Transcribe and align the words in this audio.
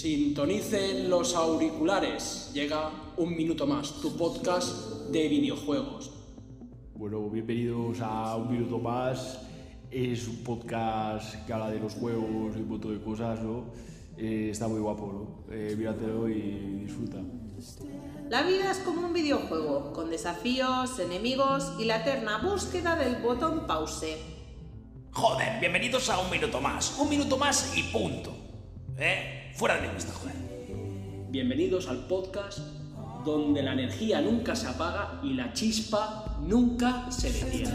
Sintonicen 0.00 1.10
los 1.10 1.36
auriculares. 1.36 2.50
Llega 2.54 2.90
un 3.18 3.36
minuto 3.36 3.66
más, 3.66 4.00
tu 4.00 4.16
podcast 4.16 5.10
de 5.10 5.28
videojuegos. 5.28 6.10
Bueno, 6.94 7.28
bienvenidos 7.28 8.00
a 8.00 8.34
Un 8.36 8.50
Minuto 8.50 8.78
Más. 8.78 9.42
Es 9.90 10.26
un 10.26 10.36
podcast 10.42 11.44
que 11.44 11.52
habla 11.52 11.68
de 11.68 11.80
los 11.80 11.92
juegos 11.92 12.56
y 12.56 12.60
un 12.60 12.68
montón 12.70 12.98
de 12.98 13.04
cosas, 13.04 13.42
¿no? 13.42 13.74
Eh, 14.16 14.48
está 14.50 14.68
muy 14.68 14.80
guapo, 14.80 15.44
¿no? 15.46 15.54
Eh, 15.54 15.74
míratelo 15.76 16.30
y 16.30 16.80
disfruta. 16.86 17.18
La 18.30 18.42
vida 18.44 18.70
es 18.70 18.78
como 18.78 19.06
un 19.06 19.12
videojuego, 19.12 19.92
con 19.92 20.08
desafíos, 20.08 20.98
enemigos 20.98 21.74
y 21.78 21.84
la 21.84 21.98
eterna 21.98 22.38
búsqueda 22.38 22.96
del 22.96 23.16
botón 23.16 23.66
pause. 23.66 24.16
Joder, 25.12 25.60
bienvenidos 25.60 26.08
a 26.08 26.20
un 26.20 26.30
minuto 26.30 26.58
más. 26.58 26.98
Un 26.98 27.10
minuto 27.10 27.36
más 27.36 27.76
y 27.76 27.82
punto. 27.82 28.34
¿Eh? 28.96 29.39
Fuera 29.54 29.76
de 29.76 29.88
mi 29.88 29.94
vista, 29.94 30.12
joder. 30.12 30.36
Bienvenidos 31.30 31.88
al 31.88 32.06
podcast 32.06 32.58
donde 33.24 33.62
la 33.62 33.72
energía 33.72 34.20
nunca 34.20 34.56
se 34.56 34.66
apaga 34.66 35.20
y 35.22 35.34
la 35.34 35.52
chispa 35.52 36.38
nunca 36.40 37.10
se 37.10 37.30
detiene. 37.32 37.70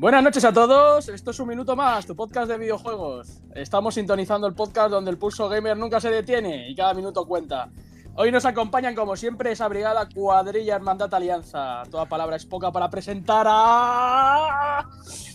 Buenas 0.00 0.22
noches 0.22 0.46
a 0.46 0.52
todos, 0.54 1.10
esto 1.10 1.30
es 1.30 1.40
un 1.40 1.48
minuto 1.48 1.76
más, 1.76 2.06
tu 2.06 2.16
podcast 2.16 2.48
de 2.48 2.56
videojuegos. 2.56 3.42
Estamos 3.54 3.96
sintonizando 3.96 4.46
el 4.46 4.54
podcast 4.54 4.90
donde 4.90 5.10
el 5.10 5.18
pulso 5.18 5.46
gamer 5.46 5.76
nunca 5.76 6.00
se 6.00 6.08
detiene 6.08 6.70
y 6.70 6.74
cada 6.74 6.94
minuto 6.94 7.26
cuenta. 7.26 7.68
Hoy 8.14 8.32
nos 8.32 8.46
acompañan, 8.46 8.94
como 8.94 9.14
siempre, 9.14 9.52
esa 9.52 9.68
brigada 9.68 10.08
cuadrilla 10.08 10.76
Hermandad 10.76 11.12
Alianza. 11.12 11.82
Toda 11.90 12.06
palabra 12.06 12.36
es 12.36 12.46
poca 12.46 12.72
para 12.72 12.88
presentar 12.88 13.46
a. 13.46 14.88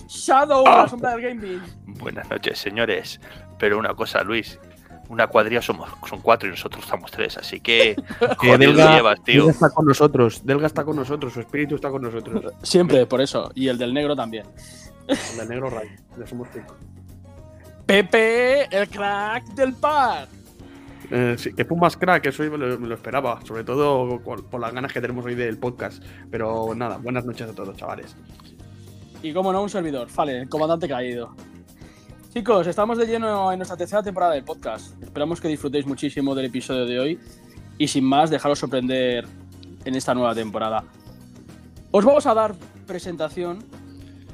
Shadow, 0.07 0.65
la 0.65 0.87
sombra 0.87 1.11
del 1.11 1.21
gaming. 1.21 1.61
Buenas 1.99 2.27
noches, 2.31 2.57
señores. 2.57 3.21
Pero 3.59 3.77
una 3.77 3.93
cosa, 3.93 4.23
Luis. 4.23 4.59
Una 5.07 5.27
cuadrilla 5.27 5.61
somos, 5.61 5.89
son 6.09 6.21
cuatro 6.21 6.47
y 6.47 6.51
nosotros 6.51 6.83
estamos 6.83 7.11
tres, 7.11 7.37
así 7.37 7.59
que. 7.61 7.95
Joder, 8.37 8.59
Delga, 8.59 8.95
llevas, 8.95 9.23
tío. 9.23 9.45
Delga 9.45 9.51
está 9.51 9.69
con 9.69 9.85
nosotros, 9.85 10.45
Delga 10.45 10.67
está 10.67 10.83
con 10.83 10.95
nosotros, 10.95 11.33
su 11.33 11.39
espíritu 11.41 11.75
está 11.75 11.89
con 11.89 12.01
nosotros. 12.01 12.53
Siempre, 12.63 13.05
por 13.05 13.21
eso. 13.21 13.51
Y 13.55 13.67
el 13.67 13.77
del 13.77 13.93
negro 13.93 14.15
también. 14.15 14.45
El 15.07 15.37
del 15.37 15.49
negro 15.49 15.69
Ray, 15.69 15.89
ya 16.17 16.25
somos 16.25 16.47
cinco. 16.51 16.75
Pepe, 17.85 18.63
el 18.75 18.89
crack 18.89 19.45
del 19.53 19.73
par. 19.73 20.27
Eh, 21.11 21.35
sí, 21.37 21.53
que 21.53 21.65
fue 21.65 21.77
más 21.77 21.95
crack, 21.95 22.25
eso 22.25 22.41
me 22.43 22.57
lo, 22.57 22.79
me 22.79 22.87
lo, 22.87 22.95
esperaba, 22.95 23.39
sobre 23.45 23.63
todo 23.63 24.19
por, 24.21 24.43
por, 24.45 24.59
las 24.59 24.73
ganas 24.73 24.91
que 24.91 25.01
tenemos 25.01 25.23
hoy 25.25 25.35
del 25.35 25.57
podcast. 25.57 26.03
Pero 26.31 26.73
nada, 26.75 26.97
buenas 26.97 27.25
noches 27.25 27.47
a 27.47 27.53
todos, 27.53 27.77
chavales. 27.77 28.15
Y 29.21 29.33
como 29.33 29.51
no, 29.53 29.61
un 29.61 29.69
servidor, 29.69 30.09
Fale, 30.09 30.41
el 30.41 30.49
comandante 30.49 30.87
caído. 30.87 31.35
Chicos, 32.35 32.67
estamos 32.67 32.97
de 32.97 33.07
lleno 33.07 33.49
en 33.53 33.59
nuestra 33.59 33.77
tercera 33.77 34.03
temporada 34.03 34.33
del 34.33 34.43
podcast. 34.43 35.01
Esperamos 35.01 35.39
que 35.39 35.47
disfrutéis 35.47 35.87
muchísimo 35.87 36.35
del 36.35 36.47
episodio 36.47 36.85
de 36.85 36.99
hoy 36.99 37.19
y 37.77 37.87
sin 37.87 38.03
más, 38.03 38.29
dejaros 38.29 38.59
sorprender 38.59 39.25
en 39.85 39.95
esta 39.95 40.13
nueva 40.13 40.35
temporada. 40.35 40.83
Os 41.91 42.03
vamos 42.03 42.27
a 42.27 42.33
dar 42.33 42.53
presentación 42.85 43.59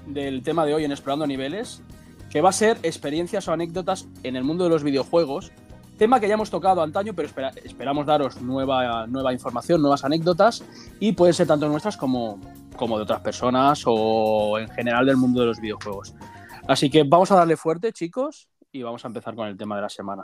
del 0.07 0.41
tema 0.41 0.65
de 0.65 0.73
hoy 0.73 0.83
en 0.83 0.91
Explorando 0.91 1.27
Niveles, 1.27 1.83
que 2.31 2.41
va 2.41 2.49
a 2.49 2.53
ser 2.53 2.79
experiencias 2.81 3.47
o 3.47 3.53
anécdotas 3.53 4.07
en 4.23 4.35
el 4.35 4.43
mundo 4.43 4.63
de 4.63 4.71
los 4.71 4.81
videojuegos, 4.83 5.51
tema 5.99 6.19
que 6.19 6.27
ya 6.27 6.33
hemos 6.33 6.49
tocado 6.49 6.81
antaño, 6.81 7.13
pero 7.13 7.27
espera, 7.27 7.51
esperamos 7.63 8.07
daros 8.07 8.41
nueva, 8.41 9.05
nueva 9.05 9.31
información, 9.31 9.79
nuevas 9.79 10.03
anécdotas, 10.03 10.63
y 10.99 11.11
pueden 11.11 11.35
ser 11.35 11.45
tanto 11.45 11.67
nuestras 11.67 11.97
como, 11.97 12.39
como 12.75 12.97
de 12.97 13.03
otras 13.03 13.19
personas 13.19 13.83
o 13.85 14.57
en 14.57 14.69
general 14.69 15.05
del 15.05 15.17
mundo 15.17 15.41
de 15.41 15.45
los 15.45 15.61
videojuegos. 15.61 16.15
Así 16.71 16.89
que 16.89 17.03
vamos 17.03 17.29
a 17.31 17.35
darle 17.35 17.57
fuerte, 17.57 17.91
chicos, 17.91 18.47
y 18.71 18.81
vamos 18.81 19.03
a 19.03 19.09
empezar 19.09 19.35
con 19.35 19.45
el 19.45 19.57
tema 19.57 19.75
de 19.75 19.81
la 19.81 19.89
semana. 19.89 20.23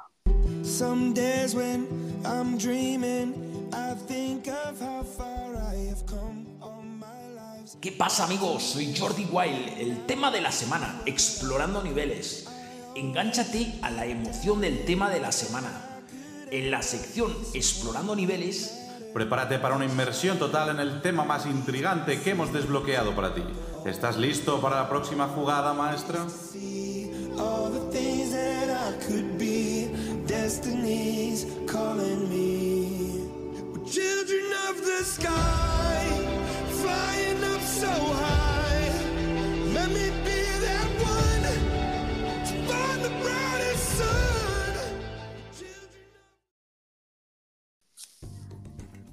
¿Qué 7.82 7.92
pasa 7.92 8.24
amigos? 8.24 8.64
Soy 8.64 8.96
Jordi 8.98 9.28
Wild. 9.30 9.78
El 9.78 10.06
tema 10.06 10.32
de 10.32 10.40
la 10.40 10.54
semana, 10.54 11.02
explorando 11.06 11.84
niveles. 11.84 12.48
Engánchate 12.96 13.80
a 13.82 13.92
la 13.92 14.06
emoción 14.06 14.62
del 14.62 14.86
tema 14.86 15.10
de 15.10 15.20
la 15.20 15.34
semana. 15.34 16.00
En 16.50 16.72
la 16.72 16.82
sección 16.82 17.36
Explorando 17.54 18.16
niveles 18.16 18.88
Prepárate 19.14 19.58
para 19.58 19.76
una 19.76 19.86
inmersión 19.86 20.38
total 20.38 20.70
en 20.70 20.80
el 20.80 21.02
tema 21.02 21.24
más 21.24 21.46
intrigante 21.48 22.22
que 22.22 22.32
hemos 22.32 22.54
desbloqueado 22.54 23.16
para 23.16 23.34
ti. 23.34 23.42
¿Estás 23.86 24.18
listo 24.18 24.60
para 24.60 24.78
la 24.78 24.90
próxima 24.90 25.28
jugada, 25.28 25.74
maestra? 25.74 26.26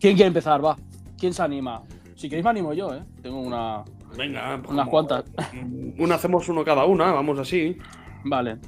¿Quién 0.05 0.17
quiere 0.17 0.29
empezar? 0.29 0.63
Va. 0.63 0.77
¿Quién 1.19 1.33
se 1.33 1.43
anima? 1.43 1.83
Si 2.15 2.29
queréis 2.29 2.45
me 2.45 2.51
animo 2.51 2.75
yo, 2.75 2.93
¿eh? 2.93 3.03
Tengo 3.23 3.41
una... 3.41 3.83
Venga, 4.17 4.61
pues 4.63 4.73
unas 4.73 4.89
cuantas. 4.89 5.25
Una 5.99 6.15
hacemos 6.15 6.49
uno 6.49 6.65
cada 6.65 6.85
una, 6.85 7.13
vamos 7.13 7.39
así. 7.39 7.77
Vale. 8.25 8.59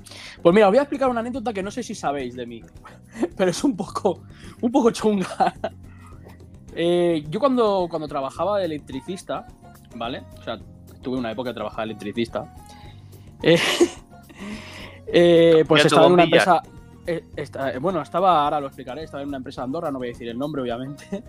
Pues 0.42 0.54
mira, 0.54 0.66
os 0.66 0.72
voy 0.72 0.78
a 0.78 0.82
explicar 0.82 1.08
una 1.08 1.20
anécdota 1.20 1.52
que 1.52 1.62
no 1.62 1.70
sé 1.70 1.82
si 1.82 1.94
sabéis 1.94 2.34
de 2.34 2.46
mí, 2.46 2.62
pero 3.36 3.50
es 3.50 3.64
un 3.64 3.76
poco, 3.76 4.22
un 4.60 4.70
poco 4.70 4.90
chunga. 4.90 5.54
eh, 6.74 7.24
yo 7.28 7.40
cuando, 7.40 7.86
cuando 7.88 8.06
trabajaba 8.06 8.58
de 8.58 8.66
electricista, 8.66 9.46
¿vale? 9.94 10.24
O 10.38 10.42
sea, 10.42 10.58
tuve 11.02 11.18
una 11.18 11.30
época 11.30 11.50
de 11.50 11.54
trabajar 11.54 11.86
de 11.86 11.92
electricista. 11.92 12.52
Eh, 15.08 15.60
eh, 15.60 15.64
pues 15.68 15.84
estaba 15.84 16.06
en 16.06 16.12
una 16.14 16.24
empresa. 16.24 16.60
Eh, 17.06 17.22
bueno, 17.80 18.02
estaba, 18.02 18.42
ahora 18.42 18.60
lo 18.60 18.66
explicaré, 18.66 19.04
estaba 19.04 19.22
en 19.22 19.28
una 19.28 19.36
empresa 19.36 19.60
de 19.60 19.66
Andorra, 19.66 19.92
no 19.92 19.98
voy 19.98 20.08
a 20.08 20.10
decir 20.10 20.28
el 20.28 20.36
nombre, 20.36 20.62
obviamente. 20.62 21.22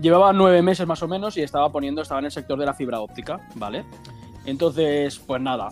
Llevaba 0.00 0.32
nueve 0.32 0.62
meses 0.62 0.86
más 0.86 1.02
o 1.02 1.08
menos 1.08 1.36
y 1.36 1.42
estaba 1.42 1.70
poniendo, 1.70 2.02
estaba 2.02 2.20
en 2.20 2.26
el 2.26 2.32
sector 2.32 2.58
de 2.58 2.66
la 2.66 2.74
fibra 2.74 3.00
óptica, 3.00 3.40
¿vale? 3.56 3.84
Entonces, 4.44 5.18
pues 5.18 5.40
nada. 5.40 5.68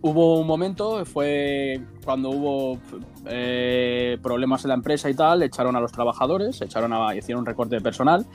Hubo 0.00 0.40
un 0.40 0.46
momento, 0.46 1.04
fue 1.04 1.80
cuando 2.04 2.30
hubo 2.30 2.78
eh, 3.26 4.18
problemas 4.20 4.64
en 4.64 4.68
la 4.68 4.74
empresa 4.74 5.08
y 5.08 5.14
tal, 5.14 5.42
echaron 5.44 5.76
a 5.76 5.80
los 5.80 5.92
trabajadores, 5.92 6.60
echaron 6.60 6.92
a, 6.92 7.14
hicieron 7.14 7.40
un 7.40 7.46
recorte 7.46 7.76
de 7.76 7.80
personal 7.80 8.26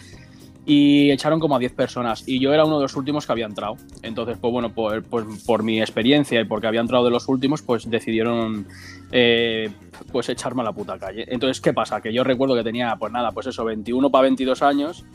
y 0.69 1.11
echaron 1.11 1.39
como 1.39 1.55
a 1.55 1.59
10 1.59 1.71
personas 1.71 2.27
y 2.27 2.41
yo 2.41 2.53
era 2.53 2.65
uno 2.65 2.77
de 2.77 2.83
los 2.83 2.95
últimos 2.97 3.25
que 3.25 3.31
había 3.31 3.45
entrado. 3.45 3.77
Entonces, 4.03 4.37
pues 4.37 4.51
bueno, 4.51 4.73
por, 4.73 5.01
pues, 5.03 5.25
por 5.45 5.63
mi 5.63 5.79
experiencia 5.79 6.41
y 6.41 6.43
porque 6.43 6.67
había 6.67 6.81
entrado 6.81 7.05
de 7.05 7.11
los 7.11 7.29
últimos, 7.29 7.61
pues 7.61 7.89
decidieron 7.89 8.67
eh, 9.13 9.69
pues 10.11 10.27
echarme 10.27 10.63
a 10.63 10.65
la 10.65 10.73
puta 10.73 10.99
calle. 10.99 11.23
Entonces, 11.29 11.61
¿qué 11.61 11.71
pasa? 11.71 12.01
Que 12.01 12.11
yo 12.11 12.25
recuerdo 12.25 12.53
que 12.53 12.63
tenía, 12.63 12.93
pues 12.99 13.13
nada, 13.13 13.31
pues 13.31 13.47
eso, 13.47 13.63
21 13.63 14.09
para 14.09 14.23
22 14.23 14.61
años 14.61 15.05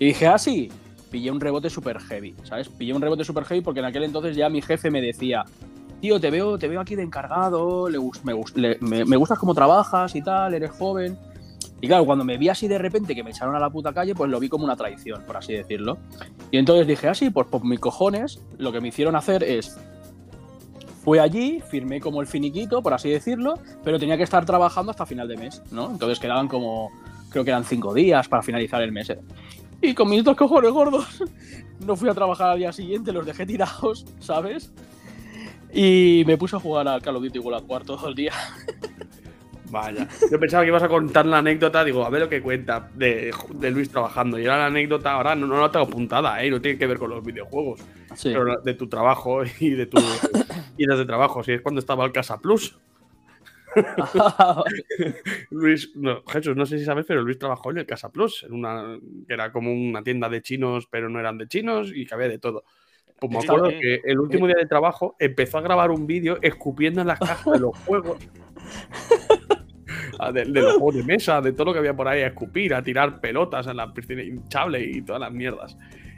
y 0.00 0.06
dije, 0.06 0.26
ah, 0.26 0.36
sí, 0.36 0.68
pillé 1.12 1.30
un 1.30 1.40
rebote 1.40 1.70
super 1.70 2.00
heavy, 2.00 2.34
¿sabes? 2.42 2.68
Pillé 2.68 2.92
un 2.92 3.00
rebote 3.00 3.22
super 3.22 3.44
heavy 3.44 3.60
porque 3.60 3.78
en 3.78 3.86
aquel 3.86 4.02
entonces 4.02 4.34
ya 4.36 4.48
mi 4.48 4.62
jefe 4.62 4.90
me 4.90 5.00
decía, 5.00 5.44
tío, 6.00 6.18
te 6.18 6.32
veo, 6.32 6.58
te 6.58 6.66
veo 6.66 6.80
aquí 6.80 6.96
de 6.96 7.04
encargado, 7.04 7.88
le, 7.88 8.00
me, 8.24 8.76
me, 8.80 9.04
me 9.04 9.16
gustas 9.16 9.38
cómo 9.38 9.54
trabajas 9.54 10.16
y 10.16 10.22
tal, 10.22 10.54
eres 10.54 10.72
joven. 10.72 11.16
Y 11.80 11.86
claro, 11.86 12.04
cuando 12.04 12.24
me 12.24 12.36
vi 12.38 12.48
así 12.48 12.66
de 12.66 12.78
repente 12.78 13.14
que 13.14 13.22
me 13.22 13.30
echaron 13.30 13.54
a 13.54 13.60
la 13.60 13.70
puta 13.70 13.92
calle, 13.92 14.14
pues 14.14 14.30
lo 14.30 14.40
vi 14.40 14.48
como 14.48 14.64
una 14.64 14.76
traición, 14.76 15.22
por 15.24 15.36
así 15.36 15.52
decirlo. 15.52 15.98
Y 16.50 16.58
entonces 16.58 16.86
dije, 16.86 17.08
así, 17.08 17.30
pues 17.30 17.46
por 17.46 17.64
mis 17.64 17.78
cojones, 17.78 18.40
lo 18.58 18.72
que 18.72 18.80
me 18.80 18.88
hicieron 18.88 19.14
hacer 19.16 19.44
es. 19.44 19.78
Fui 21.04 21.18
allí, 21.18 21.60
firmé 21.60 22.00
como 22.00 22.20
el 22.20 22.26
finiquito, 22.26 22.82
por 22.82 22.92
así 22.92 23.08
decirlo, 23.08 23.54
pero 23.84 23.98
tenía 23.98 24.16
que 24.16 24.24
estar 24.24 24.44
trabajando 24.44 24.90
hasta 24.90 25.06
final 25.06 25.28
de 25.28 25.36
mes, 25.36 25.62
¿no? 25.70 25.90
Entonces 25.90 26.18
quedaban 26.18 26.48
como. 26.48 26.90
Creo 27.30 27.44
que 27.44 27.50
eran 27.50 27.64
cinco 27.64 27.94
días 27.94 28.26
para 28.26 28.42
finalizar 28.42 28.82
el 28.82 28.90
mes. 28.90 29.10
¿eh? 29.10 29.20
Y 29.80 29.94
con 29.94 30.08
mis 30.08 30.24
dos 30.24 30.36
cojones 30.36 30.72
gordos, 30.72 31.22
no 31.86 31.94
fui 31.94 32.08
a 32.08 32.14
trabajar 32.14 32.50
al 32.50 32.58
día 32.58 32.72
siguiente, 32.72 33.12
los 33.12 33.24
dejé 33.24 33.46
tirados, 33.46 34.04
¿sabes? 34.18 34.72
Y 35.72 36.24
me 36.26 36.36
puse 36.36 36.56
a 36.56 36.60
jugar 36.60 36.88
al 36.88 37.02
Call 37.02 37.16
of 37.16 37.22
Duty 37.22 37.38
World 37.38 37.64
War 37.68 37.84
todo 37.84 38.08
el 38.08 38.14
día. 38.14 38.32
Vaya. 39.70 40.08
Yo 40.30 40.38
pensaba 40.40 40.62
que 40.62 40.68
ibas 40.68 40.82
a 40.82 40.88
contar 40.88 41.26
la 41.26 41.38
anécdota, 41.38 41.84
digo, 41.84 42.04
a 42.04 42.10
ver 42.10 42.22
lo 42.22 42.28
que 42.28 42.40
cuenta 42.40 42.88
de, 42.94 43.32
de 43.54 43.70
Luis 43.70 43.90
trabajando. 43.90 44.38
Y 44.38 44.46
ahora 44.46 44.58
la 44.58 44.66
anécdota, 44.66 45.12
ahora 45.12 45.34
no, 45.34 45.46
no 45.46 45.60
la 45.60 45.70
tengo 45.70 45.86
apuntada, 45.86 46.42
¿eh? 46.42 46.50
No 46.50 46.60
tiene 46.60 46.78
que 46.78 46.86
ver 46.86 46.98
con 46.98 47.10
los 47.10 47.24
videojuegos. 47.24 47.80
Sí. 48.14 48.30
Pero 48.32 48.60
de 48.60 48.74
tu 48.74 48.88
trabajo 48.88 49.42
y 49.60 49.70
de 49.70 49.86
tu 49.86 49.98
y 50.76 50.86
de 50.86 51.04
trabajo. 51.04 51.42
Si 51.42 51.52
es 51.52 51.60
cuando 51.60 51.80
estaba 51.80 52.04
el 52.04 52.12
Casa 52.12 52.38
Plus. 52.40 52.78
Luis, 55.50 55.92
no, 55.94 56.22
Jesús, 56.26 56.56
no 56.56 56.66
sé 56.66 56.78
si 56.78 56.84
sabes, 56.84 57.04
pero 57.06 57.22
Luis 57.22 57.38
trabajó 57.38 57.70
en 57.70 57.78
el 57.78 57.86
Casa 57.86 58.10
Plus, 58.10 58.44
en 58.44 58.54
una, 58.54 58.98
que 59.26 59.34
era 59.34 59.52
como 59.52 59.72
una 59.72 60.02
tienda 60.02 60.28
de 60.28 60.42
chinos, 60.42 60.88
pero 60.90 61.08
no 61.08 61.20
eran 61.20 61.38
de 61.38 61.48
chinos 61.48 61.92
y 61.94 62.06
que 62.06 62.14
había 62.14 62.28
de 62.28 62.38
todo. 62.38 62.64
Pues 63.18 63.32
me 63.32 63.38
acuerdo 63.38 63.68
que 63.68 64.00
el 64.04 64.20
último 64.20 64.46
día 64.46 64.56
de 64.56 64.66
trabajo 64.66 65.16
empezó 65.18 65.58
a 65.58 65.60
grabar 65.60 65.90
un 65.90 66.06
vídeo 66.06 66.38
escupiendo 66.40 67.00
en 67.00 67.08
las 67.08 67.18
cajas 67.18 67.52
de 67.52 67.58
los 67.58 67.76
juegos. 67.78 68.18
De, 70.32 70.44
de 70.44 70.60
los 70.60 70.72
juegos 70.74 70.96
de 70.96 71.02
mesa, 71.04 71.40
de 71.40 71.52
todo 71.52 71.66
lo 71.66 71.72
que 71.72 71.78
había 71.78 71.94
por 71.94 72.08
ahí 72.08 72.22
a 72.22 72.26
escupir, 72.28 72.74
a 72.74 72.82
tirar 72.82 73.20
pelotas 73.20 73.66
en 73.68 73.76
la 73.76 73.92
piscina 73.92 74.22
hinchable 74.22 74.82
y 74.82 75.02
todas 75.02 75.20
las 75.20 75.32
mierdas. 75.32 75.76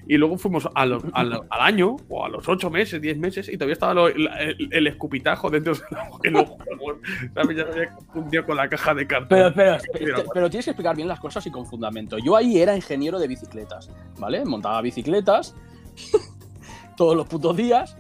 Y 0.09 0.17
luego 0.17 0.39
fuimos 0.39 0.67
a 0.67 0.71
a 0.75 0.83
al 0.83 1.41
año, 1.51 1.97
o 2.09 2.25
a 2.25 2.29
los 2.29 2.49
ocho 2.49 2.69
meses, 2.71 3.01
diez 3.01 3.17
meses, 3.19 3.49
y 3.49 3.53
todavía 3.57 3.75
estaba 3.75 3.95
lo- 3.95 4.09
el, 4.09 4.27
el- 4.39 4.69
el 4.73 4.87
escupitajo 4.89 5.51
dentro 5.51 5.75
de 5.75 6.31
los- 6.31 6.49
juegos. 6.49 6.97
¿Sabes? 7.35 7.57
Ya 7.57 7.65
se 7.67 7.71
había 7.79 7.95
confundido 7.95 8.45
con 8.47 8.57
la 8.57 8.69
caja 8.69 8.95
de 8.95 9.07
cartón. 9.07 9.29
Pero, 9.29 9.53
pero, 9.55 9.77
te- 10.23 10.25
pero 10.35 10.51
tienes 10.51 10.65
que 10.65 10.71
explicar 10.73 10.97
bien 10.97 11.07
las 11.07 11.21
cosas 11.21 11.47
y 11.47 11.51
con 11.51 11.67
fundamento. 11.67 12.17
Yo 12.19 12.35
ahí 12.35 12.59
era 12.59 12.75
ingeniero 12.75 13.19
de 13.21 13.29
bicicletas, 13.29 13.91
¿vale? 14.19 14.45
Montaba 14.45 14.81
bicicletas 14.83 15.55
todos 16.97 17.15
los 17.17 17.27
putos 17.29 17.57
días, 17.57 17.97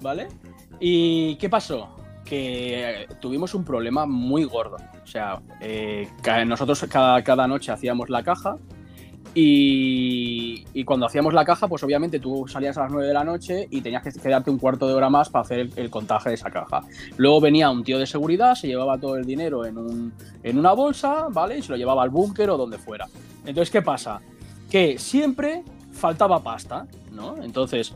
¿vale? 0.00 0.28
¿Y 0.80 1.36
qué 1.36 1.48
pasó? 1.48 1.94
Que 2.24 3.06
tuvimos 3.20 3.54
un 3.54 3.64
problema 3.64 4.04
muy 4.06 4.44
gordo. 4.44 4.76
O 5.06 5.08
sea, 5.08 5.40
eh, 5.60 6.08
nosotros 6.44 6.84
cada, 6.90 7.22
cada 7.22 7.46
noche 7.46 7.70
hacíamos 7.70 8.10
la 8.10 8.24
caja 8.24 8.56
y, 9.34 10.82
cuando 10.84 11.06
hacíamos 11.06 11.32
la 11.32 11.44
caja, 11.44 11.68
pues 11.68 11.84
obviamente 11.84 12.18
tú 12.18 12.48
salías 12.48 12.76
a 12.76 12.82
las 12.82 12.90
9 12.90 13.06
de 13.06 13.14
la 13.14 13.22
noche 13.22 13.68
y 13.70 13.82
tenías 13.82 14.02
que 14.02 14.10
quedarte 14.10 14.50
un 14.50 14.58
cuarto 14.58 14.88
de 14.88 14.94
hora 14.94 15.08
más 15.08 15.28
para 15.28 15.44
hacer 15.44 15.60
el, 15.60 15.72
el 15.76 15.90
contaje 15.90 16.30
de 16.30 16.34
esa 16.34 16.50
caja. 16.50 16.80
Luego 17.18 17.40
venía 17.40 17.70
un 17.70 17.84
tío 17.84 18.00
de 18.00 18.06
seguridad, 18.06 18.56
se 18.56 18.66
llevaba 18.66 18.98
todo 18.98 19.16
el 19.16 19.24
dinero 19.24 19.64
en, 19.64 19.78
un, 19.78 20.12
en 20.42 20.58
una 20.58 20.72
bolsa, 20.72 21.28
¿vale? 21.30 21.58
Y 21.58 21.62
se 21.62 21.70
lo 21.70 21.76
llevaba 21.76 22.02
al 22.02 22.10
búnker 22.10 22.50
o 22.50 22.56
donde 22.56 22.78
fuera. 22.78 23.06
Entonces, 23.44 23.70
¿qué 23.70 23.82
pasa? 23.82 24.20
Que 24.68 24.98
siempre 24.98 25.62
faltaba 25.92 26.42
pasta, 26.42 26.88
¿no? 27.12 27.40
Entonces, 27.42 27.94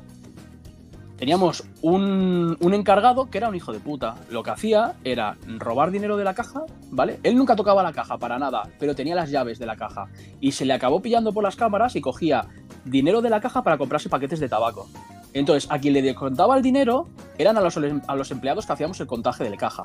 teníamos 1.21 1.65
un, 1.83 2.57
un 2.59 2.75
encargado 2.75 3.29
que 3.29 3.37
era 3.37 3.51
un 3.51 3.55
hijo 3.55 3.73
de 3.73 3.79
puta. 3.79 4.17
Lo 4.31 4.43
que 4.43 4.51
hacía 4.51 4.95
era 5.05 5.37
robar 5.59 5.91
dinero 5.91 6.17
de 6.17 6.25
la 6.25 6.33
caja, 6.33 6.65
¿vale? 6.91 7.21
Él 7.23 7.37
nunca 7.37 7.55
tocaba 7.55 7.83
la 7.83 7.93
caja 7.93 8.17
para 8.17 8.39
nada, 8.39 8.63
pero 8.79 8.95
tenía 8.95 9.15
las 9.15 9.31
llaves 9.31 9.59
de 9.59 9.67
la 9.67 9.77
caja. 9.77 10.07
Y 10.41 10.53
se 10.53 10.65
le 10.65 10.73
acabó 10.73 11.01
pillando 11.01 11.33
por 11.35 11.45
las 11.45 11.57
cámaras 11.57 11.95
y 11.95 12.01
cogía 12.01 12.47
dinero 12.87 13.21
de 13.21 13.29
la 13.29 13.41
caja 13.43 13.63
para 13.63 13.77
comprarse 13.77 14.09
paquetes 14.09 14.41
de 14.41 14.49
tabaco. 14.49 14.89
Entonces, 15.35 15.71
a 15.71 15.79
quien 15.79 15.93
le 15.93 16.01
descontaba 16.01 16.57
el 16.57 16.63
dinero 16.63 17.07
eran 17.37 17.59
a 17.59 17.61
los, 17.61 17.77
a 17.77 18.17
los 18.17 18.31
empleados 18.31 18.65
que 18.65 18.73
hacíamos 18.73 18.99
el 19.01 19.07
contaje 19.07 19.45
de 19.45 19.51
la 19.51 19.57
caja. 19.59 19.85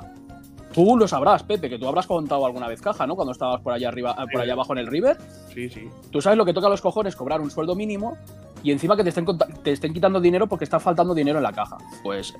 Tú 0.73 0.95
lo 0.97 1.07
sabrás, 1.07 1.43
Pepe, 1.43 1.69
que 1.69 1.77
tú 1.77 1.87
habrás 1.87 2.07
contado 2.07 2.45
alguna 2.45 2.67
vez 2.69 2.81
caja, 2.81 3.05
¿no? 3.05 3.15
Cuando 3.15 3.33
estabas 3.33 3.61
por 3.61 3.73
allá 3.73 3.89
arriba, 3.89 4.15
por 4.31 4.41
allá 4.41 4.53
abajo 4.53 4.71
en 4.71 4.79
el 4.79 4.87
River. 4.87 5.17
Sí, 5.53 5.69
sí. 5.69 5.89
Tú 6.11 6.21
sabes 6.21 6.37
lo 6.37 6.45
que 6.45 6.53
toca 6.53 6.67
a 6.67 6.69
los 6.69 6.81
cojones 6.81 7.15
cobrar 7.15 7.41
un 7.41 7.51
sueldo 7.51 7.75
mínimo 7.75 8.17
y 8.65 8.71
encima 8.71 8.97
que 8.97 9.03
te 9.03 9.09
estén, 9.09 9.25
te 9.63 9.71
estén 9.71 9.93
quitando 9.93 10.19
dinero 10.19 10.47
porque 10.47 10.63
está 10.63 10.79
faltando 10.79 11.13
dinero 11.13 11.37
en 11.37 11.43
la 11.43 11.53
caja. 11.53 11.77
Pues 12.01 12.33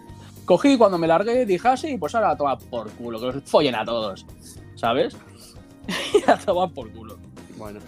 cogí 0.44 0.76
cuando 0.76 0.98
me 0.98 1.06
largué, 1.06 1.46
dije 1.46 1.68
así, 1.68 1.98
pues 2.00 2.16
ahora 2.16 2.32
a 2.32 2.36
tomar 2.36 2.58
por 2.58 2.90
culo, 2.94 3.20
que 3.20 3.28
los 3.28 3.44
follen 3.44 3.76
a 3.76 3.86
todos. 3.86 4.26
¿Sabes? 4.74 5.16
y 5.88 6.28
a 6.30 6.36
tomar 6.38 6.72
por 6.72 6.90
culo. 6.92 7.20
Bueno, 7.58 7.80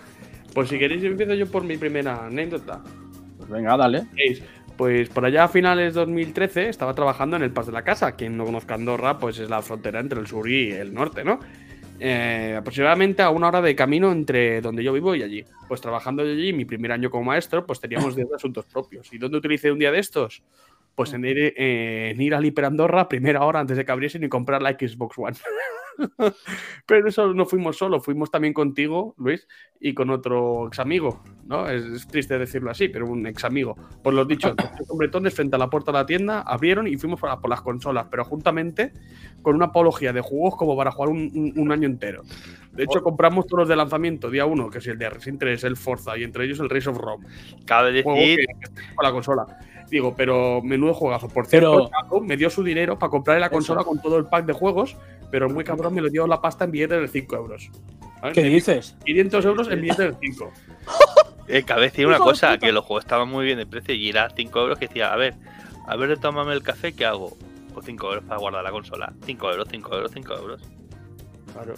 pues 0.53 0.69
si 0.69 0.77
queréis 0.77 1.03
empiezo 1.03 1.33
yo 1.33 1.47
por 1.47 1.63
mi 1.63 1.77
primera 1.77 2.27
anécdota. 2.27 2.83
Pues 3.39 3.49
venga, 3.49 3.75
dale. 3.75 4.05
Veis, 4.13 4.43
Pues 4.77 5.09
por 5.09 5.25
allá 5.25 5.45
a 5.45 5.47
finales 5.47 5.95
de 5.95 6.01
2013 6.01 6.69
estaba 6.69 6.93
trabajando 6.93 7.37
en 7.37 7.41
el 7.41 7.51
Pas 7.51 7.65
de 7.65 7.71
la 7.71 7.83
Casa. 7.83 8.11
Quien 8.11 8.37
no 8.37 8.45
conozca 8.45 8.75
Andorra, 8.75 9.17
pues 9.17 9.39
es 9.39 9.49
la 9.49 9.63
frontera 9.63 9.99
entre 9.99 10.19
el 10.19 10.27
sur 10.27 10.47
y 10.47 10.71
el 10.71 10.93
norte, 10.93 11.23
¿no? 11.23 11.39
Eh, 11.99 12.55
aproximadamente 12.57 13.21
a 13.21 13.29
una 13.29 13.47
hora 13.47 13.61
de 13.61 13.75
camino 13.75 14.11
entre 14.11 14.61
donde 14.61 14.83
yo 14.83 14.93
vivo 14.93 15.15
y 15.15 15.23
allí. 15.23 15.45
Pues 15.67 15.81
trabajando 15.81 16.23
allí, 16.23 16.53
mi 16.53 16.65
primer 16.65 16.91
año 16.91 17.09
como 17.09 17.23
maestro, 17.25 17.65
pues 17.65 17.79
teníamos 17.79 18.15
10 18.15 18.33
asuntos 18.33 18.65
propios. 18.65 19.11
¿Y 19.11 19.17
dónde 19.17 19.37
utilicé 19.37 19.71
un 19.71 19.79
día 19.79 19.91
de 19.91 19.99
estos? 19.99 20.43
Pues 20.95 21.13
en 21.13 21.25
ir, 21.25 21.53
eh, 21.55 22.15
en 22.15 22.33
al 22.33 22.45
Hiper 22.45 22.65
Andorra 22.65 23.01
a 23.01 23.09
primera 23.09 23.43
hora 23.43 23.59
antes 23.59 23.77
de 23.77 23.85
que 23.85 23.91
abriesen 23.91 24.23
y 24.23 24.29
comprar 24.29 24.61
la 24.61 24.71
Xbox 24.71 25.17
One. 25.17 25.37
Pero 26.85 27.07
eso 27.07 27.33
no 27.33 27.45
fuimos 27.45 27.77
solo, 27.77 27.99
fuimos 27.99 28.31
también 28.31 28.53
contigo, 28.53 29.15
Luis, 29.17 29.47
y 29.79 29.93
con 29.93 30.09
otro 30.09 30.67
ex 30.67 30.79
amigo, 30.79 31.23
¿no? 31.45 31.67
Es, 31.69 31.83
es 31.85 32.07
triste 32.07 32.37
decirlo 32.39 32.71
así, 32.71 32.87
pero 32.89 33.05
un 33.07 33.25
ex 33.27 33.43
amigo. 33.43 33.75
Por 34.03 34.13
lo 34.13 34.25
dicho, 34.25 34.53
los 34.79 34.89
hombretones 34.89 35.33
frente 35.35 35.55
a 35.55 35.59
la 35.59 35.69
puerta 35.69 35.91
de 35.91 35.97
la 35.99 36.05
tienda 36.05 36.41
abrieron 36.41 36.87
y 36.87 36.97
fuimos 36.97 37.19
por, 37.19 37.29
por 37.39 37.49
las 37.49 37.61
consolas, 37.61 38.07
pero 38.09 38.23
juntamente 38.25 38.91
con 39.41 39.55
una 39.55 39.65
apología 39.65 40.13
de 40.13 40.21
juegos 40.21 40.55
como 40.55 40.75
para 40.75 40.91
jugar 40.91 41.09
un, 41.09 41.31
un- 41.35 41.53
un 41.57 41.71
año 41.71 41.87
entero. 41.87 42.23
De 42.71 42.83
hecho, 42.83 43.01
compramos 43.01 43.45
todos 43.47 43.61
los 43.61 43.69
de 43.69 43.75
lanzamiento, 43.75 44.29
día 44.29 44.45
1, 44.45 44.69
que 44.69 44.77
es 44.79 44.87
el 44.87 44.97
de 44.97 45.09
Resident 45.09 45.39
3, 45.39 45.63
el 45.63 45.77
Forza 45.77 46.17
y 46.17 46.23
entre 46.23 46.45
ellos 46.45 46.59
el 46.59 46.69
Race 46.69 46.89
of 46.89 46.97
Rome. 46.97 47.25
Cabe 47.65 48.03
Juego 48.03 48.19
decir, 48.19 48.37
que 48.37 48.95
con 48.95 49.03
la 49.03 49.11
consola. 49.11 49.45
Digo, 49.89 50.13
pero 50.15 50.61
menudo 50.61 50.93
juegazo. 50.93 51.27
Por 51.29 51.45
cierto, 51.47 51.71
Pero- 51.71 51.89
Paco 51.89 52.21
me 52.21 52.35
dio 52.35 52.49
su 52.49 52.63
dinero 52.63 52.99
para 52.99 53.09
comprarle 53.09 53.39
la 53.39 53.47
Eso. 53.47 53.53
consola 53.55 53.83
con 53.83 54.01
todo 54.01 54.17
el 54.17 54.25
pack 54.25 54.45
de 54.45 54.53
juegos, 54.53 54.97
pero 55.31 55.49
muy 55.49 55.63
cabrón 55.63 55.93
me 55.93 56.01
lo 56.01 56.09
dio 56.09 56.27
la 56.27 56.41
pasta 56.41 56.65
en 56.65 56.71
billetes 56.71 56.99
de 57.01 57.07
5 57.07 57.35
euros. 57.35 57.71
¿Vale? 58.21 58.33
¿Qué 58.33 58.43
dices? 58.43 58.95
500 59.05 59.45
euros 59.45 59.69
en 59.69 59.81
billetes 59.81 60.11
de 60.11 60.15
5. 60.19 60.51
eh, 61.47 61.63
cabe 61.63 61.83
decir 61.83 62.05
una 62.07 62.17
de 62.17 62.23
cosa, 62.23 62.57
que 62.57 62.71
los 62.71 62.83
juegos 62.83 63.05
estaban 63.05 63.29
muy 63.29 63.45
bien 63.45 63.57
de 63.57 63.65
precio 63.65 63.93
y 63.95 64.09
era 64.09 64.29
5 64.29 64.59
euros 64.59 64.77
que 64.77 64.87
decía, 64.87 65.13
a 65.13 65.15
ver, 65.15 65.35
a 65.87 65.95
ver, 65.95 66.17
tómame 66.19 66.53
el 66.53 66.63
café, 66.63 66.93
¿qué 66.93 67.05
hago? 67.05 67.37
Pues 67.73 67.85
5 67.85 68.07
euros 68.07 68.23
para 68.25 68.39
guardar 68.39 68.63
la 68.63 68.71
consola. 68.71 69.13
5 69.25 69.51
euros, 69.51 69.67
5 69.71 69.95
euros, 69.95 70.11
5 70.13 70.33
euros. 70.33 70.61
Claro. 71.53 71.75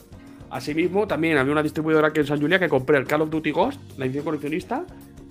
Asimismo, 0.50 1.06
también 1.06 1.38
había 1.38 1.52
una 1.52 1.62
distribuidora 1.62 2.08
aquí 2.08 2.22
en 2.22 2.26
San 2.26 2.42
Julia 2.42 2.58
que 2.58 2.70
compré 2.70 2.98
el 2.98 3.06
Call 3.06 3.22
of 3.22 3.30
Duty 3.30 3.52
Ghost, 3.52 3.80
la 3.98 4.06
edición 4.06 4.24
coleccionista, 4.24 4.84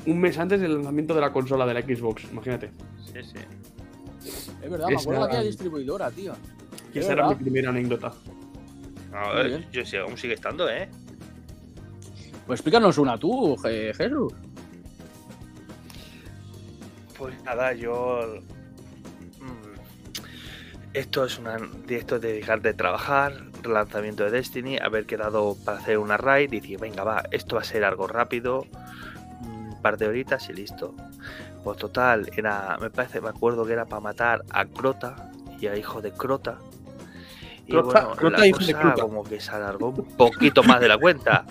un 0.06 0.21
mes 0.21 0.39
antes 0.39 0.61
del 0.61 0.75
lanzamiento 0.75 1.15
de 1.15 1.21
la 1.21 1.33
consola 1.33 1.67
de 1.67 1.75
la 1.75 1.83
Xbox. 1.83 2.25
Imagínate. 2.31 2.71
Sí, 3.05 3.21
sí. 3.23 3.39
Es 4.62 4.71
verdad, 4.71 4.89
me 4.89 4.97
acuerdo 4.97 5.21
de 5.23 5.27
aquella 5.29 5.43
distribuidora, 5.43 6.11
tío. 6.11 6.35
Y 6.95 6.99
Es 6.99 7.05
esa 7.05 7.12
era 7.15 7.29
mi 7.29 7.35
primera 7.37 7.71
anécdota. 7.71 8.12
No, 9.11 9.59
yo 9.73 9.85
sé, 9.85 9.99
aún 9.99 10.17
sigue 10.19 10.35
estando, 10.35 10.69
¿eh? 10.69 10.89
Pues 12.47 12.61
explícanos 12.61 12.99
una 12.99 13.19
tú, 13.19 13.56
Je- 13.56 13.95
Jesús. 13.95 14.33
Pues 17.17 17.35
nada, 17.43 17.73
yo. 17.75 18.21
mm, 19.41 20.95
Esto 20.95 21.25
es 21.25 21.39
una. 21.39 21.56
Esto 21.88 22.19
de 22.19 22.33
dejar 22.35 22.62
de 22.62 22.75
trabajar, 22.75 23.33
lanzamiento 23.64 24.25
de 24.25 24.31
Destiny, 24.31 24.78
haber 24.78 25.05
quedado 25.07 25.57
para 25.64 25.78
hacer 25.78 25.99
una 25.99 26.17
raid 26.17 26.52
y 26.52 26.61
decir, 26.61 26.78
venga, 26.78 27.05
va, 27.05 27.25
esto 27.33 27.57
va 27.57 27.62
a 27.62 27.64
ser 27.64 27.85
algo 27.85 28.07
rápido, 28.07 28.67
un 29.78 29.82
par 29.82 29.97
de 29.97 30.06
horitas 30.08 30.49
y 30.50 30.52
listo. 30.52 30.94
Pues 31.64 31.78
total, 31.78 32.30
era. 32.37 32.76
Me 32.80 32.90
parece, 32.90 33.20
me 33.20 33.28
acuerdo 33.30 33.64
que 33.64 33.73
era 33.73 33.87
para 33.87 34.00
matar 34.00 34.44
a 34.50 34.64
Crota 34.66 35.30
y 35.61 35.66
a 35.66 35.76
hijo 35.76 36.00
de 36.02 36.12
Crota. 36.12 36.58
Y 37.66 37.73
Crota- 37.73 38.00
bueno, 38.04 38.16
Crota, 38.16 38.38
la 38.38 38.47
hijo 38.47 38.58
de 38.58 38.73
cosa 38.73 38.80
Crota. 38.82 39.02
como 39.02 39.25
que 39.25 39.40
se 39.40 39.50
alargó 39.50 39.88
un 39.90 40.04
poquito 40.16 40.62
más 40.62 40.80
de 40.80 40.88
la 40.88 40.99
cuenta. 40.99 41.44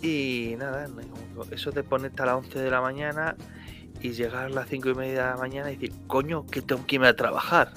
Y 0.00 0.54
nada, 0.58 0.86
eso 1.50 1.70
de 1.72 1.82
ponerte 1.82 2.22
a 2.22 2.26
las 2.26 2.36
11 2.36 2.58
de 2.60 2.70
la 2.70 2.80
mañana 2.80 3.34
y 4.00 4.10
llegar 4.12 4.44
a 4.44 4.48
las 4.48 4.68
5 4.68 4.90
y 4.90 4.94
media 4.94 5.24
de 5.24 5.30
la 5.30 5.36
mañana 5.36 5.70
y 5.72 5.74
decir, 5.76 5.92
coño, 6.06 6.46
que 6.46 6.62
tengo 6.62 6.86
que 6.86 6.96
irme 6.96 7.08
a 7.08 7.16
trabajar. 7.16 7.72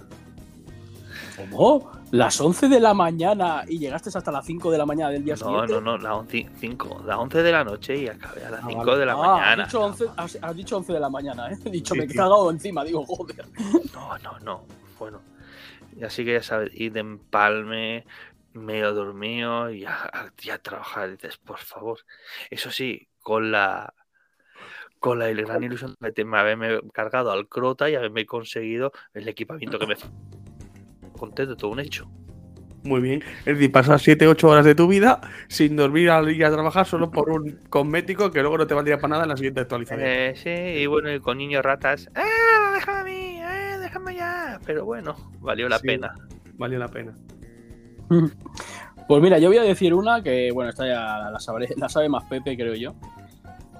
¿Cómo? 1.35 1.89
Las 2.11 2.41
11 2.41 2.67
de 2.67 2.79
la 2.79 2.93
mañana 2.93 3.63
y 3.67 3.79
llegaste 3.79 4.09
hasta 4.15 4.31
las 4.31 4.45
5 4.45 4.69
de 4.69 4.77
la 4.77 4.85
mañana 4.85 5.11
del 5.11 5.23
día 5.23 5.35
No, 5.35 5.45
siguiente. 5.45 5.73
no, 5.73 5.81
no, 5.81 5.97
las 5.97 6.11
11, 6.13 6.49
5, 6.59 7.03
las 7.05 7.17
11 7.17 7.41
de 7.41 7.51
la 7.51 7.63
noche 7.63 7.95
y 7.97 8.07
acabé 8.09 8.45
a 8.45 8.49
las 8.51 8.59
Ah, 8.63 8.67
5 8.67 8.85
vale. 8.85 8.99
de 8.99 9.05
la 9.05 9.13
Ah, 9.13 9.15
mañana. 9.17 9.63
Has 9.63 9.69
dicho, 9.69 9.81
11, 9.81 10.05
has, 10.17 10.39
has 10.41 10.55
dicho 10.55 10.77
11 10.77 10.93
de 10.93 10.99
la 10.99 11.09
mañana, 11.09 11.49
¿eh? 11.51 11.57
He 11.65 11.69
dicho, 11.69 11.93
Sí, 11.93 11.99
me 11.99 12.05
he 12.05 12.09
sí. 12.09 12.17
cagado 12.17 12.51
encima, 12.51 12.83
digo, 12.83 13.05
joder. 13.05 13.45
No, 13.93 14.17
no, 14.19 14.39
no. 14.39 14.65
Bueno, 14.99 15.21
así 16.05 16.25
que 16.25 16.33
ya 16.33 16.43
sabes, 16.43 16.71
ir 16.73 16.91
de 16.91 16.99
empalme, 16.99 18.05
medio 18.53 18.93
dormido 18.93 19.71
y 19.71 19.85
a, 19.85 19.93
a- 20.03 20.33
y 20.41 20.49
a 20.49 20.57
trabajar. 20.61 21.11
Dices, 21.11 21.37
por 21.37 21.59
favor. 21.59 21.99
Eso 22.49 22.71
sí, 22.71 23.07
con 23.21 23.51
la 23.51 23.93
con 24.99 25.17
la 25.17 25.29
gran 25.31 25.63
ilusión 25.63 25.95
de 25.99 26.13
haberme 26.37 26.79
cargado 26.93 27.31
al 27.31 27.47
crota 27.47 27.89
y 27.89 27.95
haberme 27.95 28.27
conseguido 28.27 28.91
el 29.15 29.27
equipamiento 29.27 29.79
que 29.79 29.87
me 29.87 29.95
contento, 31.21 31.55
todo 31.55 31.71
un 31.71 31.79
hecho. 31.79 32.09
Muy 32.83 32.99
bien. 32.99 33.21
Es 33.39 33.45
decir, 33.45 33.71
pasas 33.71 34.05
7-8 34.05 34.43
horas 34.45 34.65
de 34.65 34.73
tu 34.73 34.87
vida 34.87 35.21
sin 35.47 35.75
dormir 35.75 36.09
al 36.09 36.31
ir 36.31 36.43
a 36.43 36.51
trabajar 36.51 36.85
solo 36.87 37.11
por 37.11 37.29
un 37.29 37.59
cosmético 37.69 38.31
que 38.31 38.41
luego 38.41 38.57
no 38.57 38.65
te 38.65 38.73
valdría 38.73 38.97
para 38.97 39.09
nada 39.09 39.23
en 39.23 39.29
la 39.29 39.37
siguiente 39.37 39.61
actualización. 39.61 40.01
Eh, 40.03 40.33
sí, 40.35 40.49
y 40.49 40.85
bueno, 40.87 41.13
y 41.13 41.19
con 41.19 41.37
niños 41.37 41.63
ratas. 41.63 42.09
¡Ah, 42.15 42.71
déjame 42.73 42.99
a 42.99 43.03
mí! 43.03 43.39
¡Eh, 43.39 43.77
déjame 43.81 44.15
ya! 44.15 44.59
Pero 44.65 44.83
bueno, 44.85 45.15
valió 45.41 45.69
la 45.69 45.77
Sí. 45.77 45.87
pena. 45.87 46.13
Valió 46.57 46.79
la 46.79 46.87
pena. 46.87 47.13
Pues 49.07 49.21
mira, 49.21 49.39
yo 49.39 49.49
voy 49.49 49.57
a 49.57 49.63
decir 49.63 49.93
una 49.93 50.23
que, 50.23 50.51
bueno, 50.53 50.69
esta 50.69 50.87
ya 50.87 51.29
la 51.31 51.39
sabe, 51.39 51.67
la 51.75 51.89
sabe 51.89 52.07
más 52.07 52.23
Pepe, 52.29 52.55
creo 52.55 52.75
yo. 52.75 52.95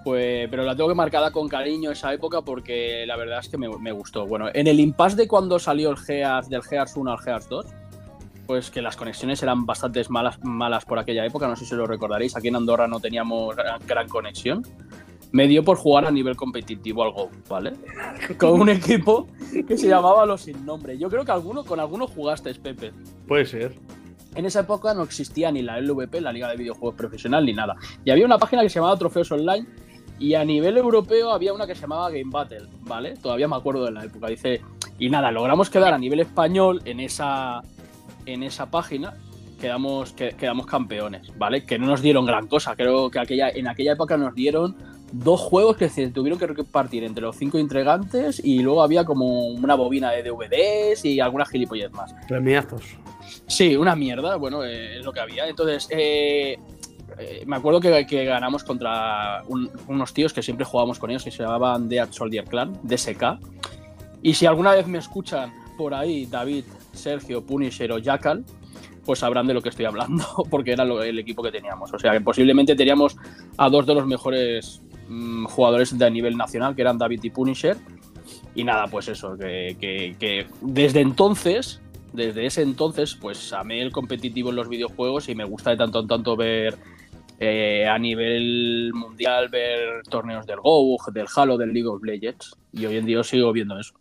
Pues, 0.03 0.49
pero 0.49 0.63
la 0.63 0.75
tengo 0.75 0.89
que 0.89 0.95
marcada 0.95 1.31
con 1.31 1.47
cariño 1.47 1.91
esa 1.91 2.11
época 2.13 2.41
porque 2.41 3.05
la 3.05 3.15
verdad 3.15 3.39
es 3.39 3.49
que 3.49 3.57
me, 3.57 3.69
me 3.77 3.91
gustó. 3.91 4.25
Bueno, 4.25 4.47
en 4.53 4.67
el 4.67 4.79
impasse 4.79 5.15
de 5.15 5.27
cuando 5.27 5.59
salió 5.59 5.91
el 5.91 5.97
Gears, 5.97 6.49
del 6.49 6.63
Gears 6.63 6.95
1 6.95 7.11
al 7.11 7.19
Gears 7.19 7.47
2, 7.49 7.65
pues 8.47 8.71
que 8.71 8.81
las 8.81 8.97
conexiones 8.97 9.41
eran 9.43 9.65
bastante 9.65 10.03
malas, 10.09 10.43
malas 10.43 10.85
por 10.85 10.99
aquella 10.99 11.25
época, 11.25 11.47
no 11.47 11.55
sé 11.55 11.65
si 11.65 11.75
lo 11.75 11.85
recordaréis, 11.85 12.35
aquí 12.35 12.47
en 12.47 12.55
Andorra 12.55 12.87
no 12.87 12.99
teníamos 12.99 13.55
gran, 13.55 13.79
gran 13.85 14.09
conexión. 14.09 14.65
Me 15.31 15.47
dio 15.47 15.63
por 15.63 15.77
jugar 15.77 16.05
a 16.05 16.11
nivel 16.11 16.35
competitivo 16.35 17.03
al 17.03 17.11
Go, 17.13 17.29
¿vale? 17.47 17.71
Con 18.37 18.59
un 18.59 18.67
equipo 18.67 19.27
que 19.65 19.77
se 19.77 19.87
llamaba 19.87 20.25
Los 20.25 20.41
Sin 20.41 20.65
Nombre. 20.65 20.97
Yo 20.97 21.09
creo 21.09 21.23
que 21.23 21.31
alguno, 21.31 21.63
con 21.63 21.79
alguno 21.79 22.07
jugaste, 22.07 22.53
Pepe. 22.55 22.91
Puede 23.25 23.45
ser. 23.45 23.75
En 24.35 24.45
esa 24.45 24.59
época 24.59 24.93
no 24.93 25.03
existía 25.03 25.49
ni 25.49 25.61
la 25.61 25.79
LVP, 25.79 26.19
la 26.19 26.33
Liga 26.33 26.49
de 26.49 26.57
Videojuegos 26.57 26.95
Profesional, 26.95 27.45
ni 27.45 27.53
nada. 27.53 27.77
Y 28.03 28.11
había 28.11 28.25
una 28.25 28.37
página 28.37 28.61
que 28.61 28.69
se 28.69 28.79
llamaba 28.79 28.97
Trofeos 28.97 29.31
Online 29.31 29.65
y 30.21 30.35
a 30.35 30.45
nivel 30.45 30.77
europeo 30.77 31.31
había 31.31 31.51
una 31.53 31.65
que 31.67 31.75
se 31.75 31.81
llamaba 31.81 32.09
Game 32.09 32.29
Battle, 32.31 32.67
¿vale? 32.81 33.15
Todavía 33.21 33.47
me 33.47 33.55
acuerdo 33.55 33.85
de 33.85 33.91
la 33.91 34.03
época. 34.05 34.27
Dice, 34.27 34.61
y 34.99 35.09
nada, 35.09 35.31
logramos 35.31 35.69
quedar 35.69 35.93
a 35.93 35.97
nivel 35.97 36.19
español 36.19 36.81
en 36.85 36.99
esa, 36.99 37.61
en 38.25 38.43
esa 38.43 38.69
página. 38.71 39.15
Quedamos, 39.59 40.13
que- 40.13 40.31
quedamos 40.33 40.65
campeones, 40.65 41.31
¿vale? 41.37 41.65
Que 41.65 41.77
no 41.77 41.87
nos 41.87 42.01
dieron 42.01 42.25
gran 42.25 42.47
cosa. 42.47 42.75
Creo 42.75 43.09
que 43.09 43.19
aquella, 43.19 43.49
en 43.49 43.67
aquella 43.67 43.93
época 43.93 44.15
nos 44.17 44.33
dieron 44.33 44.75
dos 45.11 45.39
juegos 45.41 45.75
que 45.75 45.89
se 45.89 46.07
tuvieron 46.09 46.39
que 46.39 46.47
repartir 46.47 47.03
entre 47.03 47.21
los 47.23 47.35
cinco 47.35 47.57
entregantes 47.57 48.39
y 48.43 48.59
luego 48.59 48.81
había 48.81 49.03
como 49.03 49.47
una 49.47 49.75
bobina 49.75 50.11
de 50.11 50.23
DVDs 50.23 51.03
y 51.05 51.19
algunas 51.19 51.49
gilipollas 51.49 51.91
más. 51.91 52.13
Premiazos. 52.27 52.83
Sí, 53.47 53.75
una 53.75 53.95
mierda, 53.95 54.35
bueno, 54.37 54.63
eh, 54.63 54.97
es 54.99 55.05
lo 55.05 55.11
que 55.13 55.19
había. 55.19 55.47
Entonces, 55.47 55.87
eh, 55.91 56.57
eh, 57.17 57.43
me 57.45 57.55
acuerdo 57.55 57.79
que, 57.79 58.25
ganamos 58.25 58.63
contra 58.63 59.43
un- 59.47 59.69
unos 59.87 60.13
tíos 60.13 60.33
que 60.33 60.41
siempre 60.41 60.65
jugábamos 60.65 60.99
con 60.99 61.09
ellos, 61.09 61.23
que 61.23 61.31
se 61.31 61.43
llamaban 61.43 61.89
Dead 61.89 62.11
Soldier 62.11 62.45
Clan, 62.45 62.79
DSK. 62.83 63.39
Y 64.23 64.33
si 64.33 64.45
alguna 64.45 64.71
vez 64.73 64.87
me 64.87 64.97
escuchan 64.97 65.51
por 65.77 65.93
ahí 65.93 66.25
David, 66.25 66.65
Sergio, 66.93 67.43
Punisher 67.45 67.91
o 67.91 67.97
Jackal, 67.97 68.43
pues 69.05 69.19
sabrán 69.19 69.47
de 69.47 69.53
lo 69.53 69.61
que 69.61 69.69
estoy 69.69 69.85
hablando, 69.85 70.23
porque 70.49 70.73
era 70.73 70.83
el 70.83 71.19
equipo 71.19 71.41
que 71.41 71.51
teníamos. 71.51 71.91
O 71.93 71.99
sea, 71.99 72.11
que 72.11 72.21
posiblemente 72.21 72.75
teníamos 72.75 73.17
a 73.57 73.69
dos 73.69 73.85
de 73.85 73.95
los 73.95 74.05
mejores 74.05 74.81
mm, 75.07 75.45
jugadores 75.45 75.97
de 75.97 76.11
nivel 76.11 76.37
nacional, 76.37 76.75
que 76.75 76.81
eran 76.81 76.97
David 76.97 77.21
y 77.23 77.29
Punisher. 77.29 77.77
Y 78.53 78.63
nada, 78.63 78.87
pues 78.87 79.07
eso, 79.07 79.37
que 79.37 80.45
desde 80.61 81.01
entonces, 81.01 81.81
desde 82.13 82.45
ese 82.45 82.61
entonces, 82.61 83.15
pues 83.15 83.53
amé 83.53 83.81
el 83.81 83.91
competitivo 83.91 84.49
en 84.49 84.57
los 84.57 84.67
videojuegos 84.69 85.29
y 85.29 85.35
me 85.35 85.45
gusta 85.45 85.71
de 85.71 85.77
tanto 85.77 85.99
en 86.01 86.07
tanto 86.07 86.35
ver 86.35 86.77
eh, 87.43 87.87
a 87.87 87.97
nivel 87.97 88.91
mundial, 88.93 89.49
ver 89.49 90.03
torneos 90.09 90.45
del 90.45 90.59
Go, 90.61 90.95
del 91.11 91.25
Halo, 91.35 91.57
del 91.57 91.73
League 91.73 91.87
of 91.87 92.03
Legends. 92.03 92.55
Y 92.71 92.85
hoy 92.85 92.97
en 92.97 93.05
día 93.07 93.23
sigo 93.23 93.51
viendo 93.51 93.79
eso. 93.79 93.93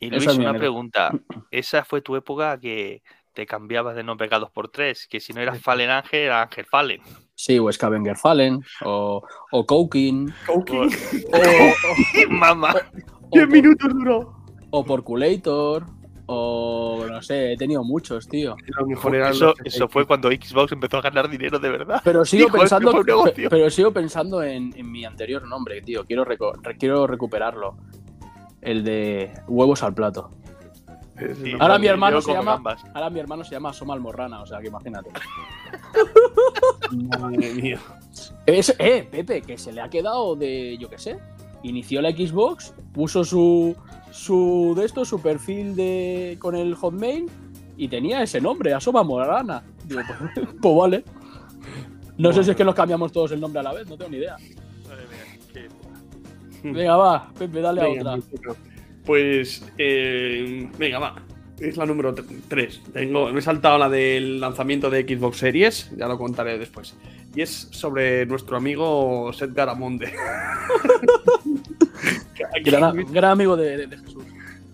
Y 0.00 0.06
Esa 0.08 0.16
Luis, 0.16 0.26
es 0.30 0.38
una 0.38 0.54
pregunta. 0.54 1.12
¿Esa 1.52 1.84
fue 1.84 2.00
tu 2.02 2.16
época 2.16 2.58
que 2.58 3.02
te 3.34 3.46
cambiabas 3.46 3.94
de 3.94 4.02
nombre 4.02 4.28
cada 4.28 4.40
dos 4.40 4.50
por 4.50 4.68
tres? 4.68 5.06
Que 5.06 5.20
si 5.20 5.32
no 5.32 5.40
eras 5.40 5.60
Fallen 5.60 5.90
Ángel, 5.90 6.22
era 6.22 6.42
Ángel 6.42 6.66
Fallen. 6.66 7.00
Sí, 7.36 7.56
o 7.60 7.70
Scavenger 7.72 8.16
Fallen, 8.16 8.60
o, 8.84 9.22
o 9.52 9.64
Coking, 9.66 10.32
Coqui. 10.44 10.76
o, 10.76 10.88
Mamá. 12.30 12.74
o, 12.74 13.28
10 13.32 13.46
por- 13.46 13.48
minutos 13.48 13.88
duró. 13.94 14.34
o 14.70 14.84
Porculator, 14.84 15.86
o 16.26 17.04
no 17.08 17.20
sé, 17.22 17.52
he 17.52 17.56
tenido 17.56 17.82
muchos, 17.84 18.28
tío. 18.28 18.56
Lo 18.78 18.86
mejor 18.86 19.14
era 19.16 19.30
Eso, 19.30 19.54
fue 19.88 20.06
cuando 20.06 20.28
Xbox 20.30 20.72
empezó 20.72 20.98
a 20.98 21.02
ganar 21.02 21.28
dinero 21.28 21.58
de 21.58 21.68
verdad. 21.70 22.00
Pero 22.04 22.24
sigo 22.24 22.48
pensando, 22.48 22.92
pero 23.50 23.70
sigo 23.70 23.92
pensando 23.92 24.42
en, 24.42 24.72
en 24.76 24.90
mi 24.90 25.04
anterior 25.04 25.46
nombre, 25.46 25.82
tío. 25.82 26.04
Quiero, 26.04 26.24
reco- 26.24 26.52
quiero 26.78 27.06
recuperarlo. 27.06 27.76
El 28.60 28.84
de 28.84 29.32
huevos 29.48 29.82
al 29.82 29.92
plato. 29.94 30.30
Sí, 31.42 31.52
Ahora 31.60 31.78
mi 31.78 31.86
hermano 31.88 32.20
se 32.20 32.32
llama- 32.32 32.52
gambas. 32.54 32.82
Ahora 32.94 33.10
mi 33.10 33.20
hermano 33.20 33.44
se 33.44 33.52
llama 33.52 33.72
Soma 33.72 33.94
Almorrana, 33.94 34.40
o 34.42 34.46
sea 34.46 34.60
que 34.60 34.68
imagínate. 34.68 35.10
Madre 37.20 37.54
mía. 37.54 37.78
Es, 38.46 38.74
eh, 38.78 39.06
Pepe, 39.10 39.42
que 39.42 39.56
se 39.58 39.72
le 39.72 39.80
ha 39.80 39.88
quedado 39.88 40.36
de, 40.36 40.76
yo 40.78 40.88
qué 40.88 40.98
sé. 40.98 41.18
Inició 41.62 42.02
la 42.02 42.10
Xbox, 42.10 42.74
puso 42.92 43.24
su, 43.24 43.76
su 44.10 44.74
de 44.76 44.84
esto, 44.84 45.04
su 45.04 45.20
perfil 45.22 45.76
de 45.76 46.36
con 46.40 46.54
el 46.56 46.74
Hotmail 46.74 47.26
y 47.76 47.88
tenía 47.88 48.22
ese 48.22 48.40
nombre, 48.40 48.74
Asoma 48.74 49.02
Morana. 49.02 49.62
Digo, 49.86 50.00
pues, 50.34 50.48
pues 50.60 50.76
vale. 50.76 51.04
No 52.18 52.32
sé 52.32 52.44
si 52.44 52.50
es 52.50 52.56
que 52.56 52.64
nos 52.64 52.74
cambiamos 52.74 53.10
todos 53.12 53.32
el 53.32 53.40
nombre 53.40 53.60
a 53.60 53.62
la 53.62 53.72
vez, 53.72 53.88
no 53.88 53.96
tengo 53.96 54.10
ni 54.10 54.18
idea. 54.18 54.36
Madre 54.88 55.04
mía, 55.08 55.38
qué- 56.62 56.70
Venga, 56.70 56.96
va, 56.96 57.32
Pepe, 57.38 57.60
dale 57.60 57.80
a 57.80 57.88
otra. 57.88 58.16
Pues, 59.04 59.64
eh, 59.78 60.68
venga, 60.78 60.98
va. 60.98 61.14
Es 61.58 61.76
la 61.76 61.86
número 61.86 62.14
3. 62.48 62.82
Tengo, 62.92 63.32
me 63.32 63.38
he 63.38 63.42
saltado 63.42 63.78
la 63.78 63.88
del 63.88 64.40
lanzamiento 64.40 64.90
de 64.90 65.02
Xbox 65.02 65.38
Series, 65.38 65.90
ya 65.96 66.06
lo 66.08 66.18
contaré 66.18 66.58
después. 66.58 66.96
Y 67.34 67.42
es 67.42 67.68
sobre 67.70 68.26
nuestro 68.26 68.56
amigo 68.56 69.32
Seth 69.32 69.54
Garamonde. 69.54 70.12
aquí, 72.54 72.62
Gran, 72.70 72.94
Luis, 72.94 73.10
gran 73.10 73.32
amigo 73.32 73.56
de, 73.56 73.88
Jesús. 73.88 74.24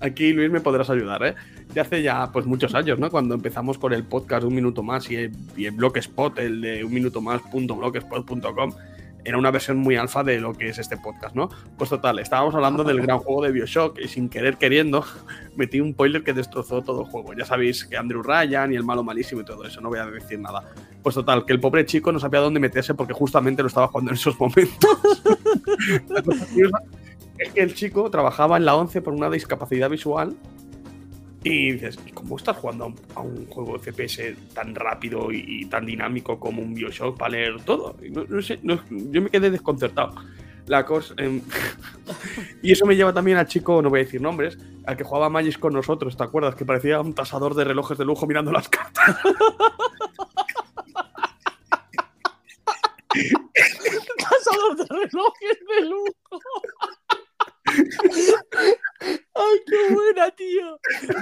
aquí, 0.00 0.32
Luis, 0.32 0.50
me 0.50 0.60
podrás 0.60 0.90
ayudar, 0.90 1.24
¿eh? 1.24 1.34
De 1.72 1.80
hace 1.80 2.02
ya 2.02 2.32
pues 2.32 2.46
muchos 2.46 2.74
años, 2.74 2.98
¿no? 2.98 3.10
Cuando 3.10 3.34
empezamos 3.34 3.78
con 3.78 3.92
el 3.92 4.04
podcast 4.04 4.44
Un 4.44 4.54
Minuto 4.54 4.82
Más 4.82 5.10
y 5.10 5.16
el, 5.16 5.32
y 5.56 5.66
el 5.66 5.72
Blogspot, 5.72 6.38
el 6.38 6.60
de 6.60 6.84
un 6.84 6.92
minuto 6.92 7.20
más.blogspot.com, 7.20 8.72
era 9.28 9.36
una 9.36 9.50
versión 9.50 9.76
muy 9.76 9.96
alfa 9.96 10.24
de 10.24 10.40
lo 10.40 10.54
que 10.54 10.70
es 10.70 10.78
este 10.78 10.96
podcast, 10.96 11.34
¿no? 11.34 11.50
Pues 11.76 11.90
total, 11.90 12.18
estábamos 12.18 12.54
hablando 12.54 12.82
del 12.82 13.02
gran 13.02 13.18
juego 13.18 13.42
de 13.42 13.52
Bioshock 13.52 13.98
y 13.98 14.08
sin 14.08 14.30
querer 14.30 14.56
queriendo 14.56 15.04
metí 15.56 15.80
un 15.80 15.92
spoiler 15.92 16.24
que 16.24 16.32
destrozó 16.32 16.82
todo 16.82 17.02
el 17.02 17.08
juego. 17.08 17.34
Ya 17.34 17.44
sabéis 17.44 17.84
que 17.84 17.96
Andrew 17.96 18.22
Ryan 18.22 18.72
y 18.72 18.76
el 18.76 18.84
malo 18.84 19.04
malísimo 19.04 19.42
y 19.42 19.44
todo 19.44 19.64
eso, 19.64 19.82
no 19.82 19.90
voy 19.90 19.98
a 19.98 20.06
decir 20.06 20.40
nada. 20.40 20.64
Pues 21.02 21.14
total, 21.14 21.44
que 21.44 21.52
el 21.52 21.60
pobre 21.60 21.84
chico 21.84 22.10
no 22.10 22.18
sabía 22.18 22.40
dónde 22.40 22.58
meterse 22.58 22.94
porque 22.94 23.12
justamente 23.12 23.62
lo 23.62 23.68
estaba 23.68 23.88
jugando 23.88 24.12
en 24.12 24.16
esos 24.16 24.38
momentos. 24.40 25.22
Es 27.38 27.52
que 27.52 27.60
el 27.60 27.72
chico 27.72 28.10
trabajaba 28.10 28.56
en 28.56 28.64
la 28.64 28.74
11 28.74 29.00
por 29.00 29.14
una 29.14 29.30
discapacidad 29.30 29.88
visual 29.88 30.34
y 31.44 31.72
dices, 31.72 31.98
¿y 32.04 32.10
cómo 32.12 32.36
estás 32.36 32.56
jugando 32.56 32.84
a 32.84 32.86
un, 32.88 32.96
a 33.14 33.20
un 33.20 33.46
juego 33.46 33.78
FPS 33.78 34.34
tan 34.54 34.74
rápido 34.74 35.30
y, 35.32 35.64
tan 35.66 35.86
dinámico 35.86 36.38
como 36.38 36.62
un 36.62 36.74
Bioshock 36.74 37.16
para 37.16 37.30
leer 37.30 37.62
todo? 37.62 37.96
No, 38.28 38.42
sé, 38.42 38.58
no- 38.62 38.82
yo 38.90 39.22
me 39.22 39.30
quedé 39.30 39.50
desconcertado. 39.50 40.14
La 40.66 40.84
cosa. 40.84 41.14
em, 41.16 41.40
y 42.62 42.72
eso 42.72 42.84
me 42.84 42.94
lleva 42.96 43.12
también 43.12 43.38
al 43.38 43.46
chico, 43.46 43.80
no 43.80 43.88
voy 43.88 44.00
a 44.00 44.04
decir 44.04 44.20
nombres, 44.20 44.58
al 44.84 44.96
que 44.96 45.04
jugaba 45.04 45.30
Magis 45.30 45.56
con 45.58 45.72
nosotros, 45.72 46.16
¿te 46.16 46.22
acuerdas? 46.24 46.54
Que 46.56 46.64
parecía 46.66 47.00
un 47.00 47.14
tasador 47.14 47.54
de 47.54 47.64
relojes 47.64 47.96
de 47.96 48.04
lujo 48.04 48.26
mirando 48.26 48.52
las 48.52 48.68
cartas. 48.68 49.16
Cazador 54.18 54.76
de 54.76 54.84
relojes 54.84 55.58
de 55.68 55.80
lujo. 55.86 56.40
Ay, 59.34 59.58
qué 59.66 59.94
buena, 59.94 60.30
tío. 60.32 60.78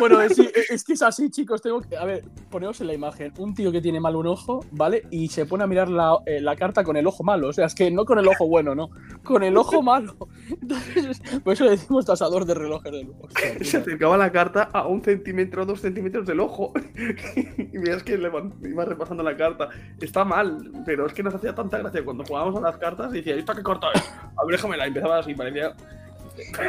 Bueno, 0.09 0.23
es, 0.71 0.85
que 0.85 0.93
es 0.93 1.03
así, 1.03 1.31
chicos. 1.31 1.63
Tengo 1.63 1.81
que. 1.81 1.97
A 1.97 2.05
ver, 2.05 2.25
poneos 2.51 2.81
en 2.81 2.87
la 2.87 2.95
imagen. 2.95 3.33
Un 3.39 3.55
tío 3.55 3.73
que 3.73 3.81
tiene 3.81 4.01
mal 4.01 4.17
un 4.17 4.27
ojo, 4.27 4.65
¿vale? 4.71 5.03
Y 5.11 5.29
se 5.29 5.47
pone 5.47 5.65
a 5.65 5.67
mirar 5.67 5.89
la, 5.89 6.19
eh, 6.27 6.41
la 6.41 6.57
carta 6.57 6.85
con 6.85 6.97
el 6.97 7.07
ojo 7.07 7.25
malo. 7.25 7.49
O 7.49 7.53
sea, 7.53 7.67
es 7.67 7.75
que 7.75 7.91
no 7.91 8.05
con 8.05 8.19
el 8.19 8.29
ojo 8.29 8.47
bueno, 8.47 8.75
no. 8.75 8.91
Con 9.23 9.43
el 9.43 9.57
ojo 9.57 9.83
malo. 9.83 10.17
Entonces, 10.49 11.21
por 11.43 11.53
eso 11.55 11.65
le 11.65 11.73
decimos 11.73 12.05
tasador 12.05 12.45
de 12.45 12.55
relojes 12.55 12.93
de 12.93 13.05
lujo. 13.05 13.25
Hostia, 13.25 13.57
Se 13.65 13.77
acercaba 13.79 14.17
la 14.17 14.31
carta 14.31 14.65
a 14.73 14.87
un 14.87 15.03
centímetro, 15.03 15.67
dos 15.67 15.81
centímetros 15.81 16.27
del 16.27 16.41
ojo. 16.41 16.73
y 17.37 17.79
veías 17.79 18.03
que 18.03 18.15
iba 18.15 18.85
repasando 18.85 19.23
la 19.23 19.37
carta. 19.37 19.69
Está 20.01 20.25
mal, 20.25 20.71
pero 20.85 21.07
es 21.07 21.13
que 21.13 21.23
nos 21.23 21.35
hacía 21.35 21.55
tanta 21.55 21.79
gracia 21.79 22.05
cuando 22.05 22.25
jugábamos 22.25 22.57
a 22.57 22.61
las 22.61 22.77
cartas 22.79 23.13
y 23.13 23.19
decía, 23.19 23.35
¿esta 23.35 23.55
qué 23.55 23.63
corta 23.63 23.89
es? 23.95 24.03
A 24.37 24.45
ver, 24.45 24.57
déjamela. 24.57 24.85
Y 24.85 24.89
empezaba 24.89 25.19
así, 25.19 25.35
parecía. 25.35 25.75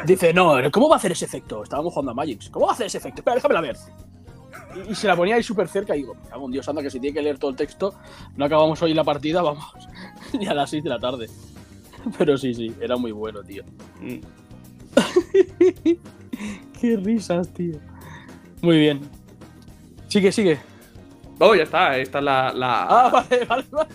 Dice, 0.05 0.33
no, 0.33 0.55
¿cómo 0.71 0.89
va 0.89 0.95
a 0.95 0.97
hacer 0.97 1.11
ese 1.11 1.25
efecto? 1.25 1.63
Estábamos 1.63 1.93
jugando 1.93 2.11
a 2.11 2.15
Magix. 2.15 2.49
¿Cómo 2.49 2.65
va 2.67 2.71
a 2.71 2.75
hacer 2.75 2.87
ese 2.87 2.97
efecto? 2.99 3.19
Espera, 3.21 3.35
déjamela 3.35 3.61
ver. 3.61 3.75
Y, 4.87 4.91
y 4.91 4.95
se 4.95 5.07
la 5.07 5.15
ponía 5.15 5.35
ahí 5.35 5.43
súper 5.43 5.67
cerca 5.67 5.95
y 5.95 5.99
digo, 5.99 6.15
en 6.33 6.51
Dios, 6.51 6.67
anda, 6.69 6.81
que 6.81 6.89
si 6.89 6.99
tiene 6.99 7.13
que 7.13 7.21
leer 7.21 7.37
todo 7.37 7.51
el 7.51 7.57
texto, 7.57 7.93
no 8.35 8.45
acabamos 8.45 8.81
hoy 8.81 8.93
la 8.93 9.03
partida, 9.03 9.41
vamos, 9.43 9.65
ni 10.33 10.47
a 10.47 10.53
las 10.53 10.69
6 10.69 10.83
de 10.83 10.89
la 10.89 10.99
tarde. 10.99 11.29
Pero 12.17 12.37
sí, 12.37 12.53
sí, 12.53 12.73
era 12.79 12.95
muy 12.97 13.11
bueno, 13.11 13.41
tío. 13.43 13.63
mm, 14.01 14.19
Qué 16.79 16.95
risas, 16.97 17.49
tío. 17.53 17.77
Muy 18.61 18.77
bien. 18.79 19.01
Sigue, 20.07 20.31
sigue. 20.31 20.59
Oh, 21.39 21.53
ya 21.55 21.63
está. 21.63 21.97
Esta 21.97 22.19
es 22.19 22.23
la. 22.23 22.53
la- 22.53 22.83
Ah, 22.89 23.09
vale, 23.29 23.45
vale. 23.45 23.65
vale. 23.71 23.89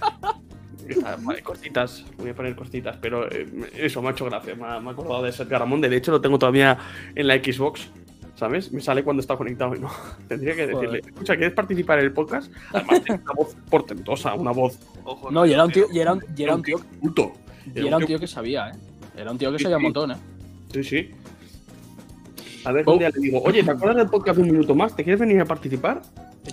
Esta- 0.89 1.17
vale, 1.17 1.43
cortitas. 1.43 2.05
Voy 2.19 2.31
a 2.31 2.35
poner 2.35 2.55
cortitas. 2.57 2.97
Pero 3.01 3.31
eh, 3.31 3.47
eso 3.77 4.01
me 4.03 4.09
ha 4.09 4.13
hecho 4.13 4.25
gracia. 4.27 4.55
Me 4.55 4.65
ha, 4.67 4.81
me 4.81 4.91
ha 4.91 4.93
acordado 4.93 5.23
de 5.23 5.33
Seth 5.33 5.49
Garamonde. 5.49 5.89
De 5.89 5.97
hecho, 5.97 6.11
lo 6.13 6.21
tengo 6.21 6.39
todavía 6.39 6.79
en 7.15 7.27
la 7.27 7.35
Xbox. 7.37 7.89
¿Sabes? 8.35 8.73
Me 8.73 8.81
sale 8.81 9.05
cuando 9.05 9.21
está 9.21 9.37
conectado 9.37 9.77
y 9.77 9.79
no. 9.79 9.91
Tendría 10.29 10.55
que 10.57 10.63
decirle, 10.67 10.87
Joder. 11.01 11.07
escucha, 11.07 11.37
¿quieres 11.37 11.55
participar 11.55 11.99
en 12.01 12.07
el 12.07 12.13
podcast? 12.13 12.51
Además, 12.73 13.03
tiene 13.05 13.21
una 13.23 13.33
voz 13.35 13.57
portentosa, 13.71 14.35
una 14.35 14.51
voz 14.51 14.79
Ojo, 15.05 15.31
No, 15.31 15.47
y 15.47 15.53
era 15.53 15.65
un 15.65 15.71
tío, 15.71 15.85
y 15.93 15.99
era 16.01 16.13
un, 16.15 16.25
y 16.37 16.43
era 16.43 16.55
un 16.57 16.63
tío, 16.63 16.79
culto. 17.01 17.33
y 17.73 17.87
era 17.87 17.99
un 17.99 18.07
tío 18.07 18.19
que 18.19 18.27
sabía, 18.27 18.71
¿eh? 18.71 18.73
Era 19.17 19.31
un 19.31 19.39
tío 19.39 19.53
que 19.53 19.59
sabía 19.61 19.77
un 19.77 19.83
montón, 19.85 20.13
¿eh? 20.13 20.17
Sí, 20.73 20.83
sí. 20.83 21.11
A 22.65 22.73
ver, 22.73 22.89
un 22.89 22.99
día 22.99 23.11
le 23.11 23.21
digo, 23.21 23.43
oye, 23.45 23.63
¿te 23.63 23.71
acuerdas 23.71 23.97
del 23.99 24.09
podcast 24.09 24.39
un 24.39 24.47
minuto 24.51 24.75
más? 24.75 24.97
¿Te 24.97 25.05
quieres 25.05 25.21
venir 25.21 25.41
a 25.41 25.45
participar? 25.45 26.03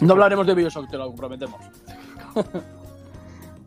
No 0.01 0.13
hablaremos 0.13 0.45
de 0.45 0.53
Bioshock, 0.55 0.89
te 0.91 0.98
lo 0.98 1.07
comprometemos. 1.07 1.59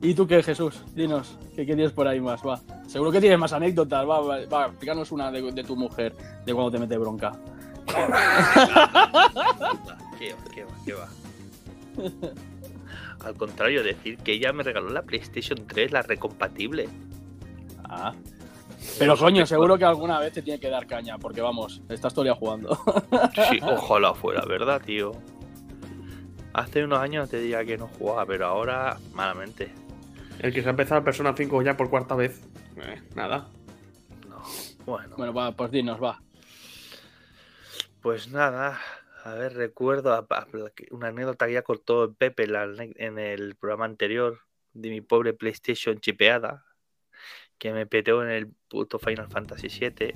¿Y 0.02 0.14
tú 0.14 0.26
qué, 0.26 0.42
Jesús? 0.42 0.82
Dinos, 0.94 1.38
¿qué, 1.54 1.64
tienes 1.64 1.92
por 1.92 2.08
ahí 2.08 2.20
más? 2.20 2.44
Va. 2.44 2.60
Seguro 2.88 3.12
que 3.12 3.20
tienes 3.20 3.38
más 3.38 3.52
anécdotas. 3.52 4.06
Va, 4.06 4.20
va, 4.20 4.44
va 4.46 4.66
explícanos 4.66 5.12
una 5.12 5.30
de, 5.30 5.52
de 5.52 5.62
tu 5.62 5.76
mujer, 5.76 6.12
de 6.44 6.52
cuando 6.52 6.72
te 6.72 6.78
mete 6.80 6.98
bronca. 6.98 7.30
¿Qué 10.18 10.34
va, 10.34 10.44
qué 10.52 10.64
va, 10.64 10.72
qué 10.84 10.92
va? 10.92 11.08
Al 13.24 13.34
contrario, 13.36 13.84
decir 13.84 14.18
que 14.18 14.32
ella 14.32 14.52
me 14.52 14.64
regaló 14.64 14.90
la 14.90 15.02
PlayStation 15.02 15.66
3, 15.66 15.92
la 15.92 16.02
recompatible. 16.02 16.88
Ah. 17.84 18.12
Pero 18.98 19.16
coño, 19.16 19.46
seguro 19.46 19.78
que 19.78 19.84
alguna 19.84 20.18
vez 20.18 20.32
te 20.32 20.42
tiene 20.42 20.58
que 20.58 20.68
dar 20.68 20.88
caña, 20.88 21.16
porque 21.18 21.40
vamos, 21.40 21.80
estás 21.88 22.14
día 22.16 22.34
jugando. 22.34 22.76
Sí, 23.50 23.60
ojalá 23.62 24.14
fuera, 24.14 24.44
¿verdad, 24.44 24.82
tío? 24.84 25.12
Hace 26.52 26.84
unos 26.84 26.98
años 26.98 27.30
te 27.30 27.38
diría 27.38 27.64
que 27.64 27.78
no 27.78 27.86
jugaba, 27.86 28.26
pero 28.26 28.46
ahora 28.46 28.98
malamente. 29.14 29.72
El 30.42 30.52
que 30.52 30.60
se 30.62 30.68
ha 30.68 30.70
empezado 30.70 31.00
a 31.00 31.04
Persona 31.04 31.34
5 31.36 31.62
ya 31.62 31.76
por 31.76 31.88
cuarta 31.88 32.14
vez. 32.16 32.42
Eh, 32.76 33.00
nada. 33.14 33.48
No. 34.28 34.42
Bueno, 34.84 35.14
bueno, 35.16 35.32
va, 35.32 35.52
pues 35.52 35.70
dinos, 35.70 36.02
va. 36.02 36.20
pues 38.00 38.28
nada. 38.32 38.78
A 39.24 39.34
ver, 39.34 39.54
recuerdo 39.54 40.12
a- 40.12 40.26
a- 40.28 40.46
una 40.90 41.08
anécdota 41.08 41.46
que 41.46 41.52
ya 41.52 41.62
cortó 41.62 42.12
Pepe 42.12 42.42
en, 42.44 42.52
la 42.52 42.64
ane- 42.64 42.92
en 42.96 43.18
el 43.20 43.54
programa 43.54 43.84
anterior 43.84 44.40
de 44.72 44.90
mi 44.90 45.00
pobre 45.00 45.32
PlayStation 45.32 45.98
chipeada, 46.00 46.64
que 47.58 47.72
me 47.72 47.86
peteó 47.86 48.24
en 48.24 48.30
el 48.30 48.48
puto 48.68 48.98
Final 48.98 49.28
Fantasy 49.28 49.68
VII. 49.68 50.14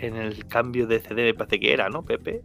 En 0.00 0.16
el 0.16 0.46
cambio 0.48 0.86
de 0.86 1.00
CD 1.00 1.24
me 1.24 1.34
parece 1.34 1.60
que 1.60 1.74
era, 1.74 1.90
¿no, 1.90 2.02
Pepe? 2.02 2.40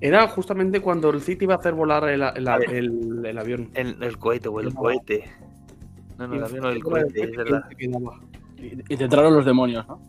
Era 0.00 0.26
justamente 0.28 0.80
cuando 0.80 1.10
el 1.10 1.20
City 1.20 1.44
iba 1.44 1.54
a 1.54 1.58
hacer 1.58 1.74
volar 1.74 2.08
el, 2.08 2.22
el- 2.22 2.48
el- 2.70 3.26
el 3.26 3.38
avión. 3.38 3.70
El, 3.74 4.02
el 4.02 4.16
cohete 4.18 4.48
o 4.48 4.60
el 4.60 4.72
cohete. 4.74 5.30
No, 6.18 6.26
no, 6.28 6.34
el 6.36 6.44
avión 6.44 6.64
o 6.64 6.68
el 6.70 6.82
cohete, 6.82 7.24
es 7.24 7.36
verdad. 7.36 7.64
Y, 8.58 8.96
te 8.96 9.04
entraron 9.04 9.34
los 9.34 9.44
demonios, 9.44 9.86
¿no? 9.86 10.00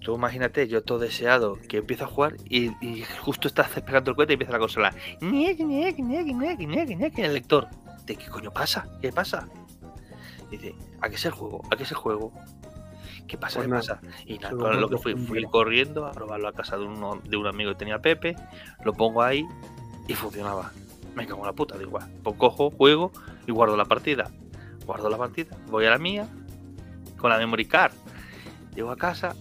Tú 0.00 0.14
imagínate, 0.14 0.68
yo 0.68 0.82
todo 0.82 0.98
deseado, 0.98 1.58
que 1.68 1.78
empiezo 1.78 2.04
a 2.04 2.06
jugar 2.06 2.36
y, 2.44 2.66
y 2.84 3.04
justo 3.22 3.48
estás 3.48 3.74
despegando 3.74 4.10
el 4.10 4.16
cohete 4.16 4.32
y 4.32 4.34
empieza 4.34 4.52
la 4.52 4.58
consola. 4.58 4.94
El 7.24 7.34
lector. 7.34 7.66
¿De 8.04 8.14
qué 8.14 8.26
coño 8.26 8.52
pasa? 8.52 8.86
¿Qué 9.02 9.10
pasa? 9.10 9.48
Dice, 10.50 10.74
¿a 11.00 11.08
qué 11.08 11.16
es 11.16 11.24
el 11.24 11.32
juego? 11.32 11.62
¿A 11.72 11.76
qué 11.76 11.82
es 11.82 11.90
el 11.90 11.96
juego? 11.96 12.32
¿Qué 13.26 13.36
pasa? 13.36 13.56
Pues 13.56 13.66
¿Qué 13.66 13.70
nada, 13.70 13.80
pasa? 13.80 14.00
Y 14.26 14.38
nada, 14.38 14.52
lo 14.52 14.58
con 14.58 14.80
lo 14.80 14.88
pongo 14.88 14.96
que 14.96 15.02
fui, 15.02 15.16
fui 15.16 15.44
corriendo 15.44 16.06
a 16.06 16.12
probarlo 16.12 16.48
a 16.48 16.52
casa 16.52 16.76
de, 16.76 16.84
uno, 16.84 17.20
de 17.24 17.36
un 17.36 17.46
amigo 17.46 17.72
que 17.72 17.78
tenía 17.78 17.98
Pepe, 17.98 18.36
lo 18.84 18.92
pongo 18.92 19.22
ahí 19.22 19.44
y 20.06 20.14
funcionaba. 20.14 20.70
Me 21.16 21.26
cago 21.26 21.40
en 21.40 21.46
la 21.46 21.52
puta, 21.52 21.76
digo, 21.78 21.92
"Buah". 21.92 22.06
pues 22.22 22.36
cojo, 22.36 22.70
juego 22.70 23.10
y 23.46 23.50
guardo 23.52 23.76
la 23.76 23.86
partida. 23.86 24.30
Guardo 24.86 25.10
la 25.10 25.18
partida, 25.18 25.56
voy 25.68 25.84
a 25.86 25.90
la 25.90 25.98
mía 25.98 26.28
con 27.18 27.30
la 27.30 27.38
memory 27.38 27.66
card. 27.66 27.92
Llego 28.74 28.90
a 28.90 28.96
casa, 28.96 29.34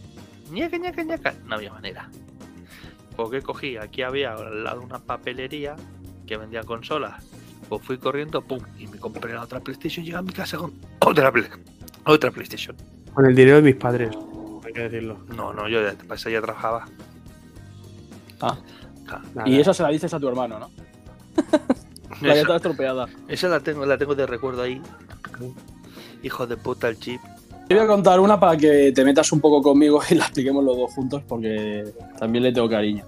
ñeque, 0.51 0.79
ñeque, 0.79 1.05
ñeque. 1.05 1.31
No 1.45 1.55
había 1.55 1.71
manera. 1.71 2.09
Porque 3.15 3.41
cogí, 3.41 3.77
aquí 3.77 4.01
había 4.01 4.33
al 4.33 4.63
lado 4.63 4.81
una 4.81 4.99
papelería 4.99 5.75
que 6.25 6.37
vendía 6.37 6.63
consolas. 6.63 7.23
Pues 7.69 7.81
fui 7.83 7.97
corriendo, 7.97 8.41
pum, 8.41 8.59
y 8.77 8.87
me 8.87 8.97
compré 8.99 9.33
la 9.33 9.41
otra 9.43 9.59
PlayStation. 9.59 10.03
Llegué 10.05 10.17
a 10.17 10.21
mi 10.21 10.31
casa 10.33 10.57
con 10.57 10.73
otra, 10.99 11.31
Play- 11.31 11.47
otra 12.05 12.31
PlayStation. 12.31 12.75
Con 13.13 13.25
el 13.25 13.35
dinero 13.35 13.57
de 13.57 13.61
mis 13.63 13.75
padres, 13.75 14.09
hay 14.65 14.73
que 14.73 14.81
decirlo. 14.81 15.19
No, 15.35 15.53
no, 15.53 15.67
yo 15.69 15.81
ya, 15.81 15.93
para 15.97 16.15
eso 16.15 16.29
ya 16.29 16.41
trabajaba. 16.41 16.85
Ah. 18.41 18.57
Nada. 19.33 19.47
Y 19.47 19.59
esa 19.59 19.73
se 19.73 19.83
la 19.83 19.89
dices 19.89 20.13
a 20.13 20.19
tu 20.19 20.27
hermano, 20.27 20.59
¿no? 20.59 20.71
La 22.21 22.35
Esa, 22.35 22.55
estropeada. 22.55 23.07
esa 23.27 23.47
la 23.49 23.59
tengo, 23.59 23.85
la 23.85 23.97
tengo 23.97 24.15
de 24.15 24.25
recuerdo 24.25 24.61
ahí. 24.61 24.81
Hijo 26.23 26.47
de 26.47 26.57
puta 26.57 26.87
el 26.89 26.99
chip. 26.99 27.21
Te 27.67 27.75
voy 27.75 27.83
a 27.83 27.87
contar 27.87 28.19
una 28.19 28.39
para 28.39 28.55
que 28.57 28.91
te 28.93 29.03
metas 29.03 29.31
un 29.31 29.39
poco 29.39 29.61
conmigo 29.61 29.99
y 30.09 30.15
la 30.15 30.25
expliquemos 30.25 30.63
los 30.63 30.77
dos 30.77 30.93
juntos 30.93 31.23
porque 31.27 31.83
también 32.19 32.43
le 32.43 32.51
tengo 32.53 32.69
cariño. 32.69 33.03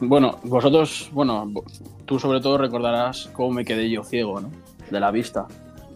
Bueno, 0.00 0.38
vosotros, 0.44 1.08
bueno, 1.12 1.50
tú 2.04 2.18
sobre 2.18 2.40
todo 2.40 2.58
recordarás 2.58 3.30
cómo 3.32 3.52
me 3.52 3.64
quedé 3.64 3.88
yo 3.88 4.02
ciego, 4.04 4.40
¿no? 4.40 4.50
De 4.90 5.00
la 5.00 5.10
vista. 5.10 5.46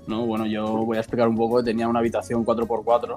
¿no? 0.07 0.25
Bueno, 0.25 0.47
yo 0.47 0.65
voy 0.65 0.97
a 0.97 1.01
explicar 1.01 1.29
un 1.29 1.37
poco. 1.37 1.63
Tenía 1.63 1.89
una 1.89 1.99
habitación 1.99 2.45
4x4 2.45 3.17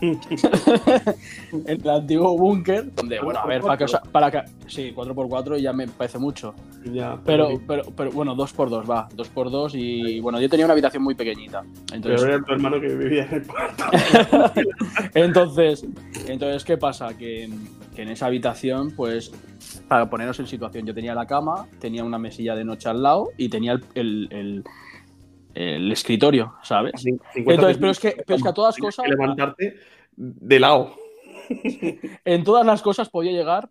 en 0.00 1.64
el 1.66 1.88
antiguo 1.90 2.36
búnker, 2.36 2.92
donde, 2.94 3.20
bueno, 3.20 3.40
a 3.40 3.46
ver, 3.46 3.60
para 3.60 3.76
que, 3.76 3.86
para 4.10 4.30
que... 4.30 4.42
Sí, 4.66 4.92
4x4 4.94 5.58
ya 5.58 5.72
me 5.72 5.86
parece 5.88 6.18
mucho. 6.18 6.54
Ya, 6.84 7.18
Pero, 7.24 7.60
pero, 7.66 7.82
pero 7.96 8.10
bueno, 8.12 8.34
2x2, 8.34 8.90
va, 8.90 9.08
2x2 9.10 9.72
y 9.74 10.20
bueno, 10.20 10.40
yo 10.40 10.48
tenía 10.48 10.64
una 10.64 10.72
habitación 10.72 11.02
muy 11.02 11.14
pequeñita. 11.14 11.62
Entonces, 11.92 12.22
Pero 12.22 12.34
era 12.34 12.44
tu 12.44 12.52
hermano 12.52 12.80
que 12.80 12.88
vivía 12.94 13.24
en 13.26 13.34
el 13.34 13.46
cuarto. 13.46 13.84
entonces, 15.14 15.84
entonces, 16.26 16.64
¿qué 16.64 16.76
pasa? 16.78 17.16
Que, 17.16 17.50
que 17.94 18.02
en 18.02 18.08
esa 18.08 18.26
habitación, 18.26 18.92
pues, 18.96 19.30
para 19.88 20.08
poneros 20.08 20.38
en 20.40 20.46
situación, 20.46 20.86
yo 20.86 20.94
tenía 20.94 21.14
la 21.14 21.26
cama, 21.26 21.66
tenía 21.78 22.04
una 22.04 22.18
mesilla 22.18 22.54
de 22.54 22.64
noche 22.64 22.88
al 22.88 23.02
lado 23.02 23.30
y 23.36 23.48
tenía 23.48 23.72
el, 23.72 23.84
el- 23.94 24.28
el- 24.30 24.64
el 25.54 25.90
escritorio, 25.92 26.54
¿sabes? 26.62 26.92
Entonces, 27.54 27.78
pero 27.78 27.90
es 27.90 27.98
que, 28.00 28.22
pero 28.26 28.36
es 28.36 28.42
que 28.42 28.48
a 28.48 28.54
todas 28.54 28.76
cosas, 28.76 29.04
que 29.04 29.10
levantarte 29.10 29.74
de 30.16 30.60
lado. 30.60 30.94
en 32.24 32.44
todas 32.44 32.64
las 32.64 32.82
cosas 32.82 33.08
podía 33.08 33.32
llegar 33.32 33.68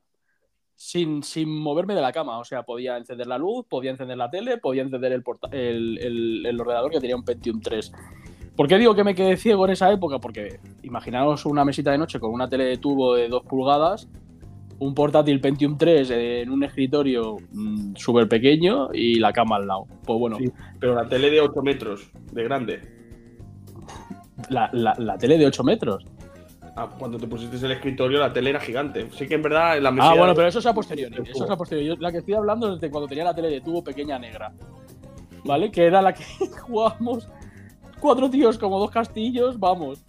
sin, 0.75 1.23
sin 1.23 1.49
moverme 1.49 1.95
de 1.95 2.01
la 2.01 2.11
cama. 2.11 2.39
O 2.39 2.45
sea, 2.45 2.63
podía 2.63 2.97
encender 2.97 3.27
la 3.27 3.37
luz, 3.37 3.65
podía 3.69 3.91
encender 3.91 4.17
la 4.17 4.29
tele, 4.29 4.57
podía 4.57 4.81
encender 4.83 5.11
el, 5.13 5.23
el, 5.51 5.97
el- 5.99 6.45
el 6.45 6.61
ordenador 6.61 6.91
que 6.91 6.99
tenía 6.99 7.15
un 7.15 7.23
Pentium 7.23 7.59
3. 7.61 7.91
¿Por 8.55 8.67
qué 8.67 8.77
digo 8.77 8.93
que 8.93 9.03
me 9.05 9.15
quedé 9.15 9.37
ciego 9.37 9.65
en 9.65 9.71
esa 9.71 9.91
época? 9.91 10.19
Porque 10.19 10.59
imaginaos 10.83 11.45
una 11.45 11.63
mesita 11.63 11.91
de 11.91 11.97
noche 11.97 12.19
con 12.19 12.31
una 12.31 12.49
tele 12.49 12.65
de 12.65 12.77
tubo 12.77 13.15
de 13.15 13.29
2 13.29 13.43
pulgadas, 13.43 14.07
un 14.79 14.93
portátil 14.95 15.39
Pentium 15.41 15.77
3 15.77 16.09
en 16.11 16.49
un 16.49 16.63
escritorio 16.63 17.37
mm, 17.51 17.95
súper 17.95 18.27
pequeño 18.27 18.89
y 18.93 19.15
la 19.19 19.33
cama 19.33 19.57
al 19.57 19.67
lado. 19.67 19.85
Pues 20.05 20.19
bueno, 20.19 20.37
Sí. 20.37 20.45
Pero 20.79 20.95
la 20.95 21.07
tele 21.07 21.29
de 21.29 21.41
8 21.41 21.61
metros, 21.61 22.09
de 22.31 22.43
grande. 22.43 22.81
la, 24.49 24.69
la- 24.73 24.95
la 24.97 25.17
tele 25.17 25.37
de 25.37 25.45
8 25.45 25.63
metros. 25.63 26.05
Ah, 26.75 26.87
cuando 26.97 27.17
te 27.17 27.27
pusiste 27.27 27.57
el 27.65 27.71
escritorio, 27.73 28.19
la 28.19 28.31
tele 28.31 28.51
era 28.51 28.59
gigante. 28.61 29.07
Sí 29.11 29.27
que 29.27 29.33
en 29.35 29.41
verdad 29.41 29.79
la. 29.81 29.89
Ah, 29.99 30.13
bueno, 30.15 30.33
pero 30.33 30.47
eso 30.47 30.59
es 30.59 30.65
a 30.65 30.73
posteriori. 30.73 31.13
Eso 31.29 31.43
es 31.43 31.51
a 31.51 31.57
posteriori. 31.57 31.87
Yo 31.89 31.95
la 31.99 32.11
que 32.11 32.19
estoy 32.19 32.35
hablando 32.35 32.73
es 32.73 32.79
de 32.79 32.89
cuando 32.89 33.07
tenía 33.07 33.25
la 33.25 33.33
tele 33.33 33.49
de 33.49 33.59
tubo 33.61 33.83
pequeña 33.83 34.17
negra. 34.17 34.53
¿Vale? 35.43 35.71
Que 35.71 35.85
era 35.85 36.01
la 36.01 36.13
que 36.13 36.23
jugábamos 36.61 37.27
cuatro 37.99 38.29
tíos 38.29 38.57
como 38.57 38.79
dos 38.79 38.91
castillos, 38.91 39.59
vamos. 39.59 40.05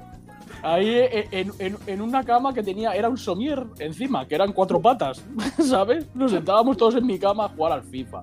Ahí 0.63 0.89
e- 0.91 1.29
en, 1.31 1.53
en- 1.59 1.77
en 1.87 2.01
una 2.03 2.23
cama 2.25 2.53
que 2.53 2.63
tenía, 2.63 2.93
era 2.93 3.09
un 3.09 3.17
somier 3.17 3.65
encima, 3.79 4.27
que 4.27 4.35
eran 4.35 4.53
cuatro 4.53 4.81
patas, 4.81 5.25
¿sabes? 5.59 6.07
Nos 6.15 6.31
sentábamos 6.33 6.77
todos 6.77 6.97
en 6.97 7.07
mi 7.07 7.19
cama 7.19 7.47
a 7.47 7.49
jugar 7.49 7.73
al 7.73 7.83
FIFA. 7.83 8.23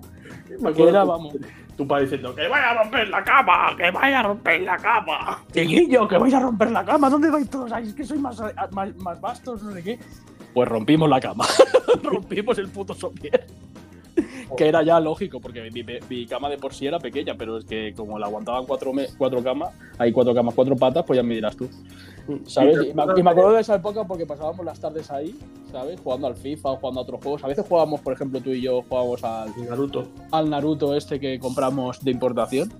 Me 0.59 0.73
Que 0.73 0.83
era, 0.87 1.03
vamos. 1.03 1.35
tu 1.75 1.87
padre 1.87 2.03
diciendo 2.03 2.33
que 2.33 2.47
vaya 2.47 2.71
a 2.71 2.83
romper 2.83 3.07
la 3.09 3.23
cama, 3.23 3.75
que 3.77 3.91
vaya 3.91 4.19
a 4.19 4.23
romper 4.23 4.61
la 4.61 4.77
cama. 4.77 5.43
Chiquillo, 5.51 6.07
que 6.07 6.17
vais 6.17 6.33
a 6.33 6.39
romper 6.39 6.71
la 6.71 6.83
cama, 6.85 7.09
¿dónde 7.09 7.29
vais 7.29 7.49
todos? 7.49 7.71
Ay, 7.71 7.87
es 7.87 7.93
que 7.93 8.03
sois 8.03 8.19
más, 8.21 8.41
más, 8.71 8.95
más 8.97 9.19
vastos, 9.21 9.61
no 9.63 9.71
sé 9.71 9.83
qué. 9.83 9.99
Pues 10.53 10.67
rompimos 10.69 11.09
la 11.09 11.19
cama. 11.19 11.45
rompimos 12.03 12.57
el 12.57 12.69
puto 12.69 12.93
somier. 12.93 13.45
Que 14.55 14.67
era 14.67 14.83
ya 14.83 14.99
lógico, 14.99 15.39
porque 15.39 15.69
mi, 16.09 16.25
cama 16.25 16.49
de 16.49 16.57
por 16.57 16.73
sí 16.73 16.87
era 16.87 16.99
pequeña, 16.99 17.35
pero 17.37 17.57
es 17.57 17.65
que 17.65 17.93
como 17.95 18.17
la 18.17 18.27
aguantaban 18.27 18.65
cuatro, 18.65 18.93
me- 18.93 19.07
cuatro 19.17 19.43
camas, 19.43 19.73
hay 19.97 20.11
cuatro 20.11 20.33
camas, 20.33 20.53
cuatro 20.53 20.75
patas, 20.75 21.03
pues 21.05 21.17
ya 21.17 21.23
me 21.23 21.35
dirás 21.35 21.55
tú. 21.55 21.69
¿Sabes? 22.45 22.77
Y 22.85 22.93
me, 22.93 23.03
y 23.17 23.23
me 23.23 23.31
acuerdo 23.31 23.53
de 23.53 23.61
esa 23.61 23.75
época 23.75 24.03
porque 24.03 24.25
pasábamos 24.25 24.65
las 24.65 24.79
tardes 24.79 25.09
ahí, 25.11 25.37
¿sabes? 25.71 25.99
Jugando 26.01 26.27
al 26.27 26.35
FIFA 26.35 26.71
o 26.71 26.75
jugando 26.77 26.99
a 26.99 27.03
otros 27.03 27.21
juegos. 27.23 27.43
A 27.43 27.47
veces 27.47 27.65
jugábamos, 27.67 28.01
por 28.01 28.13
ejemplo, 28.13 28.41
tú 28.41 28.51
y 28.51 28.61
yo 28.61 28.83
jugábamos 28.87 29.23
al, 29.23 29.49
Naruto. 29.69 30.07
al 30.31 30.49
Naruto 30.49 30.95
este 30.95 31.19
que 31.19 31.39
compramos 31.39 32.03
de 32.03 32.11
importación. 32.11 32.71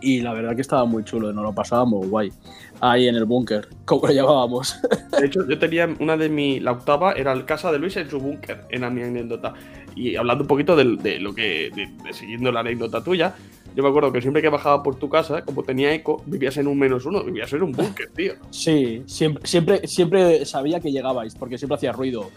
Y 0.00 0.22
la 0.22 0.32
verdad 0.32 0.54
que 0.54 0.62
estaba 0.62 0.84
muy 0.86 1.04
chulo, 1.04 1.32
nos 1.32 1.44
lo 1.44 1.54
pasábamos 1.54 2.08
guay. 2.08 2.32
Ahí 2.80 3.06
en 3.06 3.14
el 3.14 3.26
búnker, 3.26 3.68
como 3.84 4.06
lo 4.06 4.12
llamábamos. 4.12 4.80
De 5.20 5.26
hecho, 5.26 5.46
yo 5.46 5.58
tenía 5.58 5.88
una 6.00 6.16
de 6.16 6.30
mi. 6.30 6.60
La 6.60 6.72
octava 6.72 7.12
era 7.12 7.32
el 7.32 7.44
casa 7.44 7.70
de 7.70 7.78
Luis 7.78 7.96
en 7.98 8.08
su 8.08 8.18
búnker, 8.18 8.64
era 8.70 8.88
mi 8.88 9.02
anécdota. 9.02 9.52
Y 9.94 10.16
hablando 10.16 10.44
un 10.44 10.48
poquito 10.48 10.76
de, 10.76 11.18
lo 11.18 11.34
que. 11.34 11.70
De, 11.74 11.88
de 12.04 12.12
siguiendo 12.12 12.52
la 12.52 12.60
anécdota 12.60 13.02
tuya, 13.02 13.34
yo 13.74 13.84
me 13.84 13.88
acuerdo 13.88 14.10
que 14.12 14.20
siempre 14.20 14.42
que 14.42 14.48
bajaba 14.48 14.82
por 14.82 14.96
tu 14.96 15.08
casa, 15.08 15.44
como 15.44 15.62
tenía 15.62 15.94
eco, 15.94 16.22
vivías 16.26 16.56
en 16.56 16.66
un 16.66 16.78
menos 16.78 17.06
uno, 17.06 17.22
vivías 17.22 17.52
en 17.52 17.62
un 17.62 17.72
búnker, 17.72 18.10
tío. 18.10 18.32
Sí, 18.50 19.02
siempre, 19.06 19.46
siempre, 19.46 19.86
siempre 19.86 20.44
sabía 20.44 20.80
que 20.80 20.90
llegabais, 20.90 21.36
porque 21.36 21.56
siempre 21.56 21.76
hacía 21.76 21.92
ruido. 21.92 22.30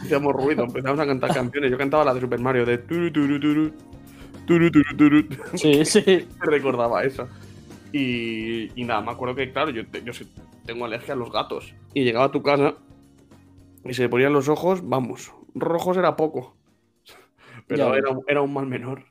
Hacíamos 0.00 0.32
ruido, 0.32 0.64
empezamos 0.64 1.00
a 1.00 1.06
cantar 1.06 1.34
canciones. 1.34 1.70
Yo 1.70 1.78
cantaba 1.78 2.04
la 2.04 2.14
de 2.14 2.20
Super 2.20 2.38
Mario 2.38 2.64
de. 2.64 2.78
Turu, 2.78 3.10
turu, 3.10 3.40
turu, 3.40 3.72
turu, 4.46 4.70
turu, 4.70 4.96
turu. 4.96 5.28
Sí, 5.54 5.84
sí. 5.84 6.28
recordaba 6.40 7.02
eso. 7.02 7.26
Y, 7.92 8.70
y 8.80 8.84
nada, 8.84 9.00
me 9.00 9.10
acuerdo 9.10 9.34
que, 9.34 9.52
claro, 9.52 9.70
yo, 9.70 9.82
yo 10.04 10.12
tengo 10.64 10.84
alergia 10.84 11.14
a 11.14 11.16
los 11.16 11.32
gatos. 11.32 11.74
Y 11.94 12.04
llegaba 12.04 12.26
a 12.26 12.30
tu 12.30 12.42
casa 12.42 12.74
Y 13.84 13.92
se 13.92 14.02
le 14.02 14.08
ponían 14.08 14.32
los 14.32 14.48
ojos, 14.48 14.88
vamos, 14.88 15.32
rojos 15.54 15.96
era 15.96 16.16
poco. 16.16 16.56
Pero 17.66 17.94
era, 17.94 18.10
era 18.28 18.42
un 18.42 18.52
mal 18.52 18.66
menor. 18.66 19.04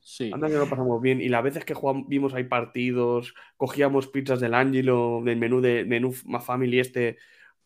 Sí. 0.00 0.30
Anda 0.32 0.46
que 0.48 0.54
lo 0.54 0.68
pasamos 0.68 1.00
bien. 1.02 1.20
Y 1.20 1.28
las 1.28 1.42
veces 1.42 1.64
que 1.64 1.74
jugamos, 1.74 2.06
vimos 2.08 2.32
ahí 2.34 2.44
partidos, 2.44 3.34
cogíamos 3.56 4.06
pizzas 4.06 4.38
del 4.38 4.54
Ángelo, 4.54 5.20
del 5.24 5.36
menú 5.36 5.60
de 5.60 5.84
menú 5.84 6.14
más 6.26 6.44
family 6.44 6.78
este, 6.78 7.16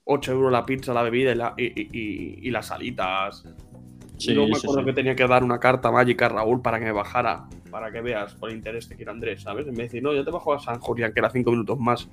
8 0.04 0.32
euros 0.32 0.50
la 0.50 0.64
pizza, 0.64 0.94
la 0.94 1.02
bebida 1.02 1.32
y, 1.32 1.34
la- 1.34 1.54
y- 1.58 2.46
y- 2.46 2.50
las 2.50 2.66
salitas. 2.66 3.44
Sí, 4.16 4.30
y 4.32 4.34
luego 4.34 4.50
me 4.50 4.56
acuerdo 4.56 4.80
sí. 4.80 4.86
que 4.86 4.92
tenía 4.94 5.14
que 5.14 5.26
dar 5.26 5.44
una 5.44 5.60
carta 5.60 5.90
mágica 5.90 6.26
a 6.26 6.28
Raúl 6.30 6.62
para 6.62 6.78
que 6.78 6.86
me 6.86 6.92
bajara, 6.92 7.46
para 7.70 7.92
que 7.92 8.00
veas 8.00 8.34
por 8.34 8.50
interés 8.50 8.86
que 8.86 8.96
quiere 8.96 9.10
Andrés, 9.10 9.42
¿sabes? 9.42 9.66
En 9.66 9.72
vez 9.72 9.76
de 9.78 9.82
decir, 9.84 10.02
no, 10.02 10.14
yo 10.14 10.24
te 10.24 10.30
bajo 10.30 10.54
a 10.54 10.58
San 10.58 10.78
Julián, 10.80 11.12
que 11.12 11.20
era 11.20 11.28
5 11.30 11.50
minutos 11.50 11.78
más 11.78 12.08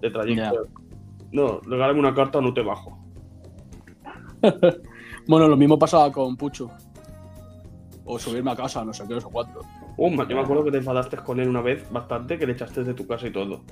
de 0.00 0.10
trayecto. 0.10 0.68
No, 1.32 1.60
regálame 1.60 2.00
una 2.00 2.14
carta 2.14 2.38
o 2.38 2.42
no 2.42 2.52
te 2.52 2.60
bajo. 2.62 2.98
Bueno, 5.26 5.48
lo 5.48 5.56
mismo 5.56 5.78
pasaba 5.78 6.10
con 6.12 6.36
Pucho. 6.36 6.70
O 8.04 8.18
subirme 8.18 8.50
a 8.50 8.56
casa, 8.56 8.84
no 8.84 8.92
sé 8.92 9.04
qué, 9.08 9.14
o 9.14 9.30
cuatro. 9.30 9.62
Uh, 9.96 10.10
yo 10.10 10.36
me 10.36 10.42
acuerdo 10.42 10.64
que 10.64 10.70
te 10.70 10.78
enfadaste 10.78 11.16
con 11.18 11.40
él 11.40 11.48
una 11.48 11.62
vez 11.62 11.90
bastante, 11.90 12.38
que 12.38 12.46
le 12.46 12.52
echaste 12.52 12.84
de 12.84 12.92
tu 12.92 13.06
casa 13.06 13.26
y 13.26 13.32
todo. 13.32 13.62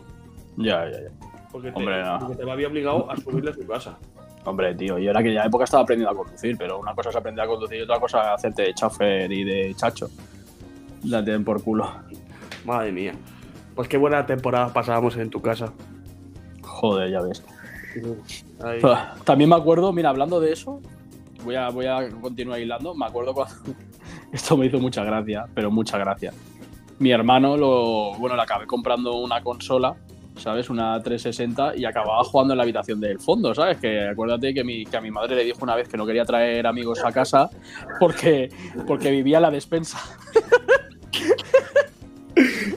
Ya, 0.56 0.90
ya, 0.90 1.02
ya. 1.02 1.10
Porque 1.50 1.70
te, 1.70 1.78
Hombre, 1.78 2.02
no. 2.02 2.18
porque 2.20 2.36
te 2.36 2.50
había 2.50 2.68
obligado 2.68 3.10
a 3.10 3.16
subirle 3.16 3.50
a 3.50 3.54
su 3.54 3.66
casa. 3.66 3.98
Hombre, 4.44 4.74
tío, 4.74 4.98
yo 4.98 5.10
en 5.10 5.16
aquella 5.16 5.44
época 5.44 5.64
estaba 5.64 5.82
aprendiendo 5.82 6.12
a 6.12 6.16
conducir, 6.16 6.56
pero 6.56 6.80
una 6.80 6.94
cosa 6.94 7.10
es 7.10 7.16
aprender 7.16 7.44
a 7.44 7.48
conducir 7.48 7.78
y 7.78 7.82
otra 7.82 8.00
cosa 8.00 8.20
es 8.22 8.28
hacerte 8.38 8.62
de 8.62 8.74
chofer 8.74 9.30
y 9.30 9.44
de 9.44 9.74
chacho. 9.76 10.08
La 11.04 11.22
tienen 11.22 11.44
por 11.44 11.62
culo. 11.62 11.88
Madre 12.64 12.90
mía. 12.90 13.12
Pues 13.74 13.88
qué 13.88 13.98
buena 13.98 14.24
temporada 14.24 14.72
pasábamos 14.72 15.16
en 15.16 15.30
tu 15.30 15.40
casa. 15.40 15.72
Joder, 16.62 17.10
ya 17.10 17.20
ves. 17.20 17.44
Ahí. 18.64 18.80
También 19.24 19.50
me 19.50 19.56
acuerdo, 19.56 19.92
mira, 19.92 20.08
hablando 20.08 20.40
de 20.40 20.52
eso, 20.52 20.80
voy 21.44 21.56
a, 21.56 21.68
voy 21.70 21.86
a 21.86 22.08
continuar 22.20 22.60
hilando. 22.60 22.94
Me 22.94 23.06
acuerdo 23.06 23.34
cuando. 23.34 23.54
Esto 24.32 24.56
me 24.56 24.66
hizo 24.66 24.78
mucha 24.78 25.04
gracia, 25.04 25.46
pero 25.54 25.70
mucha 25.70 25.98
gracia. 25.98 26.32
Mi 26.98 27.10
hermano, 27.10 27.56
lo, 27.56 28.12
bueno, 28.18 28.36
le 28.36 28.42
acabé 28.42 28.66
comprando 28.66 29.16
una 29.16 29.42
consola, 29.42 29.94
¿sabes? 30.36 30.70
Una 30.70 31.02
360 31.02 31.76
y 31.76 31.84
acababa 31.84 32.22
jugando 32.24 32.54
en 32.54 32.58
la 32.58 32.62
habitación 32.62 33.00
del 33.00 33.18
fondo, 33.18 33.54
¿sabes? 33.54 33.78
Que 33.78 34.08
acuérdate 34.08 34.54
que, 34.54 34.62
mi, 34.64 34.84
que 34.86 34.96
a 34.96 35.00
mi 35.00 35.10
madre 35.10 35.36
le 35.36 35.44
dijo 35.44 35.58
una 35.62 35.74
vez 35.74 35.88
que 35.88 35.96
no 35.96 36.06
quería 36.06 36.24
traer 36.24 36.66
amigos 36.66 37.00
a 37.04 37.12
casa 37.12 37.50
porque, 37.98 38.48
porque 38.86 39.10
vivía 39.10 39.38
en 39.38 39.42
la 39.42 39.50
despensa. 39.50 39.98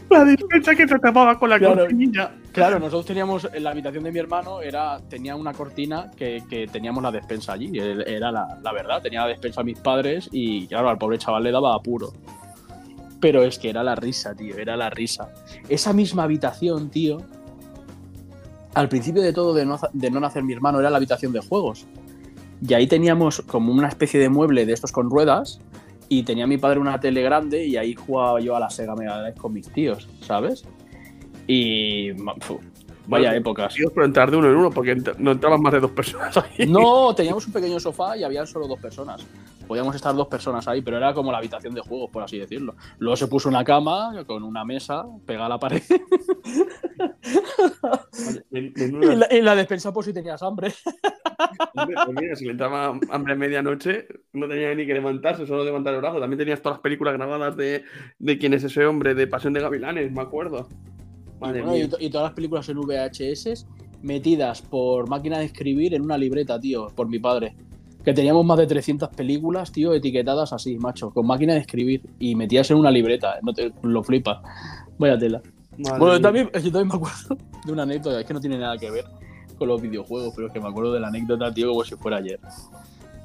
La 0.10 0.23
despensa 0.25 0.75
que 0.75 0.88
se 0.88 0.99
tapaba 0.99 1.38
con 1.39 1.49
la 1.49 1.58
Claro. 1.58 1.78
cortinilla. 1.82 2.32
Claro, 2.56 2.80
nosotros 2.80 3.06
teníamos 3.06 3.50
en 3.52 3.65
la 3.65 3.72
habitación 3.72 4.06
de 4.06 4.13
mi 4.13 4.20
hermano, 4.20 4.62
era, 4.62 5.02
tenía 5.10 5.36
una 5.36 5.52
cortina 5.52 6.10
que, 6.15 6.41
que 6.50 6.68
teníamos 6.68 7.04
la 7.04 7.12
despensa 7.12 7.52
allí. 7.52 7.70
Era 7.78 8.32
la, 8.32 8.58
la 8.63 8.72
verdad, 8.72 9.02
tenía 9.02 9.24
la 9.24 9.28
despensa 9.28 9.62
mis 9.62 9.78
padres 9.78 10.30
y 10.32 10.65
claro, 10.68 10.88
al 10.88 10.98
pobre 10.98 11.18
chaval 11.18 11.44
le 11.44 11.52
daba 11.52 11.76
apuro. 11.76 12.13
Pero 13.20 13.44
es 13.44 13.60
que 13.60 13.70
era 13.70 13.84
la 13.84 13.96
risa, 13.96 14.34
tío, 14.34 14.58
era 14.58 14.78
la 14.78 14.89
risa. 14.89 15.34
Esa 15.68 15.91
misma 15.91 16.24
habitación, 16.24 16.89
tío, 16.89 17.18
al 18.74 18.88
principio 18.88 19.22
de 19.22 19.34
todo 19.34 19.54
de 19.54 19.65
no, 19.65 19.78
de 19.91 20.10
no 20.10 20.22
nacer 20.22 20.41
mi 20.41 20.54
hermano, 20.54 20.80
era 20.80 20.89
la 20.89 20.96
habitación 20.96 21.34
de 21.34 21.41
juegos. 21.41 21.86
Y 22.65 22.74
ahí 22.74 22.88
teníamos 22.88 23.41
como 23.41 23.74
una 23.74 23.89
especie 23.89 24.18
de 24.18 24.30
mueble 24.30 24.65
de 24.65 24.72
estos 24.72 24.94
con 24.94 25.10
ruedas 25.10 25.60
y 26.08 26.24
tenía 26.24 26.48
mi 26.48 26.58
padre 26.58 26.80
una 26.80 27.02
tele 27.02 27.22
grande 27.22 27.65
y 27.65 27.76
ahí 27.76 27.96
jugaba 27.96 28.39
yo 28.39 28.56
a 28.56 28.62
la 28.62 28.70
Sega 28.70 28.96
Mega 28.96 29.20
Drive 29.20 29.36
con 29.36 29.52
mis 29.52 29.68
tíos, 29.68 30.08
¿sabes? 30.22 30.63
Y 31.48 32.12
vaya 33.08 33.08
Bueno, 33.08 33.32
épocas. 33.34 33.74
Tío, 33.74 33.92
pero 33.94 34.06
entrar 34.06 34.32
de 34.32 34.38
uno 34.38 34.50
en 34.50 34.56
uno, 34.56 34.72
porque 34.72 34.96
ent- 34.96 35.16
no 35.18 35.32
entraban 35.32 35.62
más 35.62 35.74
de 35.74 35.80
dos 35.80 35.92
personas 35.92 36.36
ahí. 36.58 36.66
No, 36.68 37.14
teníamos 37.16 37.46
un 37.46 37.54
pequeño 37.54 37.80
sofá 37.80 38.18
y 38.18 38.24
había 38.24 38.46
solo 38.46 38.68
dos 38.68 38.80
personas. 38.80 39.26
Podíamos 39.68 39.96
estar 39.96 40.16
dos 40.16 40.28
personas 40.28 40.68
ahí, 40.68 40.82
pero 40.82 40.98
era 40.98 41.14
como 41.14 41.32
la 41.32 41.40
habitación 41.40 41.74
de 41.74 41.82
juegos, 41.82 42.10
por 42.12 42.24
así 42.24 42.38
decirlo. 42.38 42.76
Luego 43.00 43.16
se 43.16 43.28
puso 43.28 43.50
una 43.50 43.64
cama 43.64 44.24
con 44.28 44.44
una 44.44 44.64
mesa 44.64 45.06
pegada 45.26 45.48
a 45.48 45.50
la 45.50 45.60
pared 45.60 45.82
y 48.52 49.16
la, 49.16 49.28
y 49.32 49.42
la 49.42 49.56
despensa 49.56 49.92
por 49.92 50.06
si 50.06 50.14
tenías 50.14 50.42
hambre. 50.44 50.72
Hombre, 51.76 51.96
pues 52.06 52.18
mira, 52.22 52.36
si 52.36 52.46
le 52.46 52.52
entraba 52.52 52.98
hambre 53.10 53.34
a 53.34 53.36
medianoche, 53.36 54.08
no 54.34 54.48
tenía 54.48 54.74
ni 54.76 54.86
que 54.86 54.94
levantarse, 54.94 55.46
solo 55.46 55.64
levantar 55.64 55.94
el 55.96 56.02
brazo. 56.02 56.20
También 56.20 56.38
tenías 56.40 56.62
todas 56.62 56.78
las 56.78 56.82
películas 56.84 57.16
grabadas 57.16 57.56
de, 57.58 57.84
de 58.20 58.38
quién 58.38 58.54
es 58.54 58.64
ese 58.64 58.86
hombre, 58.86 59.16
de 59.16 59.28
Pasión 59.28 59.54
de 59.54 59.62
Gavilanes, 59.62 60.12
me 60.12 60.22
acuerdo. 60.22 60.68
Madre 61.39 61.62
Y, 61.62 61.63
mía. 61.63 61.89
todas 62.12 62.26
las 62.28 62.34
películas 62.34 62.67
en 62.69 62.80
VHS 62.80 63.65
metidas 64.02 64.62
por 64.62 65.10
máquina 65.10 65.39
de 65.39 65.45
escribir 65.45 65.93
en 65.95 66.04
una 66.04 66.17
libreta, 66.17 66.60
tío, 66.60 66.88
por 66.95 67.08
mi 67.08 67.19
padre. 67.19 67.56
Que 68.04 68.13
teníamos 68.13 68.45
más 68.45 68.58
de 68.60 68.67
300 68.67 69.10
películas, 69.10 69.71
tío, 69.71 69.93
etiquetadas 69.93 70.54
así, 70.54 70.78
macho, 70.78 71.10
con 71.10 71.26
máquina 71.26 71.54
de 71.54 71.60
escribir 71.62 72.04
y 72.19 72.36
metidas 72.36 72.69
en 72.69 72.78
una 72.78 72.91
libreta. 72.91 73.36
No 73.41 73.52
te, 73.52 73.74
lo 73.82 74.04
flipas. 74.04 74.38
Vaya 75.00 75.17
tela. 75.17 75.41
Madre 75.78 75.98
Bueno, 76.00 76.13
mía. 76.13 76.21
también, 76.21 76.45
yo 76.54 76.71
también 76.71 76.88
me 76.88 76.93
acuerdo 76.95 77.38
de 77.65 77.71
una 77.71 77.84
anécdota, 77.84 78.19
es 78.19 78.26
que 78.28 78.34
no 78.34 78.39
tiene 78.39 78.58
nada 78.60 78.78
que 78.78 78.91
ver 78.91 79.06
con 79.58 79.67
los 79.69 79.82
videojuegos, 79.82 80.34
pero 80.36 80.48
es 80.48 80.54
que 80.54 80.60
me 80.60 80.67
acuerdo 80.69 80.93
de 80.93 81.00
la 81.00 81.08
anécdota, 81.08 81.52
tío, 81.54 81.69
como 81.69 81.84
si 81.84 81.95
fuera 81.95 82.17
ayer. 82.17 82.39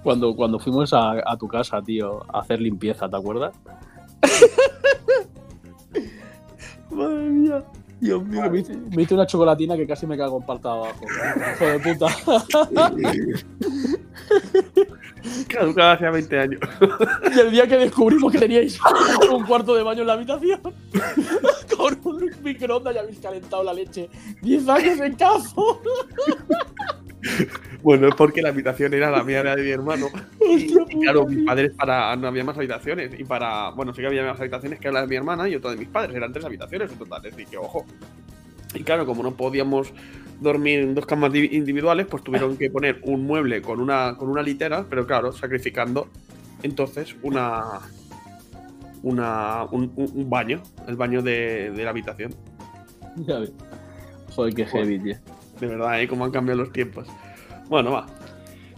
Cuando, 0.02 0.34
cuando 0.34 0.58
fuimos 0.58 0.92
a, 0.94 1.12
a 1.30 1.36
tu 1.36 1.46
casa, 1.46 1.82
tío, 1.82 2.20
a 2.32 2.40
hacer 2.40 2.60
limpieza, 2.60 3.08
¿te 3.08 3.16
acuerdas? 3.16 3.54
Madre 6.90 7.28
mía. 7.28 7.62
Dios 8.00 8.24
mío, 8.24 8.50
me 8.50 8.60
hice, 8.60 8.76
me 8.76 9.02
hice 9.02 9.14
una 9.14 9.26
chocolatina 9.26 9.76
que 9.76 9.86
casi 9.86 10.06
me 10.06 10.16
cago 10.16 10.38
en 10.38 10.46
palta 10.46 10.72
abajo. 10.72 11.04
Hijo 11.54 11.64
de 11.66 11.78
puta. 11.80 12.06
Caducada 15.48 15.92
hace 15.92 16.08
20 16.08 16.38
años. 16.38 16.60
Y 17.34 17.40
el 17.40 17.50
día 17.50 17.66
que 17.66 17.76
descubrimos 17.76 18.32
que 18.32 18.38
teníais 18.38 18.78
un 19.30 19.44
cuarto 19.44 19.74
de 19.74 19.82
baño 19.82 20.00
en 20.00 20.06
la 20.06 20.14
habitación, 20.14 20.60
con 21.76 21.98
un 22.04 22.30
microondas 22.42 22.94
ya 22.94 23.00
habéis 23.02 23.18
calentado 23.18 23.62
la 23.62 23.74
leche. 23.74 24.08
10 24.40 24.68
años 24.68 25.00
en 25.00 25.14
cazo. 25.14 25.82
Bueno, 27.82 28.08
es 28.08 28.14
porque 28.14 28.42
la 28.42 28.50
habitación 28.50 28.92
era 28.92 29.10
la 29.10 29.24
mía, 29.24 29.40
era 29.40 29.56
de 29.56 29.62
mi 29.62 29.70
hermano. 29.70 30.08
Y, 30.50 31.00
claro, 31.00 31.26
mis 31.26 31.46
padres 31.46 31.72
para. 31.76 32.14
No 32.16 32.26
había 32.28 32.44
más 32.44 32.56
habitaciones. 32.58 33.18
Y 33.18 33.24
para. 33.24 33.70
Bueno, 33.70 33.94
sí 33.94 34.00
que 34.02 34.06
había 34.08 34.24
más 34.24 34.40
habitaciones 34.40 34.78
que 34.80 34.90
la 34.90 35.02
de 35.02 35.06
mi 35.06 35.16
hermana 35.16 35.48
y 35.48 35.54
otra 35.54 35.70
de 35.70 35.76
mis 35.76 35.88
padres. 35.88 36.14
Eran 36.16 36.32
tres 36.32 36.44
habitaciones 36.44 36.90
en 36.92 36.98
total. 36.98 37.24
Es 37.24 37.32
decir, 37.36 37.46
que 37.48 37.56
ojo. 37.56 37.86
Y 38.74 38.82
claro, 38.82 39.06
como 39.06 39.22
no 39.22 39.34
podíamos 39.34 39.92
dormir 40.40 40.80
en 40.80 40.94
dos 40.94 41.06
camas 41.06 41.32
di- 41.32 41.50
individuales, 41.52 42.06
pues 42.06 42.22
tuvieron 42.24 42.56
que 42.56 42.70
poner 42.70 43.00
un 43.04 43.24
mueble 43.24 43.62
con 43.62 43.80
una, 43.80 44.16
con 44.16 44.28
una 44.28 44.42
litera, 44.42 44.84
pero 44.88 45.06
claro, 45.06 45.32
sacrificando 45.32 46.08
entonces 46.62 47.14
una. 47.22 47.80
Una, 49.02 49.64
un, 49.64 50.28
baño, 50.28 50.62
el 50.86 50.96
baño 50.96 51.22
de, 51.22 51.70
de 51.70 51.84
la 51.84 51.90
habitación. 51.90 52.34
Ya. 53.16 53.40
Joder, 54.34 54.54
qué 54.54 54.66
heavy, 54.66 54.98
tío. 54.98 55.16
De 55.60 55.66
verdad, 55.66 56.00
¿eh? 56.00 56.08
Cómo 56.08 56.24
han 56.24 56.30
cambiado 56.30 56.60
los 56.62 56.72
tiempos. 56.72 57.06
Bueno, 57.68 57.92
va. 57.92 58.06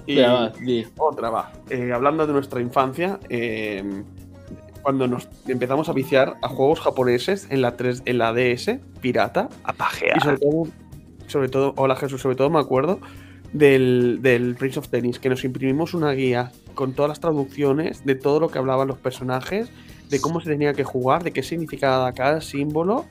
Y- 0.06 0.16
Ya, 0.16 0.32
va, 0.32 0.48
di. 0.50 0.86
otra 0.98 1.30
va. 1.30 1.52
Eh, 1.70 1.92
hablando 1.92 2.26
de 2.26 2.32
nuestra 2.32 2.60
infancia, 2.60 3.20
eh, 3.28 4.02
cuando 4.82 5.06
nos 5.06 5.28
empezamos 5.46 5.88
a 5.88 5.92
viciar 5.92 6.34
a 6.42 6.48
juegos 6.48 6.80
japoneses 6.80 7.46
en 7.50 7.62
la, 7.62 7.76
3, 7.76 8.02
en 8.04 8.18
la 8.18 8.32
DS, 8.32 8.80
pirata, 9.00 9.48
A 9.62 9.72
pajear. 9.72 10.16
y 10.16 10.20
sobre 10.20 10.38
todo, 10.38 10.66
sobre 11.28 11.48
todo, 11.48 11.72
hola 11.76 11.94
Jesús, 11.94 12.20
sobre 12.20 12.34
todo 12.34 12.50
me 12.50 12.58
acuerdo 12.58 12.98
del, 13.52 14.18
del 14.22 14.56
Prince 14.56 14.80
of 14.80 14.88
Tennis, 14.88 15.20
que 15.20 15.28
nos 15.28 15.44
imprimimos 15.44 15.94
una 15.94 16.10
guía 16.12 16.50
con 16.74 16.94
todas 16.94 17.10
las 17.10 17.20
traducciones 17.20 18.04
de 18.04 18.16
todo 18.16 18.40
lo 18.40 18.48
que 18.48 18.58
hablaban 18.58 18.88
los 18.88 18.98
personajes, 18.98 19.70
de 20.10 20.20
cómo 20.20 20.40
se 20.40 20.50
tenía 20.50 20.74
que 20.74 20.82
jugar, 20.84 21.22
de 21.22 21.30
qué 21.32 21.42
significaba 21.44 22.10
cada 22.12 22.40
símbolo. 22.40 23.04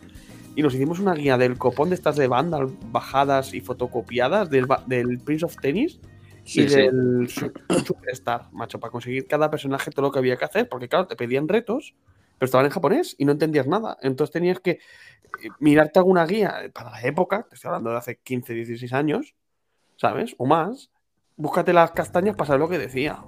Y 0.55 0.61
nos 0.63 0.73
hicimos 0.75 0.99
una 0.99 1.13
guía 1.13 1.37
del 1.37 1.57
copón 1.57 1.89
de 1.89 1.95
estas 1.95 2.17
de 2.17 2.27
banda 2.27 2.59
bajadas 2.91 3.53
y 3.53 3.61
fotocopiadas 3.61 4.49
del, 4.49 4.65
ba- 4.65 4.83
del 4.85 5.19
Prince 5.19 5.45
of 5.45 5.55
Tennis 5.57 5.99
Sí, 6.43 6.61
y 6.63 6.69
sí. 6.69 6.75
del 6.75 7.29
Su- 7.29 7.51
Superstar, 7.85 8.49
macho, 8.51 8.79
para 8.79 8.91
conseguir 8.91 9.27
cada 9.27 9.49
personaje 9.51 9.91
todo 9.91 10.07
lo 10.07 10.11
que 10.11 10.19
había 10.19 10.37
que 10.37 10.45
hacer, 10.45 10.67
porque 10.67 10.89
claro, 10.89 11.07
te 11.07 11.15
pedían 11.15 11.47
retos, 11.47 11.93
pero 12.37 12.45
estaban 12.47 12.65
en 12.65 12.71
japonés 12.71 13.15
y 13.19 13.25
no 13.25 13.31
entendías 13.31 13.67
nada. 13.67 13.97
Entonces 14.01 14.33
tenías 14.33 14.59
que 14.59 14.71
eh, 14.71 14.79
mirarte 15.59 15.99
alguna 15.99 16.25
guía 16.25 16.53
para 16.73 16.89
la 16.89 17.01
época, 17.03 17.45
te 17.47 17.55
estoy 17.55 17.69
hablando 17.69 17.91
de 17.91 17.97
hace 17.97 18.17
15, 18.17 18.53
16 18.53 18.91
años, 18.93 19.35
¿sabes? 19.97 20.35
O 20.37 20.45
más. 20.47 20.89
Búscate 21.37 21.73
las 21.73 21.91
castañas 21.91 22.35
para 22.35 22.47
saber 22.47 22.59
lo 22.59 22.69
que 22.69 22.77
decía. 22.79 23.19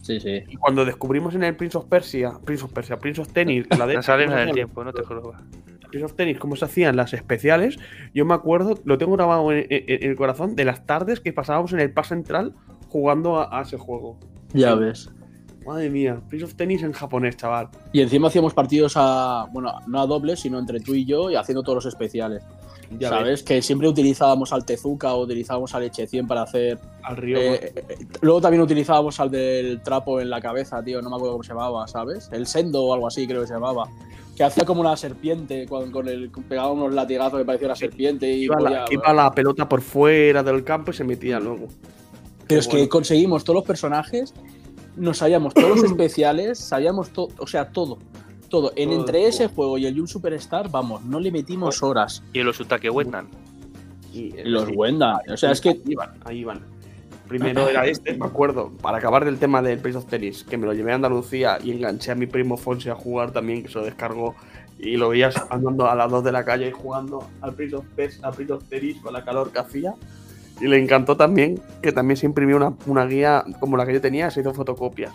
Sí, 0.00 0.18
sí. 0.18 0.44
Y 0.48 0.56
cuando 0.56 0.84
descubrimos 0.84 1.34
en 1.34 1.42
el 1.44 1.56
Prince 1.56 1.76
of 1.76 1.84
Persia, 1.86 2.38
Prince 2.44 2.64
of 2.64 2.72
Persia, 2.72 2.96
Prince 2.98 3.20
of 3.20 3.32
Tennis, 3.32 3.66
la 3.76 3.86
de 3.86 3.94
No 3.96 4.02
sale 4.02 4.24
cómo 4.26 4.36
en 4.38 4.44
se 4.44 4.48
el 4.50 4.54
tiempo, 4.54 4.82
no 4.84 4.92
te 4.92 5.02
juro. 5.02 5.34
Of 6.04 6.14
Tennis, 6.14 6.38
cómo 6.38 6.56
se 6.56 6.64
hacían 6.64 6.96
las 6.96 7.12
especiales, 7.12 7.78
yo 8.14 8.24
me 8.24 8.34
acuerdo, 8.34 8.74
lo 8.84 8.98
tengo 8.98 9.12
grabado 9.16 9.50
en, 9.52 9.66
en- 9.70 9.84
en 10.02 10.10
el 10.10 10.16
corazón, 10.16 10.56
de 10.56 10.64
las 10.64 10.86
tardes 10.86 11.20
que 11.20 11.32
pasábamos 11.32 11.72
en 11.72 11.80
el 11.80 11.92
Park 11.92 12.08
Central 12.08 12.54
jugando 12.88 13.38
a, 13.38 13.58
a 13.58 13.62
ese 13.62 13.76
juego. 13.78 14.18
Ya 14.52 14.74
ves. 14.74 15.10
Madre 15.66 15.90
mía, 15.90 16.20
Prince 16.28 16.46
of 16.46 16.54
Tennis 16.54 16.82
en 16.82 16.92
japonés, 16.92 17.36
chaval. 17.36 17.68
Y 17.92 18.00
encima 18.00 18.28
hacíamos 18.28 18.54
partidos 18.54 18.94
a. 18.96 19.46
Bueno, 19.52 19.72
no 19.86 20.00
a 20.00 20.06
dobles, 20.06 20.40
sino 20.40 20.58
entre 20.58 20.80
tú 20.80 20.94
y 20.94 21.04
yo 21.04 21.30
y 21.30 21.36
haciendo 21.36 21.62
todos 21.62 21.84
los 21.84 21.86
especiales. 21.86 22.42
Ya 22.98 23.10
¿Sabes? 23.10 23.42
Que 23.44 23.62
siempre 23.62 23.86
utilizábamos 23.86 24.52
al 24.52 24.64
Tezuka 24.64 25.14
o 25.14 25.22
utilizábamos 25.22 25.72
al 25.74 25.84
Eche 25.84 26.06
100 26.08 26.26
para 26.26 26.42
hacer. 26.42 26.78
Al 27.04 27.16
río. 27.18 27.38
eh, 27.38 27.72
eh, 27.76 27.96
luego 28.22 28.40
también 28.40 28.62
utilizábamos 28.62 29.20
al 29.20 29.30
del 29.30 29.80
trapo 29.82 30.18
en 30.20 30.30
la 30.30 30.40
cabeza, 30.40 30.82
tío. 30.82 31.00
No 31.02 31.10
me 31.10 31.16
acuerdo 31.16 31.34
cómo 31.34 31.44
se 31.44 31.50
llamaba, 31.52 31.86
¿sabes? 31.86 32.28
El 32.32 32.46
Sendo 32.46 32.82
o 32.82 32.94
algo 32.94 33.06
así, 33.06 33.26
creo 33.28 33.42
que 33.42 33.46
se 33.46 33.52
llamaba. 33.54 33.86
Que 34.40 34.44
hacía 34.44 34.64
como 34.64 34.80
una 34.80 34.96
serpiente, 34.96 35.66
con, 35.66 35.90
con 35.90 36.08
el, 36.08 36.30
pegaba 36.30 36.72
unos 36.72 36.94
latigazos 36.94 37.40
que 37.40 37.44
parecía 37.44 37.68
una 37.68 37.76
serpiente 37.76 38.32
y 38.32 38.44
iba, 38.44 38.58
la, 38.58 38.84
podía- 38.84 38.84
iba 38.90 39.12
la 39.12 39.30
pelota 39.32 39.68
por 39.68 39.82
fuera 39.82 40.42
del 40.42 40.64
campo 40.64 40.92
y 40.92 40.94
se 40.94 41.04
metía 41.04 41.38
luego. 41.38 41.68
Pero 42.48 42.58
es 42.60 42.66
que 42.66 42.88
conseguimos 42.88 43.44
todos 43.44 43.56
los 43.56 43.66
personajes, 43.66 44.32
nos 44.96 45.18
sabíamos 45.18 45.52
todos 45.52 45.68
los 45.68 45.84
especiales, 45.90 46.58
sabíamos 46.58 47.10
todo, 47.10 47.28
o 47.36 47.46
sea, 47.46 47.70
todo. 47.70 47.98
Todo. 48.48 48.72
En 48.76 48.88
Todo, 48.88 48.98
entre 49.00 49.26
ese 49.26 49.48
juego 49.48 49.76
y 49.76 49.84
el 49.84 49.94
Jun 49.94 50.08
Superstar, 50.08 50.70
vamos, 50.70 51.04
no 51.04 51.20
le 51.20 51.30
metimos 51.30 51.82
horas. 51.82 52.22
Y 52.32 52.42
los 52.42 52.58
Utake 52.60 52.88
Wetnan. 52.88 53.28
Y, 54.14 54.32
Los 54.44 54.68
sí. 54.68 54.72
Wenda. 54.74 55.20
O 55.30 55.36
sea, 55.36 55.50
es 55.50 55.60
que 55.60 55.68
Ahí 55.68 55.82
iban, 55.84 56.10
ahí 56.24 56.38
iban. 56.38 56.60
Primero 57.30 57.68
era 57.68 57.86
este, 57.86 58.14
me 58.16 58.26
acuerdo, 58.26 58.70
para 58.82 58.98
acabar 58.98 59.24
del 59.24 59.38
tema 59.38 59.62
del 59.62 59.78
Prince 59.78 59.98
of 59.98 60.06
Tennis, 60.06 60.44
que 60.44 60.58
me 60.58 60.66
lo 60.66 60.72
llevé 60.74 60.92
a 60.92 60.96
Andalucía 60.96 61.58
y 61.62 61.70
enganché 61.70 62.10
a 62.10 62.14
mi 62.14 62.26
primo 62.26 62.56
Fonse 62.56 62.90
a 62.90 62.94
jugar 62.94 63.30
también, 63.30 63.62
que 63.62 63.68
se 63.68 63.78
lo 63.78 63.84
descargó 63.84 64.34
y 64.78 64.96
lo 64.96 65.10
veías 65.10 65.34
andando 65.50 65.88
a 65.88 65.94
las 65.94 66.10
dos 66.10 66.24
de 66.24 66.32
la 66.32 66.44
calle 66.44 66.68
y 66.68 66.72
jugando 66.72 67.26
al 67.40 67.54
Prince 67.54 67.76
of, 67.76 67.84
Pes- 67.96 68.18
al 68.22 68.34
Prince 68.34 68.52
of 68.52 68.64
Tennis 68.64 68.96
con 69.00 69.12
la 69.12 69.24
calor 69.24 69.52
que 69.52 69.58
hacía. 69.60 69.94
Y 70.60 70.66
le 70.66 70.76
encantó 70.78 71.16
también 71.16 71.60
que 71.82 71.92
también 71.92 72.16
se 72.18 72.26
imprimió 72.26 72.56
una, 72.56 72.74
una 72.86 73.06
guía 73.06 73.44
como 73.60 73.76
la 73.76 73.86
que 73.86 73.94
yo 73.94 74.00
tenía, 74.00 74.30
se 74.30 74.40
hizo 74.40 74.52
fotocopias. 74.52 75.12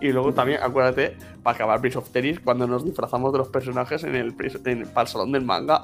Y 0.00 0.12
luego 0.12 0.32
también, 0.32 0.60
acuérdate, 0.62 1.16
para 1.42 1.56
acabar 1.56 1.80
Prince 1.80 1.98
of 1.98 2.10
Tennis, 2.10 2.38
cuando 2.38 2.66
nos 2.68 2.84
disfrazamos 2.84 3.32
de 3.32 3.38
los 3.38 3.48
personajes 3.48 4.04
en 4.04 4.14
el, 4.14 4.34
en- 4.66 4.86
para 4.88 5.02
el 5.02 5.08
salón 5.08 5.32
del 5.32 5.44
manga. 5.44 5.82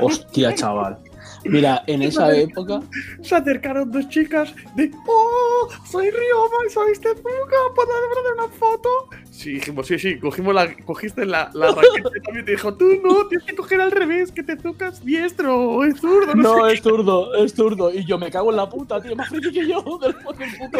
Hostia, 0.00 0.54
chaval. 0.54 0.98
Mira, 1.48 1.82
en 1.86 2.02
esa 2.02 2.34
época, 2.36 2.80
se 3.22 3.34
acercaron 3.34 3.90
dos 3.90 4.08
chicas 4.08 4.54
de 4.74 4.90
¡Oh! 5.06 5.68
¡Soy 5.84 6.10
Ryoma 6.10 6.56
y 6.66 6.70
soy 6.70 6.92
Tezuka! 6.94 7.22
¿Puedo 7.74 7.90
hacer 7.92 8.34
una 8.38 8.48
foto? 8.48 8.88
Sí, 9.30 9.52
dijimos, 9.54 9.86
sí, 9.86 9.98
sí, 9.98 10.18
cogimos 10.18 10.54
la, 10.54 10.74
cogiste 10.84 11.26
la, 11.26 11.50
la 11.52 11.66
raqueta 11.68 12.10
y 12.16 12.20
también 12.22 12.44
te 12.46 12.52
dijo, 12.52 12.74
tú 12.74 12.86
no, 13.04 13.26
tienes 13.28 13.46
que 13.46 13.54
coger 13.54 13.80
al 13.80 13.90
revés, 13.90 14.32
que 14.32 14.42
Tezuka 14.42 14.88
es 14.88 15.04
diestro 15.04 15.54
o 15.72 15.84
es 15.84 16.00
zurdo, 16.00 16.34
no, 16.34 16.42
no, 16.58 16.66
sé 16.66 16.74
es 16.74 16.82
zurdo, 16.82 17.34
es 17.34 17.52
zurdo. 17.54 17.92
Y 17.92 18.04
yo 18.06 18.18
me 18.18 18.30
cago 18.30 18.50
en 18.50 18.56
la 18.56 18.68
puta, 18.68 19.00
tío, 19.02 19.14
más 19.14 19.28
friki 19.28 19.52
que 19.52 19.66
yo 19.68 19.82
del, 20.02 20.14
del 20.38 20.50
puto, 20.58 20.78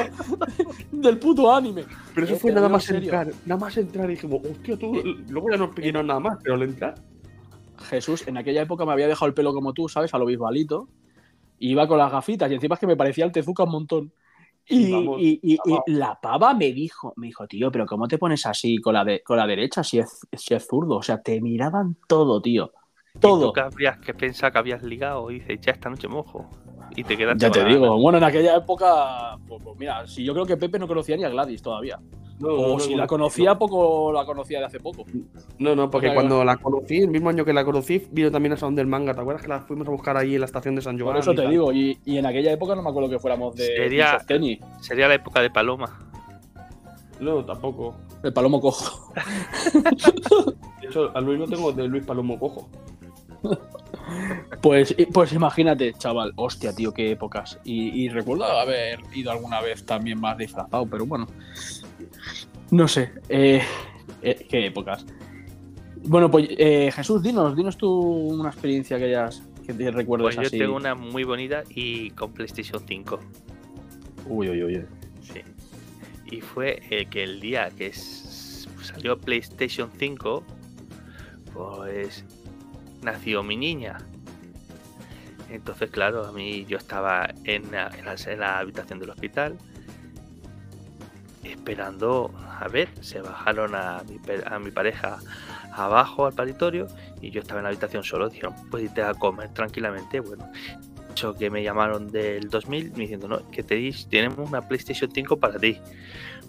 del 0.92 1.18
puto 1.18 1.54
anime. 1.54 1.82
qué". 1.84 1.94
Pero 2.14 2.26
eso 2.26 2.34
Eh, 2.36 2.38
fue 2.38 2.50
te 2.50 2.54
nada 2.56 2.68
más 2.68 2.84
serio. 2.84 3.02
entrar, 3.02 3.28
nada 3.44 3.60
más 3.60 3.76
entrar 3.76 4.06
y 4.10 4.14
dijimos, 4.14 4.40
hostia, 4.50 4.76
tú, 4.78 5.02
luego 5.28 5.50
ya 5.50 5.56
no 5.58 5.74
pidieron 5.74 6.06
nada 6.06 6.20
más, 6.20 6.38
pero 6.42 6.54
al 6.54 6.62
entrar, 6.62 6.94
Jesús, 7.78 8.26
en 8.26 8.36
aquella 8.36 8.62
época 8.62 8.84
me 8.84 8.92
había 8.92 9.08
dejado 9.08 9.26
el 9.26 9.34
pelo 9.34 9.52
como 9.52 9.72
tú, 9.72 9.88
¿sabes? 9.88 10.12
A 10.14 10.18
lo 10.18 10.26
bisbalito. 10.26 10.88
Y 11.58 11.70
iba 11.70 11.86
con 11.88 11.98
las 11.98 12.12
gafitas 12.12 12.50
y 12.50 12.54
encima 12.54 12.74
es 12.74 12.80
que 12.80 12.86
me 12.86 12.96
parecía 12.96 13.24
el 13.24 13.32
Tezuka 13.32 13.64
un 13.64 13.70
montón. 13.70 14.12
Y, 14.68 14.90
Vamos, 14.90 15.20
y- 15.20 15.38
y- 15.42 15.54
y 15.54 15.58
vamos. 15.70 15.84
la 15.86 16.18
pava 16.20 16.52
me 16.52 16.72
dijo, 16.72 17.12
me 17.16 17.28
dijo, 17.28 17.46
tío, 17.46 17.70
pero 17.70 17.86
¿cómo 17.86 18.08
te 18.08 18.18
pones 18.18 18.44
así 18.46 18.78
con 18.78 18.94
la, 18.94 19.04
de, 19.04 19.22
con 19.22 19.36
la 19.36 19.46
derecha 19.46 19.84
si 19.84 19.98
es, 20.00 20.26
si 20.32 20.54
es 20.54 20.66
zurdo? 20.66 20.96
O 20.96 21.02
sea, 21.02 21.22
te 21.22 21.40
miraban 21.40 21.96
todo, 22.08 22.42
tío. 22.42 22.72
¿Y 23.14 23.18
Todo. 23.20 23.46
tú 23.46 23.52
que 23.52 23.60
habrías 23.60 23.98
que 23.98 24.12
pensar 24.12 24.52
que 24.52 24.58
habías 24.58 24.82
ligado 24.82 25.30
y 25.30 25.38
dices, 25.38 25.60
ya 25.60 25.72
esta 25.72 25.88
noche 25.88 26.08
mojo? 26.08 26.50
Y 26.96 27.04
te 27.04 27.16
quedas 27.16 27.36
Ya 27.38 27.50
te 27.50 27.62
la- 27.62 27.68
digo, 27.68 27.98
bueno, 28.00 28.18
en 28.18 28.24
aquella 28.24 28.56
época, 28.56 29.36
pues, 29.46 29.62
pues 29.62 29.78
mira, 29.78 30.06
si 30.06 30.24
yo 30.24 30.32
creo 30.32 30.46
que 30.46 30.56
Pepe 30.56 30.78
no 30.78 30.88
conocía 30.88 31.16
ni 31.16 31.24
a 31.24 31.28
Gladys 31.28 31.60
todavía. 31.62 31.98
no, 32.38 32.48
o 32.48 32.72
no, 32.74 32.80
si 32.80 32.92
no, 32.92 32.98
la 32.98 33.06
conocía, 33.06 33.54
poco 33.56 34.12
la 34.12 34.24
conocía 34.26 34.58
de 34.60 34.64
hace 34.66 34.80
poco. 34.80 35.04
No, 35.58 35.74
no, 35.76 35.90
porque 35.90 36.12
cuando 36.12 36.44
la 36.44 36.56
conocí, 36.56 36.98
el 36.98 37.08
mismo 37.10 37.28
año 37.30 37.44
que 37.44 37.52
la 37.52 37.64
conocí, 37.64 38.06
vino 38.10 38.30
también 38.30 38.52
al 38.52 38.58
salón 38.58 38.74
del 38.74 38.86
manga, 38.86 39.14
¿te 39.14 39.20
acuerdas 39.20 39.42
que 39.42 39.48
la 39.48 39.60
fuimos 39.60 39.86
a 39.88 39.90
buscar 39.90 40.16
allí 40.16 40.34
en 40.34 40.40
la 40.40 40.46
estación 40.46 40.74
de 40.74 40.82
San 40.82 40.98
Joan? 40.98 41.12
Por 41.14 41.20
eso 41.20 41.32
y 41.32 41.36
te 41.36 41.42
tal? 41.42 41.50
digo, 41.50 41.72
y, 41.72 41.98
y 42.04 42.18
en 42.18 42.26
aquella 42.26 42.52
época 42.52 42.74
no 42.74 42.82
me 42.82 42.90
acuerdo 42.90 43.08
que 43.10 43.18
fuéramos 43.18 43.54
de 43.56 43.64
Sería- 43.66 44.18
Tennis, 44.26 44.58
Sería 44.80 45.08
la 45.08 45.14
época 45.14 45.40
de 45.40 45.50
Paloma. 45.50 45.98
No, 47.20 47.42
tampoco. 47.44 47.94
el 48.22 48.32
palomo 48.34 48.60
cojo. 48.60 49.12
De 50.82 50.86
hecho, 50.88 51.10
a 51.16 51.20
Luis 51.20 51.38
no 51.38 51.46
tengo 51.46 51.72
de 51.72 51.88
Luis 51.88 52.04
Palomo 52.04 52.38
Cojo. 52.38 52.68
Pues, 54.62 54.94
pues 55.12 55.32
imagínate, 55.32 55.92
chaval, 55.94 56.32
hostia, 56.36 56.74
tío, 56.74 56.92
qué 56.92 57.10
épocas. 57.12 57.58
Y, 57.64 58.04
y 58.04 58.08
recuerdo 58.08 58.44
haber 58.44 59.00
ido 59.12 59.30
alguna 59.30 59.60
vez 59.60 59.84
también 59.84 60.20
más 60.20 60.38
disfrazado, 60.38 60.86
pero 60.86 61.06
bueno. 61.06 61.26
No 62.70 62.88
sé, 62.88 63.12
eh, 63.28 63.62
eh, 64.22 64.46
qué 64.48 64.66
épocas. 64.66 65.04
Bueno, 66.04 66.30
pues 66.30 66.48
eh, 66.50 66.90
Jesús, 66.92 67.22
dinos, 67.22 67.56
dinos 67.56 67.76
tú 67.76 67.90
una 67.90 68.50
experiencia 68.50 68.98
que 68.98 69.04
hayas, 69.06 69.42
que 69.64 69.72
te 69.72 69.90
recuerdes 69.90 70.26
Pues 70.26 70.36
yo 70.36 70.42
así. 70.42 70.58
tengo 70.58 70.76
una 70.76 70.94
muy 70.94 71.24
bonita 71.24 71.64
y 71.68 72.10
con 72.10 72.32
PlayStation 72.32 72.82
5. 72.86 73.20
Uy, 74.28 74.48
uy, 74.48 74.64
uy. 74.64 74.84
Sí. 75.22 75.40
Y 76.30 76.40
fue 76.40 76.82
el 76.90 77.08
que 77.08 77.22
el 77.24 77.40
día 77.40 77.70
que 77.76 77.92
salió 77.92 79.18
PlayStation 79.18 79.90
5, 79.96 80.44
pues 81.54 82.24
nació 83.02 83.42
mi 83.42 83.56
niña. 83.56 83.98
Entonces, 85.50 85.90
claro, 85.90 86.26
a 86.26 86.32
mí 86.32 86.64
yo 86.66 86.76
estaba 86.76 87.28
en 87.44 87.70
la, 87.70 87.88
en 87.96 88.04
la- 88.04 88.16
habitación 88.58 88.98
del 88.98 89.10
hospital 89.10 89.56
esperando 91.44 92.32
a 92.60 92.66
ver, 92.68 92.88
se 93.00 93.20
bajaron 93.20 93.74
a 93.74 94.02
mi, 94.08 94.18
a 94.44 94.58
mi 94.58 94.70
pareja 94.70 95.18
abajo 95.72 96.26
al 96.26 96.32
paritorio 96.32 96.88
y 97.20 97.30
yo 97.30 97.40
estaba 97.40 97.60
en 97.60 97.64
la 97.64 97.68
habitación 97.68 98.02
solo. 98.02 98.28
Dijeron, 98.28 98.54
pues 98.70 98.84
irte 98.84 99.02
a 99.02 99.14
comer 99.14 99.50
tranquilamente. 99.50 100.20
Bueno, 100.20 100.50
que 101.38 101.50
me 101.50 101.62
llamaron 101.62 102.08
del 102.10 102.50
2000 102.50 102.92
me 102.92 103.00
diciendo, 103.00 103.28
no, 103.28 103.50
que 103.50 103.62
te 103.62 103.90
tenemos 104.10 104.48
una 104.48 104.60
PlayStation 104.60 105.10
5 105.12 105.36
para 105.38 105.58
ti. 105.58 105.78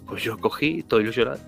Pues 0.08 0.22
yo 0.22 0.38
cogí, 0.38 0.82
todo 0.82 1.00
ilusionado, 1.00 1.38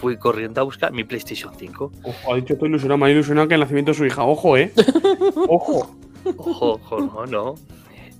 fui 0.00 0.16
corriendo 0.16 0.60
a 0.62 0.64
buscar 0.64 0.90
mi 0.92 1.04
PlayStation 1.04 1.52
5. 1.54 1.92
Ojo, 2.02 2.32
ha 2.32 2.36
dicho 2.36 2.54
estoy 2.54 2.70
ilusionado, 2.70 2.98
me 2.98 3.06
ha 3.06 3.10
ilusionado 3.10 3.46
que 3.46 3.54
el 3.54 3.60
nacimiento 3.60 3.90
de 3.90 3.98
su 3.98 4.06
hija. 4.06 4.24
Ojo, 4.24 4.56
eh. 4.56 4.72
Ojo. 5.48 5.96
Ojo, 6.36 6.72
ojo, 6.72 7.00
no, 7.00 7.26
no. 7.26 7.54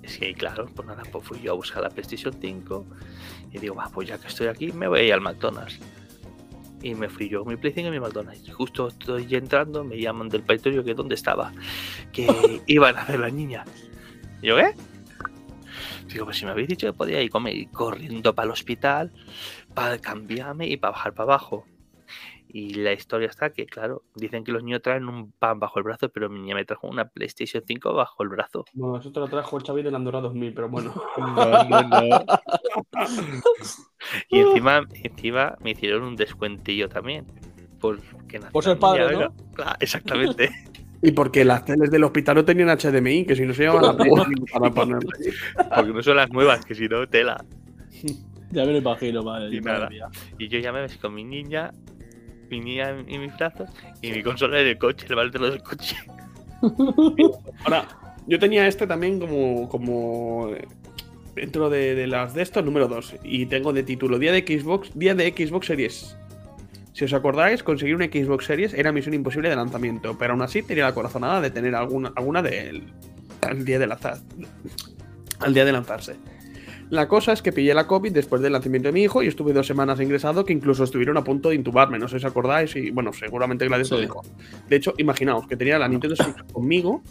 Es 0.03 0.19
que 0.19 0.33
claro, 0.33 0.69
pues 0.73 0.87
nada, 0.87 1.03
pues 1.11 1.25
fui 1.25 1.41
yo 1.41 1.51
a 1.51 1.55
buscar 1.55 1.83
la 1.83 1.89
PlayStation 1.89 2.33
5 2.33 2.85
y 3.51 3.57
digo, 3.57 3.75
va, 3.75 3.89
pues 3.93 4.07
ya 4.07 4.17
que 4.17 4.27
estoy 4.27 4.47
aquí, 4.47 4.71
me 4.71 4.87
voy 4.87 4.99
a 4.99 5.03
ir 5.03 5.13
al 5.13 5.21
McDonald's. 5.21 5.79
Y 6.81 6.93
me 6.93 7.09
fui 7.09 7.27
yo 7.27 7.43
con 7.43 7.49
mi 7.49 7.57
PlayStation 7.57 7.93
y 7.93 7.99
mi 7.99 8.05
McDonald's. 8.05 8.47
Y 8.47 8.51
justo 8.51 8.87
estoy 8.87 9.33
entrando, 9.35 9.83
me 9.83 9.99
llaman 9.99 10.29
del 10.29 10.43
paritorio 10.43 10.83
que 10.83 10.93
dónde 10.93 11.15
estaba, 11.15 11.51
que 12.13 12.27
iban 12.67 12.97
a 12.97 13.03
ver 13.05 13.19
la 13.19 13.29
niña. 13.29 13.65
Y 14.41 14.47
yo, 14.47 14.57
¿qué? 14.57 14.73
Digo, 16.07 16.25
pues 16.25 16.37
si 16.37 16.45
me 16.45 16.51
habéis 16.51 16.69
dicho 16.69 16.87
que 16.87 16.93
podía 16.93 17.21
ir 17.21 17.29
comer, 17.29 17.67
corriendo 17.71 18.33
para 18.33 18.45
el 18.45 18.51
hospital, 18.51 19.11
para 19.73 19.97
cambiarme 19.99 20.67
y 20.67 20.77
para 20.77 20.91
bajar 20.91 21.13
para 21.13 21.33
abajo. 21.33 21.65
Y 22.49 22.75
la 22.75 22.93
historia 22.93 23.27
está 23.27 23.51
que, 23.51 23.65
claro, 23.65 24.03
dicen 24.15 24.43
que 24.43 24.51
los 24.51 24.63
niños 24.63 24.81
traen 24.81 25.07
un 25.07 25.31
pan 25.33 25.59
bajo 25.59 25.79
el 25.79 25.83
brazo, 25.83 26.09
pero 26.09 26.29
mi 26.29 26.39
niña 26.39 26.55
me 26.55 26.63
trajo 26.63 26.87
una 26.87 27.09
PlayStation 27.09 27.61
5 27.65 27.93
bajo 27.93 28.23
el 28.23 28.29
brazo. 28.29 28.65
Bueno, 28.73 28.97
eso 28.97 29.11
te 29.11 29.19
lo 29.19 29.27
trajo 29.27 29.57
el 29.57 29.63
Xavi 29.63 29.83
de 29.83 29.91
la 29.91 29.97
Andorra 29.97 30.21
2000, 30.21 30.53
pero 30.53 30.69
bueno. 30.69 30.93
No, 31.17 31.63
no, 31.63 31.81
no. 31.83 32.25
Y 34.29 34.39
encima, 34.39 34.87
encima 35.03 35.57
me 35.59 35.71
hicieron 35.71 36.03
un 36.03 36.15
descuentillo 36.15 36.87
también. 36.87 37.25
Porque 37.79 38.39
Por 38.39 38.63
ser 38.63 38.79
padre, 38.79 39.17
¿no? 39.17 39.33
Claro, 39.53 39.75
exactamente. 39.79 40.49
Y 40.99 41.11
porque 41.11 41.45
las 41.45 41.63
teles 41.63 41.91
del 41.91 42.03
hospital 42.03 42.37
no 42.37 42.45
tenían 42.45 42.75
HDMI, 42.75 43.25
que 43.25 43.35
si 43.35 43.45
no 43.45 43.53
se 43.53 43.61
llevaban 43.61 43.83
la 43.83 43.95
Play 43.95 44.11
para 44.51 44.65
allí. 44.67 45.29
Porque 45.75 45.93
no 45.93 46.01
son 46.01 46.17
las 46.17 46.31
nuevas, 46.31 46.65
que 46.65 46.73
si 46.73 46.87
no, 46.87 47.07
tela. 47.07 47.45
Ya 48.51 48.65
me 48.65 48.71
lo 48.71 48.77
imagino, 48.77 49.23
madre, 49.23 49.55
Y 49.55 49.61
madre 49.61 49.77
nada. 49.79 49.89
mía. 49.89 50.07
Y 50.37 50.47
yo 50.47 50.59
ya 50.59 50.71
me 50.71 50.81
ves 50.81 50.97
con 50.97 51.13
mi 51.13 51.23
niña, 51.23 51.71
mi 52.49 52.59
niña 52.59 52.89
en, 52.89 53.21
mis 53.21 53.35
brazos 53.37 53.69
y 54.01 54.11
mi 54.11 54.23
consola 54.23 54.61
en 54.61 54.67
el 54.67 54.77
coche, 54.77 55.05
el 55.09 55.15
balón 55.15 55.31
del 55.31 55.61
coche. 55.61 55.95
Ahora, 57.65 57.87
yo 58.25 58.39
tenía 58.39 58.67
este 58.67 58.87
también 58.87 59.19
como, 59.19 59.67
como 59.69 60.49
eh, 60.55 60.67
dentro 61.35 61.69
de, 61.69 61.95
de 61.95 62.07
las 62.07 62.33
de 62.33 62.41
estos, 62.41 62.63
número 62.63 62.87
2. 62.87 63.15
Y 63.23 63.45
tengo 63.47 63.73
de 63.73 63.83
título 63.83 64.17
Día 64.19 64.31
de 64.31 64.41
Xbox, 64.41 64.91
Día 64.97 65.13
de 65.13 65.31
Xbox 65.31 65.67
Series. 65.67 66.17
Si 66.93 67.05
os 67.05 67.13
acordáis, 67.13 67.61
conseguir 67.61 67.95
una 67.95 68.05
Xbox 68.07 68.45
Series 68.45 68.73
era 68.73 68.91
misión 68.91 69.13
imposible 69.13 69.49
de 69.49 69.55
lanzamiento, 69.55 70.17
pero 70.17 70.33
aún 70.33 70.41
así 70.41 70.63
tenía 70.63 70.85
la 70.85 70.95
corazonada 70.95 71.41
de 71.41 71.51
tener 71.51 71.75
alguna, 71.75 72.11
alguna 72.15 72.41
del 72.41 72.91
al 73.41 73.63
día 73.63 73.77
de 73.77 73.85
lanzar, 73.85 74.17
al 75.39 75.53
día 75.53 75.63
de 75.63 75.71
lanzarse. 75.71 76.15
La 76.89 77.07
cosa 77.09 77.33
es 77.33 77.41
que 77.41 77.51
pillé 77.51 77.73
la 77.73 77.85
COVID 77.85 78.13
después 78.13 78.41
del 78.41 78.53
lanzamiento 78.53 78.87
de 78.87 78.93
mi 78.93 79.03
hijo 79.03 79.21
y 79.21 79.27
estuve 79.27 79.51
dos 79.51 79.67
semanas 79.67 79.99
ingresado 79.99 80.45
que 80.45 80.53
incluso 80.53 80.85
estuvieron 80.85 81.17
a 81.17 81.23
punto 81.23 81.49
de 81.49 81.55
intubarme, 81.55 81.99
no 81.99 82.07
sé 82.07 82.17
si 82.19 82.25
os 82.25 82.31
acordáis 82.31 82.73
y 82.77 82.91
bueno, 82.91 83.11
seguramente 83.11 83.65
Gladys 83.67 83.91
lo 83.91 83.99
dijo. 83.99 84.21
De 84.69 84.75
hecho, 84.77 84.93
imaginaos 84.97 85.45
que 85.47 85.57
tenía 85.57 85.77
la 85.77 85.89
Nintendo 85.89 86.15
Switch 86.15 86.49
conmigo 86.53 87.01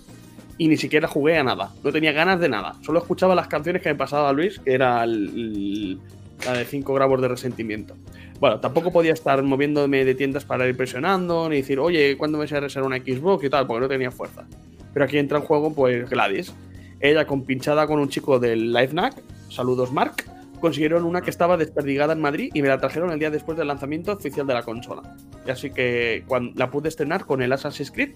y 0.57 0.69
ni 0.69 0.79
siquiera 0.79 1.07
jugué 1.09 1.37
a 1.37 1.45
nada. 1.45 1.75
No 1.85 1.93
tenía 1.93 2.13
ganas 2.13 2.41
de 2.41 2.49
nada. 2.49 2.75
Solo 2.83 3.01
escuchaba 3.01 3.35
las 3.35 3.49
canciones 3.49 3.83
que 3.83 3.91
me 3.91 3.95
pasaba 3.97 4.33
Luis, 4.33 4.59
que 4.61 4.73
era 4.73 5.05
el- 5.05 5.29
el- 5.35 5.99
la 6.47 6.55
de 6.55 6.65
5 6.65 6.95
gramos 6.95 7.21
de 7.21 7.29
resentimiento. 7.29 7.95
Bueno, 8.41 8.61
tampoco 8.61 8.91
podía 8.93 9.13
estar 9.13 9.43
moviéndome 9.43 10.07
de 10.07 10.15
tiendas 10.15 10.47
para 10.47 10.67
ir 10.67 10.75
presionando, 10.77 11.49
ni 11.51 11.57
decir, 11.57 11.79
oye, 11.79 12.17
¿cuándo 12.17 12.39
me 12.39 12.47
voy 12.47 12.57
a 12.57 12.61
reservar 12.61 12.87
una 12.87 12.97
Xbox 12.99 13.45
y 13.45 13.51
tal? 13.51 13.67
Porque 13.67 13.81
no 13.83 13.89
tenía 13.89 14.11
fuerza. 14.11 14.47
Pero 14.95 15.05
aquí 15.05 15.19
entra 15.19 15.37
en 15.39 15.45
juego, 15.45 15.75
pues 15.75 16.09
Gladys. 16.09 16.55
Ella 17.01 17.27
compinchada 17.27 17.87
con 17.87 17.99
un 18.01 18.09
chico 18.09 18.39
del 18.39 18.73
LiveNac, 18.73 19.15
saludos 19.49 19.93
Mark, 19.93 20.25
consiguieron 20.61 21.05
una 21.05 21.21
que 21.21 21.31
estaba 21.31 21.57
desperdigada 21.57 22.13
en 22.13 22.21
Madrid 22.21 22.51
y 22.55 22.63
me 22.63 22.69
la 22.69 22.79
trajeron 22.79 23.11
el 23.11 23.19
día 23.19 23.31
después 23.31 23.59
del 23.59 23.69
lanzamiento 23.69 24.13
oficial 24.13 24.47
de 24.47 24.55
la 24.55 24.63
consola. 24.63 25.17
Y 25.47 25.51
así 25.51 25.71
que 25.71 26.25
cuando 26.27 26.53
la 26.57 26.71
pude 26.71 26.89
estrenar 26.89 27.25
con 27.27 27.43
el 27.43 27.53
Assassin's 27.53 27.91
Creed 27.91 28.15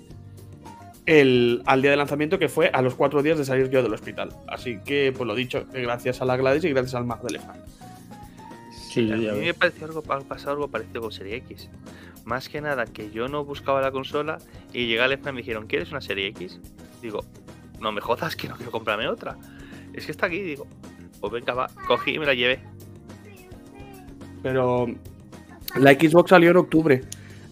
el, 1.06 1.62
al 1.66 1.82
día 1.82 1.90
de 1.90 1.96
lanzamiento, 1.96 2.38
que 2.38 2.48
fue 2.48 2.68
a 2.68 2.82
los 2.82 2.94
cuatro 2.94 3.22
días 3.22 3.38
de 3.38 3.44
salir 3.44 3.68
yo 3.70 3.82
del 3.82 3.92
hospital. 3.92 4.30
Así 4.46 4.78
que, 4.84 5.12
pues 5.16 5.26
lo 5.26 5.34
dicho, 5.34 5.66
gracias 5.72 6.20
a 6.22 6.24
la 6.24 6.36
Gladys 6.36 6.64
y 6.64 6.70
gracias 6.70 6.94
al 6.94 7.04
Mag 7.04 7.20
de 7.22 7.28
Elefant. 7.28 7.60
Sí, 8.72 9.10
a 9.10 9.16
mí 9.16 9.24
ya 9.24 9.32
me 9.32 9.54
pareció 9.54 9.86
algo, 9.86 10.02
ha 10.08 10.20
pasado 10.20 10.52
algo 10.52 10.68
parecido 10.68 11.00
con 11.00 11.12
Serie 11.12 11.36
X. 11.36 11.68
Más 12.24 12.48
que 12.48 12.60
nada 12.60 12.84
que 12.86 13.10
yo 13.10 13.28
no 13.28 13.44
buscaba 13.44 13.80
la 13.80 13.90
consola 13.90 14.38
y 14.72 14.86
llegué 14.86 15.00
al 15.00 15.12
stand 15.12 15.30
y 15.30 15.32
me 15.32 15.40
dijeron, 15.42 15.66
¿quieres 15.66 15.90
una 15.90 16.00
Serie 16.00 16.26
X? 16.28 16.60
Digo, 17.00 17.24
no 17.80 17.92
me 17.92 18.00
jodas 18.00 18.36
que 18.36 18.48
no 18.48 18.56
quiero 18.56 18.70
comprarme 18.72 19.08
otra. 19.08 19.36
Es 19.92 20.06
que 20.06 20.12
está 20.12 20.26
aquí, 20.26 20.40
digo, 20.40 20.66
pues 21.20 21.32
venga, 21.32 21.54
va, 21.54 21.68
cogí 21.86 22.12
y 22.12 22.18
me 22.18 22.26
la 22.26 22.34
llevé. 22.34 22.60
Pero 24.42 24.86
la 25.76 25.92
Xbox 25.92 26.30
salió 26.30 26.50
en 26.50 26.56
octubre. 26.56 27.02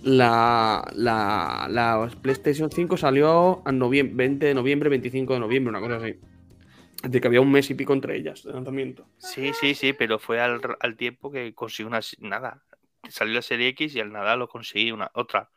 La, 0.03 0.89
la, 0.95 1.67
la 1.69 2.11
PlayStation 2.23 2.71
5 2.71 2.97
salió 2.97 3.63
en 3.67 3.79
noviembre, 3.79 4.15
20 4.17 4.47
de 4.47 4.55
noviembre, 4.55 4.89
25 4.89 5.35
de 5.35 5.41
noviembre, 5.41 5.71
una 5.71 5.81
cosa 5.81 5.97
así. 5.97 6.19
De 7.03 7.21
que 7.21 7.29
había 7.29 7.41
un 7.41 7.51
mes 7.51 7.69
y 7.71 7.75
pico 7.75 7.93
entre 7.93 8.17
ellas 8.17 8.43
de 8.43 8.53
lanzamiento. 8.53 9.07
Sí, 9.19 9.53
sí, 9.61 9.75
sí, 9.75 9.93
pero 9.93 10.19
fue 10.19 10.41
al, 10.41 10.61
al 10.81 10.97
tiempo 10.97 11.31
que 11.31 11.55
conseguí 11.55 11.87
una. 11.87 12.01
Nada. 12.21 12.63
Salió 13.09 13.35
la 13.35 13.43
serie 13.43 13.69
X 13.69 13.95
y 13.95 14.01
al 14.01 14.13
nada 14.13 14.37
lo 14.37 14.49
conseguí 14.49 14.91
una 14.91 15.11
otra. 15.15 15.51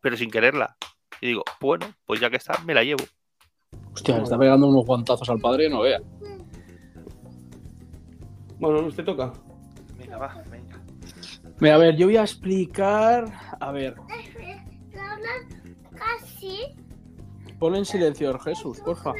Pero 0.00 0.16
sin 0.16 0.30
quererla. 0.30 0.76
Y 1.20 1.28
digo, 1.28 1.44
bueno, 1.60 1.86
pues 2.04 2.20
ya 2.20 2.30
que 2.30 2.36
está, 2.36 2.58
me 2.64 2.74
la 2.74 2.82
llevo. 2.82 3.04
Hostia, 3.92 4.16
le 4.16 4.24
está 4.24 4.38
pegando 4.38 4.66
unos 4.66 4.84
guantazos 4.84 5.28
al 5.28 5.38
padre, 5.38 5.68
no 5.68 5.82
vea. 5.82 6.00
Bueno, 8.62 8.86
¿usted 8.86 9.04
toca? 9.04 9.32
Venga, 9.98 10.18
va, 10.18 10.40
venga. 10.48 10.80
Mira, 11.58 11.74
a 11.74 11.78
ver, 11.78 11.96
yo 11.96 12.06
voy 12.06 12.16
a 12.16 12.22
explicar. 12.22 13.24
A 13.58 13.72
ver, 13.72 13.96
Casi. 15.94 16.58
pon 17.58 17.74
en 17.74 17.84
silencio, 17.84 18.38
Jesús, 18.38 18.78
porfa. 18.80 19.14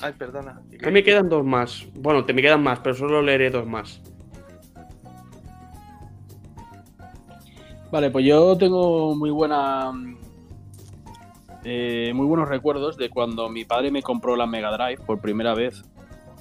Ay, 0.00 0.12
perdona. 0.14 0.62
Mí 0.70 0.90
me 0.90 1.02
quedan 1.04 1.28
dos 1.28 1.44
más. 1.44 1.86
Bueno, 1.94 2.24
te 2.24 2.32
me 2.32 2.40
quedan 2.40 2.62
más, 2.62 2.78
pero 2.80 2.94
solo 2.94 3.20
leeré 3.20 3.50
dos 3.50 3.66
más. 3.66 4.00
Vale, 7.90 8.10
pues 8.10 8.24
yo 8.24 8.56
tengo 8.56 9.14
muy 9.14 9.30
buena. 9.30 9.92
eh, 11.64 12.12
muy 12.14 12.26
buenos 12.26 12.48
recuerdos 12.48 12.96
de 12.96 13.10
cuando 13.10 13.50
mi 13.50 13.64
padre 13.66 13.90
me 13.90 14.02
compró 14.02 14.36
la 14.36 14.46
Mega 14.46 14.70
Drive 14.74 15.04
por 15.04 15.20
primera 15.20 15.54
vez 15.54 15.84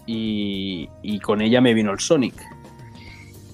y, 0.07 1.19
con 1.19 1.41
ella 1.41 1.61
me 1.61 1.73
vino 1.73 1.91
el 1.91 1.99
Sonic. 1.99 2.35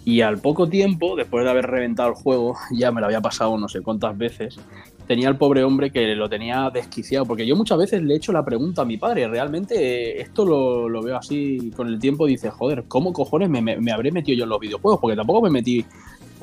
Y 0.05 0.21
al 0.21 0.39
poco 0.39 0.67
tiempo, 0.67 1.15
después 1.15 1.43
de 1.43 1.49
haber 1.49 1.65
reventado 1.65 2.09
el 2.09 2.15
juego, 2.15 2.55
ya 2.71 2.91
me 2.91 3.01
lo 3.01 3.07
había 3.07 3.21
pasado 3.21 3.57
no 3.57 3.67
sé 3.67 3.81
cuántas 3.81 4.17
veces, 4.17 4.59
tenía 5.07 5.27
el 5.27 5.37
pobre 5.37 5.63
hombre 5.63 5.91
que 5.91 6.15
lo 6.15 6.29
tenía 6.29 6.69
desquiciado. 6.69 7.25
Porque 7.25 7.45
yo 7.45 7.55
muchas 7.55 7.77
veces 7.77 8.03
le 8.03 8.13
he 8.13 8.17
hecho 8.17 8.31
la 8.31 8.45
pregunta 8.45 8.83
a 8.83 8.85
mi 8.85 8.97
padre, 8.97 9.27
realmente 9.27 9.75
eh, 9.75 10.21
esto 10.21 10.45
lo, 10.45 11.01
veo 11.01 11.17
así 11.17 11.71
con 11.75 11.87
el 11.87 11.99
tiempo, 11.99 12.25
dice, 12.25 12.49
joder, 12.49 12.85
¿cómo 12.87 13.11
cojones 13.11 13.49
me 13.49 13.91
habré 13.91 14.11
metido 14.11 14.37
yo 14.37 14.43
en 14.43 14.49
los 14.49 14.59
videojuegos? 14.59 14.99
Porque 15.01 15.15
tampoco 15.15 15.41
me 15.41 15.49
metí 15.49 15.85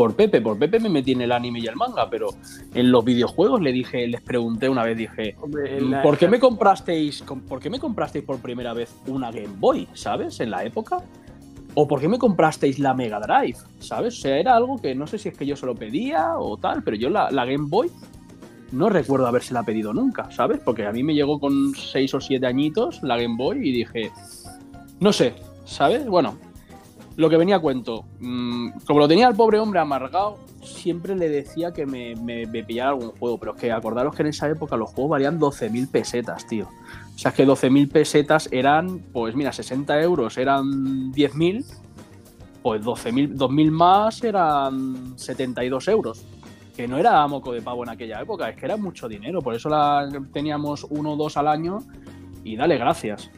por 0.00 0.16
Pepe, 0.16 0.40
por 0.40 0.58
Pepe 0.58 0.80
me 0.80 0.88
metí 0.88 1.12
en 1.12 1.20
el 1.20 1.30
anime 1.30 1.58
y 1.60 1.66
el 1.66 1.76
manga, 1.76 2.08
pero 2.08 2.28
en 2.72 2.90
los 2.90 3.04
videojuegos 3.04 3.60
le 3.60 3.70
dije, 3.70 4.06
les 4.08 4.22
pregunté 4.22 4.66
una 4.66 4.82
vez, 4.82 4.96
dije, 4.96 5.36
Hombre, 5.42 5.78
¿por 6.02 6.16
qué 6.16 6.26
me 6.26 6.40
comprasteis, 6.40 7.20
com- 7.22 7.42
por 7.42 7.60
qué 7.60 7.68
me 7.68 7.78
comprasteis 7.78 8.24
por 8.24 8.38
primera 8.38 8.72
vez 8.72 8.94
una 9.08 9.30
Game 9.30 9.56
Boy, 9.58 9.86
sabes, 9.92 10.40
en 10.40 10.50
la 10.52 10.64
época? 10.64 11.02
¿O 11.74 11.86
por 11.86 12.00
qué 12.00 12.08
me 12.08 12.16
comprasteis 12.18 12.78
la 12.78 12.94
Mega 12.94 13.20
Drive? 13.20 13.58
¿Sabes? 13.78 14.16
O 14.16 14.20
sea, 14.22 14.38
era 14.38 14.56
algo 14.56 14.78
que 14.78 14.94
no 14.94 15.06
sé 15.06 15.18
si 15.18 15.28
es 15.28 15.36
que 15.36 15.44
yo 15.44 15.54
se 15.54 15.66
lo 15.66 15.74
pedía 15.74 16.38
o 16.38 16.56
tal, 16.56 16.82
pero 16.82 16.96
yo 16.96 17.10
la, 17.10 17.30
la 17.30 17.44
Game 17.44 17.66
Boy 17.68 17.90
no 18.72 18.88
recuerdo 18.88 19.26
habérsela 19.26 19.64
pedido 19.64 19.92
nunca, 19.92 20.30
¿sabes? 20.30 20.60
Porque 20.64 20.86
a 20.86 20.92
mí 20.92 21.02
me 21.02 21.12
llegó 21.14 21.38
con 21.38 21.74
6 21.74 22.14
o 22.14 22.20
7 22.22 22.46
añitos 22.46 23.02
la 23.02 23.18
Game 23.18 23.36
Boy 23.36 23.68
y 23.68 23.72
dije, 23.72 24.10
no 24.98 25.12
sé, 25.12 25.34
¿sabes? 25.66 26.06
Bueno, 26.06 26.38
lo 27.20 27.30
que 27.30 27.37
venía 27.37 27.56
a 27.56 27.61
cuento, 27.61 28.04
mm, 28.20 28.70
como 28.87 28.98
lo 29.00 29.09
tenía 29.09 29.28
el 29.28 29.35
pobre 29.37 29.59
hombre 29.59 29.80
amargado, 29.80 30.38
siempre 30.62 31.14
le 31.16 31.28
decía 31.28 31.72
que 31.72 31.87
me, 31.87 32.14
me- 32.16 32.46
pillara 32.64 32.90
algún 32.90 33.11
juego, 33.12 33.38
pero 33.38 33.54
es 33.54 33.61
que 33.61 33.72
acordaros 33.72 34.14
que 34.14 34.22
en 34.22 34.28
esa 34.28 34.48
época 34.48 34.76
los 34.76 34.90
juegos 34.90 35.11
valían 35.12 35.38
12.000 35.38 35.88
pesetas, 35.90 36.46
tío. 36.46 36.68
O 37.14 37.18
sea, 37.18 37.30
es 37.30 37.37
que 37.37 37.46
12.000 37.46 37.90
pesetas 37.90 38.48
eran, 38.52 39.00
pues 39.12 39.35
mira, 39.35 39.52
60 39.52 40.00
euros 40.02 40.37
eran 40.38 41.12
10.000, 41.12 41.64
pues 42.62 42.83
12.000, 42.83 43.35
2.000 43.37 43.70
más 43.70 44.22
eran 44.24 45.18
72 45.18 45.88
euros. 45.88 46.24
Que 46.76 46.88
no 46.88 46.96
era 46.98 47.26
moco 47.26 47.52
de 47.52 47.61
pavo 47.61 47.83
en 47.83 47.90
aquella 47.90 48.20
época, 48.22 48.48
es 48.48 48.56
que 48.56 48.64
era 48.64 48.76
mucho 48.78 49.06
dinero, 49.09 49.42
por 49.42 49.54
eso 49.54 49.68
la, 49.68 50.09
teníamos 50.33 50.87
uno 50.88 51.12
o 51.12 51.16
dos 51.16 51.37
al 51.37 51.48
año 51.48 51.80
y 52.42 52.56
dale 52.56 52.78
gracias. 52.78 53.30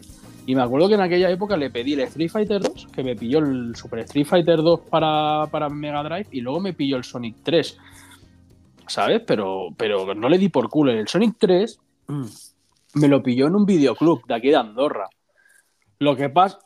Y 0.44 0.54
me 0.56 0.62
acuerdo 0.62 0.88
que 0.88 0.94
en 0.94 1.00
aquella 1.00 1.30
época 1.30 1.56
le 1.56 1.70
pedí 1.70 1.92
el 1.92 2.00
Street 2.00 2.28
Fighter 2.30 2.60
2, 2.60 2.88
que 2.92 3.04
me 3.04 3.14
pilló 3.14 3.38
el 3.38 3.76
Super 3.76 4.00
Street 4.00 4.26
Fighter 4.26 4.56
2 4.60 4.80
para, 4.90 5.46
para 5.50 5.68
Mega 5.68 6.02
Drive 6.02 6.26
y 6.32 6.40
luego 6.40 6.58
me 6.60 6.72
pilló 6.72 6.96
el 6.96 7.04
Sonic 7.04 7.36
3. 7.44 7.78
¿Sabes? 8.88 9.22
Pero, 9.26 9.68
pero 9.76 10.14
no 10.14 10.28
le 10.28 10.38
di 10.38 10.48
por 10.48 10.68
culo. 10.68 10.90
El 10.90 11.06
Sonic 11.06 11.36
3 11.38 11.78
mm, 12.08 12.24
me 12.94 13.08
lo 13.08 13.22
pilló 13.22 13.46
en 13.46 13.54
un 13.54 13.64
videoclub 13.64 14.26
de 14.26 14.34
aquí 14.34 14.48
de 14.48 14.56
Andorra. 14.56 15.08
Lo 16.00 16.16
que 16.16 16.28
pasa. 16.28 16.58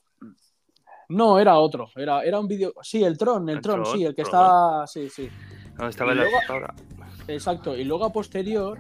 No, 1.11 1.39
era 1.39 1.57
otro. 1.59 1.89
Era, 1.95 2.23
era 2.25 2.41
un 2.41 2.49
video. 2.49 2.73
Sí, 2.83 3.05
el 3.05 3.17
Tron, 3.19 3.49
el, 3.51 3.57
El 3.57 3.63
Tron, 3.63 3.83
Tron, 3.83 3.97
sí, 3.99 4.05
el 4.05 4.15
que 4.15 4.23
Tron. 4.25 4.43
está. 4.43 4.87
Sí, 4.87 5.09
sí. 5.11 5.29
¿Dónde 5.77 5.91
estaba 5.91 6.13
Y 6.15 6.17
la 6.17 6.23
luego- 6.23 6.37
ahora? 6.49 6.75
Exacto. 7.29 7.77
Y 7.77 7.85
luego 7.85 8.07
a 8.07 8.13
posterior. 8.13 8.79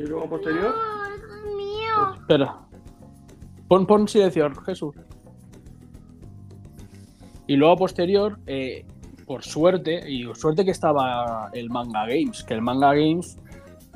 Y 0.00 0.06
luego 0.06 0.30
posterior. 0.30 0.74
Oh, 0.74 1.04
es 1.14 1.54
mío. 1.54 2.14
Espera. 2.14 2.58
Pon, 3.68 3.86
pon 3.86 4.08
silencio, 4.08 4.50
Jesús. 4.64 4.96
Y 7.46 7.56
luego 7.56 7.74
a 7.74 7.76
posterior, 7.76 8.38
eh, 8.46 8.86
por 9.26 9.42
suerte, 9.42 10.08
y 10.10 10.24
suerte 10.34 10.64
que 10.64 10.70
estaba 10.70 11.50
el 11.52 11.68
Manga 11.68 12.06
Games, 12.06 12.42
que 12.44 12.54
el 12.54 12.62
Manga 12.62 12.94
Games, 12.94 13.38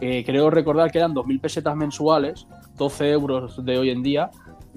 eh, 0.00 0.24
creo 0.26 0.50
recordar 0.50 0.90
que 0.90 0.98
eran 0.98 1.14
2.000 1.14 1.40
pesetas 1.40 1.76
mensuales, 1.76 2.46
12 2.76 3.10
euros 3.10 3.64
de 3.64 3.78
hoy 3.78 3.90
en 3.90 4.02
día, 4.02 4.30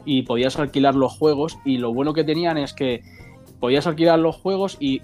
y 0.06 0.22
podías 0.22 0.58
alquilar 0.60 0.96
los 0.96 1.18
juegos, 1.18 1.58
y 1.66 1.78
lo 1.78 1.94
bueno 1.94 2.14
que 2.14 2.24
tenían 2.24 2.58
es 2.58 2.74
que 2.74 3.02
podías 3.60 3.88
alquilar 3.88 4.20
los 4.20 4.38
juegos 4.38 4.78
y 4.80 5.02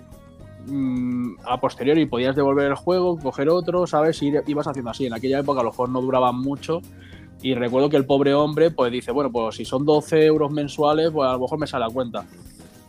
mm, 0.66 1.36
a 1.46 1.60
posteriori 1.60 2.06
podías 2.06 2.36
devolver 2.36 2.68
el 2.68 2.76
juego, 2.76 3.18
coger 3.18 3.50
otro, 3.50 3.88
¿sabes? 3.88 4.22
Y 4.22 4.34
ibas 4.48 4.68
haciendo 4.68 4.92
así. 4.92 5.06
En 5.06 5.14
aquella 5.14 5.40
época 5.40 5.64
los 5.64 5.76
juegos 5.76 5.94
no 5.94 6.02
duraban 6.02 6.38
mucho 6.38 6.82
y 7.42 7.56
recuerdo 7.56 7.90
que 7.90 7.98
el 7.98 8.06
pobre 8.06 8.34
hombre 8.34 8.72
pues 8.72 8.92
dice, 8.92 9.12
bueno, 9.12 9.32
pues 9.32 9.56
si 9.56 9.66
son 9.66 9.86
12 9.86 10.26
euros 10.26 10.52
mensuales, 10.52 11.12
pues 11.12 11.28
a 11.28 11.34
lo 11.34 11.40
mejor 11.40 11.60
me 11.60 11.68
sale 11.68 11.86
a 11.86 11.90
cuenta. 11.90 12.26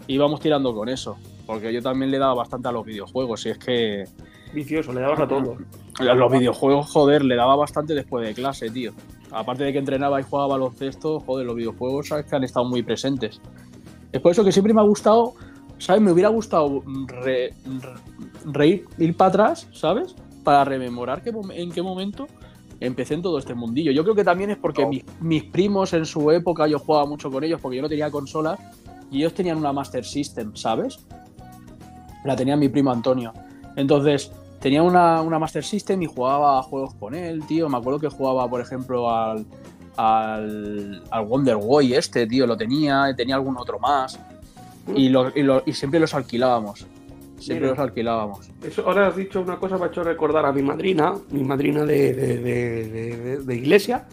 Y 0.07 0.17
vamos 0.19 0.41
tirando 0.41 0.75
con 0.75 0.89
eso, 0.89 1.17
porque 1.47 1.73
yo 1.73 1.83
también 1.83 2.11
le 2.11 2.19
daba 2.19 2.35
bastante 2.35 2.69
a 2.69 2.73
los 2.73 2.85
videojuegos 2.85 3.47
y 3.47 3.51
es 3.51 3.59
que 3.59 4.05
Vicioso, 4.55 4.93
le 4.93 5.01
dabas 5.01 5.19
a 5.19 5.27
todo. 5.27 5.57
a 5.99 6.15
los 6.15 6.33
videojuegos, 6.33 6.89
joder, 6.89 7.25
le 7.25 7.35
daba 7.35 7.57
bastante 7.57 7.95
después 7.95 8.27
de 8.27 8.35
clase, 8.35 8.71
tío. 8.71 8.93
Aparte 9.33 9.65
de 9.65 9.73
que 9.73 9.81
entrenaba 9.81 10.21
y 10.21 10.23
jugaba 10.23 10.55
baloncesto, 10.55 11.19
joder, 11.21 11.47
los 11.47 11.57
videojuegos 11.57 12.09
sabes 12.09 12.27
que 12.27 12.37
han 12.37 12.45
estado 12.45 12.65
muy 12.65 12.85
presentes. 12.85 13.41
Es 14.13 14.21
por 14.21 14.31
eso 14.31 14.45
que 14.45 14.53
siempre 14.53 14.73
me 14.73 14.81
ha 14.81 14.85
gustado, 14.85 15.35
¿sabes? 15.79 16.03
Me 16.03 16.13
hubiera 16.13 16.29
gustado 16.29 16.83
re- 17.07 17.55
ir 18.99 19.17
para 19.17 19.29
atrás, 19.29 19.69
¿sabes? 19.73 20.15
Para 20.43 20.65
rememorar 20.65 21.23
qué 21.23 21.33
en 21.55 21.73
qué 21.73 21.83
momento 21.83 22.27
empecé 22.81 23.15
en 23.15 23.23
todo 23.23 23.39
este 23.39 23.55
mundillo. 23.55 23.93
Yo 23.93 24.03
creo 24.03 24.15
que 24.15 24.25
también 24.25 24.51
es 24.51 24.59
porque 24.59 24.85
Oh. 24.85 24.89
mis, 24.89 25.05
mis 25.21 25.45
primos 25.45 25.93
en 25.93 26.05
su 26.05 26.31
época 26.31 26.67
yo 26.67 26.79
jugaba 26.79 27.07
mucho 27.07 27.31
con 27.31 27.43
ellos 27.45 27.61
porque 27.61 27.77
yo 27.77 27.83
no 27.83 27.89
tenía 27.89 28.11
consolas 28.11 28.59
y 29.11 29.19
ellos 29.19 29.33
tenían 29.35 29.59
una 29.59 29.73
Master 29.73 30.05
System, 30.05 30.55
¿sabes? 30.57 30.99
La 32.25 32.35
tenía 32.37 32.57
mi 32.57 32.69
primo 32.69 32.91
Antonio. 32.91 33.33
Entonces, 33.77 34.33
tenía 34.61 34.83
una, 34.83 35.21
una 35.23 35.39
Master 35.39 35.63
System 35.65 36.03
y 36.03 36.07
jugaba 36.07 36.59
a 36.59 36.63
juegos 36.63 36.95
con 36.95 37.15
él, 37.15 37.45
tío. 37.47 37.69
Me 37.69 37.77
acuerdo 37.77 37.99
que 38.01 38.09
jugaba, 38.09 38.49
por 38.49 38.61
ejemplo, 38.61 39.11
al, 39.11 39.47
al, 39.97 41.03
al 41.11 41.27
Wonder 41.27 41.57
Boy 41.57 41.95
este, 41.95 42.27
tío, 42.27 42.47
lo 42.47 42.57
tenía, 42.57 43.15
tenía 43.17 43.35
algún 43.37 43.57
otro 43.57 43.79
más. 43.79 44.19
Y, 44.95 45.09
lo- 45.09 45.33
y 45.35 45.43
lo- 45.43 45.63
y 45.67 45.73
siempre 45.73 46.01
los 46.01 46.15
alquilábamos. 46.15 46.87
Siempre 47.39 47.67
Mira. 47.69 47.71
los 47.71 47.79
alquilábamos. 47.79 48.51
Eso, 48.63 48.87
ahora 48.87 49.09
has 49.09 49.17
dicho 49.17 49.41
una 49.41 49.57
cosa, 49.59 49.77
me 49.79 49.85
ha 49.85 49.89
hecho 49.89 50.03
recordar 50.03 50.47
a 50.47 50.53
mi 50.53 50.63
madrina, 50.63 51.15
mi 51.31 51.43
madrina 51.45 51.85
de, 51.85 52.13
de- 52.15 52.39
de- 52.39 53.39
de- 53.41 53.57
iglesia. 53.57 54.07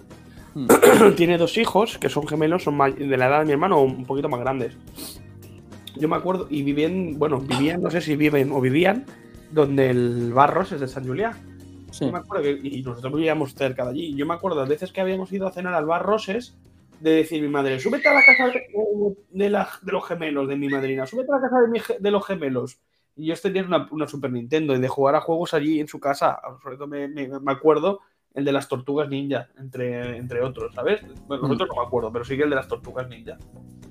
Hmm. 0.54 0.68
Tiene 1.16 1.38
dos 1.38 1.58
hijos 1.58 1.98
que 1.98 2.10
son 2.10 2.28
gemelos, 2.28 2.64
son 2.64 2.78
de 2.78 3.18
la 3.18 3.28
edad 3.28 3.40
de 3.40 3.46
mi 3.46 3.52
hermano 3.54 3.78
o 3.78 3.84
un 3.84 4.06
poquito 4.06 4.28
más 4.30 4.40
grandes. 4.42 4.74
Yo 5.98 6.08
me 6.10 6.16
acuerdo, 6.16 6.48
y 6.50 6.64
vivían, 6.64 7.18
bueno, 7.18 7.40
vivían, 7.40 7.82
no 7.82 7.92
sé 7.92 8.02
si 8.02 8.16
viven 8.16 8.52
o 8.52 8.60
vivían, 8.62 9.06
donde 9.52 9.90
el 9.90 10.32
Barros 10.34 10.72
es 10.72 10.80
de 10.80 10.88
San 10.88 11.06
Julián. 11.06 11.34
Sí. 11.92 12.06
Yo 12.06 12.12
me 12.14 12.20
acuerdo 12.20 12.44
que, 12.44 12.60
y 12.64 12.82
nosotros 12.82 13.14
vivíamos 13.14 13.54
cerca 13.54 13.84
de 13.86 13.92
allí. 13.92 14.16
Yo 14.16 14.26
me 14.26 14.34
acuerdo 14.34 14.60
las 14.62 14.70
veces 14.70 14.92
que 14.92 15.02
habíamos 15.02 15.32
ido 15.34 15.48
a 15.48 15.52
cenar 15.52 15.74
al 15.74 15.86
bar 15.86 16.04
Roses 16.06 16.56
de 17.02 17.12
decir 17.12 17.42
mi 17.42 17.48
madre, 17.50 17.80
súbete 17.80 18.08
a 18.08 18.14
la 18.14 18.24
casa 18.24 18.48
de, 18.48 18.68
de 19.32 19.50
la- 19.50 19.70
de 19.82 19.92
los 19.92 20.06
gemelos 20.08 20.48
de 20.48 20.56
mi 20.56 20.70
madrina, 20.70 21.06
súbete 21.06 21.32
a 21.32 21.36
la 21.36 21.42
casa 21.42 21.62
de, 21.62 21.68
mi 21.68 21.80
de 22.00 22.12
los 22.12 22.26
gemelos. 22.26 22.80
Y 23.16 23.26
yo 23.28 23.36
tenía 23.36 23.64
una, 23.64 23.88
una 23.92 24.08
Super 24.08 24.32
Nintendo 24.32 24.76
y 24.76 24.80
de 24.80 24.88
jugar 24.88 25.16
a 25.16 25.22
juegos 25.22 25.54
allí 25.54 25.80
en 25.80 25.88
su 25.88 26.00
casa. 26.00 26.40
Sobre 26.64 26.78
todo 26.78 26.88
me, 26.88 27.08
me- 27.08 27.28
me 27.40 27.52
acuerdo 27.52 28.00
el 28.34 28.46
de 28.46 28.52
las 28.54 28.68
tortugas 28.70 29.10
ninja, 29.10 29.50
entre, 29.58 30.16
entre 30.18 30.42
otros, 30.42 30.74
¿sabes? 30.74 31.02
Bueno, 31.28 31.48
los 31.48 31.58
Mm. 31.58 31.60
no 31.68 31.76
me 31.82 31.88
acuerdo, 31.88 32.12
pero 32.14 32.24
sí 32.24 32.38
que 32.38 32.44
el 32.44 32.50
de 32.50 32.56
las 32.56 32.68
tortugas 32.68 33.10
ninja. 33.10 33.38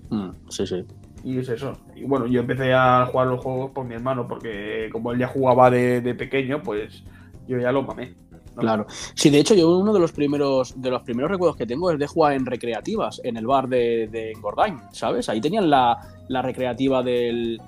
Mm, 0.09 0.31
sí, 0.49 0.67
sí. 0.67 0.85
Y 1.23 1.39
es 1.39 1.49
eso. 1.51 1.73
Y 1.95 2.05
bueno, 2.05 2.27
yo 2.27 2.41
empecé 2.41 2.73
a 2.73 3.05
jugar 3.07 3.27
los 3.27 3.41
juegos 3.43 3.73
por 3.73 3.85
mi 3.85 3.95
hermano, 3.95 4.27
porque 4.27 4.89
como 4.91 5.13
él 5.13 5.19
ya 5.19 5.29
jugaba 5.29 5.71
de, 5.71 6.01
de 6.01 6.15
pequeño, 6.15 6.63
pues 6.63 7.05
yo 7.47 7.59
ya 7.59 7.71
lo 7.73 7.83
mamé. 7.83 8.15
Claro. 8.57 8.86
Sí, 9.14 9.30
de 9.30 9.38
hecho, 9.38 9.55
yo 9.55 9.78
uno 9.78 9.92
de 9.92 10.01
los 10.01 10.12
primeros 10.12 10.80
de 10.80 10.90
los 10.90 11.03
primeros 11.03 11.30
recuerdos 11.30 11.57
que 11.57 11.66
tengo 11.66 11.90
es 11.90 11.98
de 11.98 12.07
jugar 12.07 12.34
en 12.34 12.46
recreativas, 12.46 13.20
en 13.24 13.36
el 13.36 13.46
bar 13.46 13.68
de, 13.68 14.09
de 14.09 14.32
Engordain, 14.32 14.78
¿sabes? 14.92 15.28
Ahí 15.28 15.40
tenían 15.40 15.70
la, 15.70 15.98
la 16.28 16.42
recreativa 16.42 17.03
del, 17.03 17.61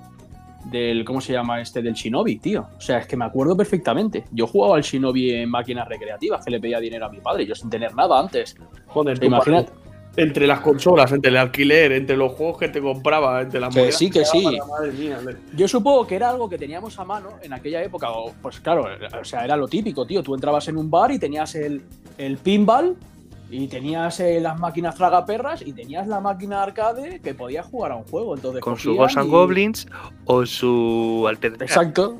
del. 0.65 1.05
¿Cómo 1.05 1.21
se 1.21 1.33
llama 1.33 1.61
este? 1.61 1.81
Del 1.81 1.93
Shinobi, 1.93 2.37
tío. 2.37 2.67
O 2.77 2.81
sea, 2.81 2.99
es 2.99 3.07
que 3.07 3.17
me 3.17 3.25
acuerdo 3.25 3.55
perfectamente. 3.55 4.25
Yo 4.31 4.47
jugaba 4.47 4.75
al 4.75 4.83
Shinobi 4.83 5.31
en 5.31 5.49
máquinas 5.49 5.87
recreativas, 5.87 6.43
que 6.43 6.51
le 6.51 6.59
pedía 6.59 6.79
dinero 6.79 7.05
a 7.05 7.09
mi 7.09 7.19
padre, 7.19 7.45
yo 7.45 7.55
sin 7.55 7.69
tener 7.69 7.95
nada 7.95 8.19
antes. 8.19 8.55
Joder, 8.87 9.23
Imagínate. 9.23 9.71
Entre 10.15 10.45
las 10.45 10.59
consolas, 10.59 11.11
entre 11.11 11.31
el 11.31 11.37
alquiler, 11.37 11.91
entre 11.91 12.15
los 12.15 12.33
juegos 12.33 12.59
que 12.59 12.69
te 12.69 12.79
compraba, 12.79 13.41
entre 13.41 13.59
las 13.59 13.73
Que 13.73 13.79
monedas 13.79 13.97
sí, 13.97 14.11
que 14.11 14.23
sí. 14.25 14.43
Madre 14.69 14.91
mía, 14.91 15.19
Yo 15.55 15.67
supongo 15.67 16.05
que 16.05 16.15
era 16.15 16.29
algo 16.29 16.47
que 16.47 16.57
teníamos 16.59 16.99
a 16.99 17.03
mano 17.03 17.29
en 17.41 17.51
aquella 17.53 17.81
época. 17.81 18.09
pues 18.41 18.59
claro, 18.59 18.85
o 19.19 19.25
sea, 19.25 19.43
era 19.43 19.57
lo 19.57 19.67
típico, 19.67 20.05
tío. 20.05 20.21
Tú 20.21 20.35
entrabas 20.35 20.67
en 20.67 20.77
un 20.77 20.91
bar 20.91 21.11
y 21.11 21.17
tenías 21.17 21.55
el, 21.55 21.81
el 22.19 22.37
pinball 22.37 22.95
y 23.49 23.67
tenías 23.67 24.19
eh, 24.19 24.39
las 24.39 24.59
máquinas 24.59 24.93
tragaperras 24.95 25.61
y 25.65 25.73
tenías 25.73 26.07
la 26.07 26.19
máquina 26.19 26.61
arcade 26.61 27.19
que 27.19 27.33
podías 27.33 27.65
jugar 27.65 27.91
a 27.93 27.95
un 27.95 28.03
juego. 28.03 28.35
Entonces 28.35 28.61
Con 28.61 28.77
su 28.77 28.95
Ghosts 28.95 29.17
y- 29.23 29.27
Goblins 29.27 29.87
o 30.25 30.45
su 30.45 31.25
alternativa. 31.27 31.65
Exacto. 31.65 32.19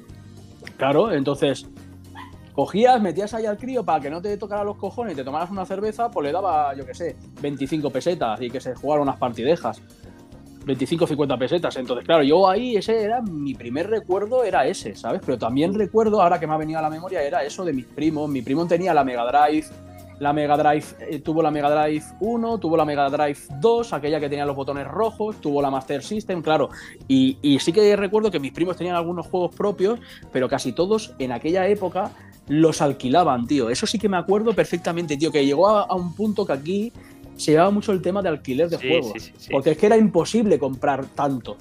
Claro, 0.77 1.11
entonces 1.11 1.67
cogías, 2.53 3.01
metías 3.01 3.33
ahí 3.33 3.45
al 3.45 3.57
crío 3.57 3.83
para 3.83 3.99
que 3.99 4.09
no 4.09 4.21
te 4.21 4.37
tocara 4.37 4.63
los 4.63 4.77
cojones 4.77 5.13
y 5.13 5.15
te 5.15 5.23
tomaras 5.23 5.49
una 5.51 5.65
cerveza, 5.65 6.09
pues 6.09 6.27
le 6.27 6.31
daba, 6.31 6.73
yo 6.75 6.85
qué 6.85 6.93
sé, 6.93 7.15
25 7.41 7.89
pesetas 7.89 8.41
y 8.41 8.49
que 8.49 8.61
se 8.61 8.75
jugara 8.75 9.01
unas 9.01 9.17
partidejas. 9.17 9.81
25 10.65 11.07
50 11.07 11.37
pesetas. 11.37 11.75
Entonces, 11.75 12.05
claro, 12.05 12.23
yo 12.23 12.49
ahí 12.49 12.77
ese 12.77 13.03
era 13.03 13.21
mi 13.21 13.53
primer 13.53 13.89
recuerdo 13.89 14.43
era 14.45 14.65
ese, 14.65 14.95
¿sabes? 14.95 15.21
Pero 15.25 15.37
también 15.37 15.73
recuerdo, 15.73 16.21
ahora 16.21 16.39
que 16.39 16.47
me 16.47 16.53
ha 16.53 16.57
venido 16.57 16.79
a 16.79 16.81
la 16.81 16.89
memoria, 16.89 17.21
era 17.21 17.43
eso 17.43 17.65
de 17.65 17.73
mis 17.73 17.85
primos. 17.85 18.29
Mi 18.29 18.41
primo 18.41 18.65
tenía 18.65 18.93
la 18.93 19.03
Mega 19.03 19.25
Drive, 19.25 19.67
la 20.19 20.31
Mega 20.31 20.55
Drive 20.55 20.85
eh, 20.99 21.19
tuvo 21.19 21.41
la 21.41 21.51
Mega 21.51 21.69
Drive 21.69 22.03
1, 22.21 22.57
tuvo 22.59 22.77
la 22.77 22.85
Mega 22.85 23.09
Drive 23.09 23.39
2, 23.59 23.93
aquella 23.93 24.19
que 24.19 24.29
tenía 24.29 24.45
los 24.45 24.55
botones 24.55 24.87
rojos, 24.87 25.41
tuvo 25.41 25.61
la 25.61 25.69
Master 25.69 26.01
System, 26.01 26.41
claro. 26.41 26.69
Y, 27.07 27.37
y 27.41 27.59
sí 27.59 27.73
que 27.73 27.95
recuerdo 27.95 28.31
que 28.31 28.39
mis 28.39 28.53
primos 28.53 28.77
tenían 28.77 28.95
algunos 28.95 29.27
juegos 29.27 29.53
propios, 29.55 29.99
pero 30.31 30.47
casi 30.47 30.71
todos 30.71 31.13
en 31.19 31.31
aquella 31.31 31.67
época 31.67 32.11
los 32.47 32.81
alquilaban, 32.81 33.47
tío. 33.47 33.69
Eso 33.69 33.85
sí 33.87 33.97
que 33.99 34.09
me 34.09 34.17
acuerdo 34.17 34.53
perfectamente, 34.53 35.15
tío, 35.17 35.31
que 35.31 35.45
llegó 35.45 35.67
a, 35.69 35.83
a 35.83 35.95
un 35.95 36.13
punto 36.13 36.45
que 36.45 36.53
aquí 36.53 36.91
se 37.35 37.51
llevaba 37.51 37.71
mucho 37.71 37.91
el 37.91 38.01
tema 38.01 38.21
de 38.21 38.29
alquiler 38.29 38.69
de 38.69 38.77
Sí, 38.77 38.87
juegos. 38.87 39.11
sí, 39.13 39.19
sí, 39.19 39.31
sí. 39.37 39.49
Porque 39.51 39.71
es 39.71 39.77
que 39.77 39.85
era 39.87 39.97
imposible 39.97 40.59
comprar 40.59 41.05
tanto. 41.07 41.57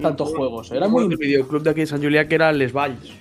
Tantos 0.00 0.34
juegos, 0.34 0.72
era 0.72 0.88
muy- 0.88 1.06
del 1.08 1.18
videoclub 1.18 1.62
de 1.62 1.70
aquí 1.70 1.82
en 1.82 1.86
San 1.86 2.02
Julián 2.02 2.26
que 2.26 2.34
era 2.34 2.50
Les 2.50 2.72
Valls, 2.72 3.12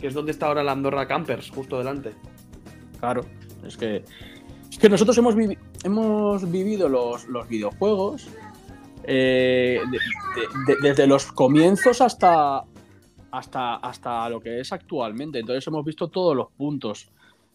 que 0.00 0.06
es 0.06 0.14
donde 0.14 0.30
está 0.30 0.46
ahora 0.46 0.62
la 0.62 0.72
Andorra 0.72 1.08
Campers, 1.08 1.50
justo 1.50 1.78
delante. 1.78 2.12
Claro, 3.00 3.24
es 3.66 3.76
que, 3.76 4.04
es 4.70 4.78
que 4.78 4.88
nosotros 4.88 5.16
hemos, 5.18 5.34
vivi- 5.34 5.58
hemos 5.82 6.48
vivido 6.50 6.88
los, 6.88 7.26
los 7.28 7.48
videojuegos 7.48 8.28
eh, 9.04 9.80
de- 9.90 9.98
de- 10.40 10.74
de- 10.74 10.88
desde 10.88 11.06
los 11.08 11.32
comienzos 11.32 12.00
hasta, 12.00 12.62
hasta, 13.32 13.76
hasta 13.76 14.28
lo 14.28 14.40
que 14.40 14.60
es 14.60 14.72
actualmente. 14.72 15.40
Entonces 15.40 15.66
hemos 15.66 15.84
visto 15.84 16.08
todos 16.08 16.36
los 16.36 16.48
puntos. 16.52 17.10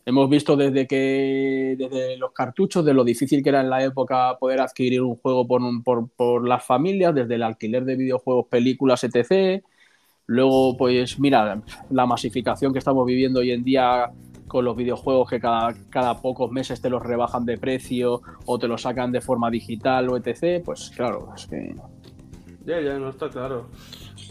Hemos 0.05 0.29
visto 0.29 0.55
desde 0.55 0.87
que 0.87 1.75
desde 1.77 2.17
los 2.17 2.31
cartuchos, 2.31 2.83
de 2.83 2.93
lo 2.93 3.03
difícil 3.03 3.43
que 3.43 3.49
era 3.49 3.61
en 3.61 3.69
la 3.69 3.83
época 3.83 4.37
poder 4.39 4.61
adquirir 4.61 5.01
un 5.01 5.15
juego 5.15 5.45
por, 5.45 5.61
por, 5.83 6.09
por 6.09 6.47
las 6.47 6.63
familias, 6.63 7.13
desde 7.13 7.35
el 7.35 7.43
alquiler 7.43 7.83
de 7.83 7.95
videojuegos, 7.95 8.47
películas, 8.47 9.03
etc. 9.03 9.63
Luego, 10.25 10.77
pues 10.77 11.19
mira, 11.19 11.61
la 11.89 12.05
masificación 12.05 12.73
que 12.73 12.79
estamos 12.79 13.05
viviendo 13.05 13.41
hoy 13.41 13.51
en 13.51 13.63
día 13.63 14.11
con 14.47 14.63
los 14.63 14.77
videojuegos 14.77 15.29
que 15.29 15.39
cada, 15.39 15.73
cada 15.89 16.21
pocos 16.21 16.51
meses 16.51 16.81
te 16.81 16.89
los 16.89 17.03
rebajan 17.03 17.45
de 17.45 17.57
precio 17.57 18.21
o 18.45 18.57
te 18.57 18.67
los 18.67 18.81
sacan 18.83 19.11
de 19.11 19.21
forma 19.21 19.51
digital 19.51 20.09
o 20.09 20.17
etc. 20.17 20.63
Pues 20.63 20.89
claro, 20.95 21.33
es 21.35 21.47
que... 21.47 21.75
Ya, 22.65 22.81
ya, 22.81 22.97
no 22.97 23.09
está 23.09 23.29
claro. 23.29 23.67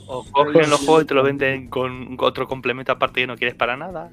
O 0.06 0.24
cogen 0.30 0.70
los 0.70 0.80
juegos 0.80 1.04
y 1.04 1.06
te 1.06 1.14
lo 1.14 1.22
venden 1.22 1.68
con 1.68 2.16
otro 2.20 2.46
complemento 2.46 2.92
aparte 2.92 3.20
que 3.20 3.26
no 3.26 3.36
quieres 3.36 3.54
para 3.54 3.76
nada. 3.76 4.10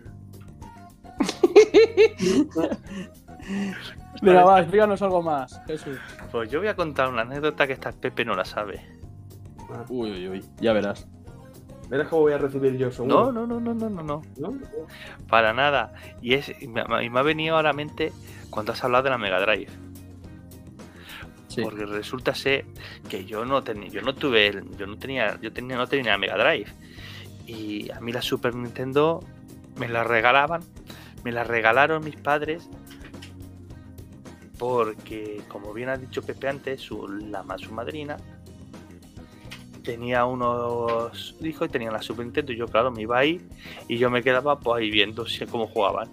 Mira, 4.22 4.46
va, 4.46 4.60
explícanos 4.60 5.02
algo 5.02 5.22
más, 5.22 5.62
Jesús. 5.68 5.98
Pues 6.32 6.50
yo 6.50 6.60
voy 6.60 6.68
a 6.70 6.76
contar 6.76 7.10
una 7.10 7.24
anécdota 7.24 7.68
que 7.68 7.74
esta 7.74 7.92
Pepe 7.92 8.24
no 8.26 8.36
la 8.36 8.46
sabe. 8.46 8.82
Uy, 9.90 10.12
uy, 10.12 10.30
uy, 10.30 10.46
ya 10.60 10.74
verás. 10.74 11.08
Verás 11.90 12.08
cómo 12.08 12.24
voy 12.24 12.34
a 12.34 12.38
recibir 12.38 12.78
yo, 12.78 12.92
seguro. 12.92 13.32
No, 13.32 13.46
no, 13.46 13.60
no, 13.60 13.60
no, 13.60 13.74
no, 13.74 13.90
no, 13.90 14.22
no. 14.38 14.54
Para 15.28 15.54
nada. 15.54 15.94
Y, 16.22 16.36
es, 16.36 16.52
y 16.62 16.68
me, 16.68 16.84
y 17.04 17.10
me 17.10 17.20
ha 17.20 17.24
venido 17.24 17.58
a 17.58 17.64
la 17.64 17.74
mente 17.74 18.14
cuando 18.50 18.72
has 18.72 18.84
hablado 18.84 19.04
de 19.04 19.10
la 19.10 19.18
Mega 19.18 19.40
Drive. 19.42 19.83
Porque 21.62 21.86
resulta 21.86 22.34
ser 22.34 22.66
que 23.10 23.26
yo 23.26 23.46
no 23.46 23.64
tenía, 23.64 23.90
yo 23.90 24.02
no 24.02 24.16
tuve, 24.16 24.64
yo 24.78 24.88
no 24.88 24.98
tenía, 24.98 25.40
yo 25.42 25.52
tenía, 25.52 25.78
no 25.78 25.88
tenía 25.88 26.18
Mega 26.18 26.38
Drive. 26.38 26.72
Y 27.46 27.92
a 27.92 28.00
mí 28.00 28.12
la 28.12 28.22
Super 28.22 28.56
Nintendo 28.56 29.24
me 29.78 29.88
la 29.88 30.04
regalaban, 30.04 30.62
me 31.24 31.32
la 31.32 31.44
regalaron 31.44 32.04
mis 32.04 32.16
padres. 32.16 32.70
Porque, 34.58 35.42
como 35.50 35.74
bien 35.74 35.90
ha 35.90 35.98
dicho 35.98 36.22
Pepe 36.22 36.48
antes, 36.48 36.82
su, 36.82 37.08
la 37.08 37.44
su 37.58 37.74
madrina 37.74 38.18
tenía 39.84 40.24
unos 40.26 41.36
hijos 41.42 41.68
y 41.68 41.72
tenía 41.72 41.92
la 41.92 42.02
Super 42.02 42.26
Nintendo. 42.26 42.54
Y 42.54 42.58
yo, 42.58 42.68
claro, 42.68 42.92
me 42.92 43.02
iba 43.02 43.18
ahí 43.18 43.42
y 43.88 43.98
yo 43.98 44.10
me 44.10 44.24
quedaba 44.24 44.60
pues 44.60 44.82
ahí 44.82 44.90
viendo 44.90 45.26
cómo 45.52 45.68
jugaban. 45.68 46.10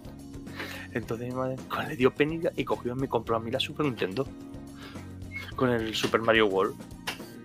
Entonces 0.93 1.29
mi 1.29 1.35
madre 1.35 1.57
pues, 1.69 1.89
le 1.89 1.97
dio 1.97 2.13
penilla 2.13 2.51
y 2.57 2.65
cogió 2.65 2.93
y 2.93 2.97
me 2.97 3.09
compró 3.09 3.37
a 3.37 3.41
mí 3.41 3.51
la 3.51 3.61
Super 3.61 3.87
Nintendo 3.87 4.27
con 5.61 5.69
el 5.69 5.95
Super 5.95 6.23
Mario 6.23 6.47
World. 6.47 6.75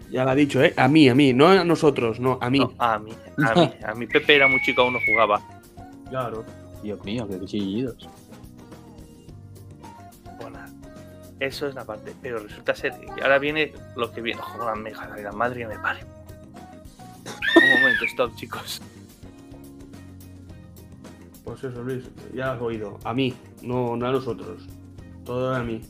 Ya 0.09 0.23
lo 0.23 0.29
ha 0.29 0.35
dicho, 0.35 0.63
¿eh? 0.63 0.73
A 0.77 0.87
mí, 0.87 1.09
a 1.09 1.13
mí, 1.13 1.33
no 1.33 1.49
a 1.49 1.65
nosotros, 1.65 2.17
no, 2.17 2.39
a 2.41 2.49
mí. 2.49 2.59
No, 2.59 2.73
a 2.79 2.97
mí, 2.97 3.11
a 3.37 3.53
mí, 3.53 3.71
a 3.85 3.93
mi 3.93 4.07
Pepe 4.07 4.37
era 4.37 4.47
muy 4.47 4.61
chico, 4.61 4.83
aún 4.83 4.93
no 4.93 4.99
jugaba. 5.05 5.41
Claro. 6.09 6.45
Dios 6.81 7.03
mío, 7.03 7.27
qué 7.27 7.45
chillidos. 7.45 8.07
Bueno, 10.39 10.59
eso 11.41 11.67
es 11.67 11.75
la 11.75 11.83
parte, 11.83 12.13
pero 12.21 12.39
resulta 12.39 12.73
ser 12.73 12.93
que 12.97 13.21
ahora 13.21 13.37
viene 13.37 13.73
lo 13.97 14.09
que 14.13 14.21
viene. 14.21 14.39
Joder, 14.41 14.77
me 14.77 14.91
de 14.91 15.23
la 15.23 15.33
madre 15.33 15.67
me 15.67 15.77
pare. 15.79 16.05
Un 17.57 17.81
momento, 17.81 18.05
stop, 18.05 18.33
chicos. 18.35 18.81
Pues 21.43 21.63
eso, 21.65 21.83
Luis, 21.83 22.05
ya 22.33 22.45
lo 22.45 22.51
has 22.53 22.61
oído. 22.61 22.99
A 23.03 23.13
mí, 23.13 23.33
no, 23.61 23.97
no 23.97 24.07
a 24.07 24.11
nosotros. 24.13 24.65
Todo 25.25 25.53
a 25.53 25.61
mí. 25.61 25.81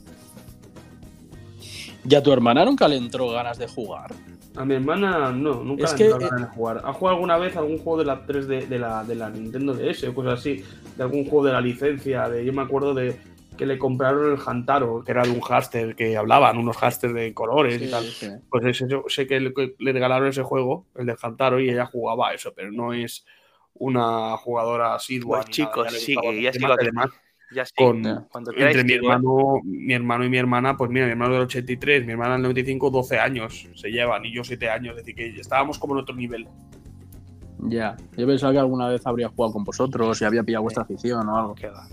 ¿Y 2.08 2.14
a 2.16 2.22
tu 2.22 2.32
hermana 2.32 2.64
nunca 2.66 2.88
le 2.88 2.97
entró 2.97 3.30
ganas 3.30 3.58
de 3.58 3.68
jugar? 3.68 4.12
A 4.56 4.64
mi 4.64 4.76
hermana 4.76 5.32
no, 5.32 5.64
nunca 5.64 5.86
Es 5.86 5.91
le 5.93 5.97
que, 5.97 6.03
han 6.03 6.10
dado 6.12 6.22
eh, 6.22 6.30
ganas 6.30 6.49
de 6.49 6.56
jugar. 6.56 6.82
¿Ha 6.86 6.93
jugado 6.93 7.16
alguna 7.16 7.38
vez 7.38 7.58
algún 7.58 7.78
juego 7.80 7.97
de 7.99 8.06
la 8.06 8.26
3D 8.26 8.68
de 8.68 8.80
la, 8.80 9.03
de 9.03 9.16
la 9.16 9.30
Nintendo 9.30 9.74
DS 9.74 10.08
o 10.08 10.14
cosas 10.14 10.39
así? 10.39 10.64
De 10.95 11.03
algún 11.03 11.24
juego 11.26 11.45
de 11.45 11.53
la 11.53 11.62
licencia. 11.62 12.30
De, 12.30 12.45
yo 12.45 12.53
me 12.53 12.62
acuerdo 12.62 12.93
de 12.93 13.20
que 13.58 13.66
le 13.66 13.78
compraron 13.78 14.34
el 14.34 14.39
Hantaro, 14.45 15.03
que 15.03 15.12
era 15.12 15.24
de 15.24 15.32
un 15.32 15.41
háster 15.41 15.95
que 15.95 16.16
hablaban, 16.16 16.58
unos 16.58 16.78
hásters 16.78 17.14
de 17.14 17.34
colores 17.34 17.82
y 17.82 17.89
tal. 17.89 18.03
sí. 18.06 18.28
Pues 18.49 18.66
ese- 18.66 18.88
sé 19.08 19.28
que 19.28 19.39
le, 19.39 19.53
regalaron 19.80 20.28
ese 20.28 20.43
juego, 20.43 20.86
el 20.95 21.06
de 21.06 21.16
Hantaro, 21.22 21.60
y 21.60 21.70
ella 21.70 21.86
jugaba 21.86 22.30
a 22.30 22.34
eso, 22.34 22.53
pero 22.56 22.72
no 22.72 22.93
es 22.93 23.26
una 23.74 24.38
jugadora 24.38 24.95
asidua. 24.95 25.39
Pues 25.39 25.49
chicos, 25.49 25.93
sí, 25.93 26.16
ya 26.41 26.49
aquí. 26.49 26.60
además, 26.64 27.10
Ya 27.51 27.65
sí, 27.65 27.73
con, 27.75 28.27
cuando 28.31 28.51
queráis. 28.51 28.75
entre 28.77 28.83
mi 28.83 28.93
hermano, 29.05 29.59
mi 29.63 29.93
hermano 29.93 30.23
y 30.25 30.29
mi 30.29 30.37
hermana, 30.37 30.75
pues 30.77 30.89
mira, 30.91 31.05
mi 31.05 31.11
hermano 31.11 31.33
del 31.33 31.43
83, 31.43 32.05
mi 32.05 32.11
hermana 32.13 32.33
del 32.33 32.41
95, 32.43 32.89
12 32.89 33.19
años 33.19 33.67
se 33.75 33.89
llevan 33.91 34.25
y 34.25 34.33
yo 34.33 34.43
7 34.43 34.69
años, 34.69 34.91
es 34.97 35.05
decir, 35.05 35.15
que 35.15 35.39
estábamos 35.39 35.77
como 35.79 35.93
en 35.93 36.01
otro 36.01 36.15
nivel. 36.15 36.47
Ya, 37.67 37.95
yo 38.17 38.27
pensaba 38.27 38.53
que 38.53 38.59
alguna 38.59 38.87
vez 38.89 39.05
habría 39.07 39.29
jugado 39.29 39.53
con 39.53 39.63
vosotros 39.63 40.21
y 40.21 40.25
había 40.25 40.43
pillado 40.43 40.63
vuestra 40.63 40.83
afición 40.83 41.27
o 41.29 41.37
algo. 41.37 41.55
¿Qué 41.55 41.67
va? 41.69 41.87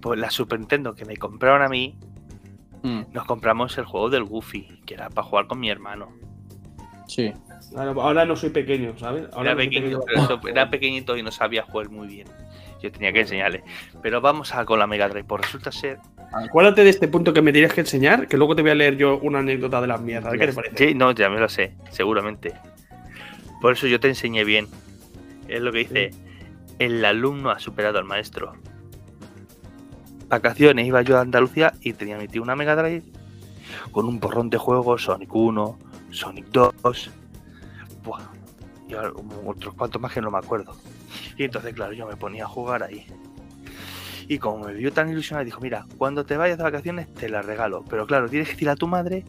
Pues 0.00 0.18
la 0.18 0.30
Super 0.30 0.58
Nintendo 0.58 0.94
que 0.94 1.04
me 1.04 1.16
compraron 1.16 1.62
a 1.62 1.68
mí, 1.68 1.96
Mm, 2.82 3.04
nos 3.14 3.24
compramos 3.24 3.78
el 3.78 3.86
juego 3.86 4.10
del 4.10 4.24
Goofy, 4.24 4.68
que 4.84 4.92
era 4.92 5.08
para 5.08 5.26
jugar 5.26 5.46
con 5.46 5.58
mi 5.58 5.70
hermano. 5.70 6.08
sí. 7.08 7.32
Ahora, 7.74 7.90
ahora 7.92 8.24
no 8.26 8.36
soy 8.36 8.50
pequeño, 8.50 8.96
¿sabes? 8.98 9.24
Ahora 9.32 9.52
Era 9.52 9.54
no 9.54 9.60
soy 9.62 9.68
pequeñito, 9.70 10.00
pequeño. 10.00 10.04
pero 10.06 10.22
eso- 10.40 10.48
era 10.48 10.70
pequeñito 10.70 11.16
y 11.16 11.22
no 11.22 11.30
sabía 11.32 11.62
jugar 11.62 11.88
muy 11.88 12.06
bien. 12.08 12.28
Yo 12.84 12.92
tenía 12.92 13.14
que 13.14 13.20
enseñarle. 13.20 13.64
Pero 14.02 14.20
vamos 14.20 14.54
a 14.54 14.66
con 14.66 14.78
la 14.78 14.86
Mega 14.86 15.08
Drive. 15.08 15.24
Pues 15.24 15.40
resulta 15.42 15.72
ser. 15.72 15.98
Acuérdate 16.32 16.84
de 16.84 16.90
este 16.90 17.08
punto 17.08 17.32
que 17.32 17.40
me 17.40 17.50
tienes 17.50 17.72
que 17.72 17.80
enseñar, 17.80 18.28
que 18.28 18.36
luego 18.36 18.54
te 18.54 18.60
voy 18.60 18.72
a 18.72 18.74
leer 18.74 18.96
yo 18.98 19.18
una 19.20 19.38
anécdota 19.38 19.80
de 19.80 19.86
las 19.86 20.02
mierdas. 20.02 20.34
Qué 20.34 20.46
te 20.46 20.52
parece. 20.52 20.76
Sí, 20.76 20.94
no, 20.94 21.12
ya 21.12 21.30
me 21.30 21.40
lo 21.40 21.48
sé, 21.48 21.74
seguramente. 21.90 22.52
Por 23.62 23.72
eso 23.72 23.86
yo 23.86 23.98
te 24.00 24.08
enseñé 24.08 24.44
bien. 24.44 24.66
Es 25.48 25.62
lo 25.62 25.72
que 25.72 25.78
dice. 25.78 26.10
El 26.78 27.02
alumno 27.04 27.50
ha 27.50 27.58
superado 27.58 27.98
al 27.98 28.04
maestro. 28.04 28.52
Vacaciones 30.28 30.86
iba 30.86 31.00
yo 31.00 31.16
a 31.16 31.22
Andalucía 31.22 31.72
y 31.80 31.94
tenía 31.94 32.18
mi 32.18 32.28
tío 32.28 32.42
una 32.42 32.56
Mega 32.56 32.76
Drive 32.76 33.02
con 33.92 34.06
un 34.06 34.20
porrón 34.20 34.50
de 34.50 34.58
juegos, 34.58 35.04
Sonic 35.04 35.34
1, 35.34 35.78
Sonic 36.10 36.46
2, 36.50 37.10
buah, 38.02 38.33
y 38.88 38.94
otros 38.94 39.74
cuantos 39.74 40.00
más 40.00 40.12
que 40.12 40.20
no 40.20 40.30
me 40.30 40.38
acuerdo. 40.38 40.76
Y 41.36 41.44
entonces, 41.44 41.74
claro, 41.74 41.92
yo 41.92 42.06
me 42.06 42.16
ponía 42.16 42.44
a 42.44 42.48
jugar 42.48 42.82
ahí. 42.82 43.06
Y 44.28 44.38
como 44.38 44.64
me 44.64 44.72
vio 44.72 44.92
tan 44.92 45.08
ilusionado, 45.10 45.44
dijo, 45.44 45.60
mira, 45.60 45.86
cuando 45.98 46.24
te 46.24 46.36
vayas 46.36 46.58
de 46.58 46.64
vacaciones 46.64 47.12
te 47.14 47.28
la 47.28 47.42
regalo. 47.42 47.84
Pero 47.88 48.06
claro, 48.06 48.28
tienes 48.28 48.48
que 48.48 48.54
decir 48.54 48.70
a 48.70 48.76
tu 48.76 48.86
madre 48.86 49.24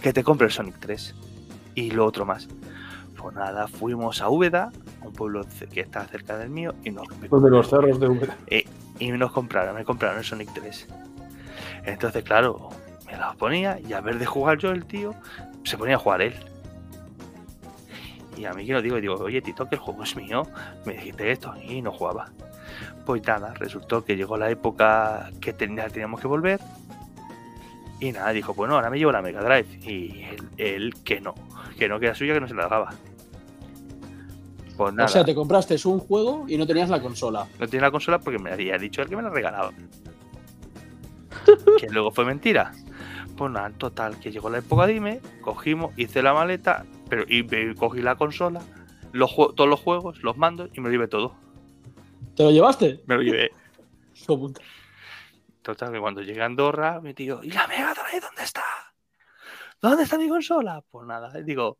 que 0.00 0.12
te 0.12 0.24
compre 0.24 0.46
el 0.46 0.52
Sonic 0.52 0.76
3 0.80 1.14
y 1.74 1.90
lo 1.90 2.06
otro 2.06 2.24
más. 2.24 2.48
Pues 3.16 3.34
nada, 3.36 3.68
fuimos 3.68 4.22
a 4.22 4.28
Úbeda, 4.30 4.72
un 5.02 5.12
pueblo 5.12 5.46
que 5.72 5.80
está 5.80 6.04
cerca 6.06 6.38
del 6.38 6.48
mío, 6.48 6.74
y 6.84 6.90
nos, 6.90 7.06
Pues 7.28 7.42
de 7.42 7.50
los 7.50 7.68
cerros 7.68 8.00
de 8.00 8.08
Úbeda. 8.08 8.36
y 8.98 9.12
nos 9.12 9.30
compraron, 9.32 9.74
me 9.74 9.84
compraron 9.84 10.18
el 10.18 10.24
Sonic 10.24 10.50
3. 10.54 10.88
Entonces, 11.84 12.24
claro, 12.24 12.70
me 13.06 13.12
las 13.16 13.36
ponía 13.36 13.78
y 13.80 13.92
a 13.92 14.00
ver 14.00 14.18
de 14.18 14.26
jugar 14.26 14.58
yo 14.58 14.70
el 14.70 14.86
tío, 14.86 15.14
se 15.64 15.76
ponía 15.76 15.96
a 15.96 15.98
jugar 15.98 16.22
él. 16.22 16.34
Y 18.40 18.44
a 18.46 18.52
mí 18.52 18.64
que 18.64 18.72
no 18.72 18.80
digo, 18.82 18.96
y 18.98 19.00
digo, 19.02 19.14
oye 19.16 19.42
Tito, 19.42 19.68
que 19.68 19.74
el 19.74 19.80
juego 19.80 20.02
es 20.02 20.16
mío, 20.16 20.42
me 20.86 20.94
dijiste 20.94 21.30
esto 21.30 21.54
y 21.62 21.82
no 21.82 21.92
jugaba. 21.92 22.30
Pues 23.04 23.26
nada, 23.26 23.52
resultó 23.54 24.04
que 24.04 24.16
llegó 24.16 24.36
la 24.36 24.50
época 24.50 25.30
que 25.40 25.52
tenía- 25.52 25.88
teníamos 25.88 26.20
que 26.20 26.26
volver. 26.28 26.60
Y 28.00 28.12
nada, 28.12 28.30
dijo, 28.30 28.54
bueno, 28.54 28.76
ahora 28.76 28.88
me 28.88 28.98
llevo 28.98 29.12
la 29.12 29.20
Mega 29.20 29.42
Drive. 29.42 29.78
Y 29.82 30.22
él, 30.22 30.48
él 30.56 30.94
que 31.04 31.20
no, 31.20 31.34
que 31.78 31.88
no, 31.88 32.00
que 32.00 32.06
era 32.06 32.14
suya, 32.14 32.32
que 32.34 32.40
no 32.40 32.48
se 32.48 32.54
la 32.54 32.66
daba. 32.68 32.94
Pues 34.76 34.94
nada. 34.94 35.04
O 35.06 35.12
sea, 35.12 35.24
te 35.24 35.34
compraste 35.34 35.76
un 35.84 35.98
juego 35.98 36.46
y 36.48 36.56
no 36.56 36.66
tenías 36.66 36.88
la 36.88 37.02
consola. 37.02 37.46
No 37.58 37.68
tiene 37.68 37.84
la 37.84 37.90
consola 37.90 38.18
porque 38.18 38.38
me 38.38 38.50
había 38.52 38.78
dicho 38.78 39.02
el 39.02 39.08
que 39.10 39.16
me 39.16 39.22
la 39.22 39.28
regalaba. 39.28 39.72
que 41.78 41.88
luego 41.90 42.10
fue 42.10 42.24
mentira. 42.24 42.72
Pues 43.36 43.50
nada, 43.52 43.70
total, 43.70 44.18
que 44.18 44.30
llegó 44.30 44.48
la 44.50 44.58
época 44.58 44.86
dime, 44.86 45.20
cogimos, 45.40 45.92
hice 45.98 46.22
la 46.22 46.32
maleta, 46.34 46.84
pero 47.10 47.24
y 47.28 47.42
me 47.42 47.74
cogí 47.74 48.00
la 48.00 48.16
consola, 48.16 48.62
los 49.12 49.34
todos 49.34 49.68
los 49.68 49.80
juegos, 49.80 50.22
los 50.22 50.38
mandos 50.38 50.70
y 50.72 50.80
me 50.80 50.88
lo 50.88 50.92
llevé 50.92 51.08
todo. 51.08 51.34
¿Te 52.36 52.44
lo 52.44 52.50
llevaste? 52.52 53.02
Me 53.06 53.16
lo 53.16 53.22
llevé. 53.22 53.50
Total, 55.62 55.92
que 55.92 56.00
cuando 56.00 56.22
llegué 56.22 56.40
a 56.40 56.46
Andorra, 56.46 57.00
mi 57.00 57.12
tío, 57.12 57.40
¿y 57.42 57.50
la 57.50 57.66
Mega 57.66 57.92
Drive 57.92 58.20
dónde 58.20 58.42
está? 58.44 58.64
¿Dónde 59.82 60.04
está 60.04 60.16
mi 60.16 60.28
consola? 60.28 60.82
Pues 60.90 61.06
nada, 61.06 61.32
digo, 61.42 61.78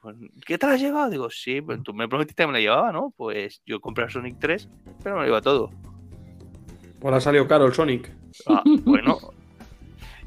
pues, 0.00 0.16
¿qué 0.46 0.56
te 0.56 0.66
la 0.66 0.74
has 0.74 0.80
llevado? 0.80 1.10
Digo, 1.10 1.28
sí, 1.28 1.60
pues 1.60 1.82
tú 1.82 1.92
me 1.92 2.08
prometiste 2.08 2.44
que 2.44 2.46
me 2.46 2.54
la 2.54 2.60
llevaba, 2.60 2.92
¿no? 2.92 3.12
Pues 3.16 3.60
yo 3.66 3.80
compré 3.80 4.04
el 4.04 4.10
Sonic 4.10 4.38
3, 4.38 4.68
pero 5.02 5.16
me 5.16 5.22
lo 5.22 5.26
lleva 5.26 5.42
todo. 5.42 5.70
Pues 7.00 7.14
ha 7.14 7.20
salido 7.20 7.46
caro 7.46 7.66
el 7.66 7.74
Sonic. 7.74 8.10
Ah, 8.46 8.62
bueno. 8.84 9.18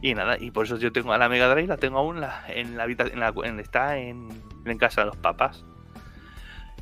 Y 0.01 0.13
nada, 0.15 0.37
y 0.39 0.49
por 0.51 0.65
eso 0.65 0.77
yo 0.77 0.91
tengo 0.91 1.13
a 1.13 1.17
la 1.17 1.29
Mega 1.29 1.47
Drive, 1.53 1.67
la 1.67 1.77
tengo 1.77 1.99
aún 1.99 2.19
la- 2.21 2.43
en 2.47 2.75
la 2.75 2.83
habitación, 2.83 3.13
en 3.15 3.19
la, 3.19 3.33
en- 3.43 3.59
está 3.59 3.97
en, 3.97 4.29
en 4.65 4.77
casa 4.77 5.01
de 5.01 5.07
los 5.07 5.17
papás. 5.17 5.63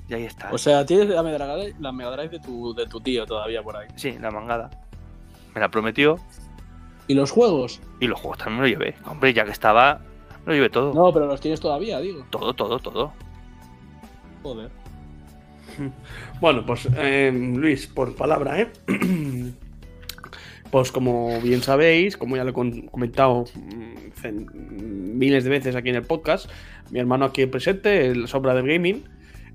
Y 0.07 0.13
ahí 0.13 0.24
está. 0.24 0.49
O 0.51 0.57
sea, 0.57 0.86
tienes 0.86 1.07
la 1.09 1.22
Mega 1.22 1.45
Drive, 1.55 1.76
la 1.80 1.91
Mega 1.91 2.11
Drive 2.11 2.30
de, 2.30 2.39
tu, 2.39 2.74
de 2.74 2.88
tu 2.88 2.99
tío 3.01 3.26
todavía 3.26 3.61
por 3.61 3.76
ahí. 3.76 3.88
sí, 3.95 4.17
la 4.20 4.32
mangada. 4.32 4.70
Me 5.53 5.59
la 5.61 5.70
prometió 5.70 6.17
¿Y 7.07 7.13
los 7.15 7.32
juegos? 7.32 7.82
y 7.99 8.07
los 8.07 8.20
juegos 8.20 8.38
también 8.38 8.61
me 8.61 8.70
lo 8.70 8.74
llevé. 8.78 8.95
Hombre, 9.05 9.34
ya 9.34 9.43
que 9.43 9.51
estaba, 9.51 9.99
me 10.45 10.47
lo 10.47 10.53
llevé 10.53 10.70
todo. 10.70 10.93
No, 10.93 11.11
pero 11.11 11.26
los 11.28 11.41
tienes 11.41 11.59
todavía, 11.59 11.99
digo. 11.99 12.26
Todo, 12.30 12.53
todo, 12.53 12.80
todo. 12.80 13.13
Joder. 14.43 14.72
Bueno, 16.41 16.65
pues 16.65 16.88
eh, 16.95 17.32
Luis, 17.34 17.86
por 17.88 18.15
palabra, 18.15 18.59
¿eh? 18.61 18.72
Pues 20.72 20.91
como 20.91 21.41
bien 21.41 21.63
sabéis, 21.63 22.15
como 22.15 22.36
ya 22.38 22.43
lo 22.43 22.51
he 22.51 22.88
comentado 22.89 23.45
mm, 23.55 25.17
miles 25.17 25.43
de 25.43 25.49
veces 25.49 25.76
aquí 25.76 25.89
en 25.89 25.95
el 25.95 26.03
podcast, 26.03 26.49
mi 26.91 26.99
hermano 26.99 27.26
aquí 27.26 27.45
presente, 27.47 28.07
el 28.07 28.28
Sombra 28.28 28.53
del 28.53 28.67
Gaming, 28.67 29.03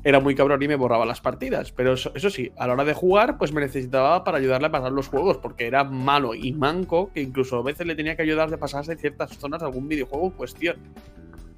era 0.03 0.21
muy 0.21 0.35
cabrón 0.35 0.62
y 0.62 0.69
me 0.69 0.77
borraba 0.77 1.07
las 1.07 1.21
partidas. 1.21 1.73
Pero 1.73 1.95
eso, 1.95 2.12
eso 2.15 2.31
sí, 2.31 2.53
a 2.59 2.67
la 2.67 2.75
hora 2.75 2.85
de 2.85 2.93
jugar, 2.93 3.39
pues 3.39 3.53
me 3.53 3.61
necesitaba 3.61 4.23
para 4.25 4.39
ayudarle 4.39 4.67
a 4.67 4.71
pasar 4.71 4.93
los 4.93 5.09
juegos, 5.09 5.39
porque 5.39 5.67
era 5.67 5.85
malo 5.85 6.35
y 6.35 6.53
manco, 6.53 7.11
que 7.12 7.23
incluso 7.23 7.59
a 7.59 7.62
veces 7.62 7.87
le 7.87 7.95
tenía 7.95 8.15
que 8.15 8.23
ayudar 8.23 8.51
de 8.51 8.59
pasarse 8.59 8.97
ciertas 8.97 9.31
zonas 9.39 9.61
de 9.61 9.67
algún 9.67 9.89
videojuego 9.89 10.27
en 10.27 10.33
cuestión. 10.33 10.77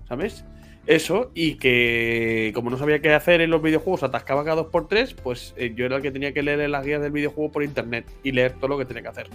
¿Sabes? 0.09 0.45
Eso, 0.87 1.31
y 1.35 1.57
que 1.57 2.53
como 2.55 2.71
no 2.71 2.79
sabía 2.79 3.01
qué 3.01 3.13
hacer 3.13 3.41
en 3.41 3.51
los 3.51 3.61
videojuegos, 3.61 4.03
atascaba 4.05 4.45
cada 4.45 4.63
2x3, 4.63 5.17
pues 5.21 5.53
eh, 5.57 5.73
yo 5.75 5.85
era 5.85 5.97
el 5.97 6.03
que 6.03 6.13
tenía 6.13 6.33
que 6.33 6.43
leer 6.43 6.69
las 6.71 6.85
guías 6.87 7.03
del 7.03 7.11
videojuego 7.11 7.51
por 7.51 7.65
internet 7.65 8.07
y 8.23 8.31
leer 8.33 8.53
todo 8.53 8.69
lo 8.69 8.79
que 8.79 8.85
tenía 8.85 9.03
que 9.03 9.09
hacer. 9.09 9.29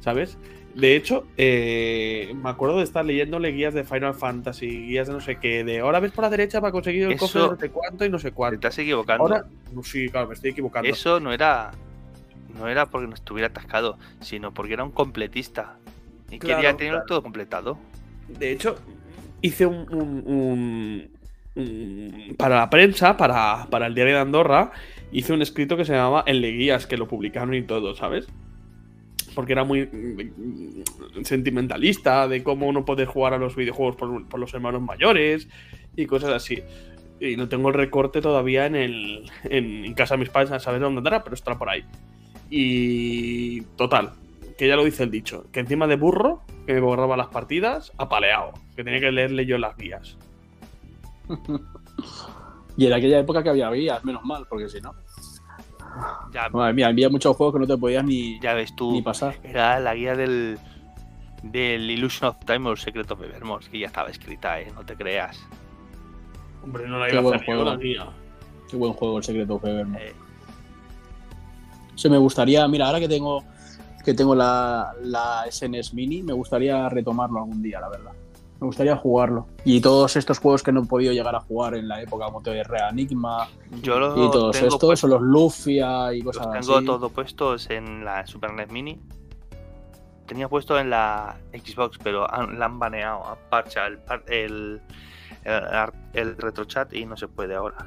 ¿Sabes? 0.00 0.38
De 0.76 0.94
hecho, 0.94 1.26
eh, 1.38 2.32
me 2.40 2.50
acuerdo 2.50 2.76
de 2.78 2.84
estar 2.84 3.04
leyéndole 3.04 3.50
guías 3.50 3.74
de 3.74 3.82
Final 3.82 4.14
Fantasy, 4.14 4.68
guías 4.86 5.08
de 5.08 5.14
no 5.14 5.20
sé 5.20 5.36
qué, 5.36 5.64
de 5.64 5.80
ahora 5.80 5.98
ves 6.00 6.12
por 6.12 6.22
la 6.22 6.30
derecha 6.30 6.60
para 6.60 6.70
conseguir 6.70 7.04
el 7.04 7.12
Eso- 7.12 7.24
cofre 7.26 7.40
de 7.42 7.48
no 7.48 7.56
sé 7.58 7.70
cuánto 7.70 8.04
y 8.04 8.10
no 8.10 8.18
sé 8.20 8.28
Te 8.30 8.34
cuánto. 8.34 8.54
estás 8.56 8.78
equivocando. 8.78 9.24
Ahora, 9.24 9.46
no, 9.72 9.82
sí, 9.82 10.08
claro, 10.08 10.28
me 10.28 10.34
estoy 10.34 10.50
equivocando. 10.50 10.88
Eso 10.88 11.18
no 11.18 11.32
era 11.32 11.72
no 12.56 12.68
era 12.68 12.86
porque 12.86 13.06
no 13.08 13.14
estuviera 13.14 13.48
atascado, 13.48 13.98
sino 14.20 14.54
porque 14.54 14.74
era 14.74 14.84
un 14.84 14.90
completista. 14.92 15.76
Y 16.30 16.38
Claro, 16.38 16.56
quería 16.60 16.76
tenerlo 16.76 16.98
claro. 17.00 17.06
todo 17.08 17.22
completado. 17.22 17.78
De 18.28 18.50
hecho, 18.52 18.76
hice 19.46 19.66
un, 19.66 21.10
para 22.36 22.56
la 22.56 22.70
prensa, 22.70 23.16
para, 23.16 23.66
para 23.70 23.86
el 23.86 23.94
diario 23.94 24.14
de 24.14 24.20
Andorra, 24.20 24.72
hice 25.12 25.32
un 25.32 25.42
escrito 25.42 25.76
que 25.76 25.84
se 25.84 25.94
llamaba 25.94 26.24
El 26.26 26.40
Leguías, 26.40 26.86
que 26.86 26.96
lo 26.96 27.08
publicaron 27.08 27.54
y 27.54 27.62
todo, 27.62 27.94
¿sabes? 27.94 28.26
Porque 29.34 29.52
era 29.52 29.64
muy 29.64 29.86
mm, 29.86 31.24
sentimentalista 31.24 32.28
de 32.28 32.42
cómo 32.42 32.70
no 32.72 32.84
poder 32.84 33.06
jugar 33.06 33.34
a 33.34 33.38
los 33.38 33.56
videojuegos 33.56 33.96
por, 33.96 34.28
por 34.28 34.40
los 34.40 34.52
hermanos 34.54 34.82
mayores 34.82 35.48
y 35.96 36.06
cosas 36.06 36.30
así. 36.30 36.62
Y 37.20 37.36
no 37.36 37.48
tengo 37.48 37.68
el 37.68 37.74
recorte 37.74 38.20
todavía 38.20 38.66
en, 38.66 38.74
el, 38.74 39.30
en 39.44 39.94
casa 39.94 40.14
de 40.14 40.20
mis 40.20 40.28
padres, 40.28 40.52
a 40.52 40.60
saber 40.60 40.80
dónde 40.80 40.98
andará, 40.98 41.24
pero 41.24 41.34
estará 41.34 41.58
por 41.58 41.70
ahí. 41.70 41.84
Y 42.50 43.62
total, 43.76 44.12
que 44.58 44.68
ya 44.68 44.76
lo 44.76 44.84
dice 44.84 45.02
el 45.02 45.10
dicho, 45.10 45.46
que 45.52 45.60
encima 45.60 45.86
de 45.86 45.96
burro, 45.96 46.42
que 46.66 46.74
me 46.74 46.80
borraba 46.80 47.16
las 47.16 47.28
partidas, 47.28 47.92
apaleado, 47.98 48.52
que 48.74 48.84
tenía 48.84 49.00
que 49.00 49.12
leerle 49.12 49.46
yo 49.46 49.58
las 49.58 49.76
guías. 49.76 50.16
Y 52.78 52.86
en 52.86 52.92
aquella 52.92 53.18
época 53.20 53.42
que 53.42 53.48
había 53.48 53.70
guías, 53.70 54.04
menos 54.04 54.22
mal, 54.22 54.44
porque 54.50 54.68
si 54.68 54.82
no. 54.82 54.94
Ya, 56.30 56.50
Madre 56.50 56.74
mía, 56.74 56.88
había 56.88 57.08
muchos 57.08 57.34
juegos 57.34 57.54
que 57.54 57.60
no 57.60 57.66
te 57.66 57.78
podías 57.78 58.04
ni, 58.04 58.38
ya 58.40 58.52
ves 58.52 58.76
tú, 58.76 58.92
ni 58.92 59.00
pasar. 59.00 59.36
era 59.42 59.80
la 59.80 59.94
guía 59.94 60.14
del 60.14 60.58
del 61.42 61.90
Illusion 61.90 62.28
of 62.28 62.36
Time 62.44 62.68
o 62.68 62.72
el 62.72 62.76
Secret 62.76 63.10
of 63.10 63.22
Evermore, 63.22 63.64
que 63.70 63.78
ya 63.78 63.86
estaba 63.86 64.10
escrita, 64.10 64.60
¿eh? 64.60 64.70
No 64.74 64.84
te 64.84 64.94
creas. 64.94 65.42
Hombre, 66.62 66.86
no 66.86 66.98
la 66.98 67.06
Qué 67.06 67.16
iba 67.16 67.32
a 67.32 67.36
hacer 67.36 67.56
yo 67.56 67.64
la 67.64 67.76
guía. 67.76 68.06
Qué 68.68 68.76
buen 68.76 68.92
juego 68.92 69.18
el 69.18 69.24
secreto 69.24 69.54
of 69.54 69.64
Evermore. 69.64 70.08
Eh, 70.08 70.14
Se 71.94 72.10
me 72.10 72.18
gustaría, 72.18 72.68
mira, 72.68 72.86
ahora 72.88 73.00
que 73.00 73.08
tengo 73.08 73.42
que 74.06 74.14
tengo 74.14 74.34
la, 74.34 74.94
la 75.02 75.44
SNES 75.50 75.92
Mini, 75.92 76.22
me 76.22 76.32
gustaría 76.32 76.88
retomarlo 76.88 77.40
algún 77.40 77.60
día, 77.60 77.80
la 77.80 77.88
verdad. 77.88 78.12
Me 78.60 78.66
gustaría 78.68 78.96
jugarlo. 78.96 79.48
Y 79.64 79.80
todos 79.82 80.16
estos 80.16 80.38
juegos 80.38 80.62
que 80.62 80.72
no 80.72 80.84
he 80.84 80.86
podido 80.86 81.12
llegar 81.12 81.34
a 81.34 81.40
jugar 81.40 81.74
en 81.74 81.88
la 81.88 82.00
época, 82.00 82.24
como 82.26 82.40
Re 82.40 82.62
Enigma 82.88 83.48
yo 83.82 83.98
los 83.98 84.16
y 84.16 84.30
todos 84.30 84.56
estos, 84.56 84.78
pues- 84.80 85.00
son 85.00 85.10
los 85.10 85.20
Lufia 85.20 86.14
y 86.14 86.22
los 86.22 86.38
cosas 86.38 86.52
tengo 86.60 86.76
así. 86.78 86.86
todo 86.86 87.08
puestos 87.10 87.68
en 87.68 88.04
la 88.04 88.24
Super 88.26 88.54
NES 88.54 88.70
Mini. 88.70 88.98
Tenía 90.26 90.48
puesto 90.48 90.78
en 90.78 90.88
la 90.90 91.36
Xbox, 91.52 91.98
pero 92.02 92.32
han- 92.32 92.58
la 92.58 92.64
han 92.66 92.78
baneado, 92.78 93.26
han 93.26 93.38
parchado 93.50 93.88
el, 93.88 93.98
el, 94.28 94.80
el, 95.44 95.62
el 96.14 96.36
retrochat 96.38 96.92
y 96.94 97.04
no 97.06 97.16
se 97.16 97.28
puede 97.28 97.54
ahora. 97.56 97.86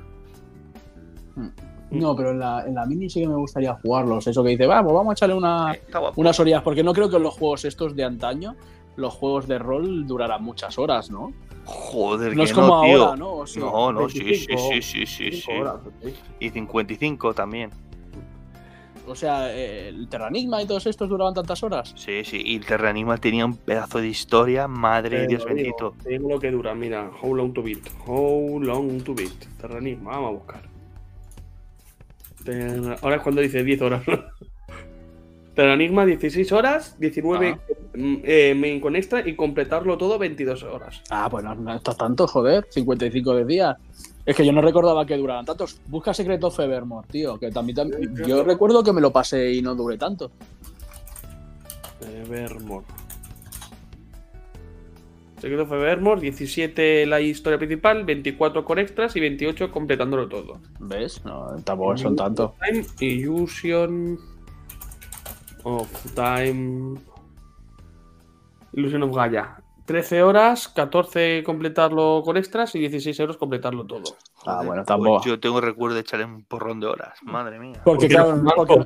No, 1.92 2.16
pero 2.16 2.32
en 2.32 2.40
la, 2.40 2.66
en 2.68 2.76
la 2.76 2.86
Mini 2.86 3.10
sí 3.10 3.22
que 3.22 3.28
me 3.28 3.36
gustaría 3.36 3.74
jugarlos. 3.76 4.28
Eso 4.28 4.44
que 4.44 4.50
dice, 4.50 4.68
vamos, 4.68 4.94
vamos 4.94 5.12
a 5.12 5.14
echarle 5.14 5.36
una, 5.36 5.76
unas 6.16 6.40
orillas, 6.40 6.62
porque 6.62 6.84
no 6.84 6.94
creo 6.94 7.10
que 7.10 7.18
en 7.18 7.24
los 7.24 7.34
juegos 7.34 7.66
estos 7.66 7.96
de 7.96 8.04
antaño, 8.04 8.56
los 8.96 9.14
juegos 9.14 9.48
de 9.48 9.58
rol 9.60 10.06
durarán 10.06 10.44
muchas 10.44 10.78
horas, 10.78 11.10
¿no? 11.10 11.32
Joder, 11.66 12.32
No 12.36 12.44
que 12.44 12.50
es 12.50 12.54
como 12.54 12.68
no, 12.68 12.82
tío. 12.84 13.04
ahora, 13.06 13.16
¿no? 13.18 13.34
O 13.38 13.48
sí. 13.48 13.60
No, 13.60 13.92
no, 13.94 14.10
sí, 14.10 14.20
sí, 14.20 14.24
25, 14.24 14.62
sí, 14.74 14.82
sí, 14.82 15.06
sí, 15.06 15.32
sí. 15.32 15.42
Cinco 15.42 15.62
horas, 15.62 15.76
ok. 15.86 16.10
Y 16.40 16.50
55 16.50 17.34
también. 17.34 17.72
O 19.08 19.16
sea, 19.16 19.52
eh, 19.56 19.90
el 19.90 20.08
Terranigma 20.08 20.62
y 20.62 20.68
todos 20.68 20.86
estos 20.86 21.10
duraban 21.10 21.34
tantas 21.34 21.64
horas. 21.64 21.94
Sí, 21.96 22.24
sí. 22.24 22.42
Y 22.46 22.58
el 22.58 22.66
Terranigma 22.66 23.18
tenía 23.18 23.44
un 23.46 23.56
pedazo 23.56 24.00
de 24.00 24.08
historia, 24.08 24.68
madre 24.68 25.22
de 25.22 25.28
Dios 25.28 25.44
digo, 25.46 25.56
bendito. 25.56 25.96
te 26.04 26.10
digo 26.10 26.30
lo 26.30 26.40
que 26.40 26.52
dura, 26.52 26.76
mira, 26.76 27.10
How 27.22 27.34
Long 27.36 27.52
to 27.54 27.64
Beat. 27.64 27.80
How 28.06 28.60
Long 28.60 29.02
to 29.04 29.16
Beat. 29.16 29.46
Terranismo, 29.60 30.12
vamos 30.12 30.28
a 30.28 30.32
buscar. 30.34 30.69
Ahora 33.02 33.18
es 33.18 33.22
cuando 33.22 33.42
dice 33.42 33.64
10 33.64 33.82
horas. 33.82 34.04
Terranigma 35.56 36.06
16 36.06 36.52
horas, 36.54 36.96
19 37.00 37.50
Ah. 37.50 37.74
mm, 37.96 38.16
eh, 38.24 38.56
main 38.56 38.80
con 38.80 38.96
extra 38.96 39.28
y 39.28 39.36
completarlo 39.36 39.98
todo 39.98 40.18
22 40.18 40.64
horas. 40.64 41.02
Ah, 41.10 41.28
pues 41.30 41.44
no, 41.44 41.54
no 41.56 41.76
está 41.76 41.94
tanto, 41.96 42.28
joder. 42.28 42.66
55 42.70 43.36
de 43.36 43.46
días. 43.46 43.76
Es 44.26 44.36
que 44.36 44.46
yo 44.46 44.52
no 44.54 44.62
recordaba 44.62 45.06
que 45.06 45.18
duraran 45.18 45.44
tantos. 45.46 45.82
Busca 45.88 46.14
Secret 46.14 46.42
of 46.44 46.58
Evermore, 46.60 47.08
tío. 47.10 47.38
Que 47.40 47.52
también, 47.52 47.76
tam- 47.78 48.26
yo 48.28 48.44
recuerdo 48.44 48.84
que 48.84 48.94
me 48.94 49.02
lo 49.02 49.12
pasé 49.12 49.52
y 49.52 49.62
no 49.62 49.76
duré 49.76 49.98
tanto. 49.98 50.32
Evermore. 52.02 52.86
Secret 55.40 55.60
of 55.62 55.72
Evermore, 55.72 56.20
17 56.20 57.06
la 57.06 57.22
historia 57.22 57.58
principal, 57.58 58.04
24 58.04 58.66
con 58.66 58.80
extras 58.80 59.16
y 59.16 59.20
28 59.20 59.72
completándolo 59.72 60.28
todo. 60.28 60.60
¿Ves? 60.80 61.24
No, 61.24 61.56
tampoco 61.64 61.98
son 61.98 62.16
tanto. 62.16 62.56
Time, 62.66 62.86
Illusion 63.00 64.20
of 65.64 66.14
Time. 66.14 67.00
Illusion 68.74 69.04
of 69.04 69.16
Gaia. 69.16 69.64
13 69.86 70.22
horas, 70.22 70.68
14 70.68 71.42
completarlo 71.44 72.22
con 72.24 72.38
extras 72.38 72.76
y 72.76 72.80
16 72.80 73.20
euros 73.22 73.38
completarlo 73.38 73.88
todo. 73.88 74.18
Ah, 74.46 74.58
bueno, 74.58 74.76
pues 74.76 74.86
tampoco. 74.86 75.26
yo 75.26 75.40
tengo 75.40 75.60
recuerdo 75.62 75.96
de 75.96 76.02
echarle 76.02 76.26
un 76.26 76.44
porrón 76.44 76.80
de 76.80 76.86
horas. 76.86 77.18
Madre 77.24 77.58
mía. 77.58 77.82
Porque, 77.84 78.08
Porque 78.08 78.08
claro, 78.08 78.36
no, 78.36 78.52
porque, 78.56 78.86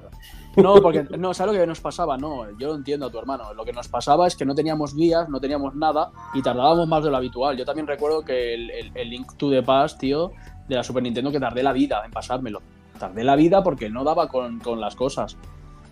no, 0.58 0.76
porque 0.82 1.04
no, 1.18 1.34
¿sabes 1.34 1.54
lo 1.56 1.60
que 1.60 1.68
nos 1.68 1.82
pasaba? 1.82 2.18
No, 2.18 2.46
yo 2.60 2.68
lo 2.70 2.76
entiendo 2.76 3.08
a 3.08 3.10
tu 3.12 3.18
hermano. 3.20 3.54
Lo 3.54 3.64
que 3.66 3.74
nos 3.74 3.88
pasaba 3.88 4.28
es 4.28 4.36
que 4.36 4.46
no 4.46 4.54
teníamos 4.54 4.96
guías, 4.96 5.28
no 5.30 5.40
teníamos 5.40 5.76
nada 5.76 6.12
y 6.34 6.42
tardábamos 6.42 6.88
más 6.88 7.04
de 7.04 7.10
lo 7.10 7.18
habitual. 7.18 7.58
Yo 7.58 7.66
también 7.66 7.88
recuerdo 7.88 8.24
que 8.24 8.54
el, 8.54 8.70
el- 8.72 8.92
el 8.96 9.10
Link 9.10 9.34
to 9.38 9.50
the 9.50 9.64
Past, 9.64 10.00
tío, 10.00 10.32
de 10.68 10.76
la 10.76 10.84
Super 10.84 11.02
Nintendo, 11.04 11.32
que 11.32 11.40
tardé 11.40 11.64
la 11.64 11.74
vida 11.74 12.02
en 12.06 12.12
pasármelo. 12.12 12.62
Tardé 13.00 13.24
la 13.24 13.36
vida 13.36 13.64
porque 13.64 13.90
no 13.90 14.04
daba 14.04 14.28
con, 14.28 14.60
con 14.60 14.80
las 14.80 14.96
cosas. 14.96 15.36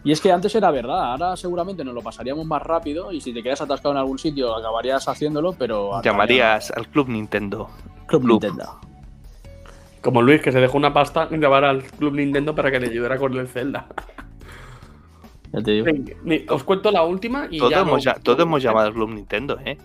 Y 0.04 0.12
es 0.12 0.20
que 0.22 0.32
antes 0.32 0.54
era 0.56 0.72
verdad, 0.72 1.12
ahora 1.12 1.36
seguramente 1.38 1.84
nos 1.84 1.94
lo 1.94 2.02
pasaríamos 2.02 2.46
más 2.46 2.62
rápido 2.64 3.12
y 3.12 3.22
si 3.22 3.34
te 3.34 3.44
quedas 3.44 3.62
atascado 3.62 3.92
en 3.94 4.00
algún 4.00 4.18
sitio 4.18 4.56
acabarías 4.56 5.08
haciéndolo, 5.08 5.54
pero... 5.54 6.02
Llamarías 6.02 6.72
al 6.72 6.88
Club 6.88 7.10
Nintendo. 7.10 7.70
Club 8.08 8.24
Club. 8.24 8.42
Nintendo. 8.44 8.80
Como 10.02 10.24
Luis, 10.24 10.42
que 10.42 10.52
se 10.52 10.60
dejó 10.60 10.78
una 10.78 10.92
pasta 10.92 11.28
en 11.30 11.40
llamar 11.40 11.64
al 11.66 11.84
Club 11.84 12.14
Nintendo 12.16 12.56
para 12.56 12.72
que 12.72 12.80
le 12.80 12.88
ayudara 12.90 13.20
con 13.20 13.36
el 13.38 13.48
Zelda. 13.48 13.86
Ya 15.54 15.62
te 15.62 15.72
digo. 15.72 15.86
Venga, 15.86 16.14
mi- 16.24 16.46
Os 16.50 16.64
cuento 16.64 16.92
la 16.92 17.04
última 17.04 17.48
y 17.50 17.58
Todos 17.58 17.72
ya 17.72 17.80
hemos, 17.82 17.92
no- 17.94 18.00
ya- 18.00 18.14
todos 18.22 18.40
hemos 18.40 18.62
llamado 18.64 18.88
al 18.88 18.94
Club 18.94 19.10
Nintendo, 19.12 19.60
¿eh? 19.66 19.78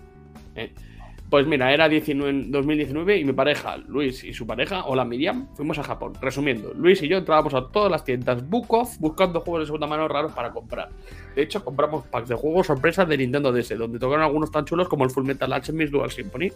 Pues 1.29 1.45
mira, 1.45 1.75
era 1.75 1.89
19 1.89 2.45
2019 2.51 3.19
y 3.19 3.25
mi 3.25 3.33
pareja, 3.33 3.77
Luis 3.79 4.23
y 4.23 4.33
su 4.33 4.47
pareja, 4.47 4.85
hola 4.87 5.05
Miriam, 5.05 5.49
fuimos 5.57 5.77
a 5.81 5.83
Japón. 5.83 6.13
Resumiendo, 6.21 6.73
Luis 6.73 7.03
y 7.03 7.09
yo 7.09 7.17
entrábamos 7.19 7.53
a 7.55 7.67
todas 7.67 7.91
las 7.91 8.05
tiendas 8.05 8.49
Book 8.49 8.67
Off 8.73 8.97
buscando 9.01 9.41
juegos 9.41 9.63
de 9.63 9.67
segunda 9.67 9.89
mano 9.89 10.07
raros 10.07 10.31
para 10.33 10.53
comprar. 10.53 10.91
De 11.35 11.43
hecho, 11.43 11.65
compramos 11.65 12.07
packs 12.07 12.29
de 12.29 12.37
juegos 12.37 12.69
sorpresas 12.69 13.09
de 13.09 13.19
Nintendo 13.19 13.51
DS, 13.51 13.75
donde 13.77 13.99
tocaron 13.99 14.23
algunos 14.25 14.53
tan 14.53 14.65
chulos 14.67 14.89
como 14.89 15.03
el 15.03 15.11
Full 15.11 15.25
Metal 15.25 15.53
Alchemist 15.53 15.93
Dual 15.93 16.13
Symphony. 16.13 16.53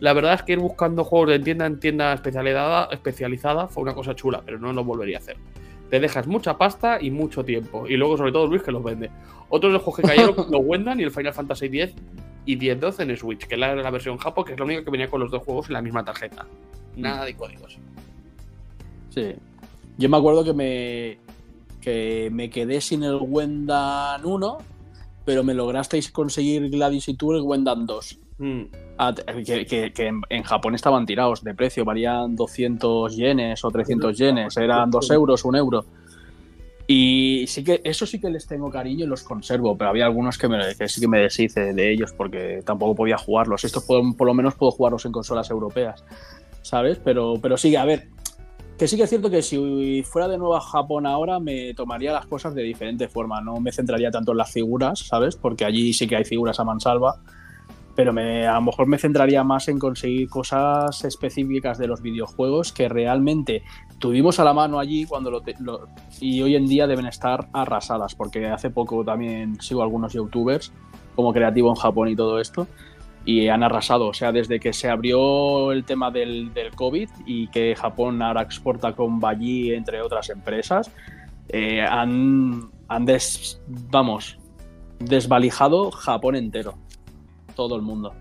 La 0.00 0.12
verdad 0.12 0.34
es 0.34 0.42
que 0.42 0.52
ir 0.52 0.58
buscando 0.58 1.04
juegos 1.04 1.30
de 1.30 1.38
tienda 1.38 1.64
en 1.64 1.80
tienda 1.80 2.12
especializada, 2.12 2.90
especializada 2.92 3.66
fue 3.66 3.82
una 3.82 3.94
cosa 3.94 4.14
chula, 4.14 4.42
pero 4.44 4.58
no 4.58 4.74
lo 4.74 4.84
volvería 4.84 5.16
a 5.16 5.20
hacer. 5.20 5.36
Te 5.92 6.00
dejas 6.00 6.26
mucha 6.26 6.56
pasta 6.56 6.98
y 7.02 7.10
mucho 7.10 7.44
tiempo. 7.44 7.86
Y 7.86 7.98
luego, 7.98 8.16
sobre 8.16 8.32
todo, 8.32 8.46
Luis 8.46 8.62
que 8.62 8.72
los 8.72 8.82
vende. 8.82 9.10
Otros 9.50 9.68
de 9.68 9.74
los 9.74 9.82
juegos 9.82 10.00
que 10.00 10.08
cayeron, 10.08 10.34
los 10.50 10.62
Wendan 10.64 10.98
y 10.98 11.02
el 11.02 11.10
Final 11.10 11.34
Fantasy 11.34 11.66
X 11.66 11.94
y 12.46 12.58
10-12 12.58 13.10
en 13.10 13.16
Switch, 13.18 13.46
que 13.46 13.56
es 13.56 13.60
la, 13.60 13.74
la 13.74 13.90
versión 13.90 14.16
Japo, 14.16 14.42
que 14.42 14.54
es 14.54 14.58
la 14.58 14.64
única 14.64 14.82
que 14.82 14.90
venía 14.90 15.08
con 15.08 15.20
los 15.20 15.30
dos 15.30 15.42
juegos 15.42 15.66
en 15.66 15.74
la 15.74 15.82
misma 15.82 16.02
tarjeta. 16.02 16.46
Nada 16.96 17.26
de 17.26 17.34
códigos. 17.34 17.76
Sí. 19.10 19.34
Yo 19.98 20.08
me 20.08 20.16
acuerdo 20.16 20.42
que 20.44 20.54
me, 20.54 21.18
que 21.82 22.30
me 22.32 22.48
quedé 22.48 22.80
sin 22.80 23.02
el 23.02 23.18
Wendan 23.20 24.24
1, 24.24 24.58
pero 25.26 25.44
me 25.44 25.52
lograsteis 25.52 26.10
conseguir 26.10 26.70
Gladys 26.70 27.08
y 27.08 27.14
tú 27.16 27.34
el 27.34 27.42
Wendan 27.42 27.84
2. 27.84 28.18
Mm. 28.38 28.62
Ah, 29.04 29.12
te- 29.12 29.24
que, 29.42 29.66
que- 29.66 29.92
que 29.92 30.06
en, 30.28 30.42
Japón 30.44 30.76
estaban 30.76 31.04
tirados 31.06 31.42
de 31.42 31.54
precio, 31.54 31.84
valían 31.84 32.36
200 32.36 33.16
yenes 33.16 33.64
o 33.64 33.70
300 33.72 34.16
yenes, 34.16 34.56
eran 34.56 34.90
2 34.92 35.10
euros, 35.10 35.44
1 35.44 35.58
euro. 35.58 35.84
Y 36.86 37.46
sí 37.48 37.64
que 37.64 37.80
eso 37.82 38.06
sí 38.06 38.20
que 38.20 38.30
les 38.30 38.46
tengo 38.46 38.70
cariño 38.70 39.04
y 39.04 39.08
los 39.08 39.24
conservo, 39.24 39.76
pero 39.76 39.90
había 39.90 40.04
algunos 40.04 40.38
que, 40.38 40.48
me, 40.48 40.74
que 40.76 40.88
sí 40.88 41.00
que 41.00 41.08
me 41.08 41.18
deshice 41.18 41.72
de 41.72 41.92
ellos 41.92 42.12
porque 42.16 42.60
tampoco 42.64 42.94
podía 42.94 43.16
jugarlos. 43.18 43.64
Estos 43.64 43.84
puedo- 43.84 44.14
por 44.16 44.26
lo 44.28 44.34
menos 44.34 44.54
puedo 44.54 44.70
jugarlos 44.70 45.04
en 45.04 45.10
consolas 45.12 45.50
europeas, 45.50 46.04
¿sabes? 46.62 46.98
Pero, 47.02 47.34
pero 47.42 47.56
sí, 47.56 47.74
a 47.74 47.84
ver, 47.84 48.08
que 48.78 48.86
sí 48.86 48.96
que 48.96 49.04
es 49.04 49.10
cierto 49.10 49.30
que 49.30 49.42
si 49.42 50.02
fuera 50.04 50.28
de 50.28 50.38
nuevo 50.38 50.54
a 50.54 50.60
Japón 50.60 51.06
ahora 51.06 51.40
me 51.40 51.74
tomaría 51.74 52.12
las 52.12 52.26
cosas 52.26 52.54
de 52.54 52.62
diferente 52.62 53.08
forma, 53.08 53.40
no 53.40 53.58
me 53.58 53.72
centraría 53.72 54.10
tanto 54.12 54.30
en 54.32 54.38
las 54.38 54.52
figuras, 54.52 55.00
¿sabes? 55.00 55.34
Porque 55.36 55.64
allí 55.64 55.92
sí 55.92 56.06
que 56.06 56.16
hay 56.16 56.24
figuras 56.24 56.58
a 56.60 56.64
mansalva, 56.64 57.20
pero 57.94 58.12
me, 58.12 58.46
a 58.46 58.54
lo 58.54 58.62
mejor 58.62 58.86
me 58.86 58.98
centraría 58.98 59.44
más 59.44 59.68
en 59.68 59.78
conseguir 59.78 60.28
cosas 60.28 61.04
específicas 61.04 61.78
de 61.78 61.86
los 61.86 62.00
videojuegos 62.00 62.72
que 62.72 62.88
realmente 62.88 63.62
tuvimos 63.98 64.40
a 64.40 64.44
la 64.44 64.54
mano 64.54 64.78
allí 64.78 65.04
cuando 65.04 65.30
lo, 65.30 65.40
te- 65.42 65.56
lo- 65.60 65.86
y 66.20 66.40
hoy 66.42 66.56
en 66.56 66.66
día 66.66 66.86
deben 66.86 67.06
estar 67.06 67.48
arrasadas, 67.52 68.14
porque 68.14 68.46
hace 68.48 68.70
poco 68.70 69.04
también 69.04 69.60
sigo 69.60 69.82
algunos 69.82 70.12
youtubers 70.14 70.72
como 71.14 71.32
creativo 71.32 71.68
en 71.68 71.74
Japón 71.76 72.08
y 72.08 72.16
todo 72.16 72.40
esto, 72.40 72.66
y 73.24 73.46
han 73.48 73.62
arrasado, 73.62 74.08
o 74.08 74.14
sea, 74.14 74.32
desde 74.32 74.58
que 74.58 74.72
se 74.72 74.88
abrió 74.88 75.70
el 75.70 75.84
tema 75.84 76.10
del, 76.10 76.50
COVID 76.74 77.08
y 77.26 77.46
que 77.48 77.76
Japón 77.76 78.20
ahora 78.22 78.42
exporta 78.42 78.94
con 78.94 79.20
Bayi, 79.20 79.74
entre 79.74 80.00
otras 80.02 80.30
empresas, 80.30 80.90
eh, 81.48 81.82
han, 81.82 82.70
han 82.88 83.04
des- 83.04 83.60
vamos, 83.68 84.38
desvalijado 84.98 85.90
Japón 85.90 86.36
entero, 86.36 86.74
todo 87.68 87.76
el 87.76 87.82
mundo. 87.82 88.12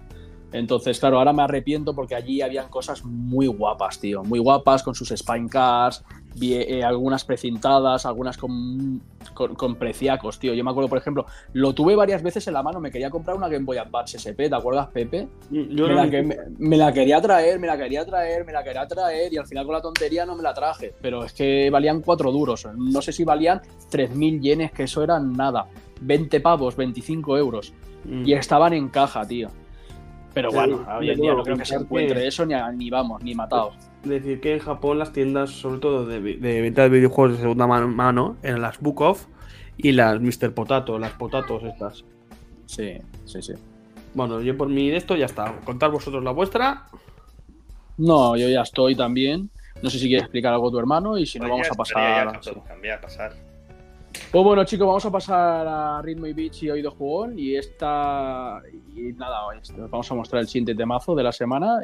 Entonces, 0.53 0.99
claro, 0.99 1.17
ahora 1.17 1.31
me 1.31 1.43
arrepiento 1.43 1.95
porque 1.95 2.13
allí 2.13 2.41
habían 2.41 2.67
cosas 2.67 3.05
muy 3.05 3.47
guapas, 3.47 3.99
tío. 4.01 4.21
Muy 4.25 4.37
guapas 4.37 4.83
con 4.83 4.93
sus 4.93 5.07
spine 5.11 5.47
cars, 5.47 6.03
eh, 6.41 6.83
algunas 6.83 7.23
precintadas, 7.23 8.05
algunas 8.05 8.35
con, 8.35 9.01
con, 9.33 9.55
con 9.55 9.75
preciacos, 9.75 10.39
tío. 10.39 10.53
Yo 10.53 10.61
me 10.65 10.71
acuerdo, 10.71 10.89
por 10.89 10.97
ejemplo, 10.97 11.25
lo 11.53 11.71
tuve 11.71 11.95
varias 11.95 12.21
veces 12.21 12.45
en 12.49 12.53
la 12.55 12.63
mano. 12.63 12.81
Me 12.81 12.91
quería 12.91 13.09
comprar 13.09 13.37
una 13.37 13.47
Game 13.47 13.63
Boy 13.63 13.77
Advance 13.77 14.17
SP, 14.19 14.49
¿te 14.49 14.55
acuerdas, 14.55 14.89
Pepe? 14.89 15.29
Yo 15.49 15.87
me, 15.87 15.93
la 15.95 16.09
que- 16.09 16.21
me- 16.21 16.37
me 16.57 16.75
la 16.75 16.91
quería 16.91 17.21
traer, 17.21 17.57
me 17.57 17.67
la 17.67 17.77
quería 17.77 18.05
traer, 18.05 18.43
me 18.43 18.51
la 18.51 18.61
quería 18.61 18.85
traer 18.85 19.31
y 19.31 19.37
al 19.37 19.47
final 19.47 19.63
con 19.65 19.75
la 19.75 19.81
tontería 19.81 20.25
no 20.25 20.35
me 20.35 20.43
la 20.43 20.53
traje. 20.53 20.93
Pero 21.01 21.23
es 21.23 21.31
que 21.31 21.69
valían 21.69 22.01
cuatro 22.01 22.29
duros. 22.29 22.67
No 22.75 23.01
sé 23.01 23.13
si 23.13 23.23
valían 23.23 23.61
3.000 23.89 24.41
yenes, 24.41 24.73
que 24.73 24.83
eso 24.83 25.01
eran 25.01 25.31
nada. 25.31 25.67
20 26.01 26.41
pavos, 26.41 26.75
25 26.75 27.37
euros. 27.37 27.73
Mm. 28.05 28.25
Y 28.25 28.33
estaban 28.33 28.73
en 28.73 28.89
caja, 28.89 29.25
tío. 29.27 29.49
Pero 30.33 30.49
Sí, 30.49 30.55
bueno, 30.55 30.85
hoy 30.97 31.09
en 31.09 31.19
día 31.19 31.33
no 31.33 31.43
creo 31.43 31.57
que 31.57 31.65
se 31.65 31.75
encuentre 31.75 32.21
que- 32.21 32.27
eso 32.27 32.45
ni, 32.45 32.53
a- 32.53 32.71
ni 32.71 32.89
vamos, 32.89 33.21
ni 33.23 33.35
matados. 33.35 33.75
Decir 34.03 34.39
que 34.39 34.53
en 34.53 34.59
Japón 34.59 34.97
las 34.97 35.11
tiendas, 35.13 35.49
sobre 35.51 35.79
todo 35.79 36.05
de, 36.05 36.19
de 36.21 36.61
venta 36.61 36.83
de 36.83 36.89
videojuegos 36.89 37.35
de 37.37 37.41
segunda 37.41 37.67
mano, 37.67 37.87
mano, 37.89 38.37
eran 38.41 38.61
las 38.61 38.79
Book 38.79 39.01
Off 39.01 39.25
y 39.77 39.91
las 39.91 40.19
Mr. 40.21 40.53
Potato, 40.53 40.97
las 40.97 41.11
potatos 41.13 41.63
estas. 41.63 42.05
Sí, 42.65 42.93
sí, 43.25 43.41
sí. 43.41 43.53
Bueno, 44.13 44.41
yo 44.41 44.57
por 44.57 44.69
mí 44.69 44.89
de 44.89 44.97
esto 44.97 45.15
ya 45.15 45.25
está. 45.25 45.53
Contar 45.65 45.91
vosotros 45.91 46.23
la 46.23 46.31
vuestra. 46.31 46.85
No, 47.97 48.35
yo 48.37 48.47
ya 48.49 48.61
estoy 48.61 48.95
también. 48.95 49.49
No 49.83 49.89
sé 49.89 49.99
si 49.99 50.07
quieres 50.07 50.23
explicar 50.23 50.53
algo 50.53 50.71
tu 50.71 50.79
hermano 50.79 51.17
y 51.17 51.25
si 51.25 51.39
no, 51.39 51.47
Pues 51.47 51.51
vamos 51.51 51.67
a 51.67 51.83
estaría, 51.83 52.09
ya 52.23 52.25
pasar. 52.31 52.43
podemos 52.53 52.67
cambiar, 52.67 53.01
pasar. 53.01 53.33
Pues 54.31 54.43
bueno, 54.43 54.63
chicos, 54.63 54.87
vamos 54.87 55.05
a 55.05 55.11
pasar 55.11 55.67
a 55.67 56.01
Ritmo 56.01 56.25
y 56.27 56.33
Beach 56.33 56.63
y 56.63 56.69
Oído 56.69 56.91
Jugón. 56.91 57.37
Y 57.37 57.55
esta. 57.55 58.61
Y 58.95 59.13
nada, 59.13 59.39
vamos 59.89 60.11
a 60.11 60.15
mostrar 60.15 60.41
el 60.41 60.47
siguiente 60.47 60.75
temazo 60.75 61.15
de 61.15 61.23
la 61.23 61.31
semana. 61.31 61.81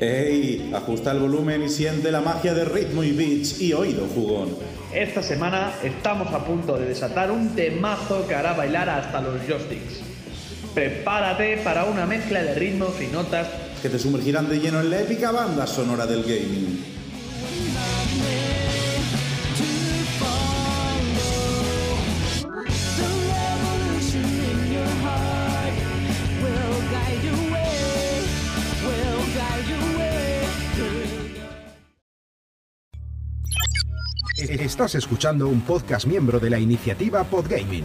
¡Ey! 0.00 0.70
Ajusta 0.72 1.10
el 1.10 1.18
volumen 1.18 1.64
y 1.64 1.68
siente 1.68 2.12
la 2.12 2.20
magia 2.20 2.54
de 2.54 2.64
ritmo 2.64 3.02
y 3.02 3.12
beats 3.12 3.60
y 3.60 3.72
oído 3.72 4.06
jugón. 4.14 4.56
Esta 4.94 5.22
semana 5.22 5.72
estamos 5.82 6.32
a 6.32 6.44
punto 6.44 6.76
de 6.78 6.86
desatar 6.86 7.32
un 7.32 7.54
temazo 7.56 8.26
que 8.28 8.34
hará 8.34 8.52
bailar 8.52 8.88
hasta 8.88 9.20
los 9.20 9.44
joysticks. 9.46 10.00
Prepárate 10.72 11.58
para 11.58 11.84
una 11.84 12.06
mezcla 12.06 12.42
de 12.42 12.54
ritmos 12.54 13.00
y 13.02 13.08
notas 13.08 13.48
Que 13.82 13.88
te 13.88 13.98
sumergirán 13.98 14.48
de 14.48 14.58
lleno 14.58 14.80
en 14.80 14.90
la 14.90 15.00
épica 15.00 15.30
banda 15.30 15.64
sonora 15.64 16.04
del 16.04 16.22
gaming. 16.22 16.84
Estás 34.38 34.96
escuchando 34.96 35.48
un 35.48 35.60
podcast 35.60 36.06
miembro 36.06 36.40
de 36.40 36.50
la 36.50 36.58
iniciativa 36.58 37.22
Podgaming. 37.22 37.84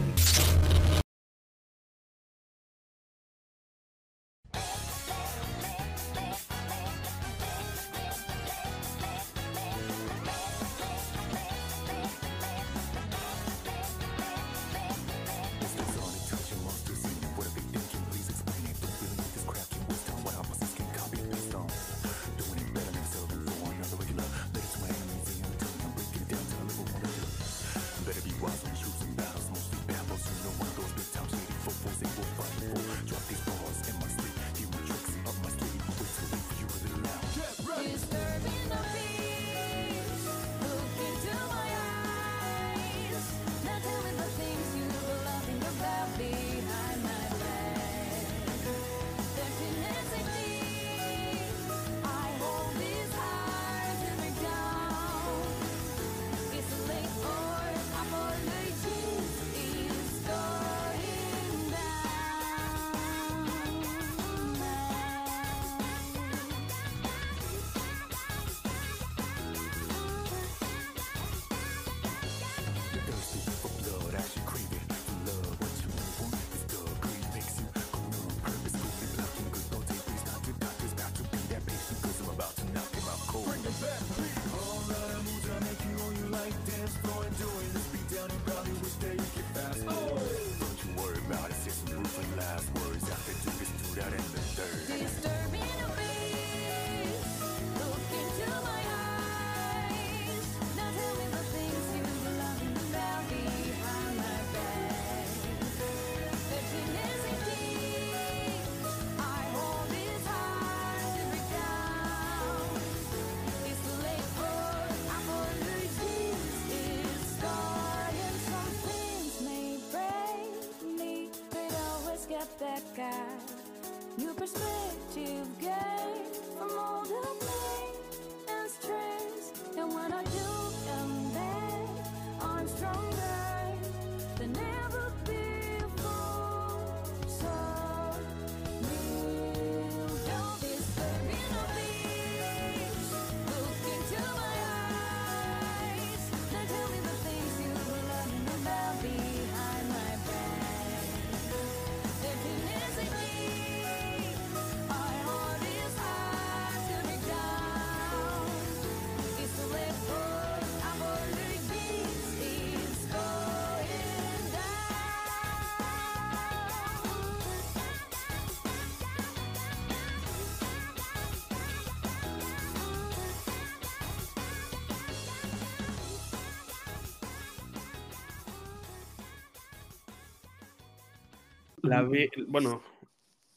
La 181.94 182.02
vi- 182.02 182.30
bueno, 182.48 182.82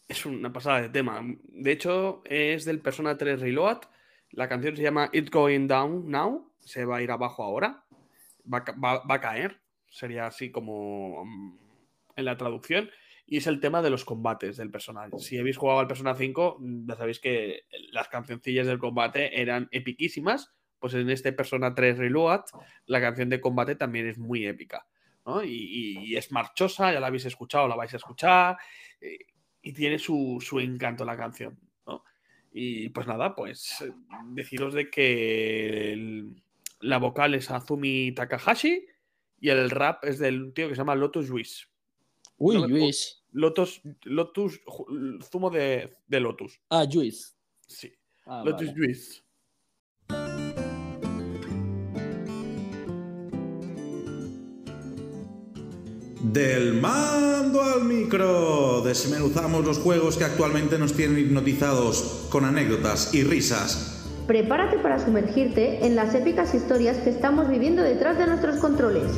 es 0.07 0.25
una 0.25 0.51
pasada 0.53 0.81
de 0.81 0.89
tema. 0.89 1.21
De 1.43 1.71
hecho, 1.71 2.21
es 2.25 2.65
del 2.65 2.79
Persona 2.81 3.17
3 3.17 3.39
Reload. 3.39 3.79
La 4.31 4.47
canción 4.49 4.75
se 4.75 4.83
llama 4.83 5.09
It's 5.13 5.31
Going 5.31 5.67
Down 5.67 6.09
Now. 6.09 6.51
Se 6.59 6.85
va 6.85 6.97
a 6.97 7.01
ir 7.01 7.11
abajo 7.11 7.43
ahora. 7.43 7.83
Va, 8.51 8.63
va- 8.83 9.03
va 9.03 9.15
a 9.15 9.21
caer. 9.21 9.59
Sería 9.89 10.27
así 10.27 10.51
como 10.51 11.25
mm, 11.25 11.57
en 12.17 12.25
la 12.25 12.38
traducción. 12.38 12.89
Y 13.25 13.38
es 13.38 13.47
el 13.47 13.59
tema 13.59 13.81
de 13.81 13.89
los 13.89 14.05
combates 14.05 14.55
del 14.55 14.71
personaje. 14.71 15.11
Si 15.19 15.38
habéis 15.38 15.57
jugado 15.57 15.79
al 15.79 15.88
Persona 15.88 16.15
5, 16.15 16.57
mm, 16.59 16.88
ya 16.89 16.95
sabéis 16.95 17.19
que 17.19 17.61
las 17.91 18.07
cancioncillas 18.07 18.67
del 18.67 18.79
combate 18.79 19.41
eran 19.41 19.67
epiquísimas. 19.71 20.53
Pues 20.79 20.93
en 20.93 21.09
este 21.09 21.33
Persona 21.33 21.73
3 21.73 21.97
Reload, 21.97 22.41
la 22.85 23.01
canción 23.01 23.29
de 23.29 23.41
combate 23.41 23.75
también 23.75 24.07
es 24.07 24.17
muy 24.19 24.45
épica. 24.45 24.85
¿No? 25.28 25.43
Y, 25.43 25.49
y- 25.51 26.05
y 26.05 26.15
es 26.15 26.32
marchosa, 26.32 26.91
ya 26.91 26.99
la 26.99 27.07
habéis 27.07 27.25
escuchado, 27.25 27.67
la 27.67 27.75
vais 27.75 27.93
a 27.93 27.97
escuchar, 27.97 28.57
eh, 29.01 29.19
y 29.61 29.73
tiene 29.73 29.99
su, 29.99 30.38
su 30.41 30.59
encanto 30.59 31.03
la 31.05 31.17
canción, 31.17 31.59
¿no? 31.86 32.03
Y 32.53 32.88
pues 32.89 33.05
nada, 33.05 33.36
pues 33.36 33.82
eh, 33.82 33.91
deciros 34.30 34.73
de 34.73 34.89
que 34.89 35.91
el- 35.93 36.41
la 36.80 36.97
vocal 36.97 37.36
es 37.36 37.51
Azumi 37.51 38.13
Takahashi 38.13 38.86
y 39.41 39.49
el 39.49 39.69
rap 39.69 40.05
es 40.05 40.17
del 40.19 40.53
tío 40.53 40.69
que 40.69 40.75
se 40.75 40.80
llama 40.80 40.95
Lotus 40.95 41.30
Juice. 41.30 41.65
Uy, 42.38 42.55
No 42.61 42.67
Luis. 42.67 43.23
Lotus, 43.34 43.82
Lotus, 44.03 44.61
zumo 45.30 45.49
de, 45.49 45.97
de 46.07 46.19
Lotus. 46.19 46.61
Ah, 46.69 46.86
Juiz. 46.91 47.36
Sí. 47.67 47.91
Ah, 48.25 48.43
Lotus 48.45 48.67
vale. 48.67 48.78
Juice. 48.80 49.21
Del 56.38 56.75
mando 56.75 57.63
al 57.63 57.85
micro, 57.85 58.81
desmenuzamos 58.81 59.65
los 59.65 59.79
juegos 59.79 60.17
que 60.17 60.23
actualmente 60.23 60.77
nos 60.77 60.93
tienen 60.93 61.17
hipnotizados 61.17 62.27
con 62.29 62.45
anécdotas 62.45 63.11
y 63.15 63.23
risas. 63.23 64.07
Prepárate 64.27 64.77
para 64.77 65.03
sumergirte 65.03 65.83
en 65.88 65.95
las 65.95 66.13
épicas 66.13 66.53
historias 66.53 66.97
que 66.97 67.09
estamos 67.09 67.49
viviendo 67.49 67.81
detrás 67.81 68.19
de 68.19 68.27
nuestros 68.27 68.57
controles. 68.57 69.11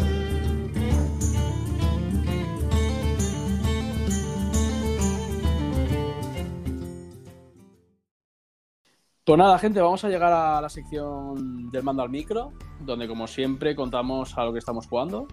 Pues 9.26 9.38
nada, 9.38 9.60
gente, 9.60 9.82
vamos 9.82 10.06
a 10.06 10.08
llegar 10.08 10.32
a 10.32 10.62
la 10.62 10.70
sección 10.70 11.70
del 11.70 11.84
mando 11.84 12.02
al 12.02 12.10
micro, 12.10 12.54
donde 12.80 13.10
como 13.10 13.28
siempre 13.28 13.76
contamos 13.76 14.38
a 14.38 14.46
lo 14.46 14.54
que 14.54 14.60
estamos 14.60 14.88
jugando. 14.88 15.28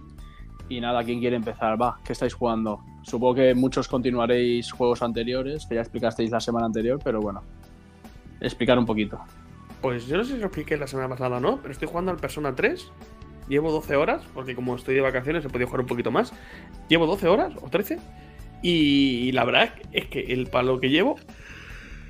Y 0.69 0.81
nada, 0.81 1.03
¿quién 1.03 1.19
quiere 1.19 1.35
empezar? 1.35 1.81
Va, 1.81 1.99
¿qué 2.03 2.13
estáis 2.13 2.33
jugando? 2.33 2.83
Supongo 3.03 3.35
que 3.35 3.55
muchos 3.55 3.87
continuaréis 3.87 4.71
juegos 4.71 5.01
anteriores, 5.01 5.65
que 5.65 5.75
ya 5.75 5.81
explicasteis 5.81 6.29
la 6.29 6.41
semana 6.41 6.65
anterior, 6.65 6.99
pero 7.03 7.21
bueno, 7.21 7.41
explicar 8.41 8.77
un 8.77 8.85
poquito. 8.85 9.19
Pues 9.81 10.07
yo 10.07 10.17
no 10.17 10.23
sé 10.23 10.33
si 10.33 10.39
lo 10.39 10.47
expliqué 10.47 10.75
la 10.75 10.87
semana 10.87 11.07
pasada 11.07 11.37
o 11.37 11.39
no, 11.39 11.57
pero 11.61 11.71
estoy 11.71 11.87
jugando 11.87 12.11
al 12.11 12.17
Persona 12.17 12.53
3. 12.53 12.91
Llevo 13.47 13.71
12 13.71 13.95
horas, 13.95 14.23
porque 14.33 14.55
como 14.55 14.75
estoy 14.75 14.95
de 14.95 15.01
vacaciones 15.01 15.45
he 15.45 15.49
podido 15.49 15.67
jugar 15.67 15.81
un 15.81 15.87
poquito 15.87 16.11
más. 16.11 16.33
Llevo 16.89 17.05
12 17.05 17.27
horas 17.27 17.53
o 17.61 17.69
13. 17.69 17.99
Y 18.61 19.31
la 19.31 19.45
verdad 19.45 19.73
es 19.93 20.07
que 20.07 20.19
el 20.19 20.47
palo 20.47 20.79
que 20.79 20.89
llevo 20.89 21.15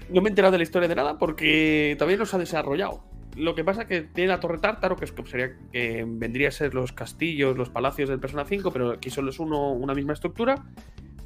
no 0.09 0.21
me 0.21 0.29
he 0.29 0.31
enterado 0.31 0.53
de 0.53 0.57
la 0.57 0.63
historia 0.63 0.87
de 0.87 0.95
nada 0.95 1.17
porque 1.17 1.95
todavía 1.99 2.17
no 2.17 2.25
se 2.25 2.37
ha 2.37 2.39
desarrollado. 2.39 3.03
Lo 3.37 3.53
que 3.53 3.63
pasa 3.63 3.83
es 3.83 3.87
que 3.87 4.01
tiene 4.01 4.29
la 4.29 4.39
torre 4.39 4.57
tártaro, 4.57 4.95
que, 4.95 5.05
es, 5.05 5.11
que 5.11 5.25
sería 5.25 5.55
que 5.71 6.03
vendría 6.07 6.47
a 6.47 6.51
ser 6.51 6.73
los 6.73 6.91
castillos, 6.91 7.55
los 7.55 7.69
palacios 7.69 8.09
del 8.09 8.19
Persona 8.19 8.45
5, 8.45 8.71
pero 8.71 8.91
aquí 8.91 9.09
solo 9.09 9.29
es 9.29 9.39
uno, 9.39 9.71
una 9.73 9.93
misma 9.93 10.13
estructura. 10.13 10.65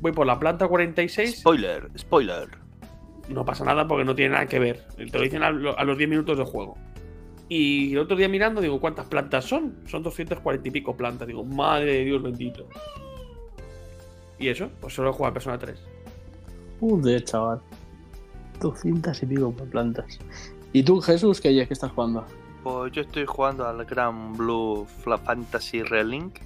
Voy 0.01 0.11
por 0.11 0.27
la 0.27 0.37
planta 0.37 0.67
46. 0.67 1.39
Spoiler, 1.39 1.89
spoiler. 1.97 2.49
No 3.29 3.45
pasa 3.45 3.63
nada 3.63 3.87
porque 3.87 4.03
no 4.03 4.13
tiene 4.13 4.33
nada 4.33 4.45
que 4.45 4.59
ver. 4.59 4.85
Te 4.97 5.17
lo 5.17 5.23
dicen 5.23 5.43
a, 5.43 5.47
a 5.47 5.83
los 5.85 5.97
10 5.97 6.09
minutos 6.09 6.37
de 6.37 6.43
juego. 6.43 6.77
Y 7.47 7.93
el 7.93 7.99
otro 7.99 8.15
día 8.17 8.27
mirando, 8.29 8.61
digo, 8.61 8.79
¿cuántas 8.79 9.07
plantas 9.07 9.45
son? 9.45 9.75
Son 9.85 10.03
240 10.03 10.67
y 10.67 10.71
pico 10.71 10.95
plantas. 10.95 11.27
Digo, 11.27 11.43
madre 11.43 11.93
de 11.93 12.05
Dios 12.05 12.23
bendito. 12.23 12.67
Y 14.39 14.47
eso, 14.47 14.69
pues 14.79 14.93
solo 14.93 15.09
he 15.09 15.13
jugado 15.13 15.31
a 15.31 15.33
Persona 15.33 15.57
3. 15.59 15.79
Joder, 16.79 17.23
chaval. 17.23 17.61
200 18.59 19.23
y 19.23 19.25
pico 19.25 19.51
plantas. 19.53 20.19
¿Y 20.73 20.83
tú, 20.83 21.01
Jesús, 21.01 21.41
qué, 21.41 21.49
qué 21.67 21.73
estás 21.73 21.91
jugando? 21.91 22.25
Pues 22.63 22.91
yo 22.93 23.01
estoy 23.01 23.25
jugando 23.25 23.67
al 23.67 23.83
Gran 23.85 24.33
Blue 24.33 24.85
Fantasy 25.25 25.83
Relink. 25.83 26.39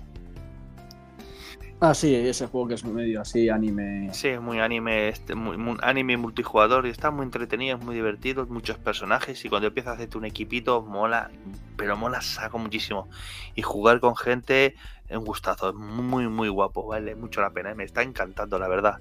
Ah, 1.81 1.93
sí, 1.93 2.15
ese 2.15 2.47
juego 2.47 2.69
que 2.69 2.73
es 2.75 2.85
medio 2.85 3.21
así, 3.21 3.49
anime. 3.49 4.09
Sí, 4.13 4.29
es 4.29 4.41
muy 4.41 4.59
anime, 4.59 5.09
este, 5.09 5.35
muy, 5.35 5.57
muy- 5.57 5.77
anime 5.81 6.15
multijugador 6.15 6.87
y 6.87 6.89
está 6.89 7.11
muy 7.11 7.25
entretenido, 7.25 7.77
es 7.77 7.83
muy 7.83 7.93
divertido, 7.93 8.45
muchos 8.47 8.77
personajes 8.77 9.43
y 9.43 9.49
cuando 9.49 9.67
empiezas 9.67 9.91
a 9.91 9.95
hacerte 9.95 10.17
un 10.17 10.23
equipito 10.25 10.81
mola, 10.81 11.29
pero 11.75 11.97
mola 11.97 12.21
saco 12.21 12.57
muchísimo. 12.57 13.09
Y 13.55 13.61
jugar 13.61 13.99
con 13.99 14.15
gente 14.15 14.75
es 15.09 15.17
un 15.17 15.25
gustazo, 15.25 15.69
es 15.69 15.75
muy 15.75 16.29
muy 16.29 16.47
guapo, 16.47 16.87
vale 16.87 17.13
mucho 17.13 17.41
la 17.41 17.51
pena, 17.51 17.71
¿eh? 17.71 17.75
me 17.75 17.83
está 17.83 18.01
encantando 18.03 18.57
la 18.57 18.69
verdad. 18.69 18.99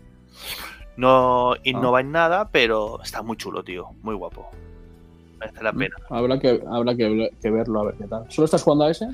No 0.96 1.54
innova 1.62 2.00
en 2.00 2.10
nada, 2.10 2.50
pero 2.50 3.00
está 3.02 3.22
muy 3.22 3.36
chulo, 3.36 3.62
tío, 3.62 3.90
muy 4.02 4.16
guapo. 4.16 4.50
Merece 5.44 5.62
la 5.62 5.72
pena. 5.72 5.96
Habrá 6.10 6.38
que, 6.38 6.62
habrá 6.70 6.94
que, 6.96 7.30
que 7.40 7.50
verlo 7.50 7.80
a 7.80 7.84
ver 7.84 7.94
qué 7.96 8.04
tal. 8.04 8.30
¿Solo 8.30 8.44
estás 8.46 8.62
jugando 8.62 8.84
a 8.84 8.90
ese? 8.90 9.08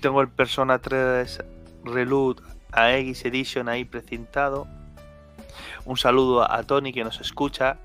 Tengo 0.00 0.20
el 0.20 0.28
Persona 0.28 0.78
3 0.78 1.42
Reload 1.84 2.38
AX 2.72 3.24
Edition 3.24 3.68
ahí 3.68 3.84
precintado. 3.84 4.66
Un 5.84 5.96
saludo 5.96 6.50
a 6.50 6.62
Tony 6.64 6.92
que 6.92 7.04
nos 7.04 7.20
escucha. 7.20 7.78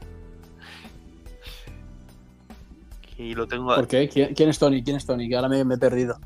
Y 3.17 3.35
lo 3.35 3.47
tengo. 3.47 3.75
¿Por 3.75 3.87
qué? 3.87 4.07
¿Quién, 4.07 4.33
quién 4.33 4.49
es 4.49 4.57
Tony? 4.57 4.81
¿Quién 4.81 4.95
es 4.95 5.05
Tony? 5.05 5.27
Que 5.27 5.35
ahora 5.35 5.49
me, 5.49 5.63
me 5.65 5.75
he 5.75 5.77
perdido. 5.77 6.17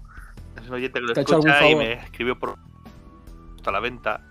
Es 0.61 0.67
un 0.67 0.75
oyente 0.75 0.99
que 0.99 1.05
lo 1.07 1.13
¿Te 1.13 1.21
ha 1.21 1.23
hecho 1.23 1.35
algún 1.35 1.49
escucha 1.49 1.69
y 1.69 1.75
me 1.75 1.93
escribió 1.93 2.37
por 2.37 2.57
a 3.65 3.71
la 3.71 3.79
venta. 3.79 4.21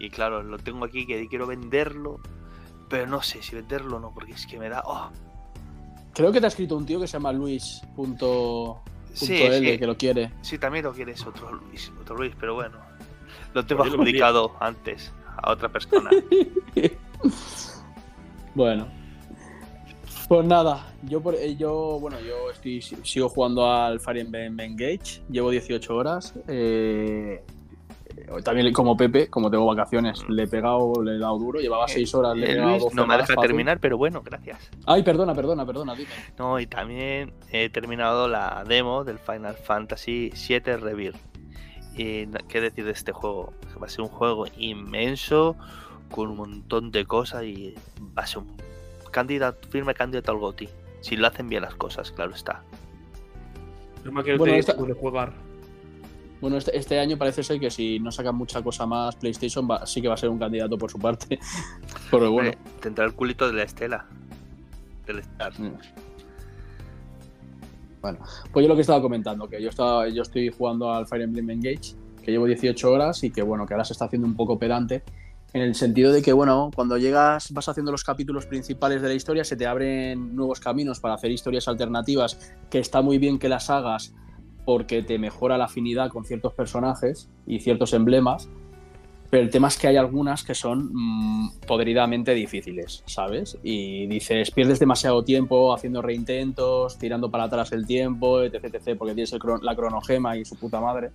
Y 0.00 0.10
claro, 0.10 0.42
lo 0.42 0.58
tengo 0.58 0.84
aquí 0.84 1.06
que 1.06 1.28
quiero 1.28 1.46
venderlo. 1.46 2.20
Pero 2.88 3.06
no 3.06 3.22
sé 3.22 3.42
si 3.42 3.54
venderlo 3.54 3.98
o 3.98 4.00
no, 4.00 4.12
porque 4.12 4.32
es 4.32 4.46
que 4.46 4.58
me 4.58 4.68
da. 4.68 4.82
oh, 4.84 5.10
Creo 6.18 6.32
que 6.32 6.40
te 6.40 6.46
ha 6.46 6.48
escrito 6.48 6.76
un 6.76 6.84
tío 6.84 7.00
que 7.00 7.06
se 7.06 7.14
llama 7.14 7.32
Luis. 7.32 7.80
Punto, 7.96 8.82
Sí, 9.14 9.28
punto 9.38 9.44
L, 9.54 9.72
sí. 9.72 9.78
que 9.78 9.86
lo 9.86 9.96
quiere. 9.96 10.32
Sí, 10.42 10.58
también 10.58 10.84
lo 10.84 10.92
quieres 10.92 11.24
otro 11.26 11.52
Luis, 11.52 11.90
otro 12.00 12.16
Luis, 12.16 12.32
pero 12.38 12.54
bueno. 12.54 12.76
Lo 13.54 13.64
tengo 13.64 13.82
Pues 13.82 13.92
lo 13.94 13.98
adjudicado 14.02 14.52
antes 14.60 15.12
a 15.42 15.52
otra 15.52 15.68
persona. 15.70 16.10
Bueno. 18.54 18.88
Pues 20.28 20.44
nada, 20.46 20.92
yo, 21.04 21.20
por- 21.22 21.34
eh, 21.36 21.56
yo 21.56 21.98
bueno, 22.00 22.18
yo 22.20 22.50
estoy, 22.50 22.82
sigo 22.82 23.28
jugando 23.30 23.70
al 23.72 23.98
Fire 24.00 24.18
Emblem 24.18 24.60
Engage, 24.60 25.22
llevo 25.30 25.50
18 25.50 25.94
horas. 25.96 26.34
eh, 26.48 27.42
también 28.44 28.72
como 28.72 28.96
Pepe, 28.96 29.28
como 29.28 29.50
tengo 29.50 29.66
vacaciones, 29.66 30.24
le 30.28 30.44
he 30.44 30.46
pegado, 30.46 30.92
le 31.02 31.16
he 31.16 31.18
dado 31.18 31.38
duro, 31.38 31.60
llevaba 31.60 31.88
6 31.88 32.14
horas, 32.14 32.36
le 32.36 32.46
he 32.46 32.50
Eh, 32.50 32.54
pegado 32.54 32.70
Luis 32.70 32.82
12 32.84 32.96
no 32.96 33.06
me 33.06 33.14
horas 33.14 33.28
deja 33.28 33.34
fácil. 33.36 33.48
terminar, 33.48 33.80
pero 33.80 33.96
bueno, 33.98 34.22
gracias. 34.24 34.70
Ay, 34.86 35.02
perdona, 35.02 35.34
perdona, 35.34 35.64
perdona, 35.66 35.94
dime. 35.94 36.10
No, 36.38 36.58
y 36.60 36.66
también 36.66 37.32
he 37.50 37.68
terminado 37.70 38.28
la 38.28 38.64
demo 38.66 39.04
del 39.04 39.18
Final 39.18 39.54
Fantasy 39.56 40.30
VII 40.48 40.76
Rebirth. 40.76 41.16
Y 41.96 42.26
qué 42.48 42.60
decir 42.60 42.84
de 42.84 42.92
este 42.92 43.12
juego, 43.12 43.52
va 43.82 43.86
a 43.86 43.88
ser 43.88 44.02
un 44.02 44.08
juego 44.08 44.44
inmenso, 44.56 45.56
con 46.10 46.30
un 46.30 46.36
montón 46.36 46.90
de 46.90 47.04
cosas 47.04 47.44
y 47.44 47.74
va 48.16 48.22
a 48.22 48.26
ser 48.26 48.38
un 48.38 48.56
candidato, 49.10 49.68
firme 49.68 49.94
candidato 49.94 50.30
al 50.32 50.38
GOTI. 50.38 50.68
Si 51.00 51.16
lo 51.16 51.26
hacen 51.26 51.48
bien 51.48 51.62
las 51.62 51.74
cosas, 51.74 52.12
claro 52.12 52.32
está. 52.34 52.62
Yo 54.04 54.12
me 54.12 54.22
quiero 54.22 54.38
Bueno, 54.38 54.54
esta- 54.54 54.76
puede 54.76 54.94
jugar. 54.94 55.32
Bueno, 56.40 56.56
este, 56.56 56.76
este 56.76 56.98
año 57.00 57.18
parece 57.18 57.42
ser 57.42 57.58
que 57.58 57.70
si 57.70 57.98
no 57.98 58.12
sacan 58.12 58.36
mucha 58.36 58.62
cosa 58.62 58.86
más 58.86 59.16
PlayStation, 59.16 59.68
va- 59.68 59.84
sí 59.86 60.00
que 60.00 60.08
va 60.08 60.14
a 60.14 60.16
ser 60.16 60.28
un 60.28 60.38
candidato 60.38 60.78
por 60.78 60.90
su 60.90 60.98
parte. 60.98 61.38
Pero 62.10 62.30
bueno. 62.30 62.50
Eh, 62.50 62.58
tendrá 62.80 63.04
el 63.04 63.14
culito 63.14 63.46
de 63.48 63.54
la 63.54 63.62
estela. 63.64 64.06
Del 65.06 65.18
Star. 65.20 65.52
Bueno, 68.00 68.18
pues 68.52 68.62
yo 68.64 68.68
lo 68.68 68.74
que 68.76 68.82
estaba 68.82 69.02
comentando, 69.02 69.48
que 69.48 69.60
yo 69.60 69.68
estaba, 69.70 70.08
yo 70.08 70.22
estoy 70.22 70.50
jugando 70.50 70.92
al 70.92 71.06
Fire 71.06 71.22
Emblem 71.22 71.50
Engage, 71.50 71.94
que 72.22 72.30
llevo 72.30 72.46
18 72.46 72.90
horas 72.92 73.24
y 73.24 73.30
que 73.30 73.42
bueno, 73.42 73.66
que 73.66 73.74
ahora 73.74 73.84
se 73.84 73.92
está 73.92 74.04
haciendo 74.04 74.28
un 74.28 74.36
poco 74.36 74.56
pedante, 74.58 75.02
en 75.52 75.62
el 75.62 75.74
sentido 75.74 76.12
de 76.12 76.22
que 76.22 76.32
bueno, 76.32 76.70
cuando 76.74 76.96
llegas, 76.96 77.50
vas 77.52 77.68
haciendo 77.68 77.90
los 77.90 78.04
capítulos 78.04 78.46
principales 78.46 79.02
de 79.02 79.08
la 79.08 79.14
historia, 79.14 79.42
se 79.44 79.56
te 79.56 79.66
abren 79.66 80.36
nuevos 80.36 80.60
caminos 80.60 81.00
para 81.00 81.14
hacer 81.14 81.32
historias 81.32 81.66
alternativas, 81.66 82.54
que 82.70 82.78
está 82.78 83.02
muy 83.02 83.18
bien 83.18 83.38
que 83.38 83.48
las 83.48 83.68
hagas 83.70 84.14
porque 84.68 85.02
te 85.02 85.18
mejora 85.18 85.56
la 85.56 85.64
afinidad 85.64 86.10
con 86.10 86.26
ciertos 86.26 86.52
personajes 86.52 87.30
y 87.46 87.60
ciertos 87.60 87.94
emblemas, 87.94 88.50
pero 89.30 89.42
el 89.42 89.48
tema 89.48 89.68
es 89.68 89.78
que 89.78 89.86
hay 89.88 89.96
algunas 89.96 90.44
que 90.44 90.54
son 90.54 90.90
mm, 90.92 91.60
podridamente 91.66 92.34
difíciles, 92.34 93.02
¿sabes? 93.06 93.56
Y 93.62 94.06
dices, 94.08 94.50
pierdes 94.50 94.78
demasiado 94.78 95.24
tiempo 95.24 95.72
haciendo 95.72 96.02
reintentos, 96.02 96.98
tirando 96.98 97.30
para 97.30 97.44
atrás 97.44 97.72
el 97.72 97.86
tiempo, 97.86 98.42
etc, 98.42 98.62
etc, 98.74 98.98
porque 98.98 99.14
tienes 99.14 99.32
el 99.32 99.40
la 99.62 99.74
cronogema 99.74 100.36
y 100.36 100.44
su 100.44 100.54
puta 100.56 100.82
madre. 100.82 101.12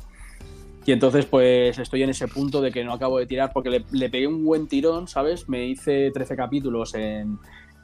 Y 0.87 0.91
entonces, 0.91 1.27
pues 1.27 1.77
estoy 1.77 2.01
en 2.01 2.09
ese 2.09 2.27
punto 2.27 2.59
de 2.59 2.71
que 2.71 2.83
no 2.83 2.93
acabo 2.93 3.19
de 3.19 3.27
tirar 3.27 3.51
porque 3.53 3.69
le, 3.69 3.85
le 3.91 4.09
pegué 4.09 4.25
un 4.25 4.43
buen 4.43 4.67
tirón, 4.67 5.07
¿sabes? 5.07 5.47
Me 5.47 5.67
hice 5.67 6.09
13 6.09 6.35
capítulos 6.35 6.95
en, 6.95 7.37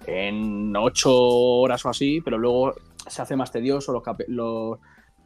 en 0.08 0.76
8 0.76 1.12
horas 1.16 1.86
o 1.86 1.90
así, 1.90 2.22
pero 2.22 2.40
luego 2.40 2.74
se 3.06 3.22
hace 3.22 3.36
más 3.36 3.52
tedioso. 3.52 3.94
Los, 3.94 4.02
los- 4.30 4.80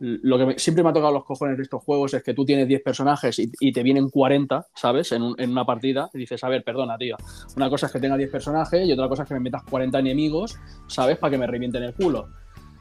lo 0.06 0.38
que 0.38 0.45
me- 0.45 0.60
siempre 0.60 0.84
me 0.84 0.89
ha 0.89 0.93
tocado 0.93 1.14
los 1.14 1.24
cojones 1.24 1.56
de 1.56 1.64
estos 1.64 1.82
juegos 1.82 2.14
es 2.14 2.24
que 2.24 2.34
tú 2.34 2.43
tienes 2.43 2.68
10 2.68 2.82
personajes 2.84 3.39
y, 3.39 3.49
y 3.62 3.72
te 3.72 3.84
vienen 3.84 4.10
40, 4.10 4.68
¿sabes? 4.76 5.12
En, 5.14 5.22
un- 5.22 5.36
en 5.39 5.51
una 5.51 5.64
partida. 5.66 6.10
Y 6.14 6.18
dices, 6.18 6.43
a 6.43 6.49
ver, 6.49 6.64
perdona, 6.64 6.97
tío. 6.97 7.16
Una 7.56 7.70
cosa 7.70 7.86
es 7.86 7.91
que 7.93 7.99
tenga 8.01 8.18
10 8.18 8.30
personajes 8.30 8.86
y 8.86 8.91
otra 8.91 9.08
cosa 9.08 9.24
es 9.24 9.28
que 9.30 9.34
me 9.36 9.39
metas 9.39 9.64
40 9.64 9.99
enemigos, 9.99 10.58
¿sabes? 10.88 11.18
Para 11.18 11.32
que 11.32 11.38
me 11.38 11.47
revienten 11.47 11.84
el 11.84 11.93
culo. 11.93 12.28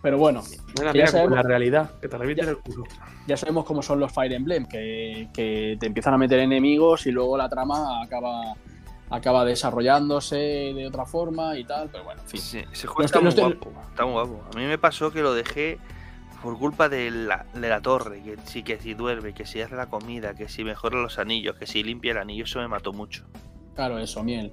Pero 0.02 0.18
bueno, 0.18 0.42
Mira, 0.80 0.92
mira, 0.92 1.04
ya, 1.06 1.12
sabemos, 1.12 1.36
la 1.36 1.42
realidad, 1.44 1.90
que 2.00 2.08
te 2.08 2.18
revienten 2.18 2.48
el 2.48 2.58
culo. 2.58 2.82
ya 3.28 3.36
sabemos 3.36 3.64
cómo 3.64 3.82
son 3.82 4.00
los 4.00 4.10
Fire 4.12 4.32
Emblem, 4.32 4.66
que, 4.66 5.28
que 5.32 5.76
te 5.78 5.86
empiezan 5.86 6.14
a 6.14 6.18
meter 6.18 6.40
enemigos 6.40 7.06
y 7.06 7.12
luego 7.12 7.36
la 7.36 7.48
trama 7.48 8.02
acaba, 8.02 8.56
acaba 9.10 9.44
desarrollándose 9.44 10.36
de 10.74 10.86
otra 10.88 11.06
forma 11.06 11.56
y 11.56 11.62
tal. 11.64 11.88
Pero 11.92 12.02
bueno, 12.02 12.20
en 12.22 12.28
fin. 12.28 12.40
Sí, 12.40 12.58
ese 12.72 12.86
No 12.88 12.92
juego 12.94 13.04
estoy- 13.04 13.04
está 13.04 13.18
no 13.18 13.22
muy 13.22 13.54
estoy- 13.54 13.70
guapo. 13.70 13.88
Está 13.90 14.04
muy 14.04 14.12
guapo. 14.12 14.42
A 14.52 14.58
mí 14.58 14.64
me 14.66 14.78
pasó 14.78 15.12
que 15.12 15.20
lo 15.22 15.34
dejé 15.34 15.78
por 16.43 16.59
culpa 16.59 16.88
de 16.88 17.11
la, 17.11 17.47
de 17.55 17.68
la 17.68 17.80
torre. 17.80 18.22
Que 18.22 18.36
sí, 18.45 18.62
que 18.62 18.78
si 18.78 18.95
duerme, 18.95 19.32
que 19.32 19.47
si 19.47 19.61
hace 19.61 19.74
la 19.76 19.86
comida, 19.86 20.34
que 20.34 20.49
si 20.49 20.64
mejora 20.64 21.01
los 21.01 21.18
anillos, 21.18 21.57
que 21.57 21.66
si 21.66 21.82
limpia 21.82 22.12
el 22.12 22.18
anillo. 22.18 22.45
Eso 22.45 22.59
me 22.59 22.68
mató 22.68 22.93
mucho. 22.93 23.24
Claro, 23.74 23.99
eso, 23.99 24.22
miel. 24.22 24.51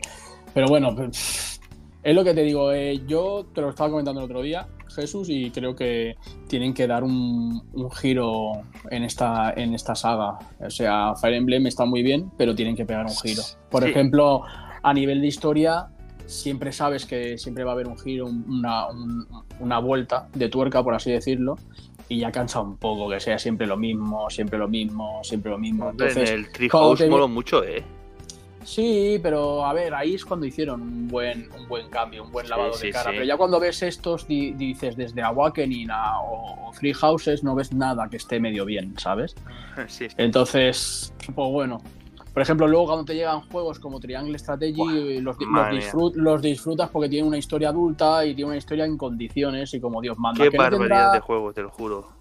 Pero 0.54 0.68
bueno, 0.68 0.96
es 1.12 2.16
lo 2.16 2.24
que 2.24 2.34
te 2.34 2.44
digo. 2.44 2.72
eh, 2.72 3.02
yo 3.06 3.46
te 3.54 3.62
lo 3.62 3.70
estaba 3.70 3.90
comentando 3.90 4.22
el 4.22 4.26
otro 4.26 4.42
día, 4.42 4.68
Jesús, 4.96 5.28
y 5.30 5.52
creo 5.52 5.76
que 5.76 6.16
tienen 6.48 6.74
que 6.74 6.88
dar 6.88 7.04
un, 7.04 7.62
un 7.74 7.92
giro 7.92 8.54
en 8.90 9.04
esta, 9.04 9.52
en 9.56 9.74
esta 9.74 9.96
saga. 9.96 10.40
O 10.60 10.70
sea, 10.70 11.14
Fire 11.16 11.34
Emblem 11.36 11.68
está 11.68 11.86
muy 11.86 12.02
bien, 12.02 12.32
pero 12.38 12.56
tienen 12.56 12.76
que 12.76 12.86
pegar 12.86 13.06
un 13.06 13.16
giro. 13.16 13.44
Por 13.70 13.84
Sí. 13.84 13.90
ejemplo, 13.90 14.44
a 14.82 14.94
nivel 14.94 15.20
de 15.22 15.28
historia, 15.28 15.88
siempre 16.30 16.72
sabes 16.72 17.06
que 17.06 17.38
siempre 17.38 17.64
va 17.64 17.72
a 17.72 17.74
haber 17.74 17.88
un 17.88 17.98
giro, 17.98 18.26
un- 18.28 18.46
una, 18.48 18.88
un- 18.88 19.28
una 19.60 19.80
vuelta 19.80 20.28
de 20.34 20.48
tuerca, 20.50 20.84
por 20.84 20.94
así 20.94 21.12
decirlo. 21.12 21.58
Y 22.08 22.20
ya 22.20 22.32
cansa 22.32 22.60
un 22.62 22.78
poco 22.78 23.10
que 23.10 23.20
sea 23.20 23.38
siempre 23.38 23.68
lo 23.68 23.78
mismo, 23.78 24.30
siempre 24.30 24.58
lo 24.58 24.68
mismo, 24.68 25.20
siempre 25.24 25.52
lo 25.52 25.58
mismo. 25.60 25.90
Entonces, 25.92 26.30
en 26.30 26.40
el 26.40 26.52
Tree 26.52 26.70
cuando 26.70 26.90
House 26.90 27.00
te- 27.00 27.10
moló 27.10 27.28
mucho, 27.28 27.64
eh. 27.64 27.84
Sí, 28.64 29.20
pero 29.24 29.66
a 29.66 29.74
ver, 29.74 29.94
ahí 29.96 30.16
es 30.16 30.26
cuando 30.26 30.46
hicieron 30.46 30.82
un 30.82 31.08
buen, 31.08 31.50
un 31.58 31.68
buen 31.68 31.90
cambio, 31.90 32.24
un 32.24 32.32
buen 32.32 32.48
lavado 32.50 32.74
sí, 32.74 32.88
de 32.88 32.94
cara. 32.94 33.06
sí. 33.10 33.16
Pero 33.16 33.26
ya 33.26 33.38
cuando 33.38 33.60
ves 33.60 33.82
estos, 33.84 34.28
di- 34.28 34.52
dices 34.52 34.96
desde 34.96 35.22
Awakening 35.22 35.90
a, 35.92 36.20
o, 36.22 36.68
o 36.70 36.72
Three 36.74 36.94
Houses, 36.94 37.44
no 37.44 37.56
ves 37.56 37.74
nada 37.74 38.08
que 38.10 38.18
esté 38.18 38.40
medio 38.40 38.66
bien, 38.66 38.94
¿sabes? 38.98 39.36
Entonces, 40.18 41.14
pues 41.34 41.50
bueno. 41.52 41.82
Por 42.34 42.42
ejemplo, 42.44 42.68
luego 42.68 42.86
cuando 42.86 43.06
te 43.06 43.16
llegan 43.16 43.42
juegos 43.50 43.80
como 43.80 44.00
Triangle 44.00 44.38
Strategy, 44.38 44.82
eh, 45.18 45.22
los, 45.22 45.36
disfrut- 45.38 46.40
disfrutas 46.42 46.90
porque 46.90 47.10
tiene 47.10 47.28
una 47.28 47.38
historia 47.38 47.70
adulta 47.70 48.26
y 48.26 48.36
tiene 48.36 48.50
una 48.50 48.58
historia 48.58 48.86
en 48.86 48.98
condiciones 48.98 49.74
y 49.74 49.80
como 49.82 50.00
Dios 50.02 50.18
manda. 50.18 50.44
Qué 50.44 50.56
no 50.56 50.64
barbaridad 50.64 50.88
tendrá- 50.88 51.12
de 51.14 51.20
juego, 51.22 51.54
te 51.54 51.62
lo 51.64 51.70
juro. 51.70 52.20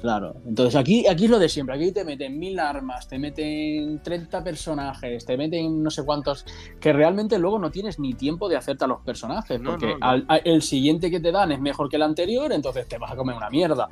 Claro, 0.00 0.34
entonces 0.46 0.74
aquí, 0.74 1.06
aquí 1.06 1.26
es 1.26 1.30
lo 1.30 1.38
de 1.38 1.48
siempre, 1.48 1.76
aquí 1.76 1.92
te 1.92 2.04
meten 2.04 2.36
mil 2.36 2.58
armas, 2.58 3.06
te 3.06 3.20
meten 3.20 4.02
30 4.02 4.42
personajes, 4.42 5.24
te 5.24 5.36
meten 5.36 5.80
no 5.80 5.90
sé 5.92 6.04
cuántos, 6.04 6.44
que 6.80 6.92
realmente 6.92 7.38
luego 7.38 7.60
no 7.60 7.70
tienes 7.70 8.00
ni 8.00 8.12
tiempo 8.14 8.48
de 8.48 8.56
hacerte 8.56 8.84
a 8.84 8.88
los 8.88 9.00
personajes, 9.02 9.60
No, 9.60 9.70
porque 9.72 9.86
no, 9.86 9.98
al- 10.00 10.24
a- 10.26 10.38
el 10.38 10.62
siguiente 10.62 11.08
que 11.08 11.20
te 11.20 11.30
dan 11.30 11.52
es 11.52 11.60
mejor 11.60 11.88
que 11.88 11.96
el 11.96 12.02
anterior, 12.02 12.52
entonces 12.52 12.88
te 12.88 12.98
vas 12.98 13.12
a 13.12 13.16
comer 13.16 13.36
una 13.36 13.48
mierda. 13.48 13.88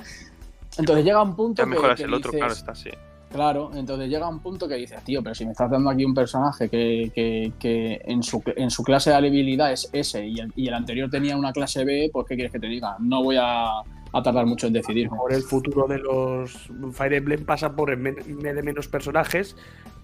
Entonces 0.77 1.05
llega 1.05 1.23
un 1.23 1.33
punto 1.33 1.61
Ya 1.61 1.65
que, 1.65 1.69
mejoras 1.75 1.95
que 1.97 2.03
el 2.03 2.13
otro, 2.13 2.31
claro, 2.31 2.53
está 2.53 2.71
así. 2.73 2.89
Claro, 3.31 3.71
entonces 3.73 4.09
llega 4.09 4.27
un 4.27 4.39
punto 4.39 4.67
que 4.67 4.75
dices, 4.75 5.01
tío, 5.05 5.23
pero 5.23 5.33
si 5.33 5.45
me 5.45 5.51
estás 5.51 5.71
dando 5.71 5.89
aquí 5.89 6.03
un 6.03 6.13
personaje 6.13 6.67
que, 6.67 7.11
que- 7.15 7.53
que 7.57 8.01
en, 8.03 8.21
su, 8.23 8.43
en 8.57 8.69
su 8.69 8.83
clase 8.83 9.09
de 9.09 9.15
habilidad 9.15 9.71
es 9.71 9.89
S 9.93 10.25
y 10.25 10.37
el, 10.39 10.51
y 10.55 10.67
el 10.67 10.73
anterior 10.73 11.09
tenía 11.09 11.37
una 11.37 11.53
clase 11.53 11.85
B, 11.85 12.09
pues 12.11 12.25
¿qué 12.27 12.35
quieres 12.35 12.51
que 12.51 12.59
te 12.59 12.67
diga? 12.67 12.97
No 12.99 13.23
voy 13.23 13.37
a, 13.39 13.81
a 14.13 14.21
tardar 14.21 14.45
mucho 14.45 14.67
en 14.67 14.73
decidir. 14.73 15.09
Por 15.09 15.33
el 15.33 15.41
futuro 15.41 15.87
de 15.87 15.99
los 15.99 16.69
Fire 16.93 17.13
Emblem 17.13 17.45
pasa 17.45 17.73
por 17.75 17.91
en 17.91 18.03
vez 18.03 18.25
de 18.55 18.61
menos 18.63 18.87
personajes, 18.87 19.55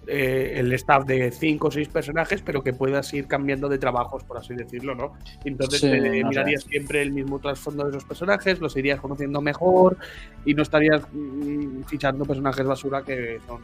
eh, 0.06 0.54
el 0.56 0.72
staff 0.72 1.04
de 1.04 1.30
5 1.30 1.68
o 1.68 1.70
6 1.70 1.88
personajes, 1.88 2.40
pero 2.40 2.62
que 2.62 2.72
puedas 2.72 3.12
ir 3.12 3.26
cambiando 3.26 3.68
de 3.68 3.76
trabajos, 3.78 4.24
por 4.24 4.38
así 4.38 4.54
decirlo, 4.54 4.94
¿no? 4.94 5.12
Entonces 5.44 5.80
Sí, 5.80 5.90
te 5.90 5.98
no 6.00 6.04
sé. 6.12 6.24
mirarías 6.24 6.62
siempre 6.64 7.02
el 7.02 7.12
mismo 7.12 7.38
trasfondo 7.38 7.84
de 7.84 7.90
esos 7.90 8.04
personajes, 8.04 8.58
los 8.60 8.74
irías 8.76 9.00
conociendo 9.00 9.42
mejor 9.42 9.98
y 10.46 10.54
no 10.54 10.62
estarías 10.62 11.02
mm, 11.12 11.82
fichando 11.82 12.24
personajes 12.24 12.64
basura 12.66 13.02
que 13.02 13.38
son. 13.46 13.60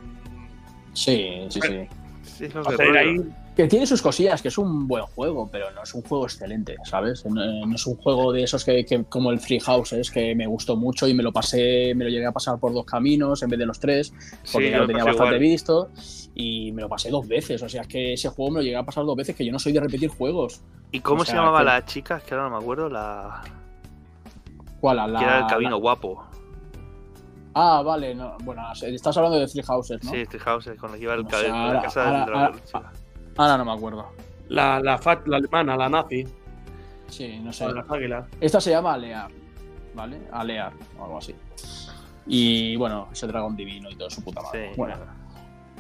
Sí, 0.92 1.47
sí, 1.49 1.61
sí. 1.62 1.88
Sí, 2.22 2.45
eso 2.45 2.61
es 2.61 2.66
Que 3.57 3.69
tiene 3.69 3.87
sus 3.87 4.03
cosillas, 4.03 4.43
que 4.43 4.49
es 4.49 4.59
un 4.59 4.89
buen 4.89 5.05
juego, 5.07 5.49
pero 5.49 5.71
no 5.71 5.85
es 5.85 5.95
un 5.95 6.03
juego 6.03 6.25
excelente, 6.25 6.75
¿sabes? 6.85 7.25
No, 7.25 7.67
no 7.67 7.75
es 7.77 7.87
un 7.87 7.95
juego 7.97 8.33
de 8.33 8.43
esos 8.43 8.65
que, 8.65 8.85
que- 8.85 9.05
como 9.05 9.31
el 9.31 9.39
Free 9.39 9.61
Houses, 9.61 10.11
que 10.11 10.35
me 10.35 10.47
gustó 10.49 10.75
mucho 10.77 11.07
y 11.07 11.15
me 11.15 11.23
lo 11.23 11.33
pasé, 11.33 11.95
me 11.95 12.03
lo 12.05 12.11
llegué 12.11 12.27
a 12.27 12.33
pasar 12.33 12.59
por 12.59 12.75
dos 12.75 12.85
caminos 12.85 13.43
en 13.45 13.51
vez 13.51 13.59
de 13.61 13.67
los 13.67 13.79
tres, 13.79 14.13
porque 14.53 14.67
Sí, 14.67 14.71
ya 14.73 14.79
lo 14.79 14.87
tenía 14.89 15.05
bastante 15.05 15.37
igual. 15.37 15.39
visto 15.41 15.89
y 16.35 16.73
me 16.73 16.83
lo 16.83 16.89
pasé 16.89 17.11
dos 17.11 17.29
veces. 17.29 17.63
O 17.63 17.69
sea, 17.69 17.83
es 17.83 17.87
que 17.89 18.15
ese 18.15 18.29
juego 18.29 18.51
me 18.51 18.59
lo 18.59 18.65
llegué 18.65 18.77
a 18.77 18.83
pasar 18.85 19.05
dos 19.05 19.15
veces, 19.17 19.37
que 19.37 19.45
yo 19.47 19.53
no 19.53 19.61
soy 19.61 19.73
de 19.73 19.79
repetir 19.81 20.09
juegos. 20.11 20.61
¿Y 20.91 20.99
cómo 20.99 21.23
O 21.23 21.25
se 21.25 21.35
llamaba 21.37 21.61
que- 21.61 21.65
la 21.67 21.85
chica? 21.85 22.17
Es 22.17 22.25
que 22.25 22.35
ahora 22.35 22.49
no 22.49 22.57
me 22.59 22.63
acuerdo. 22.63 22.89
La. 22.89 23.41
¿Cuál? 24.81 24.97
La, 24.97 25.19
que 25.19 25.25
era 25.25 25.35
el 25.37 25.41
la- 25.43 25.47
camino 25.47 25.79
guapo. 25.79 26.25
Ah, 27.55 27.83
vale, 27.87 28.17
no, 28.17 28.37
bueno, 28.43 28.63
estás 28.83 29.17
hablando 29.17 29.39
de 29.39 29.47
Three 29.47 29.63
Houses, 29.63 30.03
¿no? 30.03 30.11
Sí, 30.11 30.25
Tree 30.27 30.41
House, 30.41 30.69
con 30.77 30.91
la 30.91 30.97
que 30.97 31.05
iba 31.05 31.15
el 31.15 31.21
O 31.25 31.31
sea, 31.31 31.43
la 31.49 31.65
ahora- 31.67 31.83
casa 31.83 32.01
del 32.05 32.09
ahora- 32.15 32.27
dragón, 32.27 32.61
ahora-. 32.73 32.93
Ahora 33.37 33.57
no 33.59 33.64
me 33.64 33.72
acuerdo. 33.72 34.07
la, 34.49 34.80
la 34.80 34.99
FAT, 34.99 35.26
la 35.26 35.39
alemana, 35.39 35.76
la 35.76 35.89
nazi, 35.89 36.24
Sí, 37.09 37.39
no 37.43 37.53
sé. 37.53 37.72
las 37.72 37.89
águilas. 37.91 38.26
Esta 38.41 38.61
se 38.61 38.70
llama 38.70 38.95
Alear, 38.95 39.30
¿vale? 39.95 40.18
Alear 40.32 40.72
o 40.99 41.05
algo 41.05 41.18
así. 41.18 41.35
Y 42.26 42.76
bueno, 42.76 43.09
ese 43.12 43.26
dragón 43.26 43.55
divino 43.57 43.91
y 43.91 43.97
todo 43.97 44.09
su 44.11 44.22
puta 44.24 44.41
madre. 44.43 44.70
Sí, 44.70 44.74
bueno, 44.78 44.95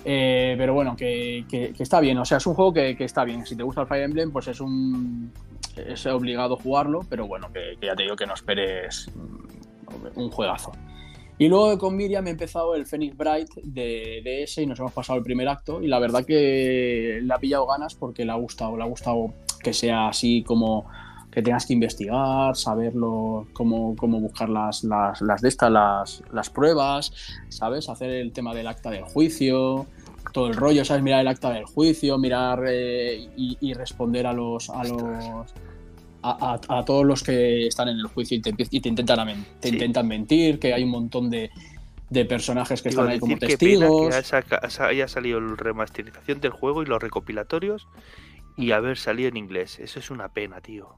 eh, 0.04 0.54
pero 0.58 0.74
bueno, 0.74 0.94
que, 0.96 1.44
que- 1.48 1.72
que 1.72 1.82
está 1.82 2.00
bien. 2.00 2.18
O 2.18 2.24
sea, 2.24 2.36
es 2.38 2.46
un 2.46 2.54
juego 2.54 2.72
que, 2.74 2.96
que 2.96 3.04
está 3.04 3.24
bien. 3.24 3.46
Si 3.46 3.56
te 3.56 3.62
gusta 3.62 3.80
el 3.82 3.86
Fire 3.86 4.02
Emblem, 4.04 4.30
pues 4.32 4.48
es 4.48 4.60
un. 4.60 5.32
Es 5.76 6.04
obligado 6.06 6.56
jugarlo, 6.56 7.00
pero 7.08 7.26
bueno, 7.26 7.50
que, 7.52 7.76
que 7.80 7.86
ya 7.86 7.96
te 7.96 8.02
digo 8.04 8.14
que 8.14 8.26
no 8.26 8.34
esperes 8.34 9.10
un 10.14 10.30
juegazo. 10.30 10.72
Y 11.36 11.48
luego 11.48 11.76
con 11.78 11.96
Miriam 11.96 12.26
he 12.28 12.30
empezado 12.30 12.74
el 12.76 12.86
Phoenix 12.86 13.16
Bright 13.16 13.48
de 13.62 14.22
DS 14.24 14.58
y 14.58 14.66
nos 14.66 14.78
hemos 14.78 14.92
pasado 14.92 15.18
el 15.18 15.24
primer 15.24 15.48
acto. 15.48 15.82
Y 15.82 15.88
la 15.88 15.98
verdad 15.98 16.24
que 16.24 17.20
le 17.22 17.34
ha 17.34 17.38
pillado 17.38 17.66
ganas 17.66 17.94
porque 17.94 18.24
le 18.24 18.30
ha 18.30 18.36
gustado. 18.36 18.76
Le 18.76 18.84
ha 18.84 18.86
gustado 18.86 19.34
que 19.62 19.72
sea 19.72 20.08
así 20.08 20.44
como 20.44 20.86
que 21.32 21.42
tengas 21.42 21.66
que 21.66 21.72
investigar, 21.72 22.54
saberlo, 22.54 23.48
cómo, 23.52 23.96
cómo 23.96 24.20
buscar 24.20 24.48
las, 24.48 24.84
las, 24.84 25.20
las 25.20 25.42
de 25.42 25.48
estas, 25.48 25.72
las, 25.72 26.22
las 26.32 26.48
pruebas, 26.48 27.12
¿sabes? 27.48 27.88
Hacer 27.88 28.10
el 28.10 28.32
tema 28.32 28.54
del 28.54 28.68
acta 28.68 28.90
del 28.90 29.02
juicio, 29.02 29.86
todo 30.32 30.46
el 30.46 30.54
rollo, 30.54 30.84
¿sabes? 30.84 31.02
Mirar 31.02 31.22
el 31.22 31.28
acta 31.28 31.50
del 31.50 31.64
juicio, 31.64 32.18
mirar 32.18 32.62
eh, 32.68 33.28
y, 33.36 33.58
y 33.60 33.74
responder 33.74 34.28
a 34.28 34.32
los. 34.32 34.70
A 34.70 34.84
los 34.84 35.52
a, 36.24 36.58
a- 36.68 36.78
a 36.78 36.84
todos 36.84 37.04
los 37.04 37.22
que 37.22 37.66
están 37.66 37.88
en 37.88 37.98
el 37.98 38.06
juicio 38.06 38.36
y 38.38 38.40
te, 38.40 38.54
y 38.70 38.80
te 38.80 38.88
intentan, 38.88 39.26
te 39.60 39.68
Sí. 39.68 39.74
intentan 39.74 40.08
mentir, 40.08 40.58
que 40.58 40.72
hay 40.72 40.82
un 40.84 40.90
montón 40.90 41.28
de, 41.30 41.50
de 42.10 42.24
personajes 42.24 42.80
que 42.82 42.88
están 42.88 43.08
ahí 43.08 43.18
como 43.18 43.34
qué 43.38 43.46
pena 43.58 43.86
testigos. 43.88 44.32
que 44.72 44.82
haya 44.82 45.08
salido 45.08 45.40
la 45.40 45.54
remasterización 45.56 46.40
del 46.40 46.52
juego 46.52 46.82
y 46.82 46.86
los 46.86 47.02
recopilatorios 47.02 47.86
y 48.56 48.70
haber 48.72 48.96
salido 48.96 49.28
en 49.28 49.36
inglés. 49.36 49.78
Eso 49.80 49.98
es 49.98 50.10
una 50.10 50.28
pena, 50.28 50.60
tío. 50.60 50.96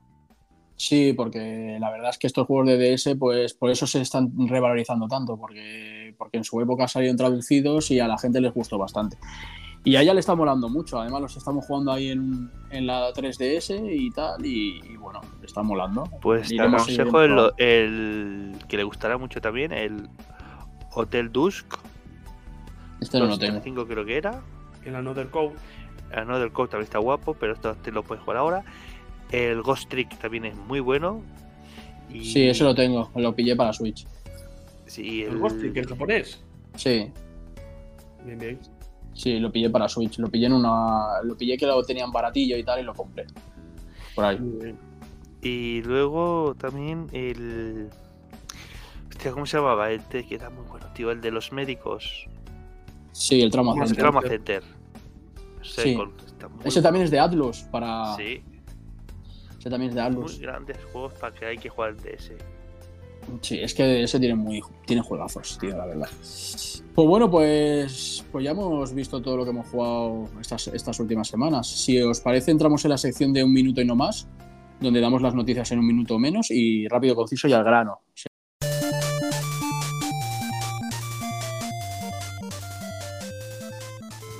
Sí, 0.78 1.14
porque 1.14 1.78
la 1.80 1.90
verdad 1.90 2.10
es 2.10 2.18
que 2.18 2.26
estos 2.26 2.46
juegos 2.46 2.66
de 2.68 2.76
DS, 2.76 3.16
pues 3.16 3.54
por 3.54 3.70
eso 3.70 3.86
se 3.86 4.02
están 4.02 4.30
revalorizando 4.46 5.08
tanto, 5.08 5.38
porque, 5.38 6.14
porque 6.18 6.36
en 6.36 6.44
su 6.44 6.60
época 6.60 6.86
salieron 6.86 7.16
traducidos 7.16 7.90
y 7.90 7.98
a 7.98 8.06
la 8.06 8.18
gente 8.18 8.42
les 8.42 8.52
gustó 8.52 8.76
bastante. 8.76 9.16
Y 9.86 9.94
a 9.94 10.02
ella 10.02 10.14
le 10.14 10.18
está 10.18 10.34
molando 10.34 10.68
mucho, 10.68 11.00
además 11.00 11.22
los 11.22 11.36
estamos 11.36 11.64
jugando 11.64 11.92
ahí 11.92 12.08
en, 12.10 12.50
en 12.70 12.88
la 12.88 13.12
3DS 13.12 13.88
y 13.88 14.10
tal, 14.10 14.44
y, 14.44 14.80
y 14.84 14.96
bueno, 14.96 15.20
le 15.38 15.46
está 15.46 15.62
molando. 15.62 16.02
Pues 16.20 16.48
te 16.48 16.60
aconsejo 16.60 17.22
el, 17.22 17.52
el 17.56 18.56
que 18.66 18.78
le 18.78 18.82
gustará 18.82 19.16
mucho 19.16 19.40
también, 19.40 19.70
el 19.70 20.08
Hotel 20.92 21.30
Dusk. 21.30 21.78
Este 23.00 23.20
no 23.20 23.26
lo 23.26 23.38
tengo. 23.38 23.54
235 23.54 23.86
creo 23.86 24.04
que 24.04 24.16
era. 24.16 24.42
El 24.84 24.96
Another 24.96 25.28
Code. 25.28 25.54
El 26.10 26.18
Another 26.18 26.50
Code 26.50 26.70
también 26.70 26.86
está 26.86 26.98
guapo, 26.98 27.34
pero 27.34 27.52
esto 27.52 27.76
te 27.76 27.92
lo 27.92 28.02
puedes 28.02 28.24
jugar 28.24 28.38
ahora. 28.38 28.64
El 29.30 29.62
Ghost 29.62 29.88
Trick 29.88 30.18
también 30.18 30.46
es 30.46 30.56
muy 30.56 30.80
bueno. 30.80 31.22
Y, 32.12 32.24
Sí, 32.24 32.48
ese 32.48 32.64
lo 32.64 32.74
tengo, 32.74 33.08
lo 33.14 33.36
pillé 33.36 33.54
para 33.54 33.72
Switch. 33.72 34.04
Sí, 34.86 35.22
El 35.22 35.38
Ghost 35.38 35.60
Trick, 35.60 35.76
el 35.76 35.86
japonés. 35.86 36.42
Sí, 36.74 37.12
Bien, 38.24 38.38
bien. 38.40 38.75
Sí, 39.16 39.40
lo 39.40 39.50
pillé 39.50 39.70
para 39.70 39.88
Switch. 39.88 40.18
Lo 40.18 40.28
pillé 40.28 40.46
en 40.46 40.52
una. 40.52 41.22
Lo 41.24 41.36
pillé 41.36 41.56
que 41.56 41.66
lo 41.66 41.82
tenían 41.82 42.12
baratillo 42.12 42.56
y 42.56 42.64
tal, 42.64 42.80
y 42.80 42.82
lo 42.82 42.94
compré. 42.94 43.26
Por 44.14 44.24
ahí. 44.24 44.38
Y 45.42 45.82
luego 45.82 46.54
también 46.58 47.08
el. 47.12 47.88
Hostia, 49.08 49.32
¿cómo 49.32 49.46
se 49.46 49.56
llamaba? 49.56 49.90
Este 49.90 50.26
que 50.26 50.34
era 50.34 50.50
muy 50.50 50.64
bueno, 50.66 50.86
tío. 50.94 51.10
El 51.10 51.20
de 51.20 51.30
los 51.30 51.52
médicos. 51.52 52.26
Sí, 53.12 53.40
el 53.40 53.50
Trauma 53.50 53.72
El 53.72 53.88
Center. 53.88 53.96
Trauma 53.96 54.22
Center. 54.22 54.62
Sí. 55.62 55.98
Ese 56.64 56.82
también 56.82 57.04
es 57.04 57.10
de 57.10 57.18
Atlus 57.18 57.62
para. 57.62 58.14
Sí, 58.16 58.42
Ese 59.58 59.70
también 59.70 59.90
es 59.90 59.94
de 59.94 60.02
Atlus. 60.02 60.32
muy 60.34 60.42
grandes 60.42 60.78
juegos 60.92 61.14
para 61.14 61.34
que 61.34 61.46
hay 61.46 61.58
que 61.58 61.68
jugar 61.68 61.90
el 61.90 61.96
DS. 61.96 62.32
Sí, 63.40 63.58
es 63.60 63.74
que 63.74 64.02
ese 64.02 64.18
tiene 64.18 64.34
muy 64.34 64.60
tiene 64.86 65.02
juegazos, 65.02 65.58
tío, 65.58 65.76
la 65.76 65.86
verdad. 65.86 66.08
Pues 66.94 67.08
bueno, 67.08 67.30
pues, 67.30 68.24
pues 68.32 68.44
ya 68.44 68.52
hemos 68.52 68.94
visto 68.94 69.20
todo 69.20 69.36
lo 69.36 69.44
que 69.44 69.50
hemos 69.50 69.68
jugado 69.68 70.28
estas, 70.40 71.00
últimas 71.00 71.28
semanas. 71.28 71.66
Si 71.66 72.00
os 72.00 72.20
parece, 72.20 72.50
entramos 72.50 72.84
en 72.84 72.90
la 72.90 72.98
sección 72.98 73.32
de 73.32 73.44
un 73.44 73.52
minuto 73.52 73.80
y 73.80 73.84
no 73.84 73.94
más, 73.94 74.28
donde 74.80 75.00
damos 75.00 75.22
las 75.22 75.34
noticias 75.34 75.70
en 75.72 75.80
un 75.80 75.86
minuto 75.86 76.14
o 76.14 76.18
menos 76.18 76.50
y 76.50 76.88
rápido, 76.88 77.14
conciso 77.14 77.48
y 77.48 77.52
al 77.52 77.64
grano. 77.64 78.00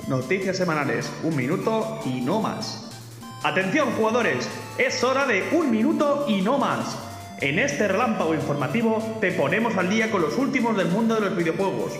Noticias 0.07 0.55
semanales, 0.55 1.11
un 1.23 1.35
minuto 1.35 1.99
y 2.05 2.21
no 2.21 2.41
más. 2.41 2.89
Atención 3.43 3.91
jugadores, 3.91 4.49
es 4.77 5.03
hora 5.03 5.27
de 5.27 5.43
un 5.51 5.69
minuto 5.69 6.25
y 6.27 6.41
no 6.41 6.57
más. 6.57 7.06
En 7.39 7.59
este 7.59 7.87
relámpago 7.87 8.33
informativo 8.33 8.97
te 9.21 9.31
ponemos 9.31 9.77
al 9.77 9.91
día 9.91 10.09
con 10.09 10.23
los 10.23 10.35
últimos 10.39 10.75
del 10.75 10.87
mundo 10.87 11.13
de 11.13 11.21
los 11.21 11.37
videojuegos. 11.37 11.93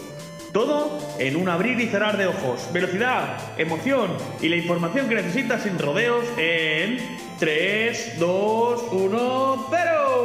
Todo 0.52 1.00
en 1.20 1.36
un 1.36 1.48
abrir 1.48 1.80
y 1.80 1.86
cerrar 1.86 2.18
de 2.18 2.26
ojos. 2.26 2.68
Velocidad, 2.74 3.38
emoción 3.60 4.18
y 4.42 4.50
la 4.50 4.56
información 4.56 5.08
que 5.08 5.14
necesitas 5.14 5.62
sin 5.62 5.78
rodeos 5.78 6.26
en 6.38 6.98
3, 7.38 8.18
2, 8.18 8.84
1, 8.92 9.68
0. 9.70 10.18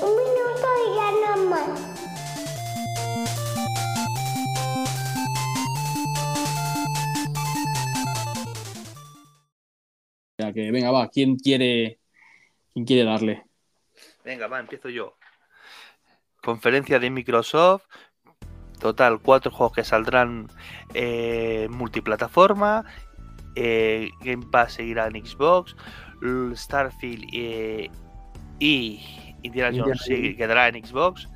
Un 0.00 0.12
minuto 0.16 0.68
y 0.80 0.96
ya 0.96 1.36
no 1.36 1.44
más. 1.50 1.68
O 10.38 10.42
sea 10.42 10.52
que, 10.54 10.70
venga, 10.70 10.90
va, 10.90 11.10
¿quién 11.10 11.36
quiere, 11.36 11.98
quién 12.72 12.86
quiere 12.86 13.04
darle? 13.04 13.46
Venga, 14.26 14.46
va, 14.48 14.58
empiezo 14.60 14.88
yo. 14.90 15.14
Conferencia 16.42 16.98
de 16.98 17.08
Microsoft. 17.10 17.84
Total, 18.80 19.20
cuatro 19.22 19.50
juegos 19.50 19.74
que 19.76 19.84
saldrán 19.84 20.48
eh, 20.92 21.68
multiplataforma. 21.70 22.84
eh, 23.54 24.10
Game 24.20 24.44
Pass 24.50 24.74
seguirá 24.74 25.06
en 25.06 25.24
Xbox. 25.24 25.74
Starfield 26.54 27.24
eh, 27.32 27.88
y 28.58 29.00
Indiana 29.42 29.70
Jones 29.78 30.02
quedará 30.36 30.68
en 30.68 30.84
Xbox. 30.84 31.28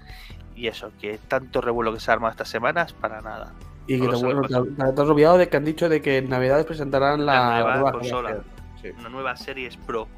Y 0.56 0.66
eso, 0.66 0.90
que 1.00 1.16
tanto 1.28 1.60
revuelo 1.60 1.94
que 1.94 2.00
se 2.00 2.10
arma 2.10 2.28
estas 2.30 2.48
semanas, 2.48 2.92
para 2.92 3.20
nada. 3.22 3.54
Y 3.86 3.96
No 3.96 4.10
que 4.10 4.16
te, 4.16 4.24
bueno, 4.24 4.42
te- 4.42 4.92
te 4.92 5.00
has 5.02 5.08
olvidado 5.08 5.38
de 5.38 5.48
que 5.48 5.56
han 5.56 5.64
dicho 5.64 5.88
de 5.88 6.02
que 6.02 6.18
en 6.18 6.28
Navidades 6.28 6.66
presentarán 6.66 7.24
la, 7.24 7.34
La 7.34 7.54
nueva 7.54 7.74
nueva 7.76 7.92
consola. 7.92 8.40
Sí. 8.82 8.88
Una 8.98 9.08
nueva 9.08 9.36
Series 9.36 9.76
Pro. 9.78 10.08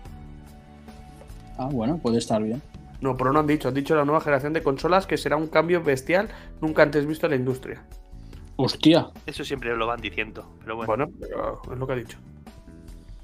Ah, 1.62 1.68
bueno, 1.70 1.98
puede 1.98 2.18
estar 2.18 2.42
bien. 2.42 2.60
No, 3.00 3.16
pero 3.16 3.32
no 3.32 3.40
han 3.40 3.46
dicho. 3.46 3.68
Han 3.68 3.74
dicho 3.74 3.94
la 3.94 4.04
nueva 4.04 4.20
generación 4.20 4.52
de 4.52 4.62
consolas 4.62 5.06
que 5.06 5.16
será 5.16 5.36
un 5.36 5.48
cambio 5.48 5.82
bestial 5.82 6.28
nunca 6.60 6.82
antes 6.82 7.06
visto 7.06 7.26
en 7.26 7.30
la 7.30 7.36
industria. 7.36 7.82
Hostia, 8.56 9.08
Eso 9.26 9.44
siempre 9.44 9.74
lo 9.76 9.86
van 9.86 10.00
diciendo. 10.00 10.46
Pero 10.60 10.76
bueno, 10.76 10.86
Bueno, 10.86 11.12
pero 11.20 11.62
es 11.72 11.78
lo 11.78 11.86
que 11.86 11.92
ha 11.92 11.96
dicho. 11.96 12.18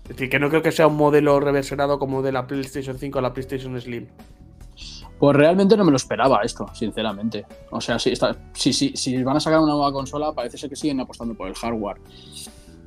Es 0.05 0.09
decir, 0.17 0.31
que 0.31 0.39
no 0.39 0.49
creo 0.49 0.63
que 0.63 0.73
sea 0.73 0.87
un 0.87 0.97
modelo 0.97 1.39
reversionado 1.39 1.99
como 1.99 2.23
de 2.23 2.33
la 2.33 2.47
PlayStation 2.47 2.99
5 2.99 3.19
a 3.19 3.23
la 3.23 3.33
PlayStation 3.33 3.79
Slim. 3.81 4.07
pues 5.19 5.37
realmente 5.37 5.77
no 5.77 5.85
me 5.85 5.91
lo 5.91 5.97
esperaba 5.97 6.41
esto, 6.43 6.67
sinceramente. 6.73 7.45
O 7.71 7.81
sea, 7.81 7.99
si, 7.99 8.11
está, 8.13 8.35
si, 8.55 8.73
si, 8.73 8.97
si 8.97 9.23
van 9.23 9.37
a 9.37 9.41
sacar 9.41 9.61
una 9.61 9.73
nueva 9.73 9.93
consola, 9.93 10.33
parece 10.33 10.57
ser 10.57 10.71
que 10.71 10.77
siguen 10.77 11.01
apostando 11.01 11.35
por 11.35 11.49
el 11.49 11.55
hardware. 11.55 11.99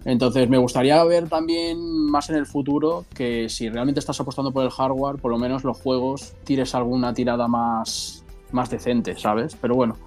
Entonces, 0.04 0.50
me 0.50 0.58
gustaría 0.58 1.04
ver 1.04 1.30
también 1.30 1.80
más 2.10 2.30
en 2.30 2.36
el 2.38 2.46
futuro 2.46 3.06
que 3.14 3.50
si 3.50 3.70
realmente 3.70 4.00
estás 4.00 4.20
apostando 4.20 4.52
por 4.52 4.64
el 4.64 4.72
hardware, 4.72 5.18
por 5.18 5.32
lo 5.32 5.38
menos 5.38 5.64
los 5.64 5.80
juegos 5.80 6.34
tires 6.44 6.74
alguna 6.74 7.14
tirada 7.14 7.48
más, 7.48 8.24
más 8.52 8.70
decente, 8.70 9.16
¿sabes? 9.18 9.56
Pero 9.62 9.76
bueno, 9.76 9.98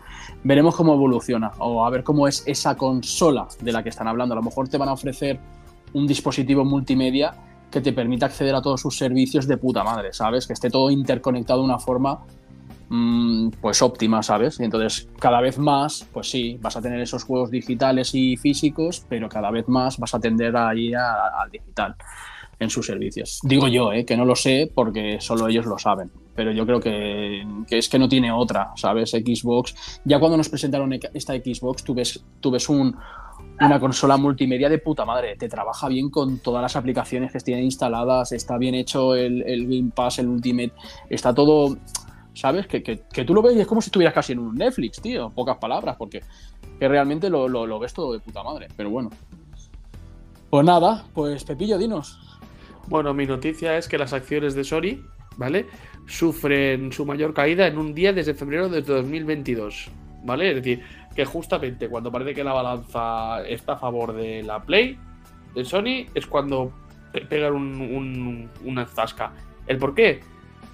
veremos 0.42 0.74
cómo 0.74 0.94
evoluciona 0.94 1.52
o 1.58 1.84
a 1.86 1.90
ver 1.90 2.02
cómo 2.02 2.26
es 2.26 2.42
esa 2.46 2.76
consola 2.76 3.46
de 3.60 3.72
la 3.72 3.82
que 3.82 3.90
están 3.90 4.08
hablando. 4.08 4.34
A 4.34 4.36
lo 4.36 4.42
mejor 4.42 4.68
te 4.68 4.78
van 4.78 4.88
a 4.88 4.94
ofrecer 4.94 5.38
un 5.92 6.06
dispositivo 6.06 6.64
multimedia 6.64 7.34
que 7.70 7.80
te 7.80 7.92
permita 7.92 8.26
acceder 8.26 8.54
a 8.54 8.62
todos 8.62 8.80
sus 8.80 8.96
servicios 8.96 9.46
de 9.46 9.56
puta 9.56 9.84
madre, 9.84 10.12
¿sabes? 10.12 10.46
Que 10.46 10.52
esté 10.52 10.70
todo 10.70 10.90
interconectado 10.90 11.60
de 11.60 11.66
una 11.66 11.78
forma 11.78 12.20
pues 13.60 13.82
óptima, 13.82 14.22
¿sabes? 14.22 14.60
Y 14.60 14.64
entonces 14.64 15.08
cada 15.18 15.40
vez 15.40 15.58
más, 15.58 16.06
pues 16.12 16.30
sí, 16.30 16.58
vas 16.60 16.76
a 16.76 16.82
tener 16.82 17.00
esos 17.00 17.24
juegos 17.24 17.50
digitales 17.50 18.14
y 18.14 18.36
físicos, 18.36 19.04
pero 19.08 19.28
cada 19.28 19.50
vez 19.50 19.66
más 19.68 19.98
vas 19.98 20.14
a 20.14 20.20
tender 20.20 20.56
a 20.56 20.74
ir 20.74 20.96
a- 20.96 21.42
al 21.42 21.50
digital 21.50 21.94
en 22.60 22.70
sus 22.70 22.86
servicios. 22.86 23.40
Digo 23.42 23.66
yo, 23.66 23.92
¿eh? 23.92 24.04
que 24.04 24.16
no 24.16 24.24
lo 24.24 24.36
sé 24.36 24.70
porque 24.72 25.18
solo 25.20 25.48
ellos 25.48 25.66
lo 25.66 25.76
saben, 25.76 26.10
pero 26.36 26.52
yo 26.52 26.64
creo 26.64 26.78
que, 26.80 27.42
es 27.68 27.88
que 27.88 27.98
no 27.98 28.08
tiene 28.08 28.30
otra, 28.30 28.70
¿sabes? 28.76 29.10
Xbox, 29.10 30.00
ya 30.04 30.20
cuando 30.20 30.36
nos 30.36 30.48
presentaron 30.48 30.92
e- 30.92 31.00
esta 31.14 31.34
Xbox, 31.34 31.82
tú 31.82 31.94
ves, 31.94 32.24
tú 32.40 32.52
ves 32.52 32.68
un, 32.68 32.96
una 33.60 33.80
consola 33.80 34.16
multimedia 34.16 34.68
de 34.68 34.78
puta 34.78 35.04
madre, 35.04 35.34
te 35.36 35.48
trabaja 35.48 35.88
bien 35.88 36.10
con 36.10 36.38
todas 36.38 36.62
las 36.62 36.76
aplicaciones 36.76 37.32
que 37.32 37.40
tienen 37.40 37.64
instaladas, 37.64 38.30
está 38.30 38.56
bien 38.56 38.76
hecho 38.76 39.16
el, 39.16 39.42
el 39.42 39.64
Game 39.64 39.90
Pass, 39.94 40.20
el 40.20 40.28
Ultimate, 40.28 40.72
está 41.10 41.34
todo, 41.34 41.76
¿sabes? 42.34 42.66
Que, 42.66 42.82
que- 42.82 43.24
tú 43.24 43.32
lo 43.34 43.40
ves 43.42 43.56
y 43.56 43.60
es 43.60 43.66
como 43.66 43.80
si 43.80 43.88
estuvieras 43.88 44.12
casi 44.14 44.32
en 44.32 44.40
un 44.40 44.54
Netflix, 44.54 45.00
tío, 45.00 45.30
pocas 45.30 45.56
palabras, 45.58 45.96
porque 45.96 46.22
que 46.78 46.88
realmente 46.88 47.30
lo, 47.30 47.48
lo- 47.48 47.78
ves 47.78 47.94
todo 47.94 48.12
de 48.12 48.18
puta 48.20 48.42
madre, 48.42 48.68
pero 48.76 48.90
bueno. 48.90 49.10
Pues 50.50 50.64
nada, 50.64 51.04
pues 51.14 51.44
Pepillo, 51.44 51.78
dinos. 51.78 52.18
Bueno, 52.86 53.14
mi 53.14 53.26
noticia 53.26 53.76
es 53.78 53.88
que 53.88 53.98
las 53.98 54.12
acciones 54.12 54.54
de 54.54 54.62
Sony, 54.64 55.00
¿vale? 55.36 55.66
Sufren 56.06 56.92
su 56.92 57.06
mayor 57.06 57.32
caída 57.34 57.66
en 57.66 57.78
un 57.78 57.94
día 57.94 58.12
desde 58.12 58.34
febrero 58.34 58.68
de 58.68 58.82
2022, 58.82 59.88
¿vale? 60.24 60.50
Es 60.50 60.56
decir, 60.56 60.82
que 61.16 61.24
justamente 61.24 61.88
cuando 61.88 62.12
parece 62.12 62.34
que 62.34 62.44
la 62.44 62.52
balanza 62.52 63.42
está 63.48 63.72
a 63.72 63.78
favor 63.78 64.12
de 64.12 64.42
la 64.42 64.62
Play, 64.62 64.98
de 65.54 65.64
Sony, 65.64 66.06
es 66.14 66.26
cuando 66.26 66.72
pe- 67.12 67.22
pegan 67.22 67.54
un- 67.54 68.50
una 68.64 68.86
zasca. 68.86 69.32
¿El 69.66 69.78
por 69.78 69.94
qué? 69.94 70.20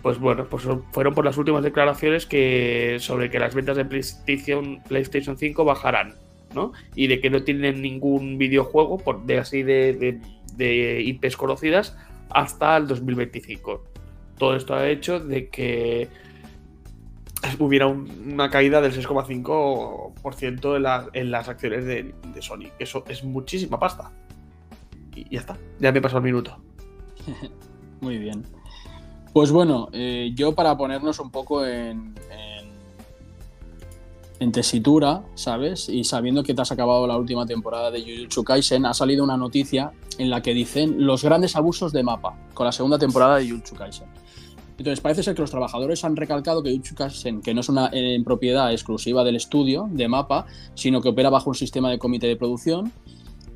Pues 0.02 0.18
bueno, 0.18 0.46
pues 0.48 0.66
fueron 0.92 1.14
por 1.14 1.24
las 1.24 1.36
últimas 1.36 1.62
declaraciones 1.62 2.24
que 2.26 2.96
sobre 3.00 3.30
que 3.30 3.38
las 3.38 3.54
ventas 3.54 3.76
de 3.76 3.84
PlayStation, 3.84 4.82
PlayStation 4.88 5.36
5 5.36 5.64
bajarán, 5.64 6.14
¿no? 6.54 6.72
Y 6.94 7.06
de 7.06 7.20
que 7.20 7.28
no 7.28 7.42
tienen 7.42 7.82
ningún 7.82 8.38
videojuego 8.38 8.96
por, 8.98 9.24
de 9.26 9.38
así 9.38 9.62
de, 9.62 10.18
de- 10.56 11.02
IPs 11.02 11.36
conocidas 11.36 11.96
hasta 12.30 12.76
el 12.78 12.86
2025. 12.86 13.84
Todo 14.38 14.56
esto 14.56 14.74
ha 14.74 14.88
hecho 14.88 15.20
de 15.20 15.48
que 15.48 16.08
hubiera 17.58 17.86
un- 17.86 18.10
una 18.32 18.48
caída 18.50 18.80
del 18.80 18.92
6,5% 18.92 20.76
en, 20.76 20.82
la- 20.82 21.08
en 21.12 21.30
las 21.30 21.48
acciones 21.48 21.84
de, 21.84 22.14
Sony. 22.40 22.68
Eso 22.78 23.04
es 23.08 23.22
muchísima 23.24 23.78
pasta. 23.78 24.10
Y 25.14 25.28
ya 25.34 25.40
está, 25.40 25.58
ya 25.78 25.92
me 25.92 26.00
pasó 26.00 26.16
el 26.18 26.24
minuto. 26.24 26.56
Muy 28.00 28.16
bien. 28.18 28.44
Pues 29.32 29.52
bueno, 29.52 29.88
eh, 29.92 30.32
yo 30.34 30.54
para 30.54 30.76
ponernos 30.76 31.20
un 31.20 31.30
poco 31.30 31.64
en, 31.64 32.14
en, 34.40 34.52
tesitura, 34.52 35.22
¿sabes? 35.34 35.88
Y 35.88 36.02
sabiendo 36.02 36.42
que 36.42 36.52
te 36.52 36.62
has 36.62 36.72
acabado 36.72 37.06
la 37.06 37.16
última 37.16 37.46
temporada 37.46 37.92
de 37.92 38.02
Jujutsu 38.02 38.42
Kaisen, 38.42 38.86
ha 38.86 38.94
salido 38.94 39.22
una 39.22 39.36
noticia 39.36 39.92
en 40.18 40.30
la 40.30 40.42
que 40.42 40.52
dicen 40.52 41.06
los 41.06 41.22
grandes 41.22 41.54
abusos 41.54 41.92
de 41.92 42.02
Mapa 42.02 42.36
con 42.54 42.66
la 42.66 42.72
segunda 42.72 42.98
temporada 42.98 43.36
de 43.36 43.48
Jujutsu 43.48 43.76
Kaisen. 43.76 44.08
Entonces 44.78 45.00
parece 45.00 45.22
ser 45.22 45.34
que 45.34 45.42
los 45.42 45.50
trabajadores 45.50 46.02
han 46.04 46.16
recalcado 46.16 46.62
que 46.64 46.70
Jujutsu 46.70 46.96
Kaisen, 46.96 47.40
que 47.40 47.54
no 47.54 47.60
es 47.60 47.68
una 47.68 47.88
en 47.92 48.24
propiedad 48.24 48.72
exclusiva 48.72 49.22
del 49.22 49.36
estudio 49.36 49.88
de 49.92 50.08
Mapa, 50.08 50.46
sino 50.74 51.00
que 51.00 51.10
opera 51.10 51.30
bajo 51.30 51.50
un 51.50 51.54
sistema 51.54 51.88
de 51.88 52.00
comité 52.00 52.26
de 52.26 52.36
producción, 52.36 52.90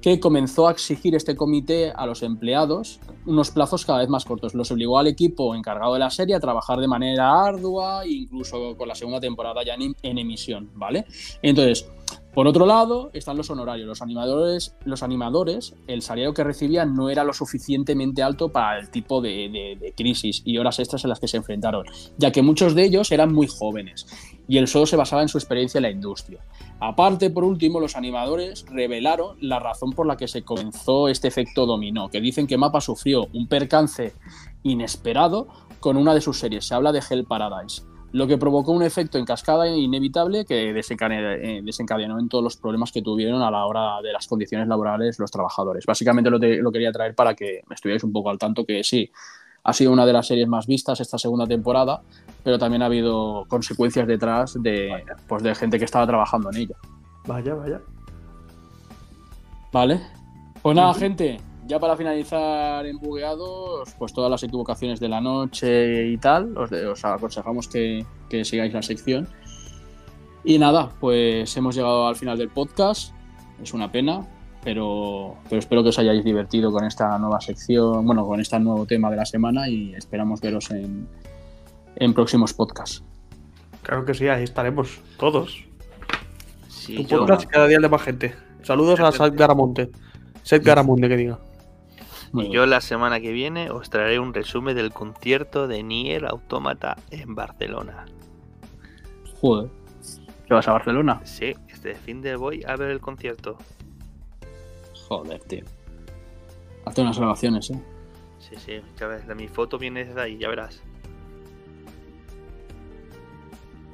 que 0.05 0.21
comenzó 0.21 0.69
a 0.69 0.73
exigir 0.73 1.15
este 1.15 1.35
comité 1.35 1.91
a 1.91 2.05
los 2.05 2.23
empleados 2.23 3.01
unos 3.25 3.51
plazos 3.51 3.87
cada 3.87 4.01
vez 4.01 4.11
más 4.11 4.27
cortos. 4.27 4.53
Los 4.53 4.71
obligó 4.71 4.99
al 4.99 5.07
equipo 5.07 5.55
encargado 5.55 5.95
de 5.95 6.01
la 6.01 6.11
serie 6.11 6.35
a 6.35 6.41
trabajar 6.41 6.79
de 6.79 6.87
manera 6.87 7.43
ardua, 7.43 8.07
incluso 8.07 8.77
con 8.77 8.87
la 8.87 8.95
segunda 8.95 9.19
temporada 9.19 9.63
ya 9.65 9.73
en, 9.73 9.97
en 10.03 10.19
emisión, 10.19 10.71
¿vale? 10.75 11.07
Entonces, 11.41 11.89
por 12.35 12.47
otro 12.47 12.67
lado, 12.67 13.09
están 13.15 13.39
los 13.39 13.49
honorarios. 13.49 13.87
Los 13.87 14.03
animadores, 14.03 14.77
los 14.85 15.03
animadores, 15.03 15.75
el 15.87 16.03
salario 16.03 16.35
que 16.35 16.45
recibían 16.45 16.93
no 16.95 17.09
era 17.09 17.25
lo 17.25 17.33
suficientemente 17.33 18.23
alto 18.23 18.51
para 18.51 18.81
el 18.81 18.91
tipo 18.91 19.23
de, 19.23 19.49
de- 19.49 19.79
de 19.81 19.95
crisis 19.97 20.43
y 20.45 20.59
horas 20.59 20.79
extras 20.81 21.03
en 21.05 21.11
las 21.11 21.21
que 21.21 21.29
se 21.29 21.39
enfrentaron, 21.39 21.87
ya 22.19 22.31
que 22.31 22.43
muchos 22.43 22.75
de 22.75 22.85
ellos 22.85 23.11
eran 23.11 23.33
muy 23.33 23.47
jóvenes 23.47 24.07
y 24.47 24.59
el 24.59 24.69
sueldo 24.69 24.87
se 24.87 24.97
basaba 24.97 25.23
en 25.23 25.29
su 25.29 25.39
experiencia 25.39 25.79
en 25.79 25.83
la 25.83 25.91
industria. 25.91 26.41
Aparte, 26.81 27.31
por 27.31 27.45
último, 27.45 27.81
los 27.81 27.97
animadores 27.97 28.65
revelaron 28.71 29.37
la 29.41 29.59
razón 29.59 29.93
por 29.93 30.07
la 30.07 30.17
que 30.17 30.29
se 30.29 30.43
comenzó 30.43 31.09
este 31.09 31.29
efecto 31.29 31.67
dominó, 31.67 32.09
que 32.11 32.21
dicen 32.21 32.47
que 32.47 32.59
Mapa 32.59 32.81
sufrió 32.81 33.27
un 33.33 33.49
percance 33.49 34.13
inesperado 34.63 35.49
con 35.81 35.97
una 35.97 36.15
de 36.15 36.21
sus 36.21 36.39
series. 36.39 36.67
Se 36.67 36.75
habla 36.75 36.93
de 36.93 37.03
Hell 37.09 37.25
Paradise, 37.25 37.83
lo 38.15 38.29
que 38.29 38.39
provocó 38.39 38.71
un 38.71 38.85
efecto 38.85 39.19
en 39.19 39.25
cascada 39.25 39.69
inevitable 39.69 40.45
que 40.45 40.71
eh, 40.71 41.63
desencadenó 41.65 42.21
en 42.21 42.29
todos 42.29 42.45
los 42.45 42.57
problemas 42.57 42.93
que 42.93 43.03
tuvieron 43.03 43.43
a 43.43 43.51
la 43.51 43.67
hora 43.67 44.01
de 44.03 44.13
las 44.13 44.29
condiciones 44.29 44.69
laborales 44.69 45.19
los 45.19 45.33
trabajadores. 45.33 45.85
Básicamente 45.85 46.31
lo, 46.31 46.39
quería 46.73 46.93
traer 46.93 47.17
para 47.17 47.35
que 47.35 47.63
estuvierais 47.69 48.05
un 48.05 48.13
poco 48.13 48.31
al 48.31 48.39
tanto 48.39 48.65
que 48.65 48.85
sí, 48.85 49.11
ha 49.65 49.73
sido 49.73 49.91
una 49.91 50.07
de 50.07 50.13
las 50.13 50.29
series 50.29 50.47
más 50.47 50.69
vistas 50.69 51.01
esta 51.01 51.19
segunda 51.19 51.47
temporada, 51.47 52.03
pero 52.45 52.59
también 52.59 52.83
ha 52.83 52.87
habido 52.87 53.45
consecuencias 53.49 54.07
detrás 54.07 54.57
de, 54.63 55.03
pues, 55.27 55.43
de 55.43 55.55
gente 55.55 55.79
que 55.79 55.87
estaba 55.87 56.07
trabajando 56.07 56.51
en 56.53 56.57
ella. 56.59 56.77
Vaya, 57.27 57.55
vaya. 57.55 57.81
Vale. 59.73 60.01
Pues 60.63 60.77
nada, 60.77 60.95
gente, 60.95 61.41
ya 61.67 61.79
para 61.81 61.97
finalizar 61.97 62.87
en 62.87 62.99
bugueados, 62.99 63.93
pues 63.99 64.13
todas 64.13 64.31
las 64.31 64.43
equivocaciones 64.43 65.01
de 65.01 65.09
la 65.09 65.21
noche 65.21 66.07
y 66.09 66.17
tal, 66.19 66.57
os, 66.57 66.71
de- 66.71 66.87
os 66.87 67.05
aconsejamos 67.05 67.69
que, 67.69 68.05
que 68.29 68.45
sigáis 68.45 68.73
la 68.73 68.83
sección. 68.83 69.29
Y 70.45 70.59
nada, 70.59 70.91
pues 71.01 71.57
hemos 71.57 71.75
llegado 71.75 72.07
al 72.07 72.17
final 72.17 72.39
del 72.39 72.51
podcast. 72.51 73.13
Es 73.63 73.73
una 73.75 73.91
pena, 73.91 74.27
pero, 74.63 75.35
pero 75.49 75.59
espero 75.59 75.83
que 75.83 75.89
os 75.89 75.99
hayáis 75.99 76.25
divertido 76.25 76.71
con 76.71 76.85
esta 76.85 77.19
nueva 77.19 77.41
sección, 77.41 78.07
bueno, 78.07 78.25
con 78.27 78.41
este 78.41 78.59
nuevo 78.61 78.85
tema 78.87 79.11
de 79.11 79.17
la 79.17 79.25
semana 79.27 79.69
y 79.69 79.95
esperamos 79.95 80.41
veros 80.41 80.71
en, 80.71 81.09
en 81.97 82.15
próximos 82.15 82.53
podcasts. 82.55 83.03
Claro 83.83 84.05
que 84.05 84.15
sí, 84.15 84.29
ahí 84.29 84.45
estaremos, 84.45 85.01
todos. 85.19 85.65
Sí, 86.69 86.97
tu 86.97 87.03
yo- 87.05 87.19
podcast 87.21 87.45
y 87.45 87.47
cada 87.47 87.67
día 87.67 87.79
de 87.79 87.89
más 87.89 88.03
gente. 88.03 88.35
Saludos 88.63 88.99
a 89.01 89.13
Seth 89.13 89.35
Garamonte. 89.35 89.91
Seth 90.43 90.65
Garamonte, 90.65 91.09
que 91.09 91.17
diga. 91.17 91.39
Muy 92.33 92.51
Yo 92.51 92.67
la 92.67 92.81
semana 92.81 93.21
que 93.21 93.31
viene 93.31 93.71
os 93.71 93.91
traeré 93.91 94.19
un 94.19 94.35
resumen 94.35 94.75
del 94.75 94.91
concierto 94.93 95.69
de 95.69 95.83
Nier 95.83 96.27
Automata 96.27 96.97
en 97.11 97.35
Barcelona. 97.35 98.07
Joder. 99.41 99.71
¿Qué 100.47 100.53
vas 100.55 100.67
a 100.67 100.73
Barcelona? 100.73 101.21
Sí, 101.25 101.55
este 101.69 101.95
fin 101.95 102.21
de 102.23 102.37
voy 102.37 102.65
a 102.67 102.77
ver 102.77 102.91
el 102.91 103.01
concierto. 103.01 103.57
Joder, 105.09 105.41
tío. 105.45 105.65
Hazte 106.85 107.03
unas 107.03 107.19
grabaciones, 107.19 107.71
eh. 107.71 107.81
Sí, 108.39 108.57
sí, 108.59 108.81
ya 108.99 109.07
ves, 109.07 109.25
mi 109.37 109.49
foto 109.49 109.79
viene 109.79 110.05
desde 110.05 110.21
ahí, 110.21 110.37
ya 110.39 110.49
verás. 110.49 110.83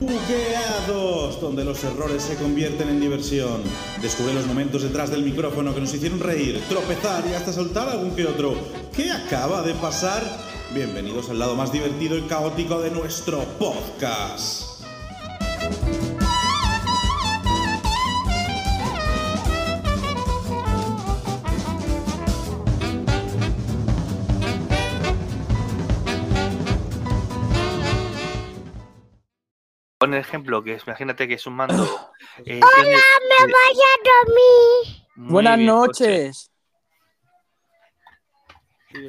Bugueados, 0.01 1.43
donde 1.43 1.62
los 1.62 1.85
errores 1.85 2.22
se 2.22 2.36
convierten 2.36 2.89
en 2.89 3.01
diversión. 3.01 3.62
Descubre 4.01 4.32
los 4.32 4.47
momentos 4.47 4.82
detrás 4.82 5.10
del 5.10 5.22
micrófono 5.22 5.74
que 5.74 5.81
nos 5.82 5.93
hicieron 5.93 6.20
reír, 6.20 6.59
tropezar 6.70 7.22
y 7.31 7.35
hasta 7.35 7.52
soltar 7.52 7.86
algún 7.86 8.16
que 8.16 8.24
otro. 8.24 8.55
¿Qué 8.97 9.10
acaba 9.10 9.60
de 9.60 9.74
pasar? 9.74 10.22
Bienvenidos 10.72 11.28
al 11.28 11.39
lado 11.39 11.55
más 11.55 11.70
divertido 11.70 12.16
y 12.16 12.22
caótico 12.22 12.81
de 12.81 12.90
nuestro 12.90 13.44
podcast. 13.59 14.81
Pon 30.01 30.14
el 30.14 30.20
ejemplo 30.20 30.62
que 30.64 30.72
es, 30.77 30.85
imagínate 30.86 31.28
que 31.28 31.35
es 31.35 31.47
un 31.47 31.56
mando. 31.56 31.74
eh, 32.47 32.59
¡Hola! 32.62 32.72
tiene- 32.74 32.97
¡Me 32.97 33.52
voy 33.52 33.82
a 33.85 34.24
dormir! 34.24 35.06
Muy 35.16 35.32
Buenas 35.32 35.59
bien, 35.59 35.70
José. 35.70 36.16
noches. 36.24 36.51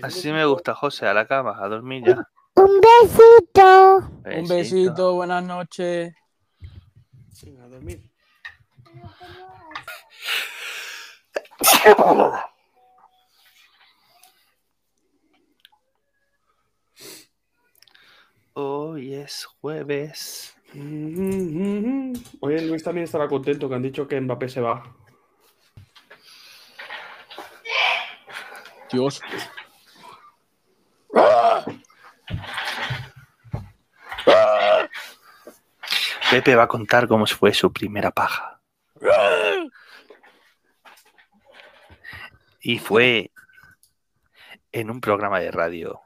Así 0.04 0.34
me 0.34 0.44
gusta, 0.46 0.76
José, 0.76 1.08
a 1.08 1.14
la 1.14 1.26
cama, 1.26 1.56
a 1.58 1.70
dormir 1.70 2.04
ya. 2.06 2.28
¡Un 2.56 2.82
besito! 2.82 4.00
Un 4.26 4.48
besito, 4.50 5.14
buenas 5.14 5.42
noches. 5.46 6.14
Venga, 7.42 7.64
a 7.64 7.68
dormir. 7.70 8.12
Hoy 18.54 19.14
es 19.16 19.46
jueves. 19.46 20.56
Oye, 20.74 22.62
Luis 22.62 22.84
también 22.84 23.04
estará 23.04 23.28
contento 23.28 23.68
que 23.68 23.76
han 23.76 23.82
dicho 23.82 24.08
que 24.08 24.20
Mbappé 24.22 24.48
se 24.48 24.62
va. 24.62 24.84
Dios. 28.92 29.22
Pepe 36.30 36.56
va 36.56 36.64
a 36.64 36.68
contar 36.68 37.08
cómo 37.08 37.26
fue 37.26 37.54
su 37.54 37.74
primera 37.74 38.12
paja. 38.12 38.62
Y 42.62 42.80
fue 42.80 43.32
en 44.72 44.90
un 44.90 45.02
programa 45.02 45.40
de 45.40 45.52
radio. 45.52 46.02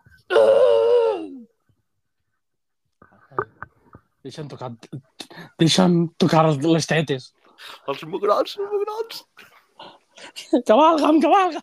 Deixa'm 4.26 4.48
tocar, 4.50 4.72
deixa'm 5.62 5.98
tocar 6.18 6.46
les 6.58 6.88
tetes. 6.90 7.28
Els 7.92 8.04
mugrots, 8.10 8.56
els 8.58 8.72
mugrots. 8.74 9.22
Cavalga'm, 10.66 11.20
cavalga. 11.22 11.62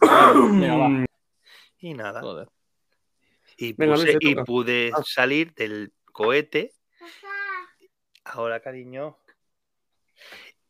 Venga, 0.00 0.76
va. 0.76 1.06
Y 1.78 1.94
nada. 1.94 2.20
Joder. 2.20 2.48
Y, 3.56 3.72
Venga, 3.74 3.94
puse- 3.96 4.18
y 4.20 4.34
pude 4.44 4.90
Ah. 4.94 5.02
salir 5.04 5.54
del 5.54 5.92
cohete. 6.12 6.72
Ahora, 8.24 8.60
cariño. 8.60 9.16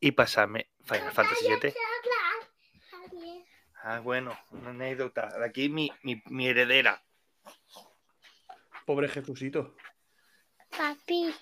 Y 0.01 0.13
pasarme 0.13 0.71
Final 0.85 1.13
Fantasy 1.13 1.47
VII. 1.49 1.75
Ah, 3.83 4.01
bueno, 4.01 4.39
una 4.53 4.71
anécdota. 4.71 5.27
De 5.39 5.45
aquí 5.45 5.69
mi, 5.69 5.91
mi, 6.03 6.23
mi 6.27 6.47
heredera. 6.49 7.03
Pobre 8.87 9.09
Jesucito. 9.09 9.75
Papi, 10.71 11.35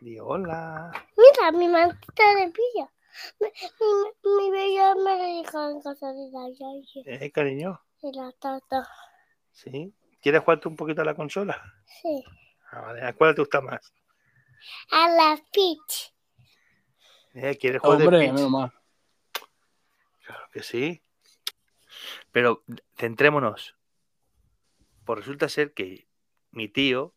Di 0.00 0.18
hola. 0.18 0.90
mira, 1.16 1.52
mi 1.52 1.68
mantita 1.68 2.34
de 2.34 2.50
pilla. 2.52 2.92
Mi, 3.40 3.48
mi, 3.48 4.36
mi 4.36 4.50
bella 4.50 4.94
me 4.94 5.16
la 5.16 5.42
dejó 5.42 5.70
en 5.70 5.80
casa 5.80 6.12
de 6.12 6.28
la 6.32 6.48
Yaya. 6.50 7.24
Eh, 7.24 7.30
cariño. 7.32 7.80
Y 8.02 8.12
la 8.12 8.30
tata. 8.32 8.88
¿Sí? 9.52 9.94
¿Quieres 10.20 10.42
jugarte 10.42 10.68
un 10.68 10.76
poquito 10.76 11.02
a 11.02 11.04
la 11.04 11.14
consola? 11.14 11.62
Sí. 12.02 12.22
Ah, 12.70 12.80
vale. 12.80 13.02
¿A 13.02 13.12
cuál 13.14 13.34
te 13.34 13.40
gusta 13.42 13.60
más? 13.60 13.92
A 14.90 15.08
la 15.10 15.36
Peach. 15.52 16.12
Eh, 17.34 17.56
¿Quieres 17.56 17.80
jugar 17.80 17.98
de 17.98 18.04
Hombre, 18.04 18.18
Peach? 18.20 18.32
menos 18.34 18.50
mal. 18.50 18.72
Claro 20.26 20.48
que 20.52 20.62
sí. 20.62 21.02
Pero 22.32 22.64
centrémonos. 22.96 23.76
Pues 25.04 25.20
resulta 25.20 25.48
ser 25.48 25.72
que 25.72 26.05
mi 26.56 26.68
tío 26.68 27.14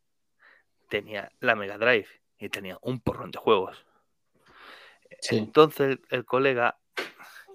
tenía 0.90 1.32
la 1.40 1.56
Mega 1.56 1.78
Drive 1.78 2.10
y 2.38 2.50
tenía 2.50 2.78
un 2.82 3.00
porrón 3.00 3.32
de 3.32 3.40
juegos. 3.40 3.86
Entonces 5.32 5.92
el, 5.92 6.02
el, 6.10 6.26
colega, 6.26 6.78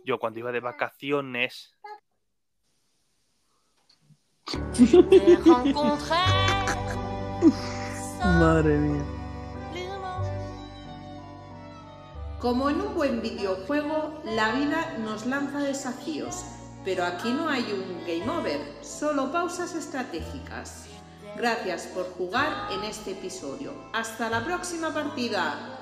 yo 0.05 0.19
cuando 0.19 0.41
iba 0.41 0.51
de 0.51 0.61
vacaciones... 0.61 1.77
Madre 8.25 8.79
mía. 8.79 9.05
Como 12.41 12.71
en 12.71 12.81
un 12.81 12.95
buen 12.95 13.21
videojuego, 13.23 14.23
la 14.25 14.55
vida 14.55 14.97
nos 14.99 15.27
lanza 15.27 15.61
desafíos, 15.61 16.45
pero 16.85 17.05
aquí 17.05 17.31
no 17.33 17.49
hay 17.49 17.65
un 17.73 18.01
game 18.07 18.29
over, 18.29 18.61
solo 18.83 19.33
pausas 19.33 19.75
estratégicas. 19.75 20.94
Gracias 21.37 21.87
por 21.89 22.11
jugar 22.15 22.69
en 22.73 22.85
este 22.85 23.13
episodio. 23.13 23.73
Hasta 23.93 24.31
la 24.31 24.45
próxima 24.45 24.93
partida. 24.95 25.79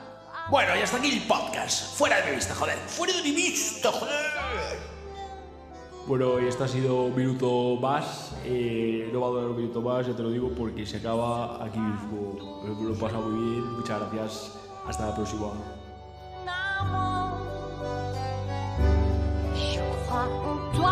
Bueno, 0.50 0.74
y 0.76 0.80
hasta 0.80 0.96
aquí 0.96 1.18
el 1.18 1.26
podcast. 1.26 1.96
Fuera 1.96 2.20
de 2.20 2.30
mi 2.30 2.36
vista, 2.36 2.54
joder. 2.54 2.78
Fuera 2.78 3.14
de 3.14 3.22
mi 3.22 3.32
vista, 3.32 3.92
joder. 3.92 4.92
Bueno, 6.06 6.40
y 6.40 6.48
este 6.48 6.64
ha 6.64 6.68
sido 6.68 7.04
un 7.04 7.14
minuto 7.14 7.76
más. 7.80 8.32
Eh, 8.44 9.08
no 9.12 9.20
va 9.20 9.26
a 9.28 9.30
durar 9.30 9.46
un 9.50 9.56
minuto 9.56 9.80
más, 9.80 10.06
ya 10.06 10.16
te 10.16 10.22
lo 10.22 10.30
digo, 10.30 10.50
porque 10.56 10.84
se 10.84 10.96
acaba 10.96 11.64
aquí 11.64 11.78
mismo. 11.78 12.62
Me 12.64 12.84
lo 12.84 12.94
he 12.94 12.96
pasado 12.96 13.22
muy 13.22 13.50
bien. 13.50 13.72
Muchas 13.74 14.00
gracias. 14.00 14.52
Hasta 14.86 15.06
la 15.06 15.14
próxima. 15.14 15.52
Je 19.54 19.78
crois 20.08 20.26
en 20.26 20.80
toi. 20.80 20.91